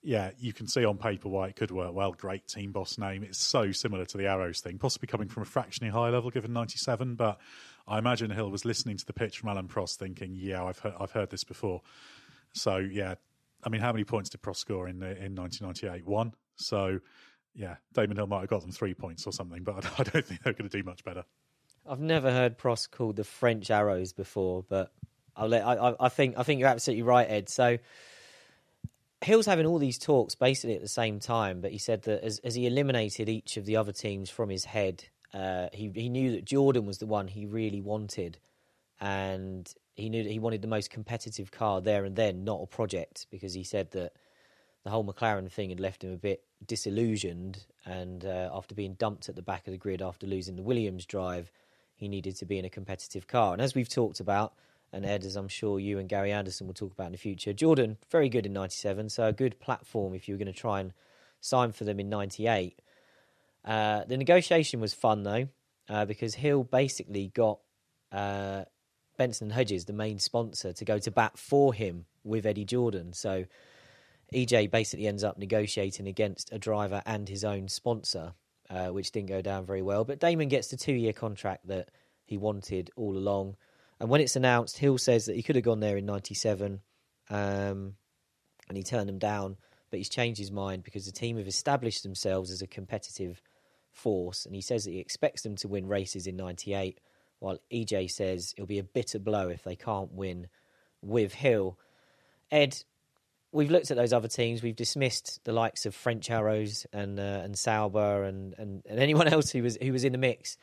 yeah, 0.05 0.31
you 0.37 0.53
can 0.53 0.67
see 0.67 0.85
on 0.85 0.97
paper 0.97 1.29
why 1.29 1.47
it 1.47 1.55
could 1.55 1.71
work 1.71 1.93
well. 1.93 2.11
Great 2.11 2.47
team 2.47 2.71
boss 2.71 2.99
name. 2.99 3.23
It's 3.23 3.39
so 3.39 3.71
similar 3.71 4.05
to 4.05 4.17
the 4.17 4.27
Arrows 4.27 4.61
thing, 4.61 4.77
possibly 4.77 5.07
coming 5.07 5.27
from 5.27 5.41
a 5.41 5.47
fractionally 5.47 5.91
higher 5.91 6.11
level 6.11 6.29
given 6.29 6.53
97. 6.53 7.15
But 7.15 7.39
I 7.87 7.97
imagine 7.97 8.29
Hill 8.29 8.51
was 8.51 8.65
listening 8.65 8.97
to 8.97 9.05
the 9.05 9.13
pitch 9.13 9.39
from 9.39 9.49
Alain 9.49 9.67
Prost 9.67 9.95
thinking, 9.95 10.35
yeah, 10.35 10.63
I've 10.63 10.77
heard, 10.77 10.93
I've 10.99 11.11
heard 11.11 11.31
this 11.31 11.43
before. 11.43 11.81
So, 12.53 12.77
yeah, 12.77 13.15
I 13.63 13.69
mean, 13.69 13.81
how 13.81 13.91
many 13.91 14.03
points 14.03 14.29
did 14.29 14.43
Prost 14.43 14.57
score 14.57 14.87
in, 14.87 15.01
in 15.01 15.35
1998? 15.35 16.05
One. 16.05 16.33
So, 16.55 16.99
yeah, 17.55 17.75
Damon 17.93 18.17
Hill 18.17 18.27
might 18.27 18.41
have 18.41 18.49
got 18.49 18.61
them 18.61 18.71
three 18.71 18.93
points 18.93 19.25
or 19.25 19.33
something, 19.33 19.63
but 19.63 19.85
I 19.99 20.03
don't 20.03 20.25
think 20.25 20.43
they're 20.43 20.53
going 20.53 20.69
to 20.69 20.77
do 20.77 20.83
much 20.83 21.03
better. 21.03 21.23
I've 21.87 21.99
never 21.99 22.31
heard 22.31 22.57
Prost 22.57 22.91
called 22.91 23.15
the 23.15 23.23
French 23.23 23.69
Arrows 23.71 24.11
before, 24.11 24.63
but 24.67 24.91
I'll 25.35 25.47
let, 25.47 25.65
I, 25.65 25.95
I 25.99 26.09
think 26.09 26.37
I 26.37 26.43
think 26.43 26.59
you're 26.59 26.69
absolutely 26.69 27.03
right, 27.03 27.27
Edd. 27.29 27.49
So 27.49 27.77
Hill's 29.21 29.45
having 29.45 29.65
all 29.65 29.77
these 29.77 29.97
talks 29.97 30.35
basically 30.35 30.75
at 30.75 30.81
the 30.81 30.87
same 30.87 31.19
time, 31.19 31.61
but 31.61 31.71
he 31.71 31.77
said 31.77 32.03
that 32.03 32.23
as, 32.23 32.39
as 32.39 32.55
he 32.55 32.65
eliminated 32.65 33.29
each 33.29 33.57
of 33.57 33.65
the 33.65 33.77
other 33.77 33.91
teams 33.91 34.29
from 34.29 34.49
his 34.49 34.65
head, 34.65 35.03
uh, 35.33 35.67
he 35.73 35.91
he 35.93 36.09
knew 36.09 36.31
that 36.31 36.45
Jordan 36.45 36.85
was 36.85 36.97
the 36.97 37.05
one 37.05 37.27
he 37.27 37.45
really 37.45 37.81
wanted, 37.81 38.39
and 38.99 39.71
he 39.95 40.09
knew 40.09 40.23
that 40.23 40.31
he 40.31 40.39
wanted 40.39 40.61
the 40.61 40.67
most 40.67 40.89
competitive 40.89 41.51
car 41.51 41.81
there 41.81 42.05
and 42.05 42.15
then, 42.15 42.43
not 42.43 42.61
a 42.63 42.67
project, 42.67 43.27
because 43.29 43.53
he 43.53 43.63
said 43.63 43.91
that 43.91 44.13
the 44.83 44.89
whole 44.89 45.05
McLaren 45.05 45.51
thing 45.51 45.69
had 45.69 45.79
left 45.79 46.03
him 46.03 46.13
a 46.13 46.17
bit 46.17 46.43
disillusioned, 46.65 47.65
and 47.85 48.25
uh, 48.25 48.49
after 48.53 48.75
being 48.75 48.93
dumped 48.93 49.29
at 49.29 49.35
the 49.35 49.41
back 49.41 49.67
of 49.67 49.71
the 49.71 49.77
grid 49.77 50.01
after 50.01 50.27
losing 50.27 50.55
the 50.55 50.63
Williams 50.63 51.05
drive, 51.05 51.51
he 51.95 52.07
needed 52.07 52.35
to 52.37 52.45
be 52.45 52.57
in 52.57 52.65
a 52.65 52.69
competitive 52.69 53.27
car. 53.27 53.53
And 53.53 53.61
as 53.61 53.75
we've 53.75 53.89
talked 53.89 54.19
about, 54.19 54.53
and 54.91 55.05
Edd, 55.05 55.25
as 55.25 55.35
I'm 55.35 55.47
sure 55.47 55.79
you 55.79 55.99
and 55.99 56.07
Gary 56.07 56.31
Anderson 56.31 56.67
will 56.67 56.73
talk 56.73 56.93
about 56.93 57.07
in 57.07 57.11
the 57.11 57.17
future. 57.17 57.51
Jordan, 57.53 57.97
very 58.09 58.29
good 58.29 58.45
in 58.45 58.53
97, 58.53 59.09
so 59.09 59.27
a 59.27 59.33
good 59.33 59.59
platform 59.59 60.13
if 60.13 60.27
you 60.27 60.35
were 60.35 60.39
going 60.39 60.53
to 60.53 60.57
try 60.57 60.79
and 60.79 60.93
sign 61.41 61.73
for 61.73 61.83
them 61.83 61.99
in 61.99 62.09
98. 62.09 62.81
Uh, 63.65 64.05
the 64.05 64.15
negotiation 64.15 64.79
was 64.79 64.93
fun, 64.93 65.23
though, 65.23 65.47
uh, 65.89 66.05
because 66.05 66.35
Hill 66.35 66.63
basically 66.63 67.27
got 67.27 67.59
uh, 68.11 68.63
Benson 69.17 69.47
and 69.47 69.53
Hedges, 69.53 69.85
the 69.85 69.93
main 69.93 70.19
sponsor, 70.19 70.71
to 70.71 70.85
go 70.85 70.97
to 70.99 71.11
bat 71.11 71.37
for 71.37 71.73
him 71.73 72.05
with 72.23 72.45
Eddie 72.45 72.65
Jordan. 72.65 73.13
So 73.13 73.45
EJ 74.33 74.71
basically 74.71 75.07
ends 75.07 75.23
up 75.23 75.37
negotiating 75.37 76.07
against 76.07 76.51
a 76.51 76.59
driver 76.59 77.01
and 77.05 77.29
his 77.29 77.43
own 77.43 77.67
sponsor, 77.67 78.33
uh, 78.69 78.87
which 78.87 79.11
didn't 79.11 79.29
go 79.29 79.41
down 79.41 79.65
very 79.65 79.81
well. 79.81 80.03
But 80.03 80.19
Damon 80.19 80.49
gets 80.49 80.69
the 80.69 80.77
two 80.77 80.93
year 80.93 81.13
contract 81.13 81.67
that 81.67 81.89
he 82.25 82.37
wanted 82.37 82.91
all 82.95 83.17
along. 83.17 83.55
And 83.99 84.09
when 84.09 84.21
it's 84.21 84.35
announced, 84.35 84.77
Hill 84.77 84.97
says 84.97 85.25
that 85.25 85.35
he 85.35 85.43
could 85.43 85.55
have 85.55 85.63
gone 85.63 85.79
there 85.79 85.97
in 85.97 86.05
'97, 86.05 86.81
um, 87.29 87.95
and 88.67 88.77
he 88.77 88.83
turned 88.83 89.07
them 89.07 89.19
down. 89.19 89.57
But 89.89 89.99
he's 89.99 90.09
changed 90.09 90.39
his 90.39 90.51
mind 90.51 90.83
because 90.83 91.05
the 91.05 91.11
team 91.11 91.37
have 91.37 91.47
established 91.47 92.03
themselves 92.03 92.51
as 92.51 92.61
a 92.61 92.67
competitive 92.67 93.41
force, 93.91 94.45
and 94.45 94.55
he 94.55 94.61
says 94.61 94.83
that 94.83 94.91
he 94.91 94.99
expects 94.99 95.43
them 95.43 95.55
to 95.57 95.67
win 95.67 95.87
races 95.87 96.27
in 96.27 96.35
'98. 96.35 96.99
While 97.39 97.59
EJ 97.71 98.11
says 98.11 98.53
it'll 98.57 98.65
be 98.65 98.79
a 98.79 98.83
bitter 98.83 99.19
blow 99.19 99.49
if 99.49 99.63
they 99.63 99.75
can't 99.75 100.11
win 100.11 100.47
with 101.01 101.33
Hill. 101.33 101.77
Ed, 102.51 102.83
we've 103.55 103.71
looked 103.71 103.89
at 103.89 103.97
those 103.97 104.13
other 104.13 104.27
teams. 104.27 104.61
We've 104.61 104.75
dismissed 104.75 105.39
the 105.45 105.53
likes 105.53 105.85
of 105.85 105.95
French 105.95 106.29
Arrows 106.29 106.85
and 106.93 107.19
uh, 107.19 107.41
and 107.43 107.57
Sauber 107.57 108.23
and, 108.23 108.53
and, 108.57 108.83
and 108.87 108.99
anyone 108.99 109.27
else 109.33 109.51
who 109.51 109.63
was 109.63 109.77
who 109.81 109.91
was 109.91 110.03
in 110.03 110.11
the 110.11 110.17
mix. 110.17 110.57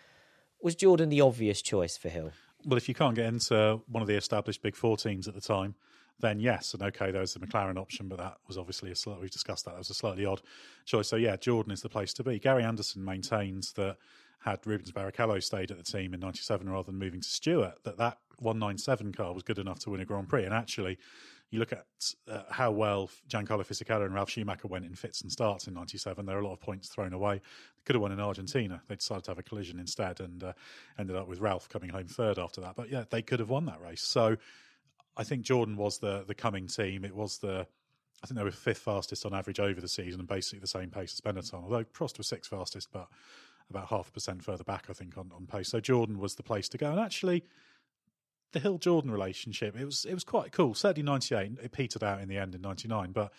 Was 0.63 0.77
Jordan 0.77 1.09
the 1.09 1.23
obvious 1.23 1.61
choice 1.61 1.97
for 1.97 2.09
Hill? 2.09 2.31
Well, 2.65 2.77
if 2.77 2.89
you 2.89 2.95
can't 2.95 3.17
get 3.17 3.27
into 3.27 3.81
one 3.89 4.03
of 4.03 4.07
the 4.07 4.15
established 4.15 4.63
Big 4.63 4.77
Four 4.77 4.97
teams 4.97 5.27
at 5.27 5.35
the 5.35 5.41
time, 5.41 5.75
then 6.21 6.39
yes, 6.39 6.75
and 6.75 6.83
okay, 6.85 7.11
there's 7.11 7.35
the 7.35 7.41
McLaren 7.41 7.77
option, 7.77 8.07
but 8.07 8.19
that 8.19 8.37
was 8.47 8.57
obviously 8.57 8.93
a 8.93 8.95
slightly, 8.95 9.23
we've 9.23 9.31
discussed 9.31 9.65
that. 9.65 9.73
That 9.73 9.79
was 9.79 9.91
a 9.91 9.95
slightly 9.95 10.25
odd 10.25 10.41
choice. 10.85 11.09
So 11.09 11.17
yeah, 11.17 11.35
Jordan 11.37 11.73
is 11.73 11.81
the 11.81 11.89
place 11.89 12.13
to 12.15 12.23
be. 12.23 12.39
Gary 12.39 12.63
Anderson 12.63 13.05
maintains 13.05 13.73
that 13.73 13.97
had 14.39 14.65
Rubens 14.65 14.93
Barrichello 14.93 15.43
stayed 15.43 15.73
at 15.73 15.79
the 15.79 15.83
team 15.83 16.15
in 16.15 16.21
'97 16.21 16.69
rather 16.69 16.87
than 16.87 16.99
moving 16.99 17.23
to 17.23 17.29
Stewart, 17.29 17.83
that 17.83 17.97
that 17.97 18.19
197 18.39 19.13
car 19.13 19.33
was 19.33 19.43
good 19.43 19.59
enough 19.59 19.79
to 19.81 19.91
win 19.91 20.01
a 20.01 20.05
Grand 20.05 20.29
Prix. 20.29 20.45
And 20.45 20.55
actually, 20.55 20.99
you 21.53 21.59
look 21.59 21.73
at 21.73 21.85
uh, 22.29 22.45
how 22.51 22.71
well 22.71 23.11
Giancarlo 23.29 23.61
Fisichella 23.61 24.07
and 24.07 24.15
Ralf 24.15 24.31
Schumacher 24.31 24.69
went 24.69 24.87
in 24.87 24.95
fits 24.95 25.21
and 25.21 25.31
starts 25.31 25.67
in 25.67 25.75
'97. 25.75 26.25
There 26.25 26.37
are 26.37 26.41
a 26.41 26.45
lot 26.45 26.55
of 26.55 26.61
points 26.61 26.89
thrown 26.89 27.13
away. 27.13 27.35
They 27.37 27.83
could 27.85 27.95
have 27.95 28.03
won 28.03 28.11
in 28.11 28.21
Argentina. 28.21 28.83
They 28.89 28.97
decided 28.97 29.25
to 29.25 29.33
have 29.33 29.39
a 29.39 29.43
collision 29.43 29.79
instead, 29.79 30.21
and 30.21 30.43
uh, 30.43 30.55
ended 30.99 31.15
up 31.15 31.29
with 31.29 31.41
Ralf 31.41 31.69
coming 31.69 31.91
home 31.91 32.07
third 32.07 32.39
after 32.39 32.63
that. 32.63 32.75
But 32.75 32.91
yeah, 32.91 33.05
they 33.11 33.21
could 33.21 33.39
have 33.39 33.51
won 33.51 33.67
that 33.67 33.83
race. 33.83 34.03
So 34.03 34.37
I 35.15 35.25
think 35.25 35.43
Jordan 35.43 35.77
was 35.77 35.99
the 35.99 36.25
the 36.27 36.35
coming 36.35 36.69
team. 36.69 37.05
It 37.05 37.15
was 37.15 37.39
the 37.39 37.67
I 38.25 38.27
think 38.27 38.39
they 38.39 38.45
were 38.45 38.51
fifth 38.51 38.79
fastest 38.79 39.27
on 39.27 39.35
average 39.35 39.61
over 39.61 39.79
the 39.79 39.89
season, 39.89 40.21
and 40.21 40.29
basically 40.29 40.61
the 40.61 40.67
same 40.67 40.89
pace 40.89 41.13
as 41.13 41.21
Benetton. 41.21 41.63
Although 41.63 41.85
Prost 41.85 42.17
was 42.17 42.29
sixth 42.29 42.51
fastest, 42.51 42.89
but 42.93 43.09
about 43.69 43.89
half 43.89 44.09
a 44.09 44.13
percent 44.13 44.43
further 44.43 44.65
back, 44.65 44.87
I 44.89 44.95
think, 44.95 45.19
on, 45.19 45.31
on 45.35 45.47
pace. 45.47 45.69
So 45.69 45.81
Jordan 45.81 46.19
was 46.19 46.37
the 46.37 46.43
place 46.43 46.69
to 46.71 46.79
go. 46.79 46.91
And 46.91 47.01
actually, 47.01 47.45
the 48.53 48.61
Hill 48.61 48.79
Jordan 48.79 49.11
relationship, 49.11 49.77
it 49.79 49.85
was 49.85 50.05
it 50.05 50.15
was 50.15 50.25
quite 50.25 50.53
cool. 50.53 50.75
Certainly 50.75 51.03
ninety 51.03 51.35
eight, 51.35 51.53
it 51.63 51.73
petered 51.73 52.05
out 52.05 52.21
in 52.21 52.29
the 52.29 52.39
end 52.39 52.55
in 52.55 52.61
ninety 52.61 52.89
nine, 52.89 53.13
but 53.13 53.33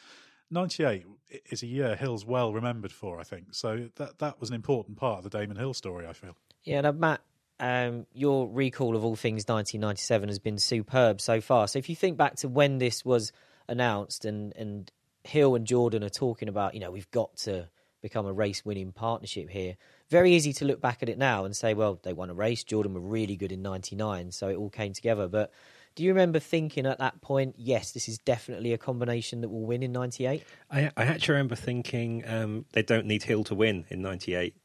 ninety 0.50 0.84
eight 0.84 1.06
is 1.50 1.64
a 1.64 1.68
year 1.68 1.96
Hill's 1.96 2.26
well 2.26 2.54
remembered 2.54 2.92
for, 2.92 3.20
I 3.20 3.24
think. 3.24 3.54
So 3.54 3.90
that 3.96 4.20
that 4.20 4.40
was 4.40 4.50
an 4.50 4.56
important 4.56 4.98
part 4.98 5.24
of 5.24 5.30
the 5.30 5.38
Damon 5.38 5.58
Hill 5.58 5.74
story, 5.74 6.08
I 6.08 6.14
feel. 6.14 6.36
Yeah, 6.64 6.80
and 6.86 7.00
Matt, 7.00 7.22
um, 7.60 8.06
your 8.14 8.48
recall 8.48 8.96
of 8.96 9.04
all 9.04 9.16
things 9.16 9.46
1997 9.48 10.30
has 10.30 10.40
been 10.40 10.58
superb 10.58 11.22
so 11.22 11.42
far. 11.42 11.68
So 11.68 11.80
if 11.80 11.90
you 11.90 11.96
think 11.96 12.18
back 12.18 12.36
to 12.38 12.48
when 12.48 12.78
this 12.78 13.06
was 13.06 13.32
announced 13.68 14.26
and, 14.26 14.54
and 14.56 14.92
Hill 15.24 15.56
and 15.56 15.66
Jordan 15.66 16.04
are 16.04 16.10
talking 16.10 16.48
about, 16.50 16.74
you 16.74 16.80
know, 16.80 16.92
we've 16.92 17.10
got 17.12 17.36
to 17.38 17.70
become 18.02 18.26
a 18.26 18.34
race 18.34 18.66
winning 18.66 18.92
partnership 18.92 19.50
here. 19.50 19.78
Very 20.14 20.36
easy 20.36 20.54
to 20.54 20.66
look 20.66 20.80
back 20.80 21.02
at 21.02 21.10
it 21.10 21.18
now 21.18 21.44
and 21.44 21.56
say, 21.56 21.74
well, 21.74 22.00
they 22.04 22.14
won 22.14 22.30
a 22.30 22.36
race. 22.36 22.64
Jordan 22.64 22.94
were 22.94 23.00
really 23.00 23.36
good 23.36 23.52
in 23.52 23.64
99, 23.64 24.32
so 24.32 24.48
it 24.48 24.58
all 24.58 24.70
came 24.70 24.94
together. 24.94 25.28
But 25.28 25.52
do 25.96 26.04
you 26.04 26.12
remember 26.12 26.38
thinking 26.38 26.86
at 26.86 27.00
that 27.00 27.20
point, 27.22 27.56
yes, 27.58 27.94
this 27.94 28.08
is 28.08 28.20
definitely 28.20 28.74
a 28.74 28.78
combination 28.78 29.42
that 29.42 29.50
will 29.50 29.66
win 29.66 29.82
in 29.82 29.92
98? 29.92 30.44
I, 30.70 30.92
I 30.96 31.06
actually 31.06 31.34
remember 31.34 31.56
thinking 31.56 32.24
um, 32.28 32.66
they 32.74 32.84
don't 32.84 33.08
need 33.08 33.24
Hill 33.24 33.44
to 33.46 33.56
win 33.56 33.86
in 33.90 34.04
98 34.04 34.56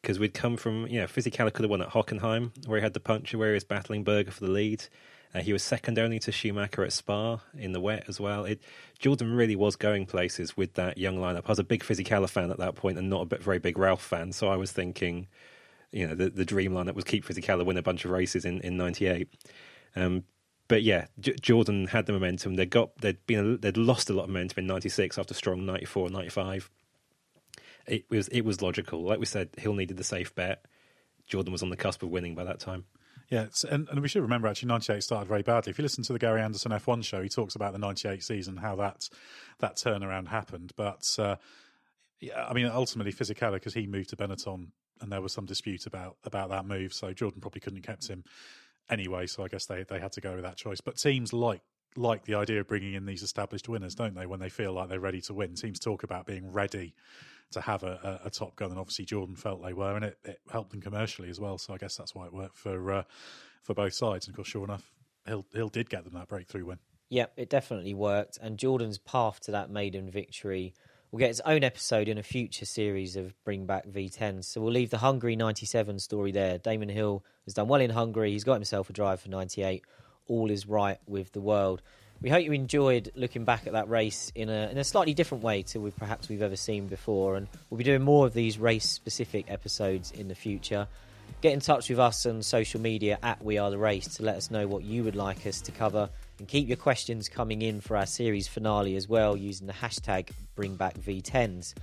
because 0.00 0.20
we'd 0.20 0.34
come 0.34 0.56
from, 0.56 0.86
you 0.86 1.00
know, 1.00 1.06
Fisichella 1.06 1.52
could 1.52 1.64
have 1.64 1.70
won 1.70 1.82
at 1.82 1.88
Hockenheim 1.88 2.68
where 2.68 2.78
he 2.78 2.82
had 2.84 2.94
the 2.94 3.00
puncher 3.00 3.38
where 3.38 3.48
he 3.48 3.54
was 3.54 3.64
battling 3.64 4.04
Berger 4.04 4.30
for 4.30 4.44
the 4.44 4.52
lead. 4.52 4.84
Uh, 5.34 5.40
he 5.40 5.52
was 5.52 5.62
second 5.62 5.98
only 5.98 6.18
to 6.18 6.30
Schumacher 6.30 6.84
at 6.84 6.92
Spa 6.92 7.40
in 7.56 7.72
the 7.72 7.80
wet 7.80 8.04
as 8.08 8.20
well. 8.20 8.44
It, 8.44 8.60
Jordan 8.98 9.34
really 9.34 9.56
was 9.56 9.76
going 9.76 10.04
places 10.06 10.56
with 10.56 10.74
that 10.74 10.98
young 10.98 11.16
lineup. 11.16 11.46
I 11.46 11.52
was 11.52 11.58
a 11.58 11.64
big 11.64 11.82
Fisichella 11.82 12.28
fan 12.28 12.50
at 12.50 12.58
that 12.58 12.74
point 12.74 12.98
and 12.98 13.08
not 13.08 13.22
a 13.22 13.26
bit, 13.26 13.42
very 13.42 13.58
big 13.58 13.78
Ralf 13.78 14.02
fan, 14.02 14.32
so 14.32 14.48
I 14.48 14.56
was 14.56 14.72
thinking, 14.72 15.28
you 15.90 16.06
know, 16.06 16.14
the, 16.14 16.30
the 16.30 16.44
dream 16.44 16.72
lineup 16.72 16.94
was 16.94 17.04
keep 17.04 17.24
Fisichella 17.24 17.64
win 17.64 17.78
a 17.78 17.82
bunch 17.82 18.04
of 18.04 18.10
races 18.10 18.44
in 18.44 18.60
in 18.60 18.76
'98. 18.76 19.28
Um, 19.96 20.24
but 20.68 20.82
yeah, 20.82 21.06
J- 21.20 21.36
Jordan 21.40 21.86
had 21.88 22.06
the 22.06 22.12
momentum. 22.12 22.56
They 22.56 22.66
got 22.66 22.96
they'd 22.98 23.24
been 23.26 23.58
they'd 23.60 23.76
lost 23.76 24.10
a 24.10 24.14
lot 24.14 24.24
of 24.24 24.30
momentum 24.30 24.60
in 24.60 24.66
'96 24.66 25.18
after 25.18 25.34
strong 25.34 25.66
'94 25.66 26.06
and 26.06 26.14
'95. 26.14 26.70
It 27.86 28.04
was 28.10 28.28
it 28.28 28.42
was 28.42 28.62
logical. 28.62 29.02
Like 29.02 29.18
we 29.18 29.26
said, 29.26 29.50
Hill 29.58 29.74
needed 29.74 29.96
the 29.96 30.04
safe 30.04 30.34
bet. 30.34 30.64
Jordan 31.26 31.52
was 31.52 31.62
on 31.62 31.70
the 31.70 31.76
cusp 31.76 32.02
of 32.02 32.10
winning 32.10 32.34
by 32.34 32.44
that 32.44 32.60
time. 32.60 32.84
Yeah, 33.32 33.46
and, 33.70 33.88
and 33.88 34.00
we 34.02 34.08
should 34.08 34.20
remember 34.20 34.46
actually, 34.46 34.68
'98 34.68 35.02
started 35.02 35.26
very 35.26 35.40
badly. 35.40 35.70
If 35.70 35.78
you 35.78 35.82
listen 35.82 36.04
to 36.04 36.12
the 36.12 36.18
Gary 36.18 36.42
Anderson 36.42 36.70
F1 36.70 37.02
show, 37.02 37.22
he 37.22 37.30
talks 37.30 37.54
about 37.54 37.72
the 37.72 37.78
'98 37.78 38.22
season, 38.22 38.58
how 38.58 38.76
that 38.76 39.08
that 39.58 39.76
turnaround 39.76 40.28
happened. 40.28 40.72
But 40.76 41.16
uh, 41.18 41.36
yeah, 42.20 42.44
I 42.44 42.52
mean, 42.52 42.66
ultimately, 42.66 43.10
Fisichella 43.10 43.54
because 43.54 43.72
he 43.72 43.86
moved 43.86 44.10
to 44.10 44.16
Benetton, 44.16 44.66
and 45.00 45.10
there 45.10 45.22
was 45.22 45.32
some 45.32 45.46
dispute 45.46 45.86
about 45.86 46.18
about 46.24 46.50
that 46.50 46.66
move. 46.66 46.92
So 46.92 47.14
Jordan 47.14 47.40
probably 47.40 47.62
couldn't 47.62 47.78
have 47.78 47.86
kept 47.86 48.06
him 48.06 48.22
anyway. 48.90 49.26
So 49.26 49.42
I 49.44 49.48
guess 49.48 49.64
they 49.64 49.84
they 49.84 49.98
had 49.98 50.12
to 50.12 50.20
go 50.20 50.34
with 50.34 50.44
that 50.44 50.58
choice. 50.58 50.82
But 50.82 50.98
teams 50.98 51.32
like 51.32 51.62
like 51.96 52.26
the 52.26 52.34
idea 52.34 52.60
of 52.60 52.68
bringing 52.68 52.92
in 52.92 53.06
these 53.06 53.22
established 53.22 53.66
winners, 53.66 53.94
don't 53.94 54.14
they? 54.14 54.26
When 54.26 54.40
they 54.40 54.50
feel 54.50 54.74
like 54.74 54.90
they're 54.90 55.00
ready 55.00 55.22
to 55.22 55.32
win, 55.32 55.54
teams 55.54 55.80
talk 55.80 56.02
about 56.02 56.26
being 56.26 56.52
ready 56.52 56.92
to 57.52 57.60
have 57.60 57.82
a, 57.82 58.20
a, 58.24 58.26
a, 58.26 58.30
top 58.30 58.56
gun, 58.56 58.70
and 58.70 58.78
obviously 58.78 59.04
Jordan 59.04 59.36
felt 59.36 59.62
they 59.62 59.72
were, 59.72 59.94
and 59.94 60.04
it, 60.04 60.18
it, 60.24 60.40
helped 60.50 60.70
them 60.70 60.80
commercially 60.80 61.30
as 61.30 61.40
well. 61.40 61.58
So 61.58 61.74
I 61.74 61.78
guess 61.78 61.96
that's 61.96 62.14
why 62.14 62.26
it 62.26 62.32
worked 62.32 62.56
for 62.56 62.92
uh, 62.92 63.02
for 63.62 63.74
both 63.74 63.94
sides. 63.94 64.26
And 64.26 64.34
of 64.34 64.36
course, 64.36 64.48
sure 64.48 64.64
enough, 64.64 64.90
Hill 65.26 65.46
Hill 65.52 65.68
did 65.68 65.88
get 65.90 66.04
them 66.04 66.14
that 66.14 66.28
breakthrough 66.28 66.66
win. 66.66 66.78
Yep, 67.10 67.34
it 67.36 67.50
definitely 67.50 67.94
worked. 67.94 68.38
And 68.40 68.58
Jordan's 68.58 68.98
path 68.98 69.40
to 69.40 69.50
that 69.50 69.70
maiden 69.70 70.10
victory 70.10 70.74
will 71.10 71.18
get 71.18 71.28
its 71.28 71.42
own 71.44 71.62
episode 71.62 72.08
in 72.08 72.16
a 72.16 72.22
future 72.22 72.64
series 72.64 73.16
of 73.16 73.34
Bring 73.44 73.66
Back 73.66 73.86
V10. 73.86 74.42
So 74.44 74.62
we'll 74.62 74.72
leave 74.72 74.88
the 74.88 74.98
Hungary 74.98 75.36
97 75.36 75.98
story 75.98 76.32
there. 76.32 76.56
Damon 76.56 76.88
Hill 76.88 77.22
has 77.44 77.52
done 77.52 77.68
well 77.68 77.82
in 77.82 77.90
Hungary. 77.90 78.32
He's 78.32 78.44
got 78.44 78.54
himself 78.54 78.88
a 78.88 78.94
drive 78.94 79.20
for 79.20 79.28
98. 79.28 79.84
All 80.26 80.50
is 80.50 80.66
right 80.66 80.98
with 81.06 81.32
the 81.32 81.42
world. 81.42 81.82
We 82.22 82.30
hope 82.30 82.44
you 82.44 82.52
enjoyed 82.52 83.10
looking 83.16 83.44
back 83.44 83.66
at 83.66 83.72
that 83.72 83.88
race 83.88 84.30
in 84.36 84.48
a 84.48 84.68
in 84.70 84.78
a 84.78 84.84
slightly 84.84 85.12
different 85.12 85.42
way 85.42 85.62
to 85.64 85.80
we 85.80 85.90
perhaps 85.90 86.28
we've 86.28 86.40
ever 86.40 86.54
seen 86.54 86.86
before, 86.86 87.34
and 87.34 87.48
we'll 87.68 87.78
be 87.78 87.84
doing 87.84 88.02
more 88.02 88.26
of 88.26 88.32
these 88.32 88.58
race 88.58 88.88
specific 88.88 89.46
episodes 89.50 90.12
in 90.12 90.28
the 90.28 90.34
future. 90.36 90.86
Get 91.40 91.52
in 91.52 91.58
touch 91.58 91.90
with 91.90 91.98
us 91.98 92.24
on 92.24 92.42
social 92.44 92.80
media 92.80 93.18
at 93.24 93.42
We 93.42 93.58
Are 93.58 93.72
the 93.72 93.78
Race 93.78 94.06
to 94.16 94.22
let 94.22 94.36
us 94.36 94.52
know 94.52 94.68
what 94.68 94.84
you 94.84 95.02
would 95.02 95.16
like 95.16 95.44
us 95.48 95.60
to 95.62 95.72
cover, 95.72 96.08
and 96.38 96.46
keep 96.46 96.68
your 96.68 96.76
questions 96.76 97.28
coming 97.28 97.60
in 97.60 97.80
for 97.80 97.96
our 97.96 98.06
series 98.06 98.46
finale 98.46 98.94
as 98.94 99.08
well 99.08 99.36
using 99.36 99.66
the 99.66 99.72
hashtag 99.72 100.30
BringBackV10s. 100.56 101.74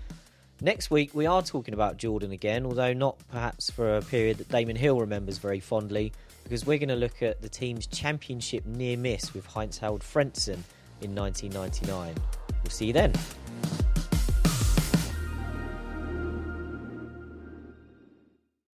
Next 0.61 0.89
week 0.89 1.13
we 1.13 1.25
are 1.25 1.41
talking 1.41 1.73
about 1.73 1.97
Jordan 1.97 2.31
again, 2.31 2.65
although 2.65 2.93
not 2.93 3.17
perhaps 3.27 3.69
for 3.69 3.97
a 3.97 4.01
period 4.01 4.37
that 4.37 4.47
Damon 4.47 4.77
Hill 4.77 5.01
remembers 5.01 5.37
very 5.37 5.59
fondly 5.59 6.13
because 6.49 6.65
we're 6.65 6.80
going 6.80 6.89
to 6.89 6.95
look 6.95 7.21
at 7.21 7.43
the 7.43 7.47
team's 7.47 7.85
championship 7.85 8.65
near 8.65 8.97
miss 8.97 9.35
with 9.35 9.45
Heinz-Harald 9.45 10.01
Frentzen 10.01 10.63
in 10.99 11.13
1999. 11.13 12.15
We'll 12.63 12.71
see 12.71 12.88
you 12.88 12.93
then. 12.93 13.13